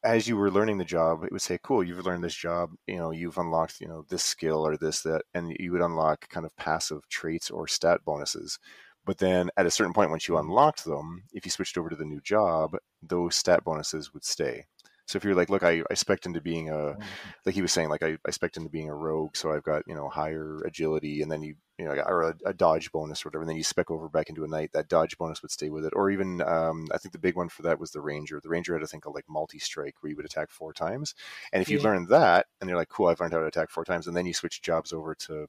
as 0.05 0.29
you 0.29 0.37
were 0.37 0.51
learning 0.51 0.79
the 0.79 0.85
job, 0.85 1.25
it 1.25 1.33
would 1.33 1.43
say, 1.43 1.59
"Cool, 1.63 1.85
you've 1.85 2.05
learned 2.07 2.25
this 2.25 2.35
job. 2.35 2.73
You 2.87 2.97
know, 2.97 3.11
you've 3.11 3.39
unlocked 3.39 3.81
you 3.81 3.89
know 3.89 4.05
this 4.09 4.23
skill 4.23 4.67
or 4.67 4.77
this 4.77 5.03
that," 5.03 5.23
and 5.35 5.55
you 5.59 5.73
would 5.73 5.83
unlock 5.83 6.29
kind 6.29 6.47
of 6.47 6.57
passive 6.57 7.09
traits 7.09 7.51
or 7.51 7.67
stat 7.69 8.05
bonuses. 8.05 8.59
But 9.05 9.19
then 9.19 9.51
at 9.57 9.67
a 9.67 9.71
certain 9.71 9.93
point, 9.93 10.11
once 10.11 10.29
you 10.29 10.35
mm-hmm. 10.35 10.49
unlocked 10.49 10.85
them, 10.85 11.25
if 11.33 11.45
you 11.45 11.51
switched 11.51 11.79
over 11.79 11.89
to 11.91 11.97
the 11.97 12.05
new 12.05 12.21
job, 12.21 12.77
those 13.03 13.37
stat 13.37 13.65
bonuses 13.65 14.13
would 14.15 14.25
stay. 14.25 14.67
So 15.11 15.17
if 15.17 15.25
you're 15.25 15.35
like, 15.35 15.51
look, 15.51 15.63
I, 15.63 15.83
I 15.91 15.95
spec 15.95 16.27
into 16.27 16.41
being 16.41 16.71
a, 16.71 16.97
like 17.45 17.55
he 17.55 17.63
was 17.63 17.73
saying, 17.73 17.89
like 17.89 18.03
I, 18.03 18.17
I 18.27 18.31
spec 18.31 18.57
into 18.57 18.71
being 18.71 18.89
a 18.89 18.95
rogue, 18.95 19.37
so 19.37 19.53
I've 19.53 19.63
got 19.65 19.83
you 19.87 19.95
know 19.95 20.09
higher 20.09 20.61
agility, 20.65 21.23
and 21.23 21.31
then 21.31 21.43
you 21.43 21.55
you 21.79 21.85
know 21.87 21.93
or 22.07 22.23
a, 22.23 22.35
a 22.47 22.55
dodge 22.55 22.93
bonus 22.93 23.25
or 23.25 23.29
whatever, 23.29 23.43
and 23.43 23.49
then 23.51 23.57
you 23.57 23.65
spec 23.65 23.91
over 23.91 24.09
back 24.09 24.29
into 24.29 24.45
a 24.45 24.49
knight, 24.49 24.73
that 24.73 24.89
dodge 24.89 25.17
bonus 25.19 25.43
would 25.43 25.51
stay 25.51 25.71
with 25.71 25.85
it. 25.85 25.93
Or 25.97 26.11
even 26.11 26.41
um, 26.43 26.89
I 26.93 26.99
think 26.99 27.13
the 27.13 27.19
big 27.19 27.37
one 27.37 27.49
for 27.49 27.63
that 27.63 27.79
was 27.81 27.91
the 27.91 28.01
ranger. 28.01 28.41
The 28.43 28.49
ranger 28.49 28.75
had 28.75 28.83
a 28.83 28.87
thing 28.87 29.01
called 29.01 29.17
like 29.17 29.29
multi 29.29 29.59
strike, 29.59 29.97
where 30.01 30.11
you 30.11 30.17
would 30.17 30.27
attack 30.27 30.51
four 30.51 30.73
times, 30.73 31.15
and 31.53 31.63
if 31.63 31.71
you 31.71 31.79
Yeah. 31.79 31.83
learned 31.83 32.09
that, 32.09 32.47
and 32.61 32.69
you're 32.69 32.79
like, 32.79 32.89
cool, 32.89 33.07
I've 33.09 33.21
learned 33.21 33.33
how 33.33 33.41
to 33.41 33.47
attack 33.47 33.71
four 33.71 33.85
times, 33.85 34.07
and 34.07 34.17
then 34.17 34.27
you 34.27 34.35
switch 34.35 34.63
jobs 34.63 34.93
over 34.93 35.15
to 35.15 35.47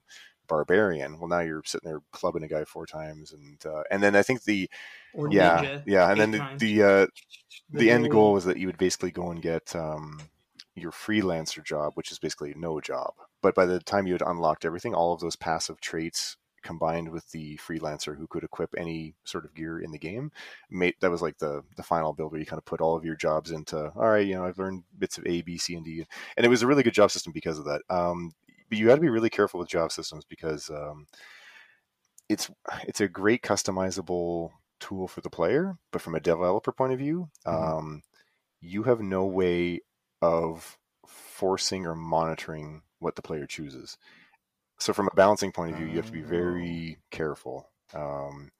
barbarian. 0.51 1.19
Well, 1.19 1.29
now 1.29 1.41
you're 1.41 1.63
sitting 1.65 1.89
there 1.89 2.01
clubbing 2.13 2.43
a 2.43 2.49
guy 2.49 2.65
four 2.65 2.85
times, 2.87 3.33
and 3.33 3.65
uh, 3.65 3.83
and 3.91 4.03
then 4.03 4.15
I 4.17 4.23
think 4.23 4.43
the 4.43 4.69
Or 5.13 5.29
yeah 5.31 5.65
yeah, 5.85 6.11
and 6.11 6.19
then 6.21 6.31
the 6.31 6.47
the, 6.57 6.83
uh, 6.83 7.07
the 7.71 7.91
end 7.91 8.09
goal 8.09 8.33
was 8.33 8.45
that 8.45 8.57
you 8.57 8.67
would 8.67 8.77
basically 8.77 9.11
go 9.11 9.31
and 9.31 9.41
get 9.41 9.75
um, 9.75 10.29
your 10.75 10.91
freelancer 10.91 11.63
job, 11.63 11.93
which 11.95 12.11
is 12.11 12.19
basically 12.19 12.53
no 12.55 12.79
job. 12.81 13.13
But 13.41 13.55
by 13.55 13.65
the 13.65 13.79
time 13.81 14.07
you 14.07 14.13
had 14.13 14.23
unlocked 14.23 14.65
everything, 14.65 14.93
all 14.93 15.13
of 15.13 15.19
those 15.21 15.35
passive 15.35 15.81
traits 15.81 16.37
combined 16.63 17.09
with 17.09 17.29
the 17.31 17.57
freelancer 17.57 18.15
who 18.15 18.27
could 18.27 18.43
equip 18.43 18.69
any 18.77 19.15
sort 19.23 19.45
of 19.45 19.55
gear 19.55 19.79
in 19.79 19.91
the 19.91 19.97
game, 19.97 20.31
made 20.69 20.93
that 21.01 21.09
was 21.11 21.21
like 21.21 21.37
the 21.39 21.63
the 21.75 21.83
final 21.83 22.13
build 22.13 22.31
where 22.31 22.39
you 22.39 22.45
kind 22.45 22.59
of 22.59 22.65
put 22.65 22.81
all 22.81 22.95
of 22.95 23.05
your 23.05 23.15
jobs 23.15 23.51
into. 23.51 23.91
All 23.95 24.09
right, 24.09 24.25
you 24.27 24.35
know, 24.35 24.45
I've 24.45 24.59
learned 24.59 24.83
bits 24.99 25.17
of 25.17 25.25
A, 25.25 25.41
B, 25.41 25.57
C, 25.57 25.75
and 25.75 25.85
D, 25.85 26.05
and 26.37 26.45
it 26.45 26.49
was 26.49 26.61
a 26.61 26.67
really 26.67 26.83
good 26.83 26.93
job 26.93 27.11
system 27.11 27.33
because 27.33 27.57
of 27.59 27.65
that. 27.65 27.81
Um, 27.89 28.31
but 28.71 28.79
you 28.79 28.87
got 28.87 28.95
to 28.95 29.01
be 29.01 29.09
really 29.11 29.29
careful 29.31 29.59
with 29.61 29.69
job 29.69 29.93
systems 29.93 30.25
because 30.25 30.71
um, 30.71 31.07
it's 32.29 32.49
it's 32.87 33.01
a 33.01 33.07
great 33.07 33.41
customizable 33.43 34.51
tool 34.79 35.07
for 35.07 35.21
the 35.21 35.29
player, 35.29 35.77
but 35.91 36.01
from 36.01 36.15
a 36.15 36.19
developer 36.19 36.71
point 36.71 36.93
of 36.93 36.99
view, 36.99 37.29
Mhm. 37.49 37.75
um, 37.79 38.01
you 38.61 38.83
have 38.83 39.01
no 39.01 39.25
way 39.25 39.81
of 40.21 40.77
forcing 41.07 41.85
or 41.87 41.95
monitoring 41.95 42.83
what 42.99 43.15
the 43.15 43.23
player 43.23 43.47
chooses. 43.47 43.97
So, 44.79 44.93
from 44.93 45.07
a 45.11 45.15
balancing 45.15 45.51
point 45.53 45.71
of 45.71 45.77
view, 45.77 45.87
you 45.87 45.97
have 45.97 46.07
to 46.07 46.11
be 46.13 46.23
very 46.23 46.99
careful. 47.11 47.71
Um, 47.93 48.51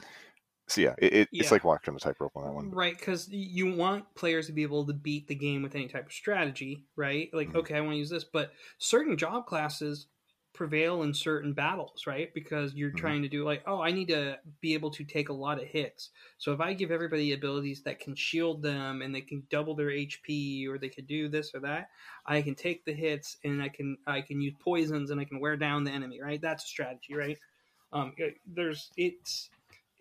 so, 0.72 0.82
yeah, 0.82 0.96
it, 0.98 1.14
it, 1.14 1.30
it's 1.38 1.52
like 1.52 1.64
walking 1.64 1.92
on 1.92 1.96
the 1.96 2.00
tightrope 2.00 2.32
on 2.36 2.44
that 2.46 2.54
one. 2.54 2.68
Right, 2.74 2.98
because 2.98 3.30
you 3.30 3.76
want 3.76 4.14
players 4.16 4.48
to 4.48 4.54
be 4.54 4.64
able 4.64 4.86
to 4.86 4.94
beat 4.94 5.28
the 5.28 5.36
game 5.36 5.62
with 5.64 5.76
any 5.76 5.88
type 5.88 6.08
of 6.08 6.14
strategy, 6.14 6.86
right? 6.96 7.30
Like, 7.34 7.50
Mhm. 7.50 7.56
okay, 7.56 7.76
I 7.76 7.82
want 7.82 7.94
to 7.94 7.98
use 7.98 8.10
this, 8.10 8.24
but 8.24 8.54
certain 8.78 9.18
job 9.18 9.46
classes 9.46 10.08
prevail 10.54 11.02
in 11.04 11.14
certain 11.14 11.54
battles, 11.54 12.06
right? 12.06 12.34
Because 12.34 12.76
you're 12.76 12.92
Mhm. 12.92 12.98
trying 12.98 13.22
to 13.24 13.30
do 13.30 13.44
like, 13.46 13.64
oh, 13.66 13.82
I 13.82 13.92
need 13.92 14.10
to 14.10 14.40
be 14.60 14.74
able 14.74 14.92
to 14.92 15.04
take 15.06 15.30
a 15.30 15.34
lot 15.34 15.62
of 15.62 15.68
hits. 15.68 16.10
So 16.38 16.52
if 16.54 16.60
I 16.60 16.74
give 16.74 16.92
everybody 16.92 17.32
abilities 17.34 17.84
that 17.84 18.00
can 18.00 18.16
shield 18.16 18.62
them 18.62 19.02
and 19.02 19.16
they 19.16 19.22
can 19.22 19.48
double 19.50 19.76
their 19.76 19.90
HP 19.90 20.68
or 20.68 20.78
they 20.78 20.90
could 20.90 21.08
do 21.08 21.30
this 21.30 21.54
or 21.56 21.62
that, 21.62 21.90
I 22.26 22.42
can 22.42 22.56
take 22.56 22.86
the 22.86 22.94
hits 22.94 23.38
and 23.44 23.62
I 23.64 23.70
can 23.70 23.98
I 24.06 24.22
can 24.22 24.42
use 24.42 24.54
poisons 24.60 25.10
and 25.10 25.20
I 25.22 25.26
can 25.26 25.40
wear 25.40 25.56
down 25.58 25.84
the 25.84 25.92
enemy, 25.92 26.22
right? 26.22 26.42
That's 26.42 26.64
a 26.66 26.68
strategy, 26.68 27.16
right? 27.16 27.40
Um, 27.94 28.14
there's 28.46 28.92
it's 28.98 29.50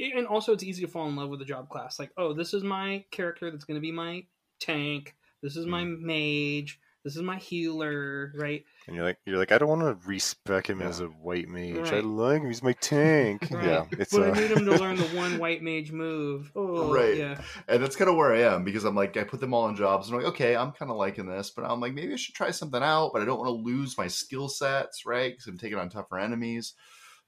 and 0.01 0.27
also 0.27 0.53
it's 0.53 0.65
easy 0.65 0.83
to 0.83 0.89
fall 0.91 1.09
in 1.09 1.17
love 1.17 1.29
with 1.29 1.43
a 1.43 1.45
job 1.45 1.69
class. 1.69 1.99
Like, 1.99 2.11
oh, 2.17 2.33
this 2.33 2.55
is 2.55 2.63
my 2.63 3.05
character 3.11 3.51
that's 3.51 3.65
going 3.65 3.77
to 3.77 3.81
be 3.83 3.93
my 3.93 4.25
tank. 4.61 5.15
This 5.43 5.57
is 5.57 5.67
my 5.67 5.85
mage. 5.85 6.79
This 7.03 7.17
is 7.17 7.23
my 7.23 7.37
healer, 7.39 8.31
right? 8.37 8.63
And 8.87 8.95
you're 8.95 9.07
like, 9.07 9.17
you're 9.25 9.39
like, 9.39 9.53
I 9.53 9.57
don't 9.59 9.71
want 9.71 9.81
to 9.81 10.07
respec 10.07 10.69
him 10.69 10.81
Yeah. 10.81 10.89
as 10.89 11.01
a 11.01 11.07
white 11.07 11.49
mage. 11.49 11.89
I 11.89 11.95
Right. 11.97 12.05
like 12.05 12.43
him. 12.43 12.49
He's 12.49 12.63
my 12.63 12.75
tank. 12.75 13.49
Right. 13.51 13.65
Yeah, 13.65 13.85
it's 13.93 14.13
but 14.15 14.29
uh, 14.29 14.33
I 14.33 14.39
need 14.39 14.51
him 14.51 14.67
to 14.67 14.77
learn 14.77 14.97
the 14.97 15.05
one 15.17 15.39
white 15.39 15.63
mage 15.63 15.93
move. 15.93 16.53
Oh, 16.55 16.93
Right. 16.93 17.17
Yeah. 17.17 17.41
And 17.69 17.83
that's 17.83 17.97
kind 17.97 18.11
of 18.11 18.17
where 18.17 18.35
I 18.35 18.41
am 18.55 18.65
because 18.65 18.85
I'm 18.85 18.95
like, 18.95 19.17
I 19.17 19.25
put 19.25 19.41
them 19.41 19.55
all 19.55 19.67
in 19.71 19.77
jobs 19.77 20.09
and 20.09 20.17
I'm 20.17 20.23
like, 20.23 20.33
okay, 20.35 20.55
I'm 20.55 20.73
kind 20.73 20.91
of 20.91 20.99
liking 20.99 21.25
this, 21.27 21.51
but 21.51 21.65
I'm 21.65 21.81
like, 21.81 21.95
maybe 21.95 22.13
I 22.13 22.17
should 22.17 22.35
try 22.35 22.51
something 22.51 22.83
out, 22.83 23.13
but 23.15 23.23
I 23.23 23.25
don't 23.25 23.39
want 23.39 23.49
to 23.49 23.53
lose 23.65 23.97
my 23.97 24.07
skill 24.09 24.51
sets, 24.51 25.07
right? 25.07 25.33
Because 25.33 25.47
I'm 25.47 25.57
taking 25.57 25.79
on 25.79 25.89
tougher 25.89 26.19
enemies. 26.19 26.75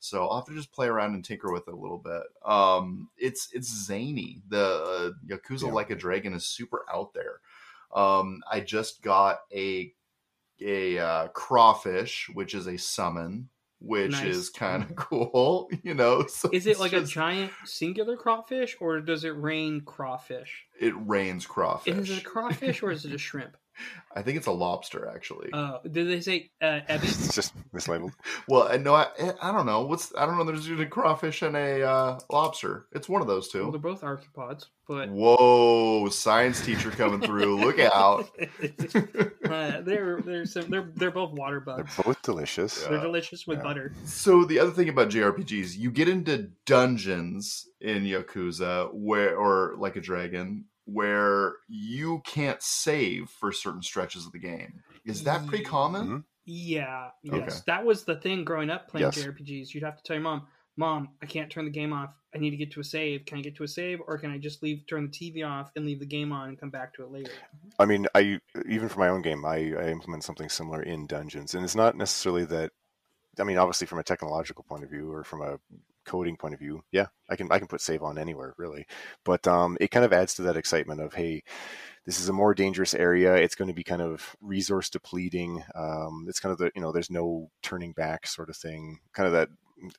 So 0.03 0.27
I'll 0.27 0.39
have 0.39 0.47
to 0.47 0.55
just 0.55 0.73
play 0.73 0.89
around 0.89 1.15
and 1.15 1.25
tinker 1.25 1.53
with 1.53 1.69
it 1.69 1.75
a 1.75 1.77
little 1.77 1.99
bit. 1.99 2.23
Um, 2.45 3.09
it's 3.17 3.49
it's 3.53 3.73
zany. 3.87 4.43
The 4.49 5.15
uh, 5.31 5.37
Yakuza 5.37 5.67
Yeah. 5.69 5.73
Like 5.73 5.91
a 5.91 5.95
Dragon 5.95 6.35
is 6.35 6.45
super 6.45 6.85
out 6.93 7.15
there. 7.15 7.39
Um, 7.95 8.43
I 8.51 8.61
just 8.61 9.01
got 9.03 9.43
a 9.55 9.95
a 10.61 10.99
uh, 10.99 11.29
crawfish, 11.29 12.29
which 12.35 12.53
is 12.53 12.67
a 12.67 12.77
summon, 12.79 13.49
which 13.79 14.11
Nice. 14.11 14.25
is 14.25 14.51
kind 14.51 14.83
of 14.83 14.97
cool. 14.97 15.69
You 15.85 15.95
know, 15.95 16.27
so 16.29 16.51
Is 16.53 16.67
it 16.67 16.81
like 16.81 16.93
a 16.93 17.05
giant 17.05 17.53
singular 17.65 18.17
crawfish, 18.17 18.77
or 18.81 19.01
does 19.01 19.23
it 19.23 19.37
rain 19.37 19.83
crawfish? 19.83 20.67
It 20.81 20.95
rains 20.97 21.47
crawfish. 21.47 21.97
Is 21.97 22.11
it 22.11 22.23
a 22.23 22.25
crawfish 22.25 22.83
or 22.83 22.91
is 22.91 23.05
it 23.05 23.13
a 23.13 23.19
shrimp? 23.29 23.57
I 24.15 24.23
think 24.23 24.37
it's 24.37 24.47
a 24.47 24.53
lobster, 24.53 25.09
actually. 25.09 25.51
Uh, 25.53 25.79
did 25.91 26.07
they 26.09 26.21
say 26.21 26.51
uh, 26.61 26.81
Ebby? 26.89 27.03
It's 27.05 27.35
just 27.35 27.55
mislabeled. 27.73 28.13
well, 28.49 28.69
I 28.71 28.77
know 28.77 28.95
I, 28.95 29.07
I 29.41 29.51
don't 29.53 29.67
know 29.67 29.83
what's 29.87 30.13
I 30.17 30.27
don't 30.27 30.37
know. 30.37 30.45
There's 30.45 30.69
a 30.69 30.87
crawfish 30.87 31.43
and 31.43 31.57
a 31.57 31.83
uh, 31.83 32.19
lobster. 32.31 32.87
It's 32.93 33.09
one 33.09 33.23
of 33.23 33.27
those 33.29 33.49
Well, 33.55 33.67
two. 33.67 33.71
they're 33.71 33.81
both 33.81 34.03
arthropods, 34.03 34.67
but 34.87 35.09
Whoa, 35.09 36.09
science 36.11 36.61
teacher 36.65 36.91
coming 36.91 37.21
through! 37.21 37.61
Look 37.61 37.79
out! 37.79 38.29
uh, 39.49 39.81
they're 39.81 40.21
they're 40.21 40.47
sim- 40.47 40.69
they're 40.71 40.91
they're 40.97 41.11
both 41.11 41.33
water 41.33 41.61
bugs. 41.61 41.97
They're 41.97 42.05
both 42.05 42.23
delicious. 42.23 42.83
Yeah. 42.83 42.89
They're 42.91 43.01
delicious 43.01 43.47
with 43.47 43.59
Yeah. 43.59 43.65
butter. 43.65 43.95
So 44.05 44.45
the 44.45 44.59
other 44.59 44.73
thing 44.73 44.89
about 44.89 45.09
JRPGs, 45.09 45.77
you 45.79 45.91
get 45.91 46.09
into 46.09 46.51
dungeons 46.67 47.69
in 47.81 48.05
Yakuza 48.05 48.91
where, 48.93 49.37
or 49.37 49.75
like 49.79 49.97
a 49.97 50.01
dragon, 50.01 50.67
where 50.85 51.55
you 51.69 52.21
can't 52.27 52.63
save 52.63 53.31
for 53.31 53.53
certain 53.53 53.83
stretches 53.83 54.27
of 54.27 54.33
the 54.33 54.39
game. 54.39 54.83
Is 55.05 55.23
that 55.25 55.47
pretty 55.47 55.65
common? 55.65 56.09
Mhm. 56.09 56.25
Yeah, 56.45 57.11
yes, 57.23 57.61
Okay. 57.61 57.63
that 57.67 57.85
was 57.85 58.05
the 58.05 58.17
thing 58.17 58.45
growing 58.45 58.69
up 58.71 58.89
playing 58.89 59.11
Yes. 59.11 59.13
JRPGs. 59.13 59.75
You'd 59.75 59.85
have 59.85 59.97
to 59.97 60.03
tell 60.03 60.17
your 60.17 60.25
mom, 60.25 60.49
"Mom, 60.77 61.17
I 61.23 61.27
can't 61.27 61.51
turn 61.53 61.65
the 61.67 61.71
game 61.71 61.93
off. 61.93 62.15
I 62.35 62.39
need 62.39 62.51
to 62.51 62.57
get 62.57 62.73
to 62.73 62.81
a 62.81 62.85
save. 62.85 63.27
Can 63.27 63.39
I 63.39 63.43
get 63.43 63.55
to 63.57 63.63
a 63.65 63.69
save, 63.69 64.01
or 64.01 64.19
can 64.19 64.31
I 64.33 64.39
just 64.39 64.63
leave, 64.63 64.85
turn 64.89 65.05
the 65.05 65.11
TV 65.13 65.43
off, 65.45 65.71
and 65.77 65.85
leave 65.87 66.01
the 66.01 66.07
game 66.07 66.33
on 66.33 66.49
and 66.49 66.59
come 66.59 66.71
back 66.71 66.95
to 66.95 67.05
it 67.05 67.11
later?" 67.11 67.45
I 67.79 67.87
mean, 67.87 68.07
I 68.15 68.41
even 68.69 68.89
for 68.89 68.99
my 69.01 69.09
own 69.09 69.23
game, 69.23 69.45
I, 69.45 69.57
I 69.75 69.89
implement 69.89 70.25
something 70.25 70.49
similar 70.49 70.83
in 70.83 71.07
dungeons, 71.07 71.55
and 71.55 71.65
it's 71.65 71.75
not 71.75 71.97
necessarily 71.97 72.45
that. 72.47 72.73
I 73.39 73.45
mean, 73.45 73.59
obviously, 73.59 73.87
from 73.87 73.99
a 74.01 74.05
technological 74.05 74.65
point 74.65 74.85
of 74.85 74.91
view 74.91 75.11
or 75.13 75.25
from 75.25 75.43
a 75.43 75.59
coding 76.05 76.37
point 76.37 76.55
of 76.55 76.61
view, 76.61 76.83
yeah, 76.91 77.07
I 77.29 77.37
can 77.37 77.51
I 77.51 77.59
can 77.59 77.69
put 77.69 77.81
save 77.81 78.03
on 78.03 78.19
anywhere 78.19 78.55
really, 78.57 78.87
but 79.25 79.47
um, 79.47 79.77
it 79.81 79.91
kind 79.91 80.05
of 80.05 80.13
adds 80.13 80.35
to 80.35 80.43
that 80.43 80.57
excitement 80.57 81.01
of 81.01 81.15
hey, 81.15 81.43
this 82.05 82.21
is 82.21 82.29
a 82.29 82.33
more 82.33 82.55
dangerous 82.55 82.95
area. 82.95 83.35
It's 83.37 83.55
going 83.55 83.69
to 83.69 83.75
be 83.75 83.85
kind 83.85 84.03
of 84.03 84.37
resource 84.41 84.91
depleting. 84.91 85.63
Um, 85.75 86.27
it's 86.29 86.41
kind 86.41 86.53
of 86.53 86.59
the 86.59 86.71
you 86.75 86.83
know, 86.83 86.93
there's 86.93 87.11
no 87.11 87.51
turning 87.63 87.93
back 87.93 88.27
sort 88.27 88.51
of 88.51 88.57
thing. 88.57 88.99
Kind 89.13 89.27
of 89.29 89.33
that. 89.33 89.49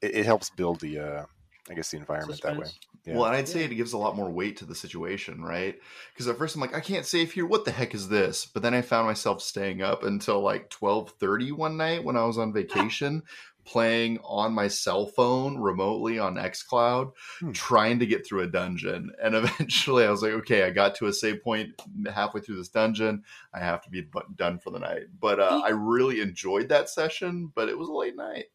It, 0.02 0.16
it 0.18 0.26
helps 0.26 0.50
build 0.50 0.80
the, 0.80 1.00
uh, 1.00 1.26
I 1.70 1.74
guess, 1.74 1.92
the 1.92 1.98
environment 1.98 2.42
that 2.42 2.58
way. 2.58 2.68
Yeah. 3.06 3.16
Well, 3.16 3.26
and 3.26 3.36
I'd 3.36 3.50
say 3.50 3.64
it 3.64 3.76
gives 3.76 3.92
a 3.92 3.98
lot 3.98 4.16
more 4.16 4.30
weight 4.30 4.58
to 4.58 4.66
the 4.66 4.76
situation, 4.76 5.42
right? 5.42 5.78
Because 6.14 6.28
at 6.30 6.38
first 6.38 6.56
I'm 6.56 6.62
like, 6.62 6.76
I 6.76 6.80
can't 6.80 7.06
save 7.06 7.34
here. 7.34 7.46
What 7.46 7.66
the 7.66 7.72
heck 7.72 7.94
is 7.94 8.08
this? 8.08 8.46
But 8.46 8.64
then 8.64 8.74
I 8.74 8.82
found 8.82 9.08
myself 9.08 9.42
staying 9.42 9.82
up 9.82 10.04
until 10.04 10.42
like 10.42 10.70
twelve 10.70 11.12
thirty 11.20 11.52
one 11.52 11.76
night 11.76 12.04
when 12.04 12.18
I 12.18 12.26
was 12.26 12.38
on 12.38 12.54
vacation, 12.54 13.24
playing 13.66 14.20
on 14.24 14.54
my 14.54 14.68
cell 14.68 15.08
phone 15.08 15.58
remotely 15.58 16.20
on 16.20 16.36
XCloud, 16.36 17.14
Hmm. 17.40 17.52
trying 17.52 18.00
to 18.00 18.06
get 18.06 18.26
through 18.26 18.42
a 18.42 18.48
dungeon. 18.48 19.12
And 19.24 19.36
eventually, 19.36 20.06
I 20.06 20.12
was 20.12 20.22
like, 20.22 20.34
okay, 20.34 20.64
I 20.64 20.70
got 20.72 20.96
to 20.96 21.08
a 21.08 21.14
save 21.14 21.42
point 21.44 21.70
halfway 22.14 22.42
through 22.42 22.58
this 22.58 22.70
dungeon. 22.70 23.24
I 23.54 23.60
have 23.60 23.82
to 23.84 23.90
be 23.90 24.06
done 24.36 24.60
for 24.60 24.70
the 24.72 24.80
night. 24.80 25.04
But 25.20 25.40
uh, 25.40 25.62
I 25.64 25.70
really 25.70 26.20
enjoyed 26.22 26.70
that 26.70 26.90
session, 26.90 27.52
but 27.56 27.70
it 27.70 27.78
was 27.78 27.90
a 27.90 27.94
late 27.94 28.16
night. 28.16 28.46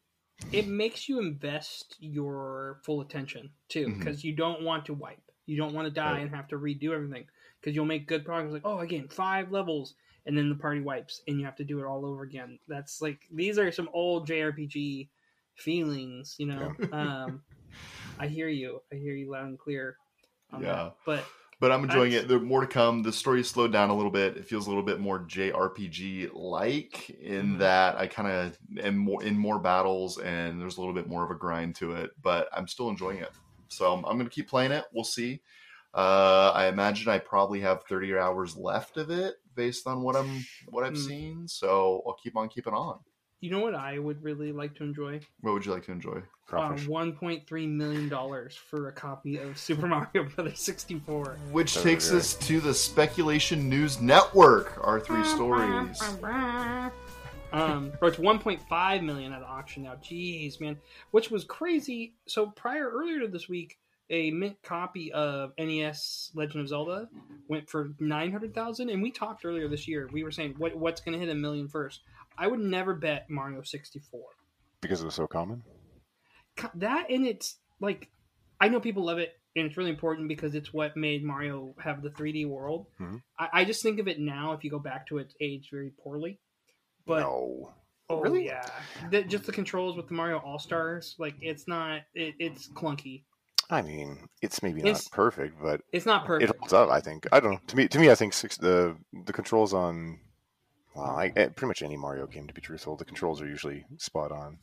It 0.51 0.67
makes 0.67 1.09
you 1.09 1.19
invest 1.19 1.95
your 1.99 2.79
full 2.83 3.01
attention 3.01 3.49
too, 3.67 3.93
because 3.97 4.23
you 4.23 4.33
don't 4.33 4.63
want 4.63 4.85
to 4.85 4.93
wipe. 4.93 5.19
You 5.45 5.57
don't 5.57 5.73
want 5.73 5.87
to 5.87 5.93
die 5.93 6.13
Right. 6.13 6.21
and 6.21 6.35
have 6.35 6.47
to 6.49 6.57
redo 6.57 6.91
everything, 6.93 7.25
because 7.59 7.75
you'll 7.75 7.85
make 7.85 8.07
good 8.07 8.23
progress. 8.23 8.53
Like, 8.53 8.61
oh, 8.65 8.79
again 8.79 9.07
five 9.09 9.51
levels, 9.51 9.95
and 10.25 10.37
then 10.37 10.49
the 10.49 10.55
party 10.55 10.81
wipes, 10.81 11.21
and 11.27 11.39
you 11.39 11.45
have 11.45 11.55
to 11.57 11.63
do 11.63 11.79
it 11.79 11.85
all 11.85 12.05
over 12.05 12.23
again. 12.23 12.59
That's 12.67 13.01
like 13.01 13.21
these 13.33 13.57
are 13.57 13.71
some 13.71 13.89
old 13.93 14.27
JRPG 14.27 15.09
feelings, 15.55 16.35
you 16.37 16.45
know. 16.47 16.73
um, 16.91 17.41
I 18.19 18.27
hear 18.27 18.49
you. 18.49 18.81
I 18.91 18.95
hear 18.95 19.13
you 19.13 19.31
loud 19.31 19.45
and 19.45 19.59
clear. 19.59 19.97
Yeah. 20.53 20.59
that. 20.59 20.95
but 21.05 21.23
but 21.59 21.71
I'm 21.71 21.83
enjoying 21.83 22.11
That's- 22.11 22.25
it. 22.25 22.27
There's 22.29 22.41
more 22.41 22.61
to 22.61 22.67
come. 22.67 23.03
The 23.03 23.11
story 23.11 23.43
slowed 23.43 23.71
down 23.73 23.89
a 23.89 23.95
little 23.95 24.11
bit. 24.11 24.37
It 24.37 24.47
feels 24.47 24.65
a 24.67 24.69
little 24.69 24.83
bit 24.83 24.99
more 24.99 25.19
JRPG 25.19 26.29
like 26.33 27.09
in 27.09 27.55
Mhm. 27.55 27.59
that 27.59 27.97
I 27.97 28.07
kind 28.07 28.29
of 28.29 28.57
am 28.81 28.97
more 28.97 29.21
in 29.23 29.37
more 29.37 29.59
battles 29.59 30.17
and 30.19 30.59
there's 30.59 30.77
a 30.77 30.79
little 30.79 30.95
bit 30.95 31.07
more 31.07 31.23
of 31.23 31.31
a 31.31 31.35
grind 31.35 31.75
to 31.75 31.93
it. 31.93 32.11
But 32.21 32.47
I'm 32.53 32.67
still 32.67 32.89
enjoying 32.89 33.17
it. 33.17 33.31
So 33.67 33.91
I'm, 33.93 34.05
I'm 34.05 34.17
going 34.17 34.27
to 34.29 34.33
keep 34.33 34.47
playing 34.49 34.71
it. 34.71 34.85
We'll 34.93 35.03
see. 35.03 35.41
Uh, 35.93 36.51
I 36.55 36.67
imagine 36.67 37.09
I 37.09 37.19
probably 37.19 37.59
have 37.61 37.83
30 37.83 38.17
hours 38.17 38.55
left 38.55 38.97
of 38.97 39.09
it 39.09 39.35
based 39.59 39.85
on 39.87 40.01
what 40.01 40.15
I'm 40.15 40.45
what 40.69 40.85
I've 40.85 40.93
Mm. 40.93 41.07
seen. 41.07 41.47
So 41.47 42.01
I'll 42.07 42.17
keep 42.23 42.35
on 42.37 42.47
keeping 42.47 42.73
on. 42.73 42.99
you 43.41 43.49
know 43.49 43.59
what 43.61 43.73
I 43.75 43.97
would 43.99 44.21
really 44.21 44.51
like 44.51 44.73
to 44.75 44.83
enjoy? 44.83 45.19
What 45.41 45.53
would 45.53 45.65
you 45.65 45.71
like 45.73 45.85
to 45.85 45.93
enjoy? 45.93 46.19
Uh, 46.51 46.71
$1.3 46.73 47.69
million 47.69 48.09
for 48.69 48.89
a 48.89 48.91
copy 48.91 49.37
of 49.37 49.57
Super 49.67 49.87
Mario 49.87 50.23
Brothers 50.35 50.59
64. 50.59 51.37
Which 51.51 51.73
Those 51.75 51.83
takes 51.83 52.09
great. 52.09 52.19
us 52.19 52.33
to 52.47 52.59
the 52.59 52.73
Speculation 52.73 53.69
News 53.69 54.01
Network. 54.01 54.77
Our 54.85 54.99
three 54.99 55.23
stories. 55.23 56.01
Um, 57.51 57.93
or 58.01 58.09
it's 58.09 58.17
1.5 58.17 59.03
million 59.03 59.31
at 59.33 59.41
auction 59.41 59.83
now. 59.83 59.95
Jeez, 59.95 60.59
man, 60.61 60.77
which 61.11 61.31
was 61.31 61.43
crazy. 61.45 62.13
So 62.27 62.47
prior, 62.47 62.89
earlier 62.89 63.25
this 63.27 63.47
week, 63.49 63.79
a 64.09 64.31
mint 64.31 64.57
copy 64.63 65.11
of 65.11 65.51
NES 65.57 66.31
Legend 66.33 66.61
of 66.61 66.67
Zelda 66.69 67.07
went 67.47 67.69
for 67.69 67.91
900,000, 67.99 68.89
and 68.89 69.01
we 69.01 69.11
talked 69.11 69.45
earlier 69.45 69.67
this 69.67 69.87
year. 69.87 70.09
We 70.11 70.23
were 70.23 70.31
saying 70.31 70.55
what 70.57 70.75
what's 70.75 71.01
going 71.01 71.13
to 71.13 71.25
hit 71.25 71.31
a 71.31 71.35
million 71.35 71.67
first. 71.67 72.01
I 72.37 72.47
would 72.47 72.59
never 72.59 72.93
bet 72.95 73.29
Mario 73.29 73.61
64. 73.61 74.21
because 74.81 75.01
it 75.01 75.05
was 75.05 75.15
so 75.15 75.27
common. 75.27 75.63
That 76.75 77.09
and 77.09 77.25
it's 77.25 77.57
like, 77.79 78.09
I 78.59 78.67
know 78.69 78.79
people 78.79 79.05
love 79.05 79.17
it, 79.17 79.33
and 79.55 79.65
it's 79.65 79.77
really 79.77 79.89
important 79.89 80.27
because 80.27 80.55
it's 80.55 80.73
what 80.73 80.97
made 80.97 81.23
Mario 81.23 81.73
have 81.79 82.01
the 82.01 82.09
3D 82.09 82.45
world. 82.47 82.87
Mhm. 82.99 83.21
I, 83.37 83.49
I 83.53 83.65
just 83.65 83.81
think 83.81 83.99
of 83.99 84.07
it 84.07 84.19
now. 84.19 84.51
If 84.53 84.63
you 84.63 84.71
go 84.71 84.79
back 84.79 85.07
to 85.07 85.17
it's 85.19 85.35
age, 85.39 85.69
very 85.71 85.91
poorly. 86.03 86.39
But 87.05 87.21
no. 87.21 87.73
Oh 88.11 88.21
Really? 88.21 88.45
yeah, 88.47 88.65
the, 89.11 89.21
just 89.23 89.45
the 89.45 89.51
controls 89.51 89.95
with 89.95 90.07
the 90.07 90.15
Mario 90.15 90.39
All 90.39 90.57
Stars, 90.57 91.15
like 91.19 91.35
it's 91.41 91.67
not, 91.67 92.01
it, 92.15 92.33
it's 92.39 92.67
clunky. 92.67 93.21
I 93.69 93.81
mean, 93.83 94.27
it's 94.41 94.63
maybe 94.63 94.79
It's- 94.81 95.05
not 95.05 95.11
perfect, 95.11 95.61
but 95.61 95.81
It's 95.91 96.05
not 96.05 96.25
perfect. 96.25 96.49
it 96.51 96.57
holds 96.57 96.73
up. 96.73 96.89
I 96.89 96.99
think. 97.01 97.27
I 97.31 97.39
don't 97.39 97.51
know. 97.53 97.59
To 97.67 97.75
me, 97.75 97.87
to 97.87 97.99
me, 97.99 98.09
I 98.09 98.15
think 98.15 98.33
six, 98.33 98.57
the 98.57 98.97
the 99.25 99.33
controls 99.33 99.73
on. 99.73 100.19
Well, 100.95 101.05
I, 101.05 101.27
eh, 101.35 101.49
pretty 101.49 101.67
much 101.67 101.83
any 101.83 101.95
Mario 101.95 102.25
game, 102.25 102.47
to 102.47 102.53
be 102.53 102.61
truthful, 102.61 102.95
the 102.97 103.05
controls 103.05 103.41
are 103.41 103.47
usually 103.47 103.85
spot 103.99 104.31
on. 104.31 104.57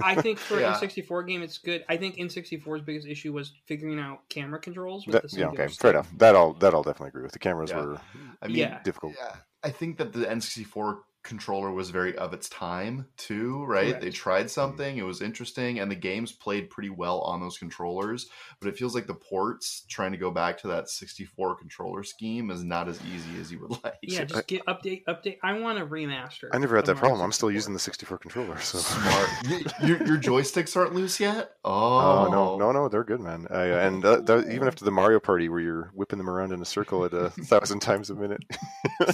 I 0.00 0.14
think 0.14 0.38
for 0.48 0.60
Yeah. 0.60 0.68
an 0.68 0.74
N64 0.80 1.26
game, 1.26 1.42
it's 1.42 1.58
good. 1.58 1.84
I 1.88 1.96
think 1.96 2.14
N64's 2.16 2.82
biggest 2.82 3.08
issue 3.08 3.32
was 3.32 3.52
figuring 3.66 3.98
out 3.98 4.20
camera 4.28 4.60
controls 4.60 5.04
with 5.04 5.14
That, 5.14 5.28
the 5.30 5.36
yeah, 5.36 5.48
okay, 5.48 5.66
stick. 5.66 5.80
fair 5.80 5.90
enough. 5.90 6.08
That 6.16 6.36
I'll 6.36 6.52
that 6.54 6.74
I'll 6.74 6.84
definitely 6.84 7.08
agree 7.08 7.22
with. 7.24 7.32
The 7.32 7.40
cameras 7.40 7.70
Yeah. 7.70 7.80
were 7.84 8.00
I 8.40 8.46
mean, 8.46 8.56
Yeah. 8.56 8.82
difficult. 8.84 9.14
Yeah, 9.18 9.34
I 9.64 9.70
think 9.70 9.98
that 9.98 10.12
the 10.12 10.26
N64 10.30 11.00
controller 11.24 11.72
was 11.72 11.90
very 11.90 12.16
of 12.16 12.32
its 12.32 12.48
time 12.48 13.06
too, 13.16 13.64
right? 13.64 13.86
Correct. 13.88 14.02
They 14.02 14.10
tried 14.10 14.50
something, 14.50 14.98
it 14.98 15.02
was 15.02 15.22
interesting, 15.22 15.80
and 15.80 15.90
the 15.90 15.96
games 15.96 16.30
played 16.32 16.70
pretty 16.70 16.90
well 16.90 17.20
on 17.22 17.40
those 17.40 17.58
controllers. 17.58 18.28
But 18.60 18.68
it 18.68 18.76
feels 18.76 18.94
like 18.94 19.06
the 19.06 19.14
ports 19.14 19.84
trying 19.88 20.12
to 20.12 20.18
go 20.18 20.30
back 20.30 20.58
to 20.58 20.68
that 20.68 20.88
64 20.88 21.56
controller 21.56 22.04
scheme 22.04 22.50
is 22.50 22.62
not 22.62 22.88
as 22.88 23.00
easy 23.06 23.40
as 23.40 23.50
you 23.50 23.58
would 23.60 23.70
like. 23.84 23.94
Yeah, 24.02 24.24
just 24.24 24.46
get 24.46 24.64
update, 24.66 25.02
update. 25.08 25.38
I 25.42 25.58
want 25.58 25.78
a 25.78 25.86
remaster. 25.86 26.48
I 26.52 26.58
never 26.58 26.76
had 26.76 26.86
that 26.86 26.94
Mario 26.94 27.00
problem. 27.08 27.22
I'm 27.22 27.32
still 27.32 27.50
using 27.50 27.72
the 27.72 27.80
64 27.80 28.18
controller. 28.18 28.58
So. 28.60 28.78
Smart. 28.78 29.30
Your, 29.82 30.02
your 30.04 30.18
joysticks 30.18 30.76
aren't 30.76 30.94
loose 30.94 31.18
yet? 31.18 31.52
Oh, 31.64 32.14
Oh 32.14 32.28
no, 32.30 32.56
no, 32.56 32.72
no! 32.72 32.88
They're 32.88 33.04
good, 33.04 33.20
man. 33.20 33.46
Uh, 33.50 33.54
and 33.54 34.04
uh, 34.04 34.20
that, 34.20 34.50
even 34.50 34.68
after 34.68 34.84
the 34.84 34.90
Mario 34.90 35.20
Party, 35.20 35.48
where 35.48 35.60
you're 35.60 35.90
whipping 35.94 36.18
them 36.18 36.28
around 36.28 36.52
in 36.52 36.60
a 36.60 36.64
circle 36.64 37.04
at 37.04 37.12
a 37.12 37.30
thousand 37.30 37.80
times 37.80 38.10
a 38.10 38.14
minute. 38.14 38.42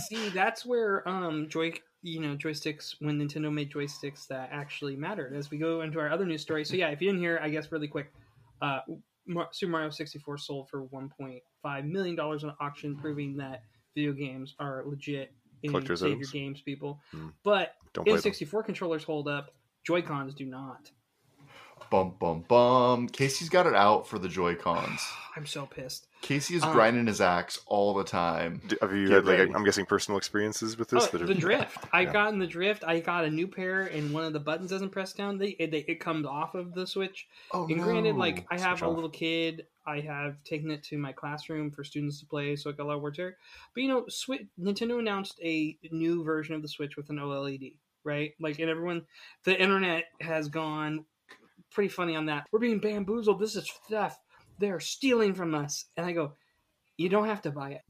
See, 0.08 0.28
that's 0.30 0.64
where 0.66 1.06
um 1.08 1.48
joy, 1.48 1.72
you 2.03 2.20
know, 2.20 2.36
joysticks 2.36 2.94
when 3.01 3.18
Nintendo 3.18 3.53
made 3.53 3.72
joysticks 3.72 4.26
that 4.28 4.48
actually 4.53 4.96
mattered. 4.96 5.34
As 5.34 5.51
we 5.51 5.59
go 5.59 5.82
into 5.82 5.98
our 5.98 6.11
other 6.11 6.24
news 6.24 6.42
story. 6.42 6.64
So 6.64 6.74
yeah, 6.74 6.88
if 6.88 7.01
you 7.01 7.09
didn't 7.09 7.20
hear, 7.20 7.38
I 7.42 7.51
guess 7.51 7.70
really 7.70 7.88
quick, 7.88 8.12
uh, 8.62 8.80
Super 9.53 9.70
Mario 9.72 9.90
64 9.90 10.38
sold 10.38 10.68
for 10.68 10.86
1.5 10.86 11.84
million 11.84 12.16
dollars 12.16 12.44
on 12.44 12.55
auction, 12.61 12.96
proving 12.96 13.36
that 13.36 13.62
video 13.94 14.12
games 14.12 14.55
are 14.59 14.82
legit. 14.86 15.32
And 15.62 15.72
Collector's 15.72 16.01
save 16.01 16.12
items. 16.12 16.32
your 16.32 16.42
games, 16.42 16.61
people. 16.62 17.01
Hmm. 17.12 17.28
But 17.44 17.74
Don't 17.92 18.09
them. 18.09 18.16
N64 18.16 18.64
controllers 18.64 19.05
hold 19.05 19.28
up. 19.28 19.55
Joy 19.84 20.01
Cons 20.03 20.34
do 20.34 20.46
not. 20.46 20.90
Bum 21.91 22.14
bum 22.20 22.45
bum. 22.47 23.09
Casey's 23.09 23.49
got 23.49 23.66
it 23.66 23.74
out 23.74 24.07
for 24.07 24.18
the 24.18 24.28
Joy 24.28 24.55
Cons. 24.55 25.01
I'm 25.37 25.47
so 25.47 25.64
pissed. 25.66 26.07
Casey 26.22 26.55
is 26.57 26.62
Um, 26.62 26.72
grinding 26.72 27.07
his 27.07 27.20
axe 27.20 27.61
all 27.66 27.95
the 27.95 28.05
time. 28.05 28.61
Have 28.81 28.93
you 28.93 29.07
Get 29.09 29.14
had 29.14 29.26
like 29.26 29.39
ready. 29.39 29.55
I'm 29.55 29.64
guessing 29.64 29.87
personal 29.87 30.18
experiences 30.18 30.76
with 30.76 30.89
this? 30.91 31.05
Oh, 31.05 31.07
that 31.12 31.22
are- 31.22 31.26
the 31.26 31.35
drift. 31.35 31.78
I 31.93 32.03
Yeah. 32.03 32.12
got 32.12 32.33
in 32.33 32.39
the 32.39 32.47
drift. 32.47 32.85
I 32.85 33.01
got 33.01 33.24
a 33.24 33.31
new 33.31 33.47
pair, 33.49 33.83
and 33.87 34.12
one 34.12 34.24
of 34.24 34.33
the 34.33 34.41
buttons 34.41 34.70
doesn't 34.70 34.91
press 34.91 35.12
down. 35.12 35.39
They 35.39 35.51
it, 35.51 35.70
they, 35.70 35.85
it 35.89 36.01
comes 36.01 36.26
off 36.26 36.55
of 36.55 36.74
the 36.74 36.87
switch. 36.87 37.26
Oh 37.53 37.66
And 37.68 37.81
granted, 37.81 38.16
like 38.16 38.47
I 38.51 38.59
have 38.59 38.78
Switch 38.78 38.83
a 38.83 38.91
off. 38.91 38.95
little 38.95 39.11
kid, 39.11 39.66
I 39.87 40.01
have 40.01 40.43
taken 40.45 40.70
it 40.70 40.83
to 40.85 40.99
my 40.99 41.12
classroom 41.12 41.70
for 41.70 41.85
students 41.85 42.20
to 42.20 42.26
play, 42.26 42.55
so 42.57 42.70
I 42.70 42.72
got 42.74 42.85
a 42.85 42.89
lot 42.89 42.97
of 42.97 43.03
work 43.03 43.16
there. 43.16 43.37
But 43.74 43.83
you 43.83 43.89
know, 43.89 44.05
Switch, 44.09 44.43
Nintendo 44.61 44.99
announced 44.99 45.41
a 45.43 45.76
new 45.91 46.22
version 46.24 46.55
of 46.55 46.62
the 46.62 46.68
Switch 46.68 46.97
with 46.97 47.09
an 47.11 47.16
OLED, 47.16 47.74
right? 48.05 48.33
Like, 48.41 48.59
and 48.59 48.68
everyone, 48.68 49.07
the 49.45 49.59
internet 49.61 50.05
has 50.20 50.49
gone 50.49 51.07
pretty 51.72 51.88
funny 51.88 52.16
on 52.16 52.26
that. 52.26 52.46
We're 52.52 52.58
being 52.58 52.80
bamboozled. 52.80 53.40
This 53.40 53.56
is 53.56 53.70
theft. 53.88 54.20
They're 54.58 54.80
stealing 54.80 55.34
from 55.34 55.54
us. 55.54 55.86
And 55.96 56.04
I 56.04 56.12
go, 56.12 56.34
you 56.96 57.08
don't 57.08 57.26
have 57.26 57.42
to 57.42 57.50
buy 57.50 57.80
it. 57.80 57.82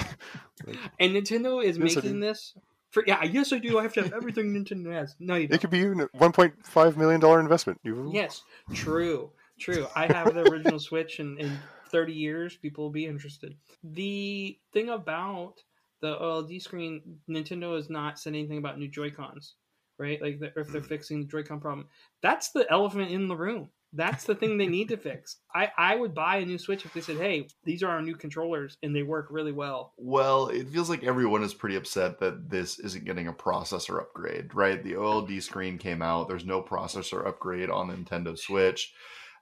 And 0.99 1.15
Nintendo 1.15 1.63
is 1.63 1.77
Yes, 1.77 1.95
making 1.95 2.19
this. 2.19 2.53
For, 2.91 3.03
yeah, 3.07 3.23
yes, 3.23 3.51
I 3.51 3.57
do. 3.57 3.79
I 3.79 3.83
have 3.83 3.93
to 3.93 4.03
have 4.03 4.13
everything 4.13 4.53
Nintendo 4.53 4.93
has. 4.93 5.15
No, 5.19 5.35
you 5.35 5.47
don't. 5.47 5.55
It 5.55 5.61
could 5.61 5.71
be 5.71 5.79
even 5.79 6.01
a 6.01 6.07
1.5 6.09 6.97
million 6.97 7.19
dollar 7.19 7.39
investment. 7.39 7.79
You 7.83 8.11
Yes, 8.13 8.43
true, 8.73 9.31
true. 9.59 9.87
I 9.95 10.07
have 10.07 10.33
the 10.33 10.41
original 10.41 10.79
Switch, 10.79 11.19
and 11.19 11.39
in 11.39 11.59
30 11.89 12.13
years, 12.13 12.55
people 12.55 12.85
will 12.85 12.91
be 12.91 13.07
interested. 13.07 13.55
The 13.83 14.57
thing 14.73 14.89
about 14.89 15.55
the 16.01 16.15
OLED 16.15 16.61
screen, 16.61 17.19
Nintendo 17.29 17.75
has 17.75 17.89
not 17.89 18.19
said 18.19 18.33
anything 18.33 18.59
about 18.59 18.77
new 18.77 18.87
Joy 18.87 19.09
Cons, 19.09 19.55
right? 19.97 20.21
Like 20.21 20.39
the, 20.39 20.47
if 20.55 20.67
they're 20.67 20.81
mm. 20.81 20.87
fixing 20.87 21.21
the 21.21 21.27
Joy-Con 21.27 21.59
problem, 21.59 21.87
that's 22.21 22.51
the 22.51 22.69
elephant 22.71 23.11
in 23.11 23.27
the 23.27 23.35
room. 23.35 23.69
That's 23.95 24.23
the 24.23 24.33
thing 24.33 24.57
they 24.57 24.67
need 24.67 24.89
to 24.89 24.97
fix. 24.97 25.37
I, 25.55 25.69
I 25.77 25.95
would 25.95 26.15
buy 26.15 26.37
a 26.37 26.45
new 26.45 26.57
Switch 26.57 26.83
if 26.83 26.93
they 26.93 27.01
said, 27.01 27.17
"Hey, 27.17 27.47
these 27.63 27.83
are 27.83 27.89
our 27.89 28.01
new 28.01 28.15
controllers, 28.15 28.77
and 28.81 28.95
they 28.95 29.03
work 29.03 29.27
really 29.29 29.51
well." 29.51 29.93
Well, 29.97 30.47
it 30.47 30.69
feels 30.69 30.89
like 30.89 31.03
everyone 31.03 31.43
is 31.43 31.53
pretty 31.53 31.75
upset 31.75 32.19
that 32.19 32.49
this 32.49 32.79
isn't 32.79 33.05
getting 33.05 33.27
a 33.27 33.33
processor 33.33 33.99
upgrade, 33.99 34.55
right? 34.55 34.83
The 34.83 34.93
OLED 34.93 35.43
screen 35.43 35.77
came 35.77 36.01
out. 36.01 36.27
There's 36.27 36.45
no 36.45 36.61
processor 36.61 37.27
upgrade 37.27 37.69
on 37.69 37.87
the 37.87 37.93
Nintendo 37.93 38.37
Switch. 38.37 38.93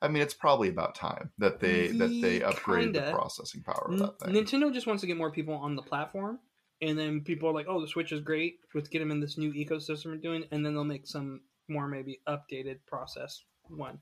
I 0.01 0.07
mean, 0.07 0.23
it's 0.23 0.33
probably 0.33 0.69
about 0.69 0.95
time 0.95 1.31
that 1.37 1.59
they 1.59 1.87
that 1.89 2.09
they 2.21 2.41
upgrade 2.41 2.93
the 2.93 2.99
kinda. 2.99 3.13
processing 3.13 3.61
power 3.61 3.89
of 3.91 3.99
that 3.99 4.19
thing. 4.19 4.33
Nintendo 4.33 4.73
just 4.73 4.87
wants 4.87 5.01
to 5.01 5.07
get 5.07 5.15
more 5.15 5.31
people 5.31 5.53
on 5.53 5.75
the 5.75 5.81
platform, 5.83 6.39
and 6.81 6.97
then 6.97 7.21
people 7.21 7.49
are 7.49 7.53
like, 7.53 7.67
"Oh, 7.69 7.79
the 7.81 7.87
Switch 7.87 8.11
is 8.11 8.21
great. 8.21 8.59
Let's 8.73 8.89
get 8.89 8.99
them 8.99 9.11
in 9.11 9.19
this 9.19 9.37
new 9.37 9.53
ecosystem 9.53 10.05
we're 10.07 10.17
doing," 10.17 10.45
and 10.51 10.65
then 10.65 10.73
they'll 10.73 10.83
make 10.83 11.07
some 11.07 11.41
more 11.67 11.87
maybe 11.87 12.19
updated 12.27 12.79
process 12.87 13.43
one, 13.69 13.99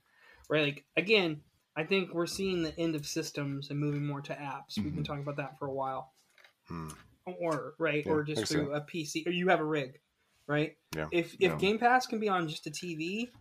right? 0.49 0.63
Like 0.63 0.85
again, 0.97 1.41
I 1.75 1.83
think 1.83 2.13
we're 2.13 2.25
seeing 2.25 2.63
the 2.63 2.77
end 2.79 2.95
of 2.95 3.05
systems 3.05 3.69
and 3.69 3.79
moving 3.79 4.05
more 4.05 4.21
to 4.21 4.33
apps. 4.33 4.77
We've 4.77 4.93
been 4.93 5.03
Mhm. 5.03 5.07
talking 5.07 5.23
about 5.23 5.37
that 5.37 5.57
for 5.59 5.67
a 5.67 5.73
while, 5.73 6.13
Hmm. 6.67 6.89
or 7.25 7.75
right, 7.77 8.05
Yeah, 8.05 8.11
or 8.11 8.23
just 8.23 8.51
through 8.51 8.73
a 8.73 8.81
PC, 8.81 9.23
or 9.27 9.31
you 9.31 9.49
have 9.49 9.59
a 9.59 9.65
rig, 9.65 9.99
right? 10.47 10.77
Yeah. 10.95 11.07
If 11.11 11.33
if 11.35 11.39
Yeah. 11.41 11.57
Game 11.57 11.77
Pass 11.79 12.07
can 12.07 12.19
be 12.19 12.27
on 12.29 12.47
just 12.47 12.65
a 12.67 12.71
TV, 12.71 13.31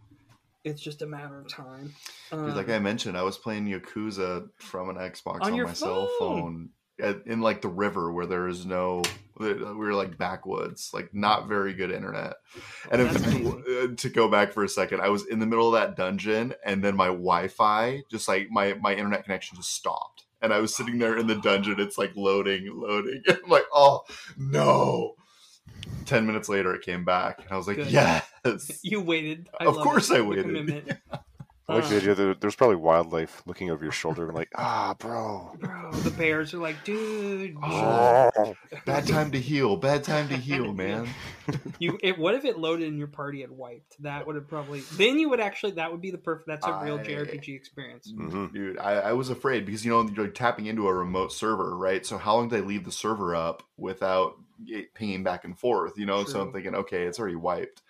it's 0.64 0.82
just 0.82 1.00
a 1.02 1.06
matter 1.06 1.40
of 1.40 1.48
time. 1.48 1.94
Because, 2.30 2.54
like 2.56 2.68
Um, 2.68 2.74
I 2.74 2.78
mentioned, 2.80 3.16
I 3.16 3.22
was 3.22 3.38
playing 3.38 3.66
Yakuza 3.66 4.50
from 4.56 4.90
an 4.90 4.96
Xbox 4.96 5.40
on, 5.40 5.54
On 5.54 5.62
my 5.62 5.72
cell 5.72 6.06
phone. 6.18 6.42
phone 6.42 6.70
at, 7.00 7.26
in 7.26 7.40
like 7.40 7.62
the 7.62 7.68
river 7.68 8.12
where 8.12 8.26
there 8.26 8.48
is 8.48 8.66
no. 8.66 9.02
We 9.38 9.54
were 9.54 9.94
like 9.94 10.18
backwoods, 10.18 10.90
like 10.92 11.14
not 11.14 11.48
very 11.48 11.72
good 11.74 11.90
internet. 11.90 12.34
And 12.90 13.00
in 13.02 13.08
That's 13.08 13.22
fact, 13.24 13.36
amazing. 13.36 13.64
uh, 13.92 13.96
to 13.96 14.08
go 14.08 14.28
back 14.28 14.52
for 14.52 14.64
a 14.64 14.68
second, 14.68 15.00
I 15.00 15.08
was 15.08 15.26
in 15.26 15.38
the 15.38 15.46
middle 15.46 15.66
of 15.74 15.80
that 15.80 15.96
dungeon, 15.96 16.54
and 16.64 16.82
then 16.82 16.96
my 16.96 17.06
Wi-Fi, 17.08 18.02
just 18.10 18.28
like 18.28 18.48
my 18.50 18.74
my 18.80 18.92
internet 18.94 19.24
connection, 19.24 19.56
just 19.56 19.72
stopped. 19.72 20.24
And 20.40 20.52
I 20.52 20.58
was 20.60 20.74
sitting 20.74 20.98
there 20.98 21.16
in 21.16 21.26
the 21.26 21.34
dungeon. 21.36 21.80
It's 21.80 21.98
like 21.98 22.12
loading, 22.16 22.70
loading. 22.72 23.22
I'm 23.28 23.48
like, 23.48 23.66
oh 23.72 24.02
no. 24.36 25.14
Ten 26.06 26.26
minutes 26.26 26.48
later, 26.48 26.74
it 26.74 26.82
came 26.82 27.04
back, 27.04 27.40
and 27.40 27.50
I 27.50 27.56
was 27.56 27.66
like, 27.66 27.76
Good. 27.76 27.88
yes. 27.90 28.24
you 28.82 29.00
waited. 29.00 29.48
I 29.60 29.64
Of 29.66 29.76
course 29.76 30.10
it. 30.10 30.16
I 30.18 30.20
waited. 30.22 30.44
commitment. 30.46 30.98
I 31.70 31.74
like 31.74 31.88
the 31.90 31.96
idea 31.96 32.14
that 32.14 32.40
there's 32.40 32.56
probably 32.56 32.76
wildlife 32.76 33.42
looking 33.44 33.70
over 33.70 33.84
your 33.84 33.92
shoulder 33.92 34.24
and 34.26 34.34
like, 34.34 34.48
ah, 34.54 34.94
bro. 34.98 35.54
Bro, 35.60 35.92
the 35.92 36.10
bears 36.10 36.54
are 36.54 36.58
like, 36.58 36.82
dude, 36.82 37.56
Oh. 37.62 38.54
Bad 38.86 39.06
time 39.06 39.30
to 39.32 39.38
heal. 39.40 39.76
Bad 39.76 40.02
time 40.02 40.28
to 40.30 40.36
heal, 40.36 40.72
man. 40.72 41.08
you 41.78 41.98
it, 42.02 42.18
what 42.18 42.34
if 42.34 42.46
it 42.46 42.58
loaded 42.58 42.88
in 42.88 42.96
your 42.96 43.06
party 43.06 43.42
and 43.42 43.58
wiped? 43.58 44.02
That 44.02 44.26
would 44.26 44.36
have 44.36 44.48
probably 44.48 44.80
then 44.94 45.18
you 45.18 45.28
would 45.28 45.40
actually 45.40 45.72
that 45.72 45.92
would 45.92 46.00
be 46.00 46.10
the 46.10 46.16
perfect. 46.18 46.48
That's 46.48 46.66
a 46.66 46.80
real 46.82 46.98
I- 46.98 47.04
JRPG 47.04 47.54
experience. 47.54 48.10
Mhm. 48.10 48.50
Dude, 48.52 48.78
I, 48.78 48.92
I 48.94 49.12
was 49.12 49.28
afraid 49.28 49.66
because 49.66 49.84
you 49.84 49.90
know 49.90 50.08
you're 50.08 50.28
tapping 50.28 50.66
into 50.66 50.88
a 50.88 50.94
remote 50.94 51.32
server, 51.34 51.76
right? 51.76 52.04
So 52.06 52.16
how 52.16 52.36
long 52.36 52.48
did 52.48 52.62
I 52.62 52.66
leave 52.66 52.84
the 52.86 52.92
server 52.92 53.34
up 53.36 53.62
without 53.76 54.36
it 54.66 54.94
pinging 54.94 55.22
back 55.22 55.44
and 55.44 55.58
forth? 55.58 55.98
You 55.98 56.06
know, 56.06 56.24
so 56.24 56.40
I'm 56.40 56.52
thinking, 56.52 56.74
okay, 56.74 57.02
it's 57.04 57.18
already 57.18 57.36
wiped. 57.36 57.82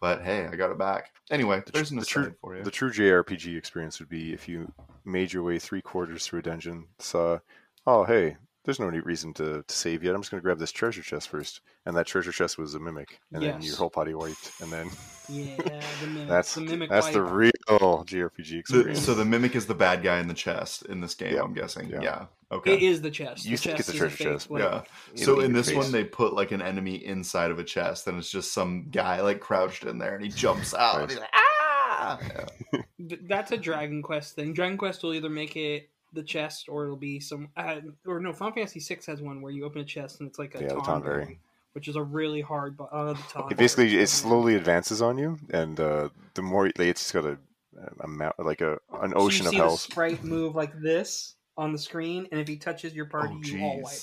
But 0.00 0.22
hey, 0.22 0.46
I 0.46 0.56
got 0.56 0.70
it 0.70 0.78
back. 0.78 1.12
Anyway, 1.30 1.62
The 1.64 1.72
there's 1.72 1.90
an 1.90 1.98
the 1.98 2.04
tru- 2.04 2.22
aside 2.24 2.34
for 2.40 2.56
you. 2.56 2.62
The 2.62 2.70
true 2.70 2.90
JRPG 2.90 3.56
experience 3.56 3.98
would 4.00 4.08
be 4.08 4.32
if 4.32 4.48
you 4.48 4.70
made 5.04 5.32
your 5.32 5.42
way 5.42 5.58
three 5.58 5.80
quarters 5.82 6.26
through 6.26 6.40
a 6.40 6.42
dungeon, 6.42 6.86
saw, 6.98 7.38
oh, 7.86 8.04
hey, 8.04 8.36
there's 8.64 8.80
no 8.80 8.88
need 8.90 9.04
reason 9.04 9.32
to, 9.34 9.62
to 9.66 9.74
save 9.74 10.02
yet. 10.02 10.14
I'm 10.14 10.22
just 10.22 10.30
going 10.30 10.40
to 10.40 10.44
grab 10.44 10.58
this 10.58 10.72
treasure 10.72 11.02
chest 11.02 11.28
first. 11.28 11.60
And 11.86 11.94
that 11.96 12.06
treasure 12.06 12.32
chest 12.32 12.56
was 12.58 12.74
a 12.74 12.80
mimic. 12.80 13.20
And 13.32 13.42
then 13.42 13.60
your 13.62 13.76
whole 13.76 13.90
party 13.90 14.14
wiped. 14.14 14.52
And 14.62 14.72
then 14.72 14.90
Yeah, 15.28 15.56
the 16.00 16.06
mimic. 16.06 16.28
that's 16.28 16.54
the 16.54 16.60
mimic 16.62 16.88
that's 16.90 17.10
the 17.10 17.22
real 17.22 17.52
JRPG 17.68 18.48
The- 18.48 18.58
experience. 18.58 19.04
so 19.04 19.14
the 19.14 19.24
mimic 19.24 19.54
is 19.54 19.66
the 19.66 19.74
bad 19.74 20.02
guy 20.02 20.18
in 20.18 20.28
the 20.28 20.34
chest 20.34 20.86
in 20.86 21.00
this 21.00 21.14
game. 21.14 21.34
Yeah. 21.34 21.42
I'm 21.42 21.52
guessing. 21.54 21.88
Yeah. 21.90 22.00
Yeah. 22.02 22.26
Okay. 22.52 22.74
It 22.74 22.82
is 22.82 23.02
the 23.02 23.10
chest. 23.10 23.44
You 23.44 23.56
the 23.56 23.62
think 23.62 23.76
chest 23.76 23.80
it's 23.80 23.88
a 23.88 23.92
is 23.92 23.98
treasure 24.16 24.32
chest, 24.32 24.50
like- 24.50 24.62
yeah. 24.62 24.82
So 25.16 25.40
in 25.40 25.52
this 25.52 25.68
face. 25.68 25.76
one, 25.76 25.92
they 25.92 26.04
put 26.04 26.32
like 26.34 26.52
an 26.52 26.62
enemy 26.62 26.94
inside 27.04 27.50
of 27.50 27.58
a 27.58 27.64
chest, 27.64 28.06
and 28.06 28.16
it's 28.18 28.30
just 28.30 28.52
some 28.52 28.86
guy 28.90 29.20
like 29.22 29.40
crouched 29.40 29.84
in 29.84 29.98
there, 29.98 30.14
and 30.14 30.24
he 30.24 30.30
jumps 30.30 30.72
out, 30.74 31.00
and 31.02 31.10
he's 31.10 31.20
like, 31.20 31.30
ah! 31.34 32.18
Yeah. 32.72 32.80
That's 33.22 33.50
a 33.52 33.56
Dragon 33.68 34.02
Quest 34.02 34.34
thing. 34.36 34.52
Dragon 34.52 34.76
Quest 34.78 35.02
will 35.02 35.14
either 35.14 35.30
make 35.30 35.56
it 35.56 35.88
the 36.14 36.22
chest 36.22 36.68
or 36.68 36.84
it'll 36.84 36.96
be 36.96 37.20
some 37.20 37.48
uh, 37.56 37.80
or 38.06 38.20
no 38.20 38.32
Final 38.32 38.54
Fantasy 38.54 38.80
VI 38.80 39.00
has 39.06 39.20
one 39.22 39.42
where 39.42 39.52
you 39.52 39.64
open 39.64 39.80
a 39.80 39.84
chest 39.84 40.20
and 40.20 40.28
it's 40.28 40.38
like 40.38 40.54
a 40.54 40.62
Yeah, 40.62 40.72
Tonberry, 40.74 41.38
which 41.72 41.88
is 41.88 41.96
a 41.96 42.02
really 42.02 42.40
hard 42.40 42.76
but 42.76 42.88
uh, 42.92 43.12
the 43.12 43.46
It 43.50 43.56
basically 43.56 43.96
it 43.98 44.08
slowly 44.08 44.54
advances 44.54 45.02
on 45.02 45.18
you, 45.18 45.38
and 45.50 45.78
uh, 45.80 46.08
the 46.34 46.42
more 46.42 46.66
like, 46.66 46.78
it's 46.80 47.10
got 47.12 47.24
a, 47.24 47.38
a 48.00 48.08
mount, 48.08 48.38
like 48.38 48.60
a 48.60 48.78
an 49.02 49.10
So 49.10 49.16
ocean 49.18 49.46
you 49.46 49.48
of 49.48 49.50
see 49.50 49.58
the 49.58 49.76
sprite 49.76 50.24
move 50.24 50.54
like 50.54 50.80
this 50.80 51.34
on 51.56 51.72
the 51.72 51.78
screen 51.78 52.26
and 52.32 52.40
if 52.40 52.48
he 52.48 52.56
touches 52.56 52.94
your 52.94 53.06
party 53.06 53.34
Oh, 53.36 53.40
you 53.46 53.62
all 53.64 53.80
wipe. 53.82 54.00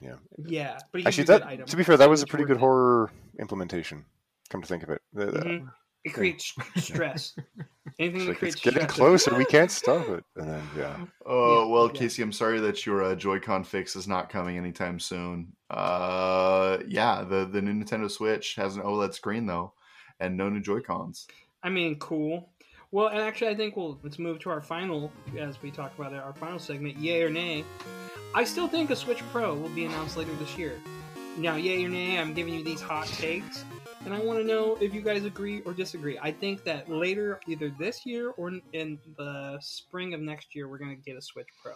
Yeah. 0.00 0.14
yeah 0.46 0.78
but 0.92 1.06
Actually, 1.06 1.24
that 1.24 1.66
to 1.66 1.76
be 1.76 1.82
fair, 1.82 1.96
that 1.96 2.08
was 2.08 2.22
a 2.22 2.26
pretty 2.26 2.44
good 2.44 2.56
horror 2.58 3.10
implementation. 3.38 4.04
Come 4.48 4.62
to 4.62 4.68
think 4.68 4.82
of 4.82 4.90
it, 4.90 5.02
Mhm. 5.14 5.70
It 6.04 6.10
creates 6.10 6.54
stress 6.76 7.34
anything 8.00 8.16
it's 8.16 8.24
that 8.24 8.30
like, 8.30 8.38
creates 8.38 8.56
it's 8.56 8.64
getting 8.64 8.82
stress 8.82 8.96
closer. 8.96 9.34
We 9.34 9.44
can't 9.44 9.70
stop 9.70 10.08
it. 10.08 10.24
And 10.36 10.48
then 10.48 10.62
yeah, 10.76 10.96
Oh 11.26 11.64
Yeah, 11.64 11.72
well, 11.72 11.86
yeah. 11.86 11.92
Casey, 11.92 12.22
I'm 12.22 12.32
sorry 12.32 12.60
that 12.60 12.86
your 12.86 13.04
uh, 13.04 13.14
Joy-Con 13.14 13.64
fix 13.64 13.94
is 13.96 14.08
not 14.08 14.30
coming 14.30 14.56
anytime 14.56 14.98
soon. 14.98 15.52
Uh, 15.68 16.78
yeah, 16.88 17.22
the 17.22 17.44
the 17.46 17.60
new 17.60 17.72
Nintendo 17.72 18.10
Switch 18.10 18.54
has 18.56 18.76
an 18.76 18.82
OLED 18.82 19.14
screen 19.14 19.46
though, 19.46 19.74
and 20.18 20.36
no 20.36 20.48
new 20.48 20.60
Joy-Cons. 20.60 21.26
I 21.62 21.68
mean, 21.68 21.98
cool. 21.98 22.48
Well, 22.92 23.08
and 23.08 23.20
actually, 23.20 23.48
I 23.48 23.54
think 23.54 23.76
we'll 23.76 23.98
let's 24.02 24.18
move 24.18 24.40
to 24.40 24.50
our 24.50 24.60
final 24.60 25.12
as 25.38 25.62
we 25.62 25.70
talk 25.70 25.96
about 25.96 26.12
it, 26.12 26.16
our 26.16 26.32
final 26.32 26.58
segment. 26.58 26.96
Yay 26.96 27.22
or 27.22 27.30
nay? 27.30 27.64
I 28.34 28.44
still 28.44 28.68
think 28.68 28.90
a 28.90 28.96
Switch 28.96 29.22
Pro 29.30 29.54
will 29.54 29.68
be 29.70 29.84
announced 29.84 30.16
later 30.16 30.34
this 30.34 30.56
year. 30.56 30.72
Now, 31.36 31.54
yay 31.56 31.84
or 31.84 31.88
nay? 31.88 32.18
I'm 32.18 32.34
giving 32.34 32.54
you 32.54 32.64
these 32.64 32.80
hot 32.80 33.06
takes, 33.06 33.64
and 34.04 34.14
I 34.14 34.18
want 34.20 34.38
to 34.38 34.44
know 34.44 34.76
if 34.80 34.94
you 34.94 35.00
guys 35.02 35.24
agree 35.24 35.60
or 35.62 35.72
disagree. 35.72 36.18
I 36.20 36.32
think 36.32 36.64
that 36.64 36.88
later, 36.90 37.40
either 37.46 37.70
this 37.78 38.04
year 38.06 38.30
or 38.30 38.48
in- 38.48 38.62
in 38.72 38.98
the 39.16 39.58
spring 39.60 40.14
of 40.14 40.20
next 40.20 40.54
year, 40.54 40.68
we're 40.68 40.78
going 40.78 40.96
to 40.96 41.02
get 41.02 41.16
a 41.16 41.22
Switch 41.22 41.48
Pro. 41.62 41.72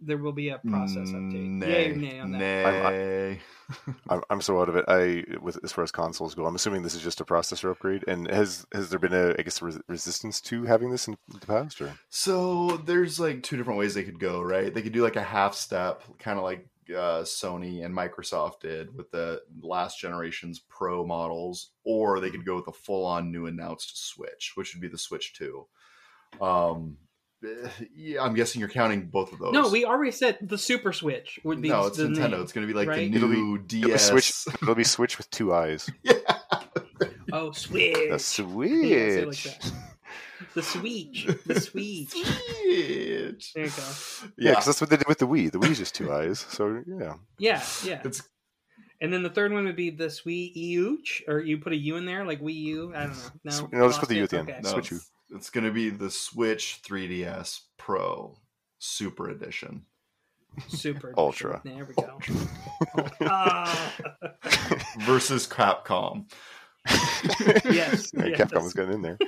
There 0.00 0.18
will 0.18 0.32
be 0.32 0.48
a 0.48 0.58
process 0.58 1.08
update. 1.10 1.46
Mm, 1.46 1.58
nay, 1.60 1.88
Yay 1.88 1.94
nay 1.96 2.18
on 2.20 2.32
that? 2.32 2.38
nay. 2.38 3.40
I'm, 4.10 4.22
I'm 4.28 4.40
so 4.42 4.60
out 4.60 4.68
of 4.68 4.76
it. 4.76 4.84
I 4.88 5.24
with 5.40 5.56
as 5.64 5.72
far 5.72 5.84
as 5.84 5.92
consoles 5.92 6.34
go, 6.34 6.44
I'm 6.46 6.56
assuming 6.56 6.82
this 6.82 6.94
is 6.96 7.00
just 7.00 7.20
a 7.20 7.24
processor 7.24 7.70
upgrade. 7.70 8.04
And 8.08 8.28
has 8.28 8.66
has 8.74 8.90
there 8.90 8.98
been 8.98 9.14
a 9.14 9.34
I 9.38 9.42
guess 9.42 9.62
res- 9.62 9.78
resistance 9.88 10.40
to 10.42 10.64
having 10.64 10.90
this 10.90 11.06
in 11.08 11.16
the 11.28 11.46
past? 11.46 11.80
Or 11.80 11.92
So 12.10 12.76
there's 12.84 13.18
like 13.20 13.44
two 13.44 13.56
different 13.56 13.78
ways 13.78 13.94
they 13.94 14.02
could 14.02 14.18
go, 14.18 14.42
right? 14.42 14.74
They 14.74 14.82
could 14.82 14.92
do 14.92 15.02
like 15.02 15.16
a 15.16 15.22
half 15.22 15.54
step, 15.54 16.02
kind 16.18 16.38
of 16.38 16.44
like 16.44 16.66
uh, 16.90 17.22
Sony 17.22 17.84
and 17.84 17.94
Microsoft 17.96 18.60
did 18.60 18.94
with 18.96 19.10
the 19.10 19.40
last 19.60 19.98
generation's 20.00 20.58
Pro 20.58 21.04
models, 21.06 21.70
or 21.84 22.20
they 22.20 22.30
could 22.30 22.44
go 22.44 22.56
with 22.56 22.68
a 22.68 22.72
full-on 22.72 23.30
new 23.30 23.46
announced 23.46 24.06
Switch, 24.08 24.52
which 24.54 24.74
would 24.74 24.80
be 24.80 24.88
the 24.88 24.98
Switch 24.98 25.34
Two. 25.34 25.66
Um, 26.40 26.96
eh, 27.44 27.68
yeah, 27.94 28.22
I'm 28.22 28.34
guessing 28.34 28.60
you're 28.60 28.68
counting 28.68 29.06
both 29.06 29.32
of 29.32 29.38
those. 29.38 29.52
No, 29.52 29.68
we 29.68 29.84
already 29.84 30.10
said 30.10 30.38
the 30.42 30.58
Super 30.58 30.92
Switch 30.92 31.38
would 31.44 31.60
be. 31.60 31.68
no, 31.68 31.86
it's 31.86 31.98
the 31.98 32.04
Nintendo. 32.04 32.30
name. 32.32 32.42
It's 32.42 32.52
going 32.52 32.66
to 32.66 32.72
be 32.72 32.76
like 32.78 32.88
right? 32.88 33.10
the 33.10 33.16
It'll 33.16 33.28
be- 33.28 33.36
new 33.36 33.54
it'll 33.54 33.62
be 33.66 33.80
DS. 33.82 34.08
Switch. 34.08 34.32
it'll 34.62 34.74
be 34.74 34.84
Switch 34.84 35.18
with 35.18 35.30
two 35.30 35.54
eyes. 35.54 35.88
yeah. 36.02 36.14
Oh, 37.32 37.52
Switch. 37.52 37.96
The 38.10 38.18
Switch. 38.18 38.70
Yeah, 38.70 39.24
like 39.26 39.42
that. 39.42 39.72
The 40.54 40.62
Switch. 40.62 41.26
The 41.46 41.60
Switch. 41.60 42.10
Switch. 42.10 43.52
There 43.54 43.64
you 43.64 43.70
go. 43.70 43.82
Yeah, 43.82 44.28
Yeah, 44.36 44.50
because 44.52 44.66
that's 44.66 44.80
what 44.80 44.90
they 44.90 44.96
did 44.96 45.08
with 45.08 45.18
the 45.18 45.26
Wii. 45.26 45.50
The 45.50 45.58
Wii's 45.58 45.78
just 45.78 45.94
two 45.94 46.12
eyes. 46.12 46.40
So 46.48 46.82
yeah, 46.86 47.14
Yeah, 47.38 47.62
yeah. 47.84 48.00
it's 48.04 48.22
And 49.00 49.12
then 49.12 49.22
the 49.22 49.30
third 49.30 49.52
one 49.52 49.64
would 49.64 49.76
be 49.76 49.90
the 49.90 50.10
Sweet 50.10 50.56
Euch, 50.56 51.22
or 51.28 51.40
you 51.40 51.58
put 51.58 51.72
a 51.72 51.76
U 51.76 51.96
in 51.96 52.04
there, 52.06 52.24
like 52.24 52.40
Wii 52.40 52.54
U. 52.54 52.92
I 52.94 53.04
don't 53.06 53.16
know. 53.16 53.22
No, 53.44 53.50
Sw- 53.50 53.60
no, 53.60 53.66
just 53.68 53.80
lost 53.80 54.00
put 54.00 54.08
the 54.08 54.14
U 54.16 54.22
it? 54.22 54.24
at 54.24 54.30
the 54.30 54.38
end. 54.38 54.48
Okay. 54.50 54.60
no, 54.62 54.70
Switch 54.70 54.92
it's, 54.92 55.10
it's 55.30 55.50
gonna 55.50 55.70
be 55.70 55.90
the 55.90 56.10
Switch 56.10 56.80
3DS 56.86 57.60
Pro 57.78 58.38
Super 58.78 59.30
Edition. 59.30 59.84
Super 60.68 61.12
Ultra. 61.16 61.60
There 61.64 61.84
we 61.84 61.94
go. 61.94 62.18
Ah. 63.22 63.92
versus 65.00 65.46
Capcom. 65.48 66.30
Yes, 66.88 68.12
Yeah, 68.14 68.26
yes. 68.26 68.40
Capcom 68.40 68.62
was 68.62 68.72
getting 68.74 68.92
in 68.94 69.02
there. 69.02 69.18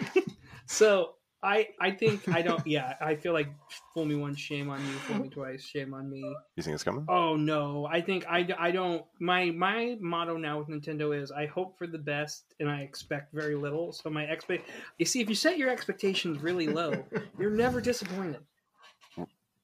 So 0.67 1.15
I, 1.43 1.69
I 1.81 1.91
think 1.93 2.29
I 2.29 2.43
don't. 2.43 2.67
Yeah, 2.67 2.95
I 3.01 3.15
feel 3.15 3.33
like 3.33 3.49
fool 3.95 4.05
me 4.05 4.15
once, 4.15 4.39
shame 4.39 4.69
on 4.69 4.81
you. 4.81 4.93
Fool 4.93 5.19
me 5.19 5.29
twice, 5.29 5.63
shame 5.63 5.95
on 5.95 6.11
me. 6.11 6.21
You 6.57 6.63
think 6.63 6.75
it's 6.75 6.83
coming? 6.83 7.05
Oh 7.09 7.37
no, 7.37 7.87
I 7.87 8.01
think 8.01 8.27
I, 8.29 8.49
I 8.59 8.71
don't. 8.71 9.05
My 9.21 9.51
my 9.51 9.97
motto 10.01 10.37
now 10.37 10.59
with 10.59 10.69
Nintendo 10.69 11.17
is 11.17 11.31
I 11.31 11.47
hope 11.47 11.79
for 11.79 11.87
the 11.87 11.99
best 11.99 12.55
and 12.59 12.69
I 12.69 12.81
expect 12.81 13.33
very 13.33 13.55
little. 13.55 13.93
So 13.93 14.11
my 14.11 14.25
expect. 14.25 14.69
You 14.99 15.07
see, 15.07 15.21
if 15.21 15.29
you 15.29 15.35
set 15.35 15.57
your 15.59 15.71
expectations 15.71 16.43
really 16.43 16.67
low, 16.67 17.05
you're 17.39 17.51
never 17.51 17.81
disappointed. 17.81 18.41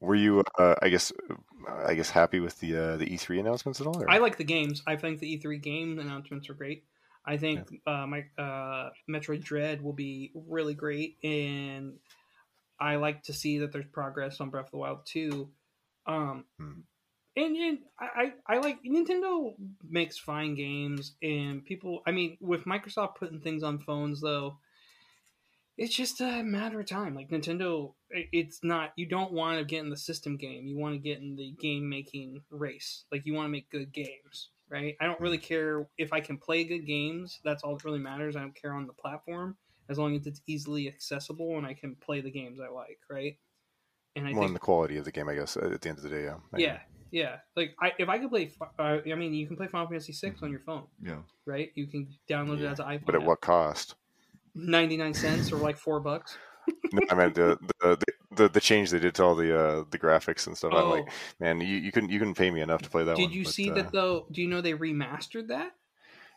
Were 0.01 0.17
you, 0.17 0.43
uh, 0.59 0.75
I 0.83 0.89
guess, 0.89 1.13
I 1.69 1.95
guess, 1.95 2.11
happy 2.11 2.41
with 2.41 2.59
the 2.61 2.77
uh, 2.77 2.97
the 2.97 3.07
E3 3.07 3.41
announcements 3.41 3.81
at 3.81 3.87
all? 3.87 4.03
Or? 4.03 4.11
I 4.11 4.19
like 4.19 4.37
the 4.37 4.45
games. 4.45 4.83
I 4.87 4.97
think 4.97 5.21
the 5.21 5.39
E3 5.39 5.63
game 5.63 5.99
announcements 5.99 6.51
are 6.51 6.55
great. 6.55 6.85
I 7.25 7.37
think 7.37 7.81
uh, 7.87 8.07
my 8.07 8.25
uh, 8.37 8.91
Metroid 9.09 9.45
Dread 9.45 9.83
will 9.83 9.93
be 9.93 10.33
really 10.35 10.75
great, 10.75 11.19
and 11.23 11.95
I 12.81 12.97
like 12.97 13.23
to 13.25 13.33
see 13.33 13.59
that 13.59 13.73
there's 13.73 13.87
progress 13.87 14.41
on 14.41 14.51
Breath 14.51 14.67
of 14.67 14.71
the 14.73 14.79
Wild 14.79 15.07
too. 15.07 15.51
Um, 16.07 16.45
Hmm. 16.59 16.81
and, 17.37 17.57
and 17.57 17.79
I 18.01 18.33
I 18.47 18.59
like 18.59 18.83
Nintendo 18.83 19.55
makes 19.89 20.19
fine 20.19 20.55
games, 20.55 21.15
and 21.23 21.65
people. 21.65 22.03
I 22.07 22.11
mean, 22.11 22.37
with 22.41 22.65
Microsoft 22.65 23.17
putting 23.17 23.41
things 23.41 23.63
on 23.63 23.79
phones, 23.79 24.21
though, 24.21 24.59
it's 25.79 25.95
just 25.95 26.21
a 26.21 26.43
matter 26.43 26.81
of 26.81 26.87
time. 26.87 27.15
Like 27.15 27.31
Nintendo, 27.31 27.95
it's 28.11 28.63
not. 28.63 28.93
You 28.97 29.07
don't 29.07 29.33
want 29.33 29.59
to 29.59 29.65
get 29.65 29.83
in 29.85 29.91
the 29.91 29.97
system 29.97 30.37
game. 30.37 30.67
You 30.67 30.77
want 30.77 30.95
to 30.95 30.99
get 30.99 31.21
in 31.21 31.37
the 31.37 31.53
game 31.53 31.89
making 31.89 32.43
race. 32.51 33.05
Like 33.11 33.27
you 33.27 33.33
want 33.35 33.47
to 33.47 33.53
make 33.53 33.71
good 33.71 33.93
games, 33.93 34.51
right? 34.73 34.97
I 35.01 35.07
don't 35.07 35.21
really 35.21 35.39
care 35.39 35.87
if 35.99 36.13
I 36.13 36.21
can 36.21 36.39
play 36.39 36.65
good 36.65 36.87
games. 36.87 37.39
That's 37.45 37.63
all 37.63 37.77
that 37.77 37.85
really 37.85 37.99
matters. 38.01 38.35
I 38.37 38.41
don't 38.41 38.55
care 38.55 38.73
on 38.75 38.87
the 38.87 38.93
platform 38.95 39.57
as 39.89 39.99
long 39.99 40.17
as 40.17 40.27
it's 40.27 40.41
easily 40.47 40.89
accessible 40.89 41.59
and 41.59 41.67
I 41.67 41.75
can 41.75 41.97
play 41.97 42.21
the 42.21 42.31
games 42.31 42.59
I 42.61 42.73
like, 42.73 42.99
right? 43.11 43.37
And 44.17 44.27
I 44.27 44.33
More 44.33 44.43
on 44.43 44.49
think 44.49 44.61
the 44.61 44.65
quality 44.65 44.97
of 44.97 45.05
the 45.05 45.13
game, 45.13 45.29
I 45.29 45.35
guess. 45.35 45.57
At 45.57 45.81
the 45.81 45.89
end 45.89 45.99
of 45.99 46.05
the 46.05 46.11
day, 46.11 46.25
yeah. 46.25 46.37
I 46.53 46.59
yeah, 46.59 46.79
yeah. 47.11 47.37
Like 47.57 47.75
I, 47.81 47.93
if 47.99 48.09
I 48.09 48.19
could 48.19 48.31
play, 48.31 48.51
uh, 48.79 48.99
I 49.07 49.15
mean, 49.15 49.35
you 49.35 49.47
can 49.47 49.57
play 49.57 49.67
Final 49.69 49.89
Fantasy 49.89 50.13
VI 50.13 50.35
on 50.43 50.51
your 50.51 50.61
phone, 50.61 50.85
Yeah. 51.03 51.21
right? 51.47 51.71
You 51.75 51.87
can 51.87 52.09
download 52.29 52.59
it 52.59 52.63
Yeah, 52.63 52.73
as 52.73 52.81
an 52.81 52.87
iPhone. 52.87 53.07
But 53.07 53.15
at 53.17 53.23
what 53.23 53.41
cost? 53.41 53.95
Ninety 54.55 54.97
nine 54.97 55.15
cents 55.15 55.53
or 55.53 55.57
like 55.59 55.79
four 55.79 56.01
bucks. 56.01 56.37
No, 56.93 57.01
I 57.11 57.15
meant 57.15 57.35
the, 57.35 57.59
the 57.81 57.97
the 57.97 58.07
the 58.37 58.49
the 58.49 58.61
change 58.61 58.91
they 58.91 58.99
did 58.99 59.15
to 59.17 59.25
all 59.25 59.35
the 59.35 59.57
uh, 59.59 59.85
the 59.91 59.99
graphics 59.99 60.47
and 60.47 60.57
stuff. 60.57 60.73
I'm 60.75 60.91
like, 60.91 61.05
Oh. 61.09 61.13
man, 61.41 61.61
you, 61.61 61.77
you 61.77 61.93
couldn't 61.93 62.11
you 62.11 62.19
couldn't 62.19 62.35
pay 62.35 62.51
me 62.51 62.61
enough 62.61 62.83
to 62.83 62.91
play 62.91 63.05
that 63.05 63.13
one. 63.13 63.21
Did 63.21 63.31
one. 63.31 63.33
you 63.33 63.45
but, 63.45 63.53
see 63.53 63.71
uh, 63.71 63.75
that 63.75 63.93
though? 63.93 64.27
Do 64.31 64.43
you 64.43 64.49
know 64.49 64.61
they 64.61 64.75
remastered 64.75 65.49
that? 65.49 65.73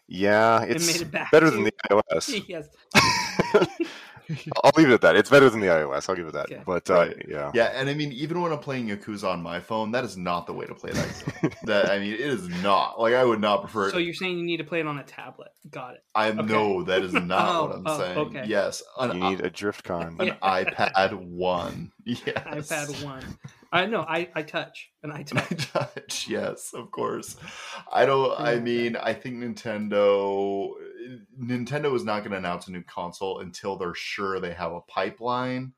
Yeah, 0.08 0.64
it's 0.64 1.02
it 1.02 1.12
better 1.12 1.50
to- 1.50 1.52
than 1.52 1.64
the 1.64 1.74
iOS. 1.90 2.44
yes. 2.48 2.68
I'll 4.64 4.72
leave 4.76 4.90
it 4.90 4.94
at 4.94 5.02
that. 5.02 5.16
It's 5.16 5.30
better 5.30 5.50
than 5.50 5.60
the 5.60 5.68
iOS. 5.68 6.10
I'll 6.10 6.16
give 6.16 6.28
it 6.28 6.34
that. 6.34 6.52
Okay. 6.52 6.62
But 6.66 6.90
uh, 6.90 7.10
yeah, 7.28 7.52
Yeah, 7.54 7.72
and 7.74 7.90
I 7.90 7.94
mean, 7.94 8.12
even 8.12 8.42
when 8.42 8.52
I'm 8.52 8.60
playing 8.60 8.88
Yakuza 8.88 9.30
on 9.30 9.42
my 9.42 9.60
phone, 9.60 9.92
that 9.92 10.04
is 10.04 10.18
not 10.18 10.48
the 10.48 10.54
way 10.54 10.66
to 10.66 10.74
play 10.76 10.92
that 10.92 11.24
game. 11.42 11.52
that 11.64 11.90
I 11.90 12.00
mean, 12.00 12.14
it 12.14 12.20
is 12.20 12.48
not. 12.64 13.00
Like 13.00 13.14
I 13.14 13.24
would 13.24 13.42
not 13.42 13.62
prefer. 13.62 13.88
It. 13.88 13.92
So 13.92 13.98
you're 13.98 14.14
saying 14.14 14.38
you 14.38 14.46
need 14.46 14.58
to 14.58 14.64
play 14.64 14.80
it 14.80 14.88
on 14.88 14.98
a 14.98 15.04
tablet? 15.04 15.50
Got 15.70 15.96
it. 15.96 16.04
I 16.14 16.30
okay. 16.30 16.42
know 16.42 16.84
that 16.84 17.02
is 17.02 17.14
not 17.14 17.50
Oh, 17.56 17.66
what 17.66 17.76
I'm 17.76 17.84
oh, 17.86 17.98
saying. 18.00 18.18
okay. 18.18 18.44
Yes, 18.48 18.82
an, 19.00 19.18
you 19.18 19.30
need 19.30 19.42
a 19.42 19.50
drift 19.50 19.84
con. 19.84 20.18
an 20.20 20.36
iPad 20.42 21.14
One. 21.14 21.92
Yes, 22.06 22.70
iPad 22.70 23.04
one. 23.04 23.38
I 23.72 23.86
know. 23.88 24.06
I 24.08 24.30
I 24.34 24.44
touch 24.44 24.92
and 25.04 25.12
I 25.12 25.18
I 25.20 25.24
touch. 25.24 25.72
touch. 25.72 26.28
Yes, 26.30 26.72
of 26.74 26.92
course. 26.92 27.36
I 27.92 28.06
don't. 28.06 28.40
I 28.40 28.60
mean, 28.60 28.96
I 28.96 29.14
think 29.14 29.38
Nintendo. 29.38 30.72
Nintendo 31.40 31.96
is 31.96 32.04
not 32.04 32.20
going 32.20 32.32
to 32.32 32.38
announce 32.38 32.68
a 32.68 32.72
new 32.72 32.84
console 32.84 33.40
until 33.40 33.76
they're 33.76 33.94
sure 33.94 34.40
they 34.40 34.54
have 34.54 34.72
a 34.72 34.82
pipeline 34.82 35.74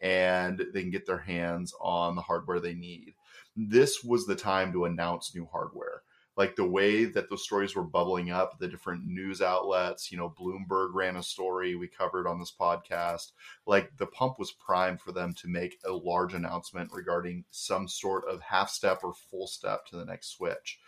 and 0.00 0.62
they 0.72 0.82
can 0.82 0.90
get 0.90 1.06
their 1.06 1.18
hands 1.18 1.74
on 1.80 2.16
the 2.16 2.22
hardware 2.22 2.60
they 2.60 2.74
need. 2.74 3.14
This 3.56 4.02
was 4.02 4.26
the 4.26 4.36
time 4.36 4.72
to 4.72 4.84
announce 4.84 5.34
new 5.34 5.46
hardware. 5.50 6.02
Like 6.36 6.56
the 6.56 6.66
way 6.66 7.04
that 7.04 7.28
those 7.28 7.44
stories 7.44 7.74
were 7.74 7.82
bubbling 7.82 8.30
up, 8.30 8.58
the 8.58 8.68
different 8.68 9.04
news 9.04 9.42
outlets, 9.42 10.10
you 10.10 10.16
know, 10.16 10.30
Bloomberg 10.40 10.94
ran 10.94 11.16
a 11.16 11.22
story 11.22 11.74
we 11.74 11.88
covered 11.88 12.26
on 12.26 12.38
this 12.38 12.54
podcast. 12.58 13.32
Like 13.66 13.96
the 13.98 14.06
pump 14.06 14.38
was 14.38 14.52
primed 14.52 15.02
for 15.02 15.12
them 15.12 15.34
to 15.34 15.48
make 15.48 15.78
a 15.84 15.92
large 15.92 16.32
announcement 16.32 16.92
regarding 16.94 17.44
some 17.50 17.88
sort 17.88 18.24
of 18.26 18.40
half 18.40 18.70
step 18.70 19.00
or 19.02 19.12
full 19.12 19.48
step 19.48 19.84
to 19.86 19.96
the 19.96 20.06
next 20.06 20.28
Switch. 20.28 20.78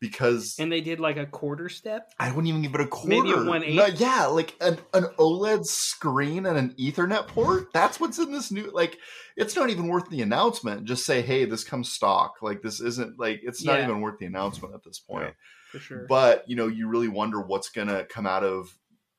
Because 0.00 0.56
And 0.60 0.70
they 0.70 0.80
did 0.80 1.00
like 1.00 1.16
a 1.16 1.26
quarter 1.26 1.68
step. 1.68 2.12
I 2.20 2.28
wouldn't 2.28 2.46
even 2.46 2.62
give 2.62 2.74
it 2.74 2.80
a 2.80 2.86
quarter. 2.86 3.08
Maybe 3.08 3.32
a 3.32 3.42
one-eighth? 3.44 3.74
No, 3.74 3.86
yeah, 3.86 4.26
like 4.26 4.54
an, 4.60 4.78
an 4.94 5.06
OLED 5.18 5.66
screen 5.66 6.46
and 6.46 6.56
an 6.56 6.74
Ethernet 6.78 7.26
port. 7.26 7.72
That's 7.72 7.98
what's 7.98 8.18
in 8.18 8.30
this 8.30 8.52
new. 8.52 8.70
Like, 8.72 8.96
it's 9.36 9.56
not 9.56 9.70
even 9.70 9.88
worth 9.88 10.08
the 10.08 10.22
announcement. 10.22 10.84
Just 10.84 11.04
say, 11.04 11.20
hey, 11.20 11.46
this 11.46 11.64
comes 11.64 11.90
stock. 11.90 12.34
Like, 12.42 12.62
this 12.62 12.80
isn't 12.80 13.18
like 13.18 13.40
it's 13.42 13.64
not 13.64 13.78
Yeah. 13.78 13.84
even 13.86 14.00
worth 14.00 14.18
the 14.20 14.26
announcement 14.26 14.74
at 14.74 14.84
this 14.84 15.00
point. 15.00 15.34
For 15.72 15.80
sure. 15.80 16.06
But 16.08 16.48
you 16.48 16.54
know, 16.54 16.68
you 16.68 16.86
really 16.88 17.08
wonder 17.08 17.40
what's 17.40 17.68
gonna 17.68 18.04
come 18.04 18.26
out 18.26 18.44
of 18.44 18.72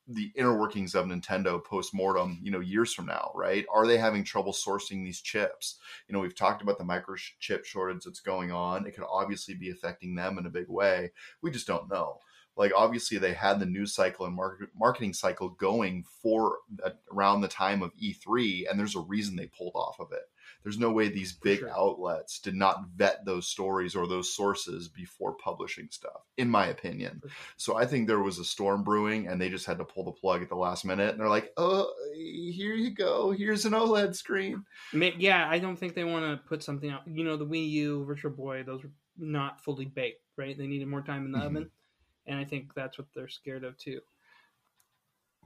the 0.08 0.32
inner 0.34 0.58
workings 0.58 0.94
of 0.94 1.06
Nintendo 1.06 1.62
post 1.62 1.94
mortem. 1.94 2.40
You 2.42 2.50
know, 2.50 2.60
years 2.60 2.92
from 2.92 3.06
now, 3.06 3.32
right? 3.34 3.64
Are 3.72 3.86
they 3.86 3.98
having 3.98 4.24
trouble 4.24 4.52
sourcing 4.52 5.04
these 5.04 5.20
chips? 5.20 5.78
You 6.08 6.14
know, 6.14 6.20
we've 6.20 6.34
talked 6.34 6.62
about 6.62 6.78
the 6.78 6.84
microchip 6.84 7.64
shortage 7.64 8.04
that's 8.04 8.20
going 8.20 8.52
on. 8.52 8.86
It 8.86 8.94
could 8.94 9.04
obviously 9.10 9.54
be 9.54 9.70
affecting 9.70 10.14
them 10.14 10.38
in 10.38 10.46
a 10.46 10.50
big 10.50 10.68
way. 10.68 11.12
We 11.42 11.50
just 11.50 11.66
don't 11.66 11.90
know. 11.90 12.20
Like 12.56 12.72
obviously, 12.76 13.18
they 13.18 13.32
had 13.32 13.58
the 13.58 13.66
news 13.66 13.94
cycle 13.94 14.26
and 14.26 14.34
market, 14.34 14.68
marketing 14.76 15.14
cycle 15.14 15.50
going 15.50 16.04
for 16.22 16.58
uh, 16.84 16.90
around 17.12 17.40
the 17.40 17.48
time 17.48 17.82
of 17.82 17.96
E3, 17.96 18.68
and 18.68 18.78
there's 18.78 18.96
a 18.96 19.00
reason 19.00 19.36
they 19.36 19.46
pulled 19.46 19.74
off 19.74 19.98
of 20.00 20.12
it. 20.12 20.28
There's 20.62 20.78
no 20.78 20.90
way 20.92 21.08
these 21.08 21.32
big 21.32 21.60
sure. 21.60 21.70
outlets 21.70 22.38
did 22.38 22.54
not 22.54 22.84
vet 22.94 23.24
those 23.24 23.48
stories 23.48 23.96
or 23.96 24.06
those 24.06 24.34
sources 24.34 24.88
before 24.88 25.32
publishing 25.34 25.88
stuff, 25.90 26.20
in 26.36 26.50
my 26.50 26.66
opinion. 26.66 27.20
Sure. 27.22 27.30
So 27.56 27.76
I 27.76 27.86
think 27.86 28.06
there 28.06 28.20
was 28.20 28.38
a 28.38 28.44
storm 28.44 28.84
brewing, 28.84 29.26
and 29.28 29.40
they 29.40 29.48
just 29.48 29.64
had 29.66 29.78
to 29.78 29.84
pull 29.84 30.04
the 30.04 30.12
plug 30.12 30.42
at 30.42 30.48
the 30.50 30.56
last 30.56 30.84
minute. 30.84 31.10
And 31.10 31.18
they're 31.20 31.28
like, 31.28 31.52
"Oh, 31.56 31.90
here 32.14 32.74
you 32.74 32.90
go. 32.90 33.30
Here's 33.30 33.64
an 33.64 33.72
OLED 33.72 34.14
screen." 34.14 34.64
Yeah, 34.92 35.48
I 35.48 35.58
don't 35.58 35.76
think 35.76 35.94
they 35.94 36.04
want 36.04 36.24
to 36.26 36.46
put 36.48 36.62
something 36.62 36.90
out. 36.90 37.02
You 37.06 37.24
know, 37.24 37.36
the 37.38 37.46
Wii 37.46 37.70
U, 37.70 38.04
Virtual 38.04 38.30
Boy, 38.30 38.62
those 38.62 38.82
were 38.84 38.90
not 39.16 39.62
fully 39.64 39.86
baked, 39.86 40.22
right? 40.36 40.56
They 40.56 40.66
needed 40.66 40.88
more 40.88 41.02
time 41.02 41.24
in 41.24 41.32
the 41.32 41.38
Mhm. 41.38 41.46
oven, 41.46 41.70
and 42.26 42.38
I 42.38 42.44
think 42.44 42.74
that's 42.74 42.98
what 42.98 43.06
they're 43.14 43.28
scared 43.28 43.64
of 43.64 43.78
too. 43.78 44.00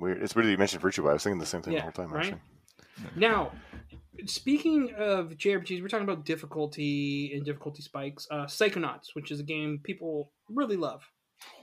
Weird. 0.00 0.22
It's 0.22 0.34
weird 0.34 0.48
that 0.48 0.50
you 0.50 0.58
mentioned 0.58 0.82
Virtual 0.82 1.04
Boy. 1.04 1.10
I 1.10 1.12
was 1.14 1.22
thinking 1.22 1.38
the 1.38 1.46
same 1.46 1.62
thing 1.62 1.74
Yeah, 1.74 1.78
the 1.78 1.82
whole 1.84 1.92
time. 1.92 2.12
right? 2.12 2.24
Actually, 2.24 2.40
Now, 3.16 3.52
speaking 4.26 4.94
of 4.96 5.30
JRPGs, 5.30 5.82
we're 5.82 5.88
talking 5.88 6.08
about 6.08 6.24
difficulty 6.24 7.32
and 7.34 7.44
difficulty 7.44 7.82
spikes. 7.82 8.26
Uh, 8.30 8.46
Psychonauts, 8.46 9.14
which 9.14 9.30
is 9.30 9.40
a 9.40 9.44
game 9.44 9.80
people 9.82 10.32
really 10.48 10.76
love. 10.76 11.02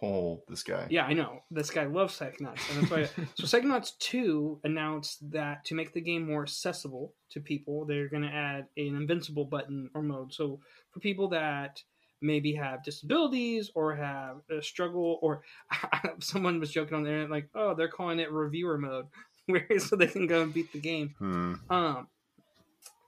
Oh, 0.02 0.44
this 0.48 0.64
guy. 0.64 0.88
Yeah, 0.90 1.06
I 1.06 1.14
know. 1.14 1.40
This 1.50 1.70
guy 1.70 1.86
loves 1.86 2.18
Psychonauts. 2.18 2.70
And 2.70 2.82
that's 2.82 2.92
why 2.92 3.04
so 3.36 3.46
Psychonauts 3.46 3.98
2 4.00 4.62
announced 4.64 5.32
that 5.32 5.66
to 5.66 5.76
make 5.76 5.94
the 5.94 6.02
game 6.02 6.26
more 6.26 6.44
accessible 6.44 7.14
to 7.32 7.40
people, 7.40 7.86
they're 7.86 8.10
going 8.10 8.24
to 8.24 8.30
add 8.30 8.68
an 8.78 8.96
invincible 8.96 9.46
button 9.46 9.90
or 9.94 10.02
mode. 10.02 10.34
So 10.34 10.60
for 10.92 11.00
people 11.00 11.30
that 11.30 11.82
maybe 12.22 12.54
have 12.54 12.84
disabilities 12.84 13.72
or 13.74 13.96
have 13.96 14.38
a 14.50 14.62
struggle 14.62 15.20
or 15.22 15.42
someone 16.20 16.60
was 16.60 16.72
joking 16.72 16.96
on 16.96 17.04
the 17.04 17.10
internet 17.10 17.32
like, 17.32 17.50
"Oh, 17.56 17.74
they're 17.74 17.88
calling 17.88 18.20
it 18.20 18.32
reviewer 18.32 18.78
mode." 18.78 19.06
Where 19.48 19.66
so 19.80 19.96
they 19.96 20.08
can 20.08 20.28
go 20.28 20.44
and 20.44 20.54
beat 20.54 20.72
the 20.72 20.80
game. 20.80 21.16
hmm. 21.18 21.56
Um, 21.70 22.08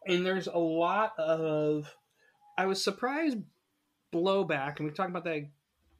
and 0.07 0.25
there's 0.25 0.47
a 0.47 0.57
lot 0.57 1.17
of. 1.17 1.93
I 2.57 2.65
was 2.67 2.83
surprised 2.83 3.37
blowback, 4.13 4.77
and 4.77 4.87
we 4.87 4.93
talk 4.93 5.09
about 5.09 5.23
that 5.23 5.49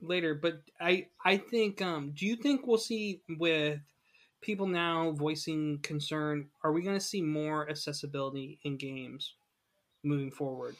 later. 0.01 0.36
But 0.36 0.62
I, 0.80 1.08
I 1.26 1.38
think. 1.38 1.82
Um, 1.82 2.14
do 2.16 2.26
you 2.26 2.36
think 2.36 2.66
we'll 2.66 2.78
see 2.78 3.22
with 3.39 3.80
people 4.41 4.68
now 4.68 5.12
voicing 5.12 5.80
concern? 5.82 6.49
Are 6.64 6.72
we 6.72 6.82
going 6.82 6.97
to 6.97 7.06
see 7.06 7.22
more 7.22 7.70
accessibility 7.70 8.60
in 8.64 8.78
games 8.78 9.34
moving 10.04 10.32
forward? 10.32 10.76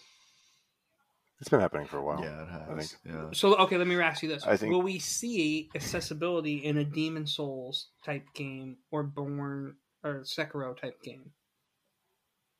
it's 1.44 1.50
been 1.50 1.60
happening 1.60 1.86
for 1.86 1.98
a 1.98 2.02
while. 2.02 2.24
Yeah, 2.24 2.44
it 2.44 2.72
I 2.72 2.76
has. 2.76 2.96
Yeah. 3.06 3.26
So, 3.34 3.56
okay, 3.56 3.76
let 3.76 3.86
me 3.86 4.00
ask 4.00 4.24
you 4.24 4.30
this: 4.30 4.46
I 4.46 4.56
think- 4.56 4.72
Will 4.72 4.82
we 4.82 4.98
see 4.98 5.70
accessibility 5.76 6.64
in 6.64 6.78
a 6.78 6.86
Demon 6.86 7.28
Souls 7.28 7.90
type 8.06 8.24
game 8.34 8.78
or 8.92 9.04
Born 9.04 9.76
or 10.06 10.22
Sekiro 10.22 10.80
type 10.80 11.02
game? 11.04 11.32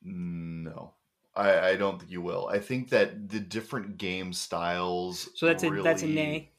No. 0.04 0.94
I, 1.36 1.70
I 1.70 1.76
don't 1.76 1.98
think 1.98 2.12
you 2.12 2.22
will. 2.22 2.46
I 2.46 2.60
think 2.60 2.90
that 2.90 3.28
the 3.28 3.40
different 3.40 3.98
game 3.98 4.32
styles. 4.32 5.28
So 5.34 5.46
that's 5.46 5.64
a 5.64 5.70
really, 5.70 5.82
that's 5.82 6.02
a 6.02 6.06
nay. 6.06 6.50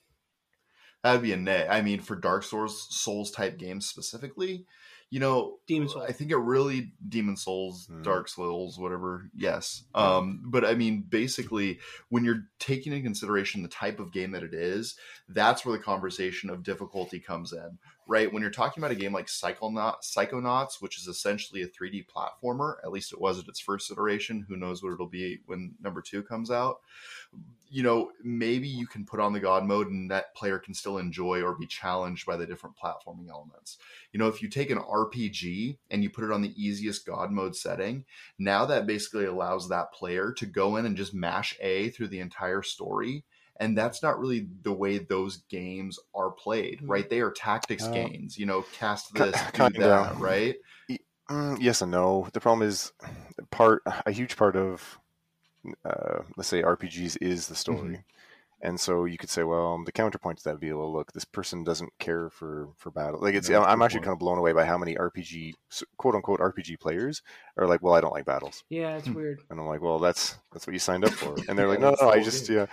That 1.03 1.13
would 1.13 1.21
be 1.21 1.33
a 1.33 1.37
nay. 1.37 1.67
I 1.69 1.81
mean, 1.81 2.01
for 2.01 2.15
Dark 2.15 2.43
Souls 2.43 2.87
Souls 2.89 3.31
type 3.31 3.57
games 3.57 3.85
specifically, 3.85 4.65
you 5.11 5.19
know, 5.19 5.59
Demon 5.67 5.87
Souls. 5.87 6.03
I 6.07 6.11
think 6.11 6.31
it 6.31 6.35
really 6.35 6.91
Demon 7.07 7.37
Souls, 7.37 7.85
Hmm. 7.87 8.01
Dark 8.01 8.27
Souls, 8.27 8.77
whatever. 8.77 9.29
Yes. 9.35 9.83
Um, 9.93 10.41
but 10.45 10.65
I 10.65 10.73
mean, 10.73 11.05
basically, 11.07 11.79
when 12.09 12.25
you're 12.25 12.47
taking 12.59 12.91
into 12.91 13.03
consideration 13.05 13.61
the 13.61 13.69
type 13.69 13.99
of 13.99 14.11
game 14.11 14.31
that 14.31 14.43
it 14.43 14.53
is, 14.53 14.97
that's 15.29 15.63
where 15.63 15.77
the 15.77 15.83
conversation 15.83 16.49
of 16.49 16.63
difficulty 16.63 17.19
comes 17.19 17.53
in, 17.53 17.77
right? 18.07 18.31
When 18.31 18.41
you're 18.41 18.51
talking 18.51 18.81
about 18.81 18.91
a 18.91 18.95
game 18.95 19.13
like 19.13 19.27
Psychonaut, 19.27 20.03
Psychonauts, 20.03 20.81
which 20.81 20.97
is 20.97 21.07
essentially 21.07 21.63
a 21.63 21.67
3D 21.67 22.05
platformer, 22.07 22.75
at 22.83 22.91
least 22.91 23.13
it 23.13 23.19
was 23.19 23.39
at 23.39 23.47
its 23.47 23.59
first 23.59 23.91
iteration. 23.91 24.45
Who 24.47 24.55
knows 24.55 24.83
what 24.83 24.93
it'll 24.93 25.07
be 25.07 25.39
when 25.45 25.73
number 25.81 26.01
two 26.01 26.21
comes 26.21 26.51
out? 26.51 26.81
You 27.69 27.83
know, 27.83 28.11
maybe 28.23 28.67
you 28.67 28.85
can 28.85 29.05
put 29.05 29.19
on 29.19 29.33
the 29.33 29.39
God 29.39 29.65
mode 29.65 29.89
and 29.89 30.09
that 30.11 30.35
player 30.35 30.59
can 30.59 30.73
still 30.73 30.99
enjoy 30.99 31.41
or 31.41 31.55
be 31.55 31.65
challenged 31.65 32.25
by 32.25 32.37
the 32.37 32.45
different 32.45 32.75
platforming 32.77 33.29
elements. 33.29 33.77
You 34.11 34.19
know, 34.19 34.27
if 34.27 34.41
you 34.41 34.49
take 34.49 34.69
an 34.69 34.77
RPG 34.77 35.77
and 35.89 36.03
you 36.03 36.09
put 36.09 36.23
it 36.23 36.31
on 36.31 36.41
the 36.41 36.53
easiest 36.55 37.05
God 37.05 37.31
mode 37.31 37.55
setting, 37.55 38.05
now 38.37 38.65
that 38.65 38.87
basically 38.87 39.25
allows 39.25 39.67
that 39.69 39.91
player 39.93 40.31
to 40.33 40.45
go 40.45 40.77
in 40.77 40.85
and 40.85 40.95
just 40.95 41.13
mash 41.13 41.57
A 41.59 41.89
through 41.89 42.09
the 42.09 42.19
entire 42.19 42.61
story. 42.61 43.25
And 43.59 43.77
that's 43.77 44.03
not 44.03 44.19
really 44.19 44.49
the 44.63 44.73
way 44.73 44.97
those 44.97 45.37
games 45.49 45.97
are 46.13 46.31
played, 46.31 46.81
Mhm. 46.81 46.87
right? 46.87 47.09
They 47.09 47.21
are 47.21 47.31
tactics 47.31 47.87
Uh, 47.87 47.87
games, 47.87 48.37
you 48.37 48.45
know, 48.45 48.63
cast 48.63 49.13
this, 49.13 49.47
do 49.53 49.73
kinda. 49.73 49.79
that, 49.79 50.17
right? 50.19 50.57
Mm, 51.29 51.57
yes 51.59 51.81
and 51.81 51.91
no. 51.91 52.29
The 52.33 52.39
problem 52.39 52.67
is 52.67 52.91
part 53.51 53.81
a 53.85 54.11
huge 54.11 54.37
part 54.37 54.55
of 54.55 54.99
uh, 55.85 56.23
let's 56.37 56.49
say 56.49 56.63
RPGs 56.63 57.17
is 57.21 57.47
the 57.47 57.55
story. 57.55 58.05
And 58.63 58.79
so 58.79 59.05
you 59.05 59.17
could 59.17 59.29
say, 59.29 59.43
well, 59.43 59.83
the 59.85 59.91
counterpoint 59.93 60.39
to 60.39 60.45
that 60.45 60.51
would 60.53 60.61
be, 60.61 60.73
well, 60.73 60.91
look, 60.93 61.13
this 61.13 61.25
person 61.25 61.63
doesn't 61.63 61.93
care 61.99 62.29
for 62.29 62.69
for 62.77 62.91
battle. 62.91 63.21
Like 63.21 63.35
it's, 63.35 63.49
No, 63.49 63.63
I'm 63.63 63.81
actually 63.83 64.01
point. 64.01 64.05
kind 64.05 64.13
of 64.13 64.19
blown 64.19 64.37
away 64.39 64.53
by 64.53 64.65
how 64.65 64.77
many 64.77 64.97
RPG, 64.97 65.55
quote 65.97 66.15
unquote, 66.15 66.41
RPG 66.41 66.77
players 66.77 67.21
are 67.57 67.67
like, 67.67 67.81
well, 67.83 67.93
I 67.95 68.01
don't 68.01 68.13
like 68.13 68.25
battles, 68.25 68.63
Yeah, 68.69 68.97
it's 68.97 69.07
Hmm. 69.07 69.13
weird. 69.13 69.41
and 69.49 69.59
I'm 69.59 69.67
like, 69.67 69.81
well, 69.81 69.99
that's 69.99 70.37
that's 70.53 70.67
what 70.67 70.73
you 70.73 70.79
signed 70.79 71.05
up 71.05 71.15
for. 71.15 71.43
And 71.49 71.57
they're 71.59 71.67
like, 71.69 71.79
Yeah, 71.81 71.89
no, 71.89 71.95
no, 72.01 72.09
I 72.11 72.21
just, 72.21 72.49
game. 72.49 72.49
yeah. 72.49 72.67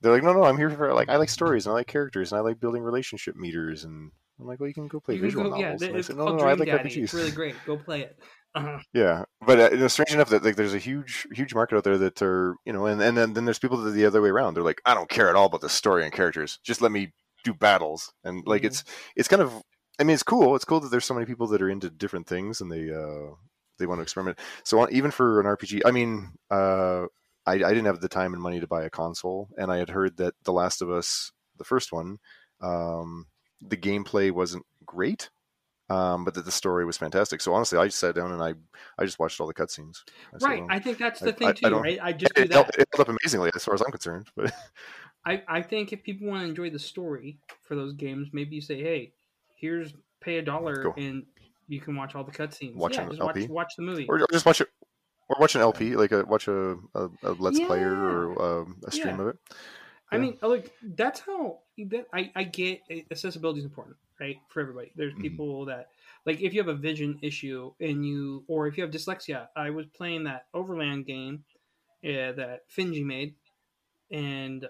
They're 0.00 0.12
like, 0.12 0.22
no, 0.22 0.32
no, 0.32 0.44
I'm 0.44 0.56
here 0.56 0.70
for 0.70 0.92
like, 0.94 1.08
I 1.08 1.16
like 1.16 1.28
stories 1.28 1.66
and 1.66 1.72
I 1.72 1.74
like 1.76 1.86
characters 1.86 2.32
and 2.32 2.38
I 2.38 2.42
like 2.42 2.58
building 2.60 2.82
relationship 2.82 3.36
meters. 3.36 3.84
And 3.84 4.10
I'm 4.40 4.46
like, 4.46 4.58
well, 4.60 4.68
you 4.68 4.74
can 4.74 4.88
go 4.88 5.00
play 5.00 5.16
You 5.16 5.20
visual 5.20 5.48
go- 5.50 5.58
yeah, 5.58 5.64
novels. 5.66 5.82
And 5.82 5.94
I 5.94 5.98
it's 5.98 6.06
said, 6.06 6.16
no, 6.16 6.26
no, 6.28 6.36
no, 6.36 6.44
I 6.44 6.54
like 6.54 6.68
Daddy. 6.68 6.88
RPGs. 6.88 7.02
It's 7.04 7.14
really 7.14 7.30
great. 7.30 7.54
Go 7.66 7.76
play 7.76 8.02
it. 8.02 8.18
Uh, 8.54 8.78
Yeah, 8.92 9.24
but 9.46 9.60
uh, 9.60 9.68
you 9.70 9.76
know, 9.78 9.88
strange 9.88 10.12
enough 10.12 10.30
that 10.30 10.42
like 10.42 10.56
there's 10.56 10.74
a 10.74 10.78
huge, 10.78 11.26
huge 11.32 11.54
market 11.54 11.76
out 11.76 11.84
there 11.84 11.98
that 11.98 12.20
are 12.22 12.56
you 12.64 12.72
know, 12.72 12.86
and 12.86 13.00
and 13.00 13.16
then, 13.16 13.34
then 13.34 13.44
there's 13.44 13.60
people 13.60 13.76
that 13.78 13.88
are 13.88 13.92
the 13.92 14.06
other 14.06 14.20
way 14.20 14.28
around. 14.30 14.54
They're 14.54 14.64
like, 14.64 14.80
I 14.84 14.94
don't 14.94 15.08
care 15.08 15.28
at 15.28 15.36
all 15.36 15.46
about 15.46 15.60
the 15.60 15.68
story 15.68 16.02
and 16.02 16.12
characters. 16.12 16.58
Just 16.64 16.80
let 16.82 16.90
me 16.90 17.12
do 17.44 17.54
battles, 17.54 18.12
and 18.24 18.42
like 18.46 18.62
Mhm. 18.62 18.66
it's 18.66 18.84
it's 19.14 19.28
kind 19.28 19.40
of, 19.40 19.52
I 20.00 20.02
mean, 20.04 20.14
it's 20.14 20.24
cool. 20.24 20.56
It's 20.56 20.64
cool 20.64 20.80
that 20.80 20.90
there's 20.90 21.04
so 21.04 21.14
many 21.14 21.26
people 21.26 21.46
that 21.48 21.62
are 21.62 21.70
into 21.70 21.90
different 21.90 22.26
things 22.26 22.60
and 22.60 22.72
they 22.72 22.90
uh 22.90 23.34
they 23.78 23.86
want 23.86 23.98
to 24.00 24.02
experiment. 24.02 24.38
So 24.64 24.80
on- 24.80 24.92
even 24.92 25.10
for 25.12 25.38
an 25.40 25.46
RPG, 25.46 25.82
I 25.86 25.92
mean, 25.92 26.32
uh, 26.50 27.06
I 27.46 27.54
I 27.54 27.58
didn't 27.58 27.86
have 27.86 28.00
the 28.00 28.08
time 28.08 28.34
and 28.34 28.42
money 28.42 28.60
to 28.60 28.66
buy 28.66 28.84
a 28.84 28.90
console, 28.90 29.48
and 29.56 29.70
I 29.70 29.78
had 29.78 29.90
heard 29.90 30.16
that 30.18 30.34
The 30.44 30.52
Last 30.52 30.82
of 30.82 30.90
Us, 30.90 31.32
the 31.58 31.64
first 31.64 31.92
one, 31.92 32.18
um, 32.60 33.26
the 33.60 33.76
gameplay 33.76 34.30
wasn't 34.30 34.66
great. 34.84 35.30
Um, 35.88 36.24
but 36.24 36.34
that 36.34 36.44
the 36.44 36.52
story 36.52 36.84
was 36.84 36.96
fantastic. 36.96 37.40
So 37.40 37.52
honestly, 37.52 37.76
I 37.76 37.86
just 37.86 37.98
sat 37.98 38.14
down 38.14 38.30
and 38.30 38.40
I, 38.40 38.54
I 38.96 39.04
just 39.04 39.18
watched 39.18 39.40
all 39.40 39.48
the 39.48 39.54
cutscenes. 39.54 39.96
I 40.32 40.46
right. 40.46 40.62
I 40.70 40.78
think 40.78 40.98
that's 40.98 41.18
the 41.18 41.30
I- 41.30 41.32
thing 41.32 41.48
I 41.48 41.52
too, 41.52 41.78
right? 41.80 41.98
I 42.00 42.12
just 42.12 42.32
do 42.32 42.42
it, 42.42 42.52
held, 42.52 42.68
that. 42.68 42.78
it 42.78 42.88
held 42.94 43.08
up 43.08 43.16
amazingly 43.20 43.50
as 43.56 43.64
far 43.64 43.74
as 43.74 43.80
I'm 43.82 43.90
concerned. 43.90 44.28
But 44.36 44.52
I, 45.26 45.42
I 45.48 45.62
think 45.62 45.92
if 45.92 46.04
people 46.04 46.28
want 46.28 46.42
to 46.42 46.48
enjoy 46.48 46.70
the 46.70 46.78
story 46.78 47.40
for 47.62 47.74
those 47.74 47.92
games, 47.94 48.28
maybe 48.32 48.54
you 48.54 48.60
say, 48.60 48.80
hey, 48.80 49.14
here's 49.56 49.92
pay 50.20 50.38
a 50.38 50.42
dollar 50.42 50.84
Go. 50.84 50.94
and 50.96 51.24
you 51.66 51.80
can 51.80 51.96
watch 51.96 52.14
all 52.14 52.22
the 52.22 52.30
cutscenes. 52.30 52.76
Watch 52.76 52.96
yeah, 52.96 53.06
just 53.08 53.20
LP? 53.20 53.40
watch 53.42 53.50
watch 53.50 53.72
the 53.76 53.82
movie. 53.82 54.06
or, 54.08 54.20
or 54.20 54.26
just 54.30 54.46
watch 54.46 54.60
it, 54.60 54.68
or 55.30 55.36
watch 55.40 55.54
an 55.54 55.60
LP, 55.60 55.94
like 55.96 56.10
a 56.12 56.24
watch 56.24 56.48
a, 56.48 56.72
a, 56.94 57.08
a 57.22 57.32
let's 57.38 57.60
player 57.60 57.94
or 57.94 58.42
um, 58.62 58.80
a 58.84 58.90
stream 58.90 59.16
Yeah. 59.16 59.22
of 59.22 59.28
it. 59.28 59.36
I 60.12 60.18
mean, 60.18 60.36
like 60.42 60.72
that's 60.82 61.20
how 61.20 61.60
that 61.78 62.06
I, 62.12 62.32
I 62.34 62.42
get 62.42 62.80
accessibility 63.12 63.60
is 63.60 63.64
important, 63.64 63.96
right? 64.18 64.36
For 64.48 64.60
everybody. 64.60 64.90
There's 64.96 65.14
Mhm. 65.14 65.20
people 65.20 65.64
that 65.66 65.90
like 66.26 66.40
if 66.40 66.52
you 66.52 66.60
have 66.60 66.68
a 66.68 66.74
vision 66.74 67.20
issue 67.22 67.72
and 67.80 68.04
you 68.04 68.44
or 68.48 68.66
if 68.66 68.76
you 68.76 68.82
have 68.82 68.92
dyslexia. 68.92 69.46
I 69.54 69.70
was 69.70 69.86
playing 69.86 70.24
that 70.24 70.46
Overland 70.52 71.06
game 71.06 71.44
uh, 72.04 72.32
that 72.32 72.62
Finji 72.76 73.04
made, 73.04 73.36
and 74.10 74.66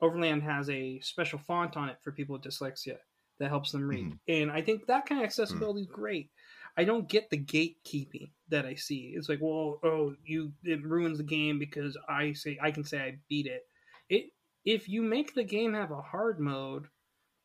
Overland 0.00 0.42
has 0.42 0.68
a 0.70 0.98
special 1.00 1.38
font 1.38 1.76
on 1.76 1.88
it 1.88 1.98
for 2.02 2.10
people 2.10 2.32
with 2.32 2.42
dyslexia 2.42 2.96
that 3.38 3.48
helps 3.48 3.70
them 3.70 3.86
read. 3.86 4.18
And 4.28 4.50
I 4.50 4.60
think 4.62 4.86
that 4.86 5.06
kind 5.06 5.20
of 5.20 5.24
accessibility 5.26 5.82
is 5.82 5.86
great. 5.86 6.30
I 6.76 6.84
don't 6.84 7.08
get 7.08 7.30
the 7.30 7.38
gatekeeping 7.38 8.30
that 8.48 8.66
I 8.66 8.74
see. 8.74 9.14
It's 9.16 9.28
like, 9.28 9.40
well, 9.40 9.78
oh, 9.82 10.14
you 10.24 10.52
it 10.64 10.84
ruins 10.84 11.18
the 11.18 11.24
game 11.24 11.58
because 11.58 11.96
I 12.08 12.32
say 12.32 12.58
I 12.62 12.70
can 12.70 12.84
say 12.84 12.98
I 13.00 13.18
beat 13.28 13.46
it. 13.46 13.66
It 14.08 14.30
if 14.64 14.88
you 14.88 15.02
make 15.02 15.34
the 15.34 15.44
game 15.44 15.74
have 15.74 15.90
a 15.90 16.00
hard 16.02 16.40
mode 16.40 16.86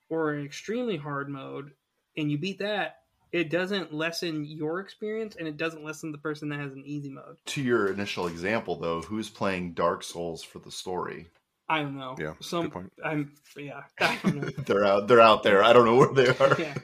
or 0.09 0.34
an 0.34 0.45
extremely 0.45 0.97
hard 0.97 1.30
mode 1.30 1.71
and 2.17 2.32
you 2.32 2.38
beat 2.38 2.59
that, 2.59 2.97
it 3.32 3.49
doesn't 3.49 3.93
lessen 3.93 4.45
your 4.45 4.80
experience 4.80 5.36
and 5.36 5.47
it 5.47 5.57
doesn't 5.57 5.84
lessen 5.84 6.11
the 6.11 6.17
person 6.17 6.49
that 6.49 6.59
has 6.59 6.71
an 6.73 6.84
easy 6.86 7.09
mode. 7.09 7.38
To 7.47 7.61
your 7.61 7.88
initial 7.91 8.28
example, 8.28 8.78
though, 8.78 9.01
who's 9.01 9.30
playing 9.30 9.73
Dark 9.73 10.03
Souls 10.03 10.43
for 10.43 10.59
the 10.59 10.71
story? 10.71 11.28
I 11.67 11.82
don't 11.82 11.97
know. 11.97 12.15
Yeah, 12.19 12.34
Some 12.41 12.63
good 12.63 12.71
point. 12.73 12.93
I'm 13.03 13.34
yeah. 13.57 13.82
I 13.99 14.17
don't 14.23 14.36
know. 14.36 14.49
They're 14.65 14.86
out. 14.86 15.07
They're 15.07 15.21
out 15.21 15.43
there. 15.43 15.63
I 15.63 15.73
don't 15.73 15.86
know 15.86 15.95
where 15.95 16.13
they 16.13 16.28
are. 16.39 16.55
yeah. 16.61 16.76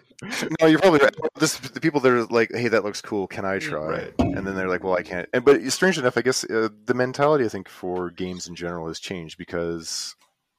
No, 0.59 0.67
you're 0.67 0.79
probably 0.79 0.99
right. 0.99 1.15
This, 1.35 1.57
the 1.57 1.79
people 1.81 1.99
that 2.01 2.11
are 2.11 2.25
like, 2.25 2.51
"Hey, 2.53 2.67
that 2.67 2.83
looks 2.83 3.01
cool. 3.01 3.27
Can 3.27 3.43
I 3.43 3.57
try?" 3.59 3.87
Right. 3.87 4.13
And 4.19 4.45
then 4.45 4.55
they're 4.55 4.69
like, 4.69 4.83
"Well, 4.83 4.95
I 4.95 5.01
can't." 5.01 5.27
And 5.33 5.43
but 5.43 5.61
strange 5.71 5.97
enough, 5.97 6.17
I 6.17 6.21
guess 6.21 6.43
uh, 6.43 6.69
the 6.85 6.93
mentality 6.93 7.43
I 7.45 7.47
think 7.49 7.67
for 7.67 8.11
games 8.11 8.47
in 8.47 8.55
general 8.55 8.87
has 8.87 8.99
changed 8.99 9.37
because, 9.39 10.15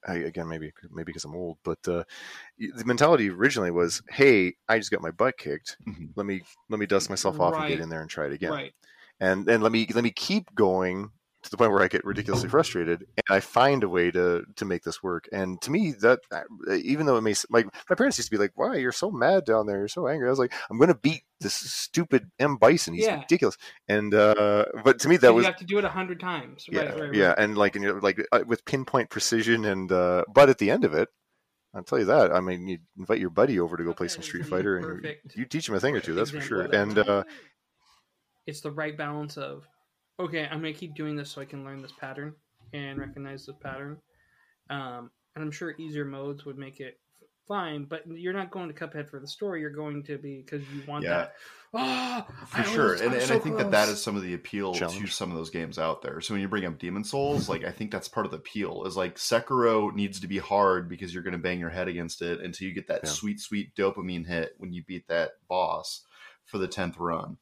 I, 0.07 0.15
again, 0.15 0.49
maybe 0.49 0.73
maybe 0.91 1.07
because 1.07 1.25
I'm 1.25 1.35
old, 1.37 1.59
but 1.63 1.79
uh, 1.87 2.03
the 2.59 2.85
mentality 2.85 3.31
originally 3.31 3.71
was, 3.71 4.03
"Hey, 4.09 4.55
I 4.69 4.79
just 4.79 4.91
got 4.91 5.01
my 5.01 5.13
butt 5.13 5.39
kicked. 5.39 5.77
Mhm. 5.87 6.11
Let 6.17 6.27
me 6.27 6.43
let 6.69 6.81
me 6.81 6.87
dust 6.87 7.09
myself 7.09 7.39
off 7.41 7.55
and 7.55 7.69
get 7.69 7.81
in 7.81 7.89
there 7.89 8.01
and 8.01 8.11
try 8.11 8.27
it 8.27 8.33
again." 8.33 8.51
Right. 8.53 8.75
and 9.21 9.49
and 9.49 9.63
let 9.63 9.71
me 9.71 9.87
let 9.95 10.03
me 10.03 10.11
keep 10.11 10.53
going 10.57 11.11
to 11.43 11.51
the 11.51 11.57
point 11.57 11.73
where 11.73 11.83
I 11.83 11.89
get 11.89 12.05
ridiculously 12.05 12.49
frustrated, 12.49 13.01
and 13.17 13.25
I 13.37 13.41
find 13.41 13.83
a 13.83 13.89
way 13.89 14.11
to 14.11 14.45
to 14.57 14.65
make 14.65 14.83
this 14.85 15.03
work. 15.03 15.29
And 15.33 15.61
to 15.63 15.71
me, 15.71 15.93
that 16.01 16.21
uh, 16.31 16.43
even 16.75 17.07
though 17.07 17.17
it 17.17 17.23
may 17.23 17.35
like 17.51 17.67
my 17.91 17.97
parents 17.97 18.19
used 18.19 18.31
to 18.31 18.37
be 18.37 18.41
like, 18.41 18.53
"Why 18.55 18.77
you're 18.77 18.93
so 18.93 19.11
mad 19.11 19.45
down 19.45 19.67
there? 19.67 19.79
You're 19.79 19.89
so 19.89 20.07
angry." 20.09 20.29
I 20.29 20.31
was 20.31 20.39
like, 20.39 20.53
"I'm 20.71 20.79
going 20.79 20.89
to 20.89 20.95
beat 20.95 21.23
this 21.41 21.55
stupid 21.55 22.31
M 22.39 22.57
Bison. 22.57 22.95
He's 22.95 23.07
Yeah. 23.07 23.21
ridiculous." 23.21 23.57
And 23.89 24.15
uh, 24.15 24.67
but 24.85 24.99
to 25.01 25.09
me, 25.09 25.17
that 25.17 25.27
So 25.27 25.35
was 25.35 25.45
you 25.45 25.51
have 25.51 25.59
to 25.59 25.65
do 25.65 25.79
it 25.79 25.85
a 25.85 25.89
hundred 25.89 26.21
times. 26.21 26.67
yeah, 26.71 26.83
right, 26.83 27.01
right, 27.01 27.15
yeah, 27.15 27.35
and 27.37 27.59
like 27.59 27.77
and 27.77 27.85
you're 27.85 28.01
like 28.01 28.25
uh, 28.33 28.45
with 28.47 28.65
pinpoint 28.65 29.11
precision, 29.11 29.65
and 29.65 29.91
uh, 29.91 30.25
but 30.33 30.49
at 30.49 30.59
the 30.59 30.71
end 30.71 30.85
of 30.85 30.95
it. 30.95 31.09
I'll 31.75 31.83
tell 31.83 31.99
you 31.99 32.05
that. 32.05 32.33
I 32.33 32.41
mean, 32.41 32.69
you 32.69 32.81
invite 32.99 33.19
your 33.19 33.31
buddy 33.31 33.59
over 33.59 33.79
to 33.79 33.83
go 33.83 33.95
play 33.95 34.07
some 34.07 34.23
Street 34.23 34.45
Fighter, 34.45 34.77
and 34.77 35.03
you, 35.07 35.15
you 35.37 35.45
teach 35.47 35.67
him 35.71 35.75
a 35.75 35.81
thing 35.81 35.97
or 35.97 36.01
two. 36.01 36.15
That's 36.15 36.31
for 36.31 36.43
sure. 36.43 36.69
And 36.71 36.99
uh, 36.99 37.25
it's 38.47 38.61
the 38.61 38.71
right 38.71 38.95
balance 38.95 39.39
of 39.39 39.67
okay 40.23 40.47
i'm 40.51 40.61
going 40.61 40.73
to 40.73 40.79
keep 40.79 40.95
doing 40.95 41.17
this 41.17 41.31
so 41.31 41.41
i 41.41 41.45
can 41.45 41.65
learn 41.65 41.83
this 41.83 41.93
pattern 42.01 42.35
and 42.73 42.99
recognize 42.99 43.45
this 43.47 43.57
pattern 43.63 43.99
um, 44.71 45.11
and 45.35 45.45
i'm 45.45 45.51
sure 45.51 45.75
easier 45.79 46.05
modes 46.05 46.45
would 46.45 46.59
make 46.59 46.81
it 46.81 46.99
fine 47.49 47.85
but 47.85 48.03
you're 48.07 48.33
not 48.33 48.51
going 48.51 48.73
to 48.73 48.75
cuphead 48.75 49.09
for 49.11 49.19
the 49.21 49.27
story 49.27 49.61
you're 49.61 49.71
going 49.71 50.03
to 50.03 50.17
be 50.19 50.43
because 50.45 50.67
you 50.69 50.83
want 50.87 51.05
Yeah. 51.05 51.11
that 51.11 51.35
oh, 51.75 52.27
For 52.47 52.59
I 52.61 52.63
sure, 52.65 52.85
almost- 52.87 53.03
and, 53.03 53.11
I'm 53.15 53.19
and 53.21 53.29
so 53.29 53.35
I 53.35 53.39
think 53.41 53.57
that 53.59 53.71
that 53.73 53.85
close. 53.87 53.97
is 53.97 54.03
some 54.03 54.15
of 54.17 54.23
the 54.23 54.35
appeal 54.35 54.75
to 54.75 55.07
some 55.09 55.31
of 55.31 55.37
those 55.37 55.49
games 55.51 55.79
out 55.79 56.03
there. 56.03 56.21
So 56.21 56.35
when 56.35 56.41
you 56.43 56.49
bring 56.49 56.67
up 56.67 56.79
Demon's 56.79 57.11
Souls, 57.11 57.49
like 57.49 57.65
I 57.65 57.73
think 57.73 57.91
that's 57.91 58.09
part 58.09 58.27
of 58.27 58.31
the 58.33 58.37
appeal. 58.39 58.85
Is 58.85 58.95
like 58.97 59.17
Sekiro 59.17 59.93
needs 59.95 60.21
to 60.21 60.27
be 60.29 60.37
hard 60.39 60.89
because 60.89 61.13
you're 61.15 61.23
going 61.23 61.33
to 61.33 61.39
bang 61.39 61.59
your 61.59 61.71
head 61.71 61.89
against 61.89 62.21
it 62.23 62.41
until 62.41 62.69
you 62.69 62.75
get 62.75 62.89
that 62.89 63.01
Yeah. 63.05 63.11
sweet, 63.11 63.41
sweet 63.41 63.75
dopamine 63.75 64.27
hit 64.27 64.53
when 64.59 64.73
you 64.75 64.85
beat 64.87 65.09
that 65.09 65.31
boss 65.49 66.05
for 66.45 66.59
the 66.59 66.69
tenth 66.69 66.99
run, 66.99 67.39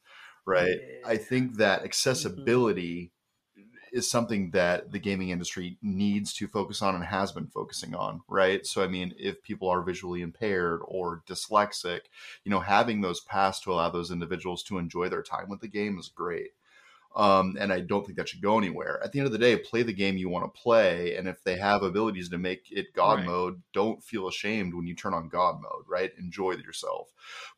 right? 0.50 0.78
I 1.04 1.16
think 1.16 1.56
that 1.56 1.78
mm-hmm. 1.78 1.86
accessibility 1.86 3.12
is 3.92 4.10
something 4.10 4.50
that 4.52 4.92
the 4.92 4.98
gaming 4.98 5.30
industry 5.30 5.76
needs 5.82 6.32
to 6.34 6.46
focus 6.46 6.82
on 6.82 6.94
and 6.94 7.04
has 7.04 7.32
been 7.32 7.46
focusing 7.46 7.94
on, 7.94 8.20
right? 8.28 8.64
So, 8.66 8.82
I 8.82 8.86
mean, 8.86 9.14
if 9.18 9.42
people 9.42 9.68
are 9.68 9.82
visually 9.82 10.22
impaired 10.22 10.80
or 10.84 11.22
dyslexic, 11.28 12.02
you 12.44 12.50
know, 12.50 12.60
having 12.60 13.00
those 13.00 13.20
paths 13.20 13.60
to 13.60 13.72
allow 13.72 13.90
those 13.90 14.10
individuals 14.10 14.62
to 14.64 14.78
enjoy 14.78 15.08
their 15.08 15.22
time 15.22 15.48
with 15.48 15.60
the 15.60 15.68
game 15.68 15.98
is 15.98 16.08
great. 16.08 16.50
Um, 17.16 17.56
and 17.58 17.72
I 17.72 17.80
don't 17.80 18.06
think 18.06 18.16
that 18.18 18.28
should 18.28 18.40
go 18.42 18.56
anywhere. 18.56 19.00
At 19.02 19.10
the 19.10 19.18
end 19.18 19.26
of 19.26 19.32
the 19.32 19.38
day, 19.38 19.56
play 19.56 19.82
the 19.82 19.92
game 19.92 20.16
you 20.16 20.28
want 20.28 20.44
to 20.44 20.60
play, 20.60 21.16
and 21.16 21.26
if 21.26 21.42
they 21.42 21.56
have 21.56 21.82
abilities 21.82 22.28
to 22.28 22.38
make 22.38 22.70
it 22.70 22.94
God 22.94 23.18
Right. 23.18 23.26
mode, 23.26 23.62
don't 23.72 24.02
feel 24.02 24.28
ashamed 24.28 24.74
when 24.74 24.86
you 24.86 24.94
turn 24.94 25.12
on 25.12 25.28
God 25.28 25.60
mode. 25.60 25.84
Right? 25.88 26.12
Enjoy 26.18 26.52
yourself. 26.52 27.08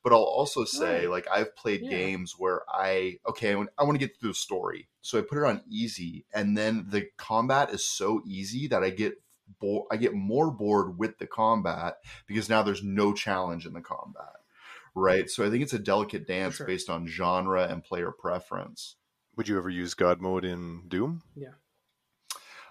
But 0.02 0.12
I'll 0.12 0.20
also 0.20 0.64
say, 0.64 1.02
Right. 1.02 1.10
like 1.10 1.28
I've 1.30 1.54
played 1.54 1.82
Yeah. 1.82 1.90
games 1.90 2.36
where 2.38 2.62
I 2.68 3.18
okay, 3.26 3.52
I 3.52 3.56
want, 3.56 3.70
to 3.92 3.98
get 3.98 4.18
through 4.18 4.30
the 4.30 4.34
story, 4.34 4.88
so 5.02 5.18
I 5.18 5.22
put 5.22 5.38
it 5.38 5.44
on 5.44 5.62
easy, 5.68 6.24
and 6.32 6.56
then 6.56 6.86
the 6.88 7.08
combat 7.18 7.70
is 7.70 7.84
so 7.84 8.22
easy 8.24 8.68
that 8.68 8.82
I 8.82 8.90
get 8.90 9.20
bo- 9.60 9.86
I 9.90 9.96
get 9.96 10.14
more 10.14 10.50
bored 10.50 10.98
with 10.98 11.18
the 11.18 11.26
combat 11.26 11.96
because 12.26 12.48
now 12.48 12.62
there's 12.62 12.82
no 12.82 13.12
challenge 13.12 13.66
in 13.66 13.74
the 13.74 13.80
combat. 13.82 14.36
Right. 14.94 15.28
So 15.30 15.44
I 15.44 15.50
think 15.50 15.62
it's 15.62 15.72
a 15.72 15.78
delicate 15.78 16.26
dance 16.26 16.56
sure. 16.56 16.66
based 16.66 16.90
on 16.90 17.06
genre 17.06 17.64
and 17.64 17.82
player 17.82 18.12
preference. 18.12 18.96
Would 19.36 19.48
you 19.48 19.56
ever 19.58 19.70
use 19.70 19.94
God 19.94 20.20
mode 20.20 20.44
in 20.44 20.88
Doom? 20.88 21.22
Yeah. 21.34 21.52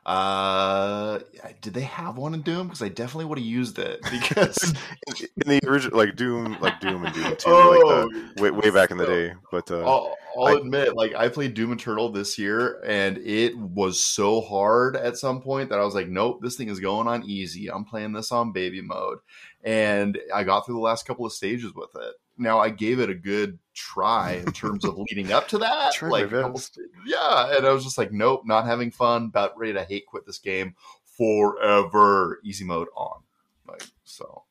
Uh, 0.03 1.19
did 1.61 1.75
they 1.75 1.81
have 1.81 2.17
one 2.17 2.33
in 2.33 2.41
Doom? 2.41 2.67
Because 2.67 2.81
I 2.81 2.89
definitely 2.89 3.25
would 3.25 3.37
have 3.37 3.45
used 3.45 3.77
it 3.77 3.99
because 4.11 4.73
In 5.07 5.27
the 5.45 5.59
original, 5.67 5.97
like 5.97 6.15
Doom, 6.15 6.57
like 6.59 6.79
Doom 6.79 7.05
and 7.05 7.13
Doom 7.13 7.35
Two, 7.37 7.51
oh, 7.51 7.69
like 7.69 8.35
the, 8.35 8.41
way, 8.41 8.49
way 8.51 8.69
back 8.71 8.89
in 8.89 8.97
the 8.97 9.05
day. 9.05 9.33
But 9.51 9.69
uh, 9.69 9.81
I'll, 9.81 10.15
I'll 10.35 10.45
I- 10.47 10.59
admit, 10.59 10.95
like 10.95 11.13
I 11.13 11.29
played 11.29 11.53
Doom 11.53 11.73
Eternal 11.73 12.11
this 12.11 12.39
year, 12.39 12.81
and 12.83 13.19
it 13.19 13.55
was 13.55 14.01
so 14.01 14.41
hard 14.41 14.95
at 14.95 15.17
some 15.17 15.41
point 15.41 15.69
that 15.69 15.79
I 15.79 15.85
was 15.85 15.93
like, 15.93 16.07
"Nope, 16.07 16.39
this 16.41 16.55
thing 16.55 16.69
is 16.69 16.79
going 16.79 17.07
on 17.07 17.23
easy. 17.23 17.69
I'm 17.69 17.85
playing 17.85 18.13
this 18.13 18.31
on 18.31 18.53
baby 18.53 18.81
mode," 18.81 19.19
and 19.63 20.17
I 20.33 20.43
got 20.43 20.65
through 20.65 20.75
the 20.75 20.81
last 20.81 21.05
couple 21.05 21.27
of 21.27 21.33
stages 21.33 21.73
with 21.75 21.91
it. 21.95 22.15
Now 22.41 22.59
I 22.59 22.69
gave 22.69 22.99
it 22.99 23.09
a 23.09 23.15
good 23.15 23.59
try 23.73 24.33
in 24.45 24.51
terms 24.51 24.83
of 24.83 24.97
leading 24.97 25.31
up 25.31 25.47
to 25.49 25.57
that, 25.59 25.93
like 26.01 26.25
a 26.25 26.29
couple 26.29 26.53
best. 26.53 26.73
st- 26.73 26.87
yeah, 27.05 27.55
and 27.55 27.65
I 27.65 27.71
was 27.71 27.83
just 27.83 27.97
like, 27.97 28.11
"Nope, 28.11 28.41
not 28.45 28.65
having 28.65 28.91
fun. 28.91 29.25
About 29.25 29.57
ready 29.57 29.73
to 29.73 29.83
hate 29.83 30.05
quit 30.07 30.25
this 30.25 30.39
game 30.39 30.75
forever." 31.17 32.39
Easy 32.43 32.65
mode 32.65 32.87
on, 32.95 33.21
like 33.67 33.83
so. 34.03 34.43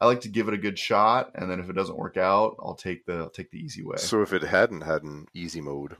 I 0.00 0.06
like 0.06 0.20
to 0.22 0.28
give 0.28 0.48
it 0.48 0.54
a 0.54 0.58
good 0.58 0.78
shot, 0.78 1.30
and 1.34 1.50
then 1.50 1.60
if 1.60 1.70
it 1.70 1.74
doesn't 1.74 1.96
work 1.96 2.16
out, 2.16 2.56
I'll 2.60 2.74
take 2.74 3.06
the 3.06 3.14
I'll 3.14 3.30
take 3.30 3.50
the 3.50 3.58
easy 3.58 3.82
way. 3.82 3.96
so 3.96 4.22
if 4.22 4.32
it 4.32 4.42
hadn't 4.42 4.82
had 4.82 5.02
an 5.02 5.26
easy 5.34 5.60
mode, 5.60 5.96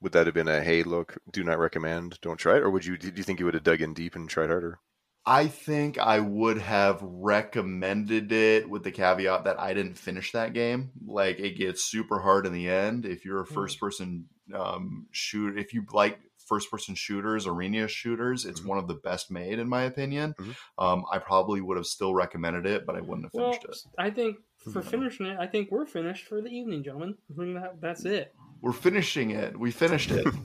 would 0.00 0.12
that 0.12 0.26
have 0.26 0.34
been 0.34 0.48
a 0.48 0.62
hey, 0.62 0.82
look, 0.82 1.18
do 1.30 1.44
not 1.44 1.58
recommend, 1.58 2.18
don't 2.22 2.38
try 2.38 2.56
it, 2.56 2.62
or 2.62 2.70
would 2.70 2.86
you? 2.86 2.96
Do 2.96 3.12
you 3.14 3.22
think 3.22 3.40
you 3.40 3.44
would 3.44 3.54
have 3.54 3.64
dug 3.64 3.82
in 3.82 3.94
deep 3.94 4.14
and 4.16 4.28
tried 4.28 4.48
harder? 4.48 4.78
I 5.24 5.46
think 5.46 5.98
I 5.98 6.18
would 6.18 6.58
have 6.58 6.98
recommended 7.02 8.32
it 8.32 8.68
with 8.68 8.82
the 8.82 8.90
caveat 8.90 9.44
that 9.44 9.60
I 9.60 9.72
didn't 9.74 9.94
finish 9.98 10.32
that 10.32 10.52
game. 10.52 10.90
Like 11.06 11.38
it 11.38 11.56
gets 11.56 11.84
super 11.84 12.18
hard 12.20 12.46
in 12.46 12.52
the 12.52 12.68
end. 12.68 13.04
If 13.06 13.24
you're 13.24 13.40
a 13.42 13.46
Mm. 13.46 13.54
first 13.54 13.78
person 13.80 14.26
um, 14.52 15.06
shoot, 15.12 15.56
if 15.56 15.72
you 15.72 15.84
like 15.92 16.18
first 16.48 16.70
person 16.70 16.94
shooters, 16.96 17.46
arena 17.46 17.86
shooters, 17.88 18.44
it's 18.44 18.60
Mhm. 18.60 18.66
one 18.66 18.78
of 18.78 18.88
the 18.88 18.94
best 18.96 19.30
made 19.30 19.58
in 19.60 19.68
my 19.68 19.84
opinion. 19.84 20.34
Mhm. 20.38 20.56
Um, 20.76 21.04
I 21.10 21.18
probably 21.20 21.60
would 21.60 21.76
have 21.76 21.86
still 21.86 22.12
recommended 22.12 22.66
it, 22.66 22.84
but 22.84 22.96
I 22.96 23.00
wouldn't 23.00 23.24
have 23.26 23.32
Well, 23.32 23.52
finished 23.52 23.64
it. 23.86 23.90
I 23.96 24.10
think 24.10 24.38
for 24.72 24.82
finishing 24.82 25.26
it, 25.26 25.38
I 25.38 25.46
think 25.46 25.70
we're 25.70 25.86
finished 25.86 26.26
for 26.26 26.42
the 26.42 26.48
evening, 26.50 26.82
gentlemen. 26.82 27.16
That, 27.30 27.80
that's 27.80 28.04
it. 28.04 28.34
We're 28.60 28.72
finishing 28.72 29.30
it. 29.30 29.58
We 29.58 29.70
finished 29.70 30.10
it. 30.10 30.26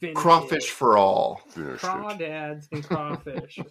Finish 0.00 0.16
Crawfish 0.16 0.64
it. 0.64 0.70
for 0.70 0.96
all. 0.96 1.40
Finished 1.48 1.84
it. 1.84 1.86
crawdads 1.86 2.66
and 2.72 2.84
crawfish. 2.84 3.58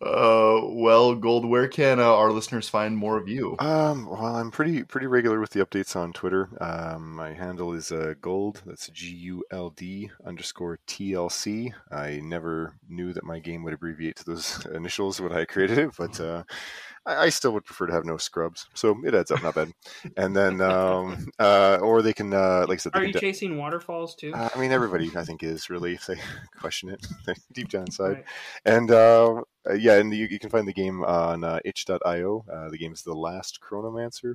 Uh, 0.00 0.60
well, 0.62 1.16
Guld, 1.16 1.44
where 1.44 1.66
can 1.66 1.98
uh, 1.98 2.04
our 2.04 2.30
listeners 2.30 2.68
find 2.68 2.96
more 2.96 3.18
of 3.18 3.26
you? 3.26 3.56
Um, 3.58 4.06
well, 4.06 4.36
I'm 4.36 4.52
pretty 4.52 4.84
pretty 4.84 5.08
regular 5.08 5.40
with 5.40 5.50
the 5.50 5.64
updates 5.64 5.96
on 5.96 6.12
Twitter. 6.12 6.48
Um, 6.60 7.16
my 7.16 7.32
handle 7.32 7.72
is 7.72 7.90
uh, 7.90 8.14
guld. 8.20 8.60
That's 8.64 8.88
G 8.90 9.08
U 9.08 9.44
L 9.50 9.70
D 9.70 10.08
underscore 10.24 10.78
T 10.86 11.14
L 11.14 11.28
C. 11.28 11.72
I 11.90 12.20
never 12.22 12.76
knew 12.88 13.12
that 13.12 13.24
my 13.24 13.40
game 13.40 13.64
would 13.64 13.74
abbreviate 13.74 14.14
to 14.16 14.24
those 14.24 14.64
initials 14.72 15.20
when 15.20 15.32
I 15.32 15.44
created 15.44 15.78
it, 15.78 15.90
but 15.98 16.20
uh, 16.20 16.44
I, 17.06 17.24
I 17.24 17.28
still 17.28 17.52
would 17.52 17.64
prefer 17.64 17.86
to 17.86 17.92
have 17.92 18.04
no 18.04 18.16
scrubs, 18.16 18.66
so 18.74 18.96
it 19.04 19.14
adds 19.14 19.30
up, 19.30 19.42
not 19.42 19.54
bad. 19.54 19.72
And 20.16 20.34
then, 20.34 20.60
um, 20.60 21.28
uh, 21.38 21.78
or 21.80 22.02
they 22.02 22.12
can, 22.12 22.32
uh, 22.32 22.66
like 22.68 22.78
I 22.78 22.80
said, 22.80 22.92
Are 22.94 23.04
you 23.04 23.12
de- 23.12 23.20
chasing 23.20 23.56
waterfalls 23.58 24.14
too? 24.14 24.32
Uh, 24.34 24.48
I 24.54 24.58
mean, 24.58 24.72
everybody 24.72 25.10
I 25.16 25.24
think 25.24 25.42
is 25.42 25.70
really 25.70 25.94
if 25.94 26.06
they 26.06 26.16
question 26.58 26.88
it 26.88 27.06
deep 27.52 27.68
down 27.68 27.82
inside. 27.82 28.12
Right. 28.12 28.24
And 28.64 28.90
uh, 28.90 29.42
uh, 29.68 29.74
yeah, 29.74 29.94
and 29.94 30.12
you, 30.12 30.26
you 30.30 30.38
can 30.38 30.50
find 30.50 30.68
the 30.68 30.72
game 30.72 31.04
on 31.04 31.44
uh, 31.44 31.60
itch.io. 31.64 32.44
Uh, 32.52 32.68
the 32.70 32.78
game 32.78 32.92
is 32.92 33.02
The 33.02 33.14
Last 33.14 33.60
Chronomancer. 33.60 34.34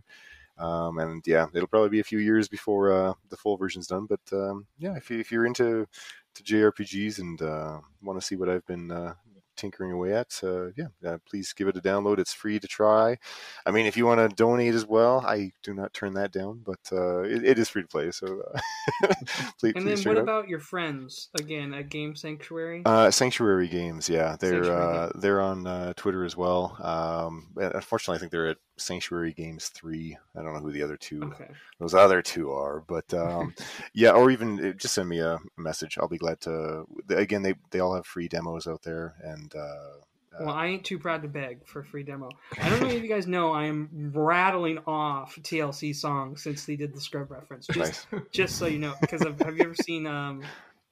Um, 0.58 1.00
and 1.00 1.26
yeah, 1.26 1.48
it'll 1.54 1.68
probably 1.68 1.90
be 1.90 2.02
a 2.02 2.06
few 2.06 2.20
years 2.20 2.50
before 2.50 2.92
uh, 2.92 3.14
the 3.30 3.38
full 3.38 3.56
version's 3.56 3.88
done. 3.88 4.08
But 4.08 4.20
um, 4.34 4.68
yeah, 4.78 4.96
if, 4.96 5.10
you, 5.10 5.20
if 5.20 5.32
you're 5.32 5.46
into 5.46 5.88
to 6.36 6.44
JRPGs 6.44 7.20
and 7.20 7.42
uh, 7.42 7.80
want 8.02 8.20
to 8.20 8.26
see 8.26 8.36
what 8.36 8.50
I've 8.50 8.66
been 8.66 8.92
uh, 8.92 9.14
tinkering 9.60 9.92
away 9.92 10.14
at, 10.14 10.40
uh, 10.44 10.68
yeah, 10.78 10.88
uh, 11.06 11.18
please 11.30 11.54
give 11.54 11.68
it 11.68 11.78
a 11.78 11.82
download. 11.82 12.20
It's 12.20 12.34
free 12.34 12.60
to 12.60 12.68
try. 12.68 13.18
I 13.66 13.72
mean, 13.72 13.86
if 13.86 13.98
you 13.98 14.06
want 14.06 14.20
to 14.20 14.36
donate 14.36 14.74
as 14.74 14.86
well, 14.86 15.24
I 15.26 15.52
do 15.64 15.74
not 15.74 15.94
turn 15.94 16.14
that 16.14 16.32
down, 16.32 16.62
but 16.66 16.80
uh, 16.92 17.22
it, 17.22 17.44
it 17.44 17.60
is 17.60 17.70
free 17.70 17.82
to 17.84 17.88
play. 17.88 18.12
So 18.12 18.42
uh, 18.54 19.14
please, 19.60 19.74
And 19.76 19.88
then 19.88 20.00
what 20.04 20.18
out. 20.18 20.24
about 20.24 20.48
your 20.48 20.60
friends? 20.60 21.30
Again, 21.40 21.74
at 21.74 21.90
Game 21.90 22.16
Sanctuary. 22.16 22.84
Uh, 22.86 23.12
Sanctuary 23.12 23.68
Games, 23.68 24.10
yeah, 24.10 24.36
they're 24.40 24.64
Sanctuary 24.64 24.98
uh, 24.98 25.10
they're 25.16 25.42
on 25.42 25.68
uh, 25.68 25.94
Twitter 25.96 26.24
as 26.24 26.38
well. 26.38 26.78
Um, 26.82 27.50
unfortunately, 27.58 28.18
I 28.18 28.20
think 28.20 28.32
they're 28.32 28.48
at 28.48 28.58
Sanctuary 28.80 29.34
Games 29.34 29.68
Three. 29.70 30.18
I 30.36 30.42
don't 30.42 30.54
know 30.54 30.60
who 30.60 30.72
the 30.72 30.84
other 30.84 30.98
two 30.98 31.22
okay. 31.24 31.50
those 31.80 31.94
other 31.94 32.22
two 32.22 32.52
are, 32.52 32.82
but 32.82 33.14
um, 33.14 33.54
yeah, 33.94 34.12
or 34.12 34.32
even 34.32 34.64
uh, 34.66 34.72
just 34.74 34.94
send 34.96 35.10
me 35.10 35.20
a 35.20 35.40
message. 35.58 35.98
I'll 36.00 36.08
be 36.08 36.18
glad 36.18 36.42
to. 36.42 36.86
Again, 37.10 37.44
they 37.44 37.56
they 37.72 37.80
all 37.80 37.94
have 37.96 38.06
free 38.06 38.28
demos 38.28 38.68
out 38.68 38.84
there, 38.84 39.16
and 39.24 39.54
uh, 39.56 39.98
Well, 40.40 40.50
I 40.56 40.68
ain't 40.68 40.86
too 40.86 40.98
proud 41.00 41.22
to 41.24 41.28
beg 41.28 41.66
for 41.68 41.80
a 41.82 41.86
free 41.86 42.04
demo. 42.04 42.30
I 42.62 42.70
don't 42.70 42.82
know 42.82 42.88
if 42.88 43.02
you 43.04 43.10
guys 43.10 43.28
know 43.28 43.52
I 43.52 43.66
am 43.66 44.12
rattling 44.14 44.80
off 44.88 45.36
TLC 45.42 45.96
songs 45.96 46.44
since 46.44 46.66
they 46.66 46.76
did 46.76 46.94
the 46.94 47.02
scrub 47.02 47.30
reference. 47.32 47.68
Just 47.68 48.08
nice. 48.12 48.24
just 48.32 48.58
so 48.58 48.66
you 48.68 48.80
know, 48.80 48.94
because 49.02 49.22
have 49.22 49.58
you 49.58 49.64
ever 49.64 49.76
seen 49.76 50.08
um, 50.08 50.42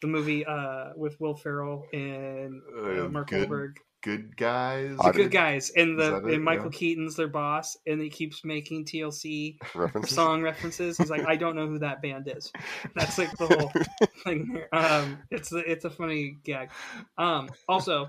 the 0.01 0.07
movie 0.07 0.45
uh, 0.45 0.89
with 0.95 1.19
Will 1.21 1.35
Ferrell 1.35 1.85
and 1.93 2.61
uh, 2.77 3.05
Uh, 3.05 3.09
Mark 3.09 3.29
good- 3.29 3.47
Wahlberg? 3.49 3.77
Good 4.07 4.37
guys. 4.37 4.95
The 5.03 5.11
good 5.11 5.31
guys, 5.31 5.69
and 5.71 5.99
the 5.99 6.11
that 6.21 6.25
it? 6.29 6.35
and 6.35 6.41
Michael 6.43 6.71
Yeah. 6.71 6.77
Keaton's 6.79 7.17
their 7.17 7.27
boss, 7.27 7.75
and 7.85 7.99
he 8.01 8.09
keeps 8.09 8.45
making 8.45 8.85
TLC 8.85 9.57
References. 9.75 10.15
song 10.15 10.41
references. 10.41 10.97
He's 10.97 11.09
like, 11.09 11.25
I 11.27 11.35
don't 11.35 11.57
know 11.57 11.67
who 11.67 11.77
that 11.79 12.01
band 12.01 12.31
is. 12.33 12.49
That's 12.95 13.17
like 13.17 13.35
the 13.37 13.47
whole 13.47 14.07
thing. 14.23 14.53
There. 14.53 14.73
Um, 14.73 15.17
it's 15.29 15.51
a, 15.51 15.57
it's 15.57 15.83
a 15.83 15.89
funny 15.89 16.37
gag. 16.45 16.69
Um, 17.17 17.49
also, 17.67 18.07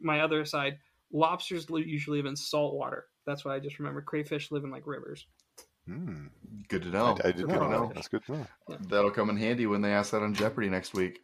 my 0.00 0.20
other 0.20 0.44
side, 0.44 0.78
lobsters 1.12 1.66
usually 1.68 2.18
live 2.18 2.26
in 2.26 2.36
salt 2.36 2.74
water. 2.76 3.06
That's 3.26 3.44
why 3.44 3.56
I 3.56 3.58
just 3.58 3.80
remember 3.80 4.00
crayfish 4.00 4.52
live 4.52 4.62
in 4.62 4.70
like 4.70 4.86
rivers. 4.86 5.26
Hmm. 5.88 6.26
Good 6.68 6.82
to 6.82 6.90
know. 6.90 7.18
I, 7.24 7.30
I 7.30 7.32
did 7.32 7.48
not 7.48 7.62
know. 7.62 7.68
know. 7.86 7.92
That's 7.92 8.06
good 8.06 8.24
to 8.26 8.32
know. 8.32 8.46
That'll 8.88 9.10
come 9.10 9.28
in 9.28 9.36
handy 9.36 9.66
when 9.66 9.80
they 9.82 9.90
ask 9.92 10.12
that 10.12 10.22
on 10.22 10.34
Jeopardy 10.34 10.68
next 10.68 10.94
week. 10.94 11.18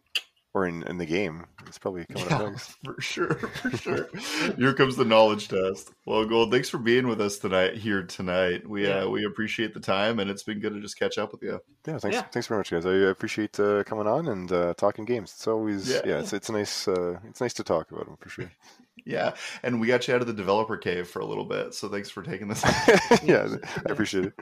Or 0.58 0.66
in, 0.66 0.82
in 0.88 0.98
the 0.98 1.06
game, 1.06 1.46
it's 1.68 1.78
probably 1.78 2.04
coming 2.06 2.26
Yeah. 2.28 2.36
up 2.38 2.50
next. 2.50 2.70
For 2.84 3.00
sure, 3.00 3.34
for 3.34 3.70
sure. 3.76 4.08
Here 4.56 4.74
comes 4.74 4.96
the 4.96 5.04
knowledge 5.04 5.46
test. 5.46 5.92
Well, 6.04 6.24
Guld, 6.24 6.50
thanks 6.50 6.68
for 6.68 6.78
being 6.78 7.06
with 7.06 7.20
us 7.20 7.38
tonight. 7.38 7.76
Here 7.76 8.02
tonight, 8.02 8.68
we 8.68 8.88
Yeah. 8.88 9.04
uh, 9.04 9.08
we 9.08 9.24
appreciate 9.24 9.72
the 9.72 9.78
time, 9.78 10.18
and 10.18 10.28
it's 10.28 10.42
been 10.42 10.58
good 10.58 10.74
to 10.74 10.80
just 10.80 10.98
catch 10.98 11.16
up 11.16 11.30
with 11.30 11.44
you. 11.44 11.60
Yeah, 11.86 11.98
thanks. 11.98 12.16
Yeah. 12.16 12.22
Thanks 12.22 12.48
very 12.48 12.58
much, 12.58 12.72
guys. 12.72 12.86
I 12.86 12.92
appreciate 13.08 13.60
uh, 13.60 13.84
coming 13.84 14.08
on 14.08 14.26
and 14.26 14.50
uh, 14.50 14.74
talking 14.74 15.04
games. 15.04 15.32
It's 15.36 15.46
always 15.46 15.88
Yeah. 15.88 16.00
yeah, 16.04 16.18
it's 16.18 16.32
it's 16.32 16.50
nice. 16.50 16.88
Uh, 16.88 17.20
it's 17.28 17.40
nice 17.40 17.54
to 17.54 17.62
talk 17.62 17.92
about 17.92 18.06
them 18.06 18.16
for 18.18 18.28
sure. 18.28 18.50
Yeah, 19.06 19.34
and 19.62 19.80
we 19.80 19.86
got 19.86 20.06
you 20.06 20.14
out 20.14 20.20
of 20.20 20.26
the 20.26 20.34
developer 20.34 20.76
cave 20.76 21.08
for 21.08 21.20
a 21.20 21.24
little 21.24 21.44
bit, 21.46 21.72
so 21.72 21.88
thanks 21.88 22.10
for 22.10 22.22
taking 22.22 22.48
this. 22.48 22.62
yeah, 23.22 23.48
I 23.86 23.90
appreciate 23.92 24.24
it. 24.26 24.34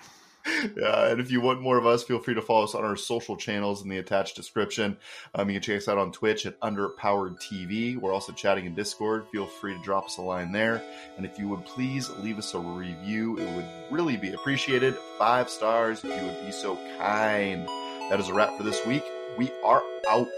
Yeah, 0.77 1.09
and 1.09 1.21
if 1.21 1.31
you 1.31 1.41
want 1.41 1.61
more 1.61 1.79
of 1.79 1.87
us, 1.87 2.05
feel 2.05 2.19
free 2.19 2.35
to 2.35 2.43
follow 2.43 2.65
us 2.65 2.75
on 2.75 2.85
our 2.85 2.97
social 2.97 3.37
channels 3.37 3.83
in 3.83 3.89
the 3.89 3.99
attached 3.99 4.37
description. 4.37 4.97
Um, 5.35 5.49
you 5.49 5.55
can 5.55 5.63
check 5.63 5.79
us 5.79 5.89
out 5.89 5.99
on 5.99 6.13
Twitch 6.13 6.47
at 6.47 6.59
Underpowered 6.61 7.41
TV. 7.41 7.97
We're 7.97 8.13
also 8.13 8.33
chatting 8.33 8.67
in 8.67 8.75
Discord. 8.75 9.27
Feel 9.33 9.47
free 9.47 9.75
to 9.75 9.83
drop 9.83 10.07
us 10.07 10.19
a 10.19 10.23
line 10.23 10.53
there. 10.53 10.83
And 11.17 11.27
if 11.27 11.39
you 11.39 11.49
would 11.49 11.65
please 11.65 12.11
leave 12.11 12.39
us 12.39 12.55
a 12.55 12.59
review, 12.59 13.39
it 13.39 13.55
would 13.55 13.67
really 13.91 14.17
be 14.17 14.33
appreciated. 14.33 14.97
Five 15.19 15.51
stars 15.51 16.05
if 16.05 16.11
you 16.21 16.27
would 16.27 16.47
be 16.47 16.53
so 16.53 16.77
kind. 16.99 17.67
That 18.11 18.21
is 18.21 18.29
a 18.29 18.35
wrap 18.35 18.57
for 18.57 18.63
this 18.63 18.85
week. 18.87 19.05
We 19.37 19.51
are 19.65 19.83
out. 20.09 20.29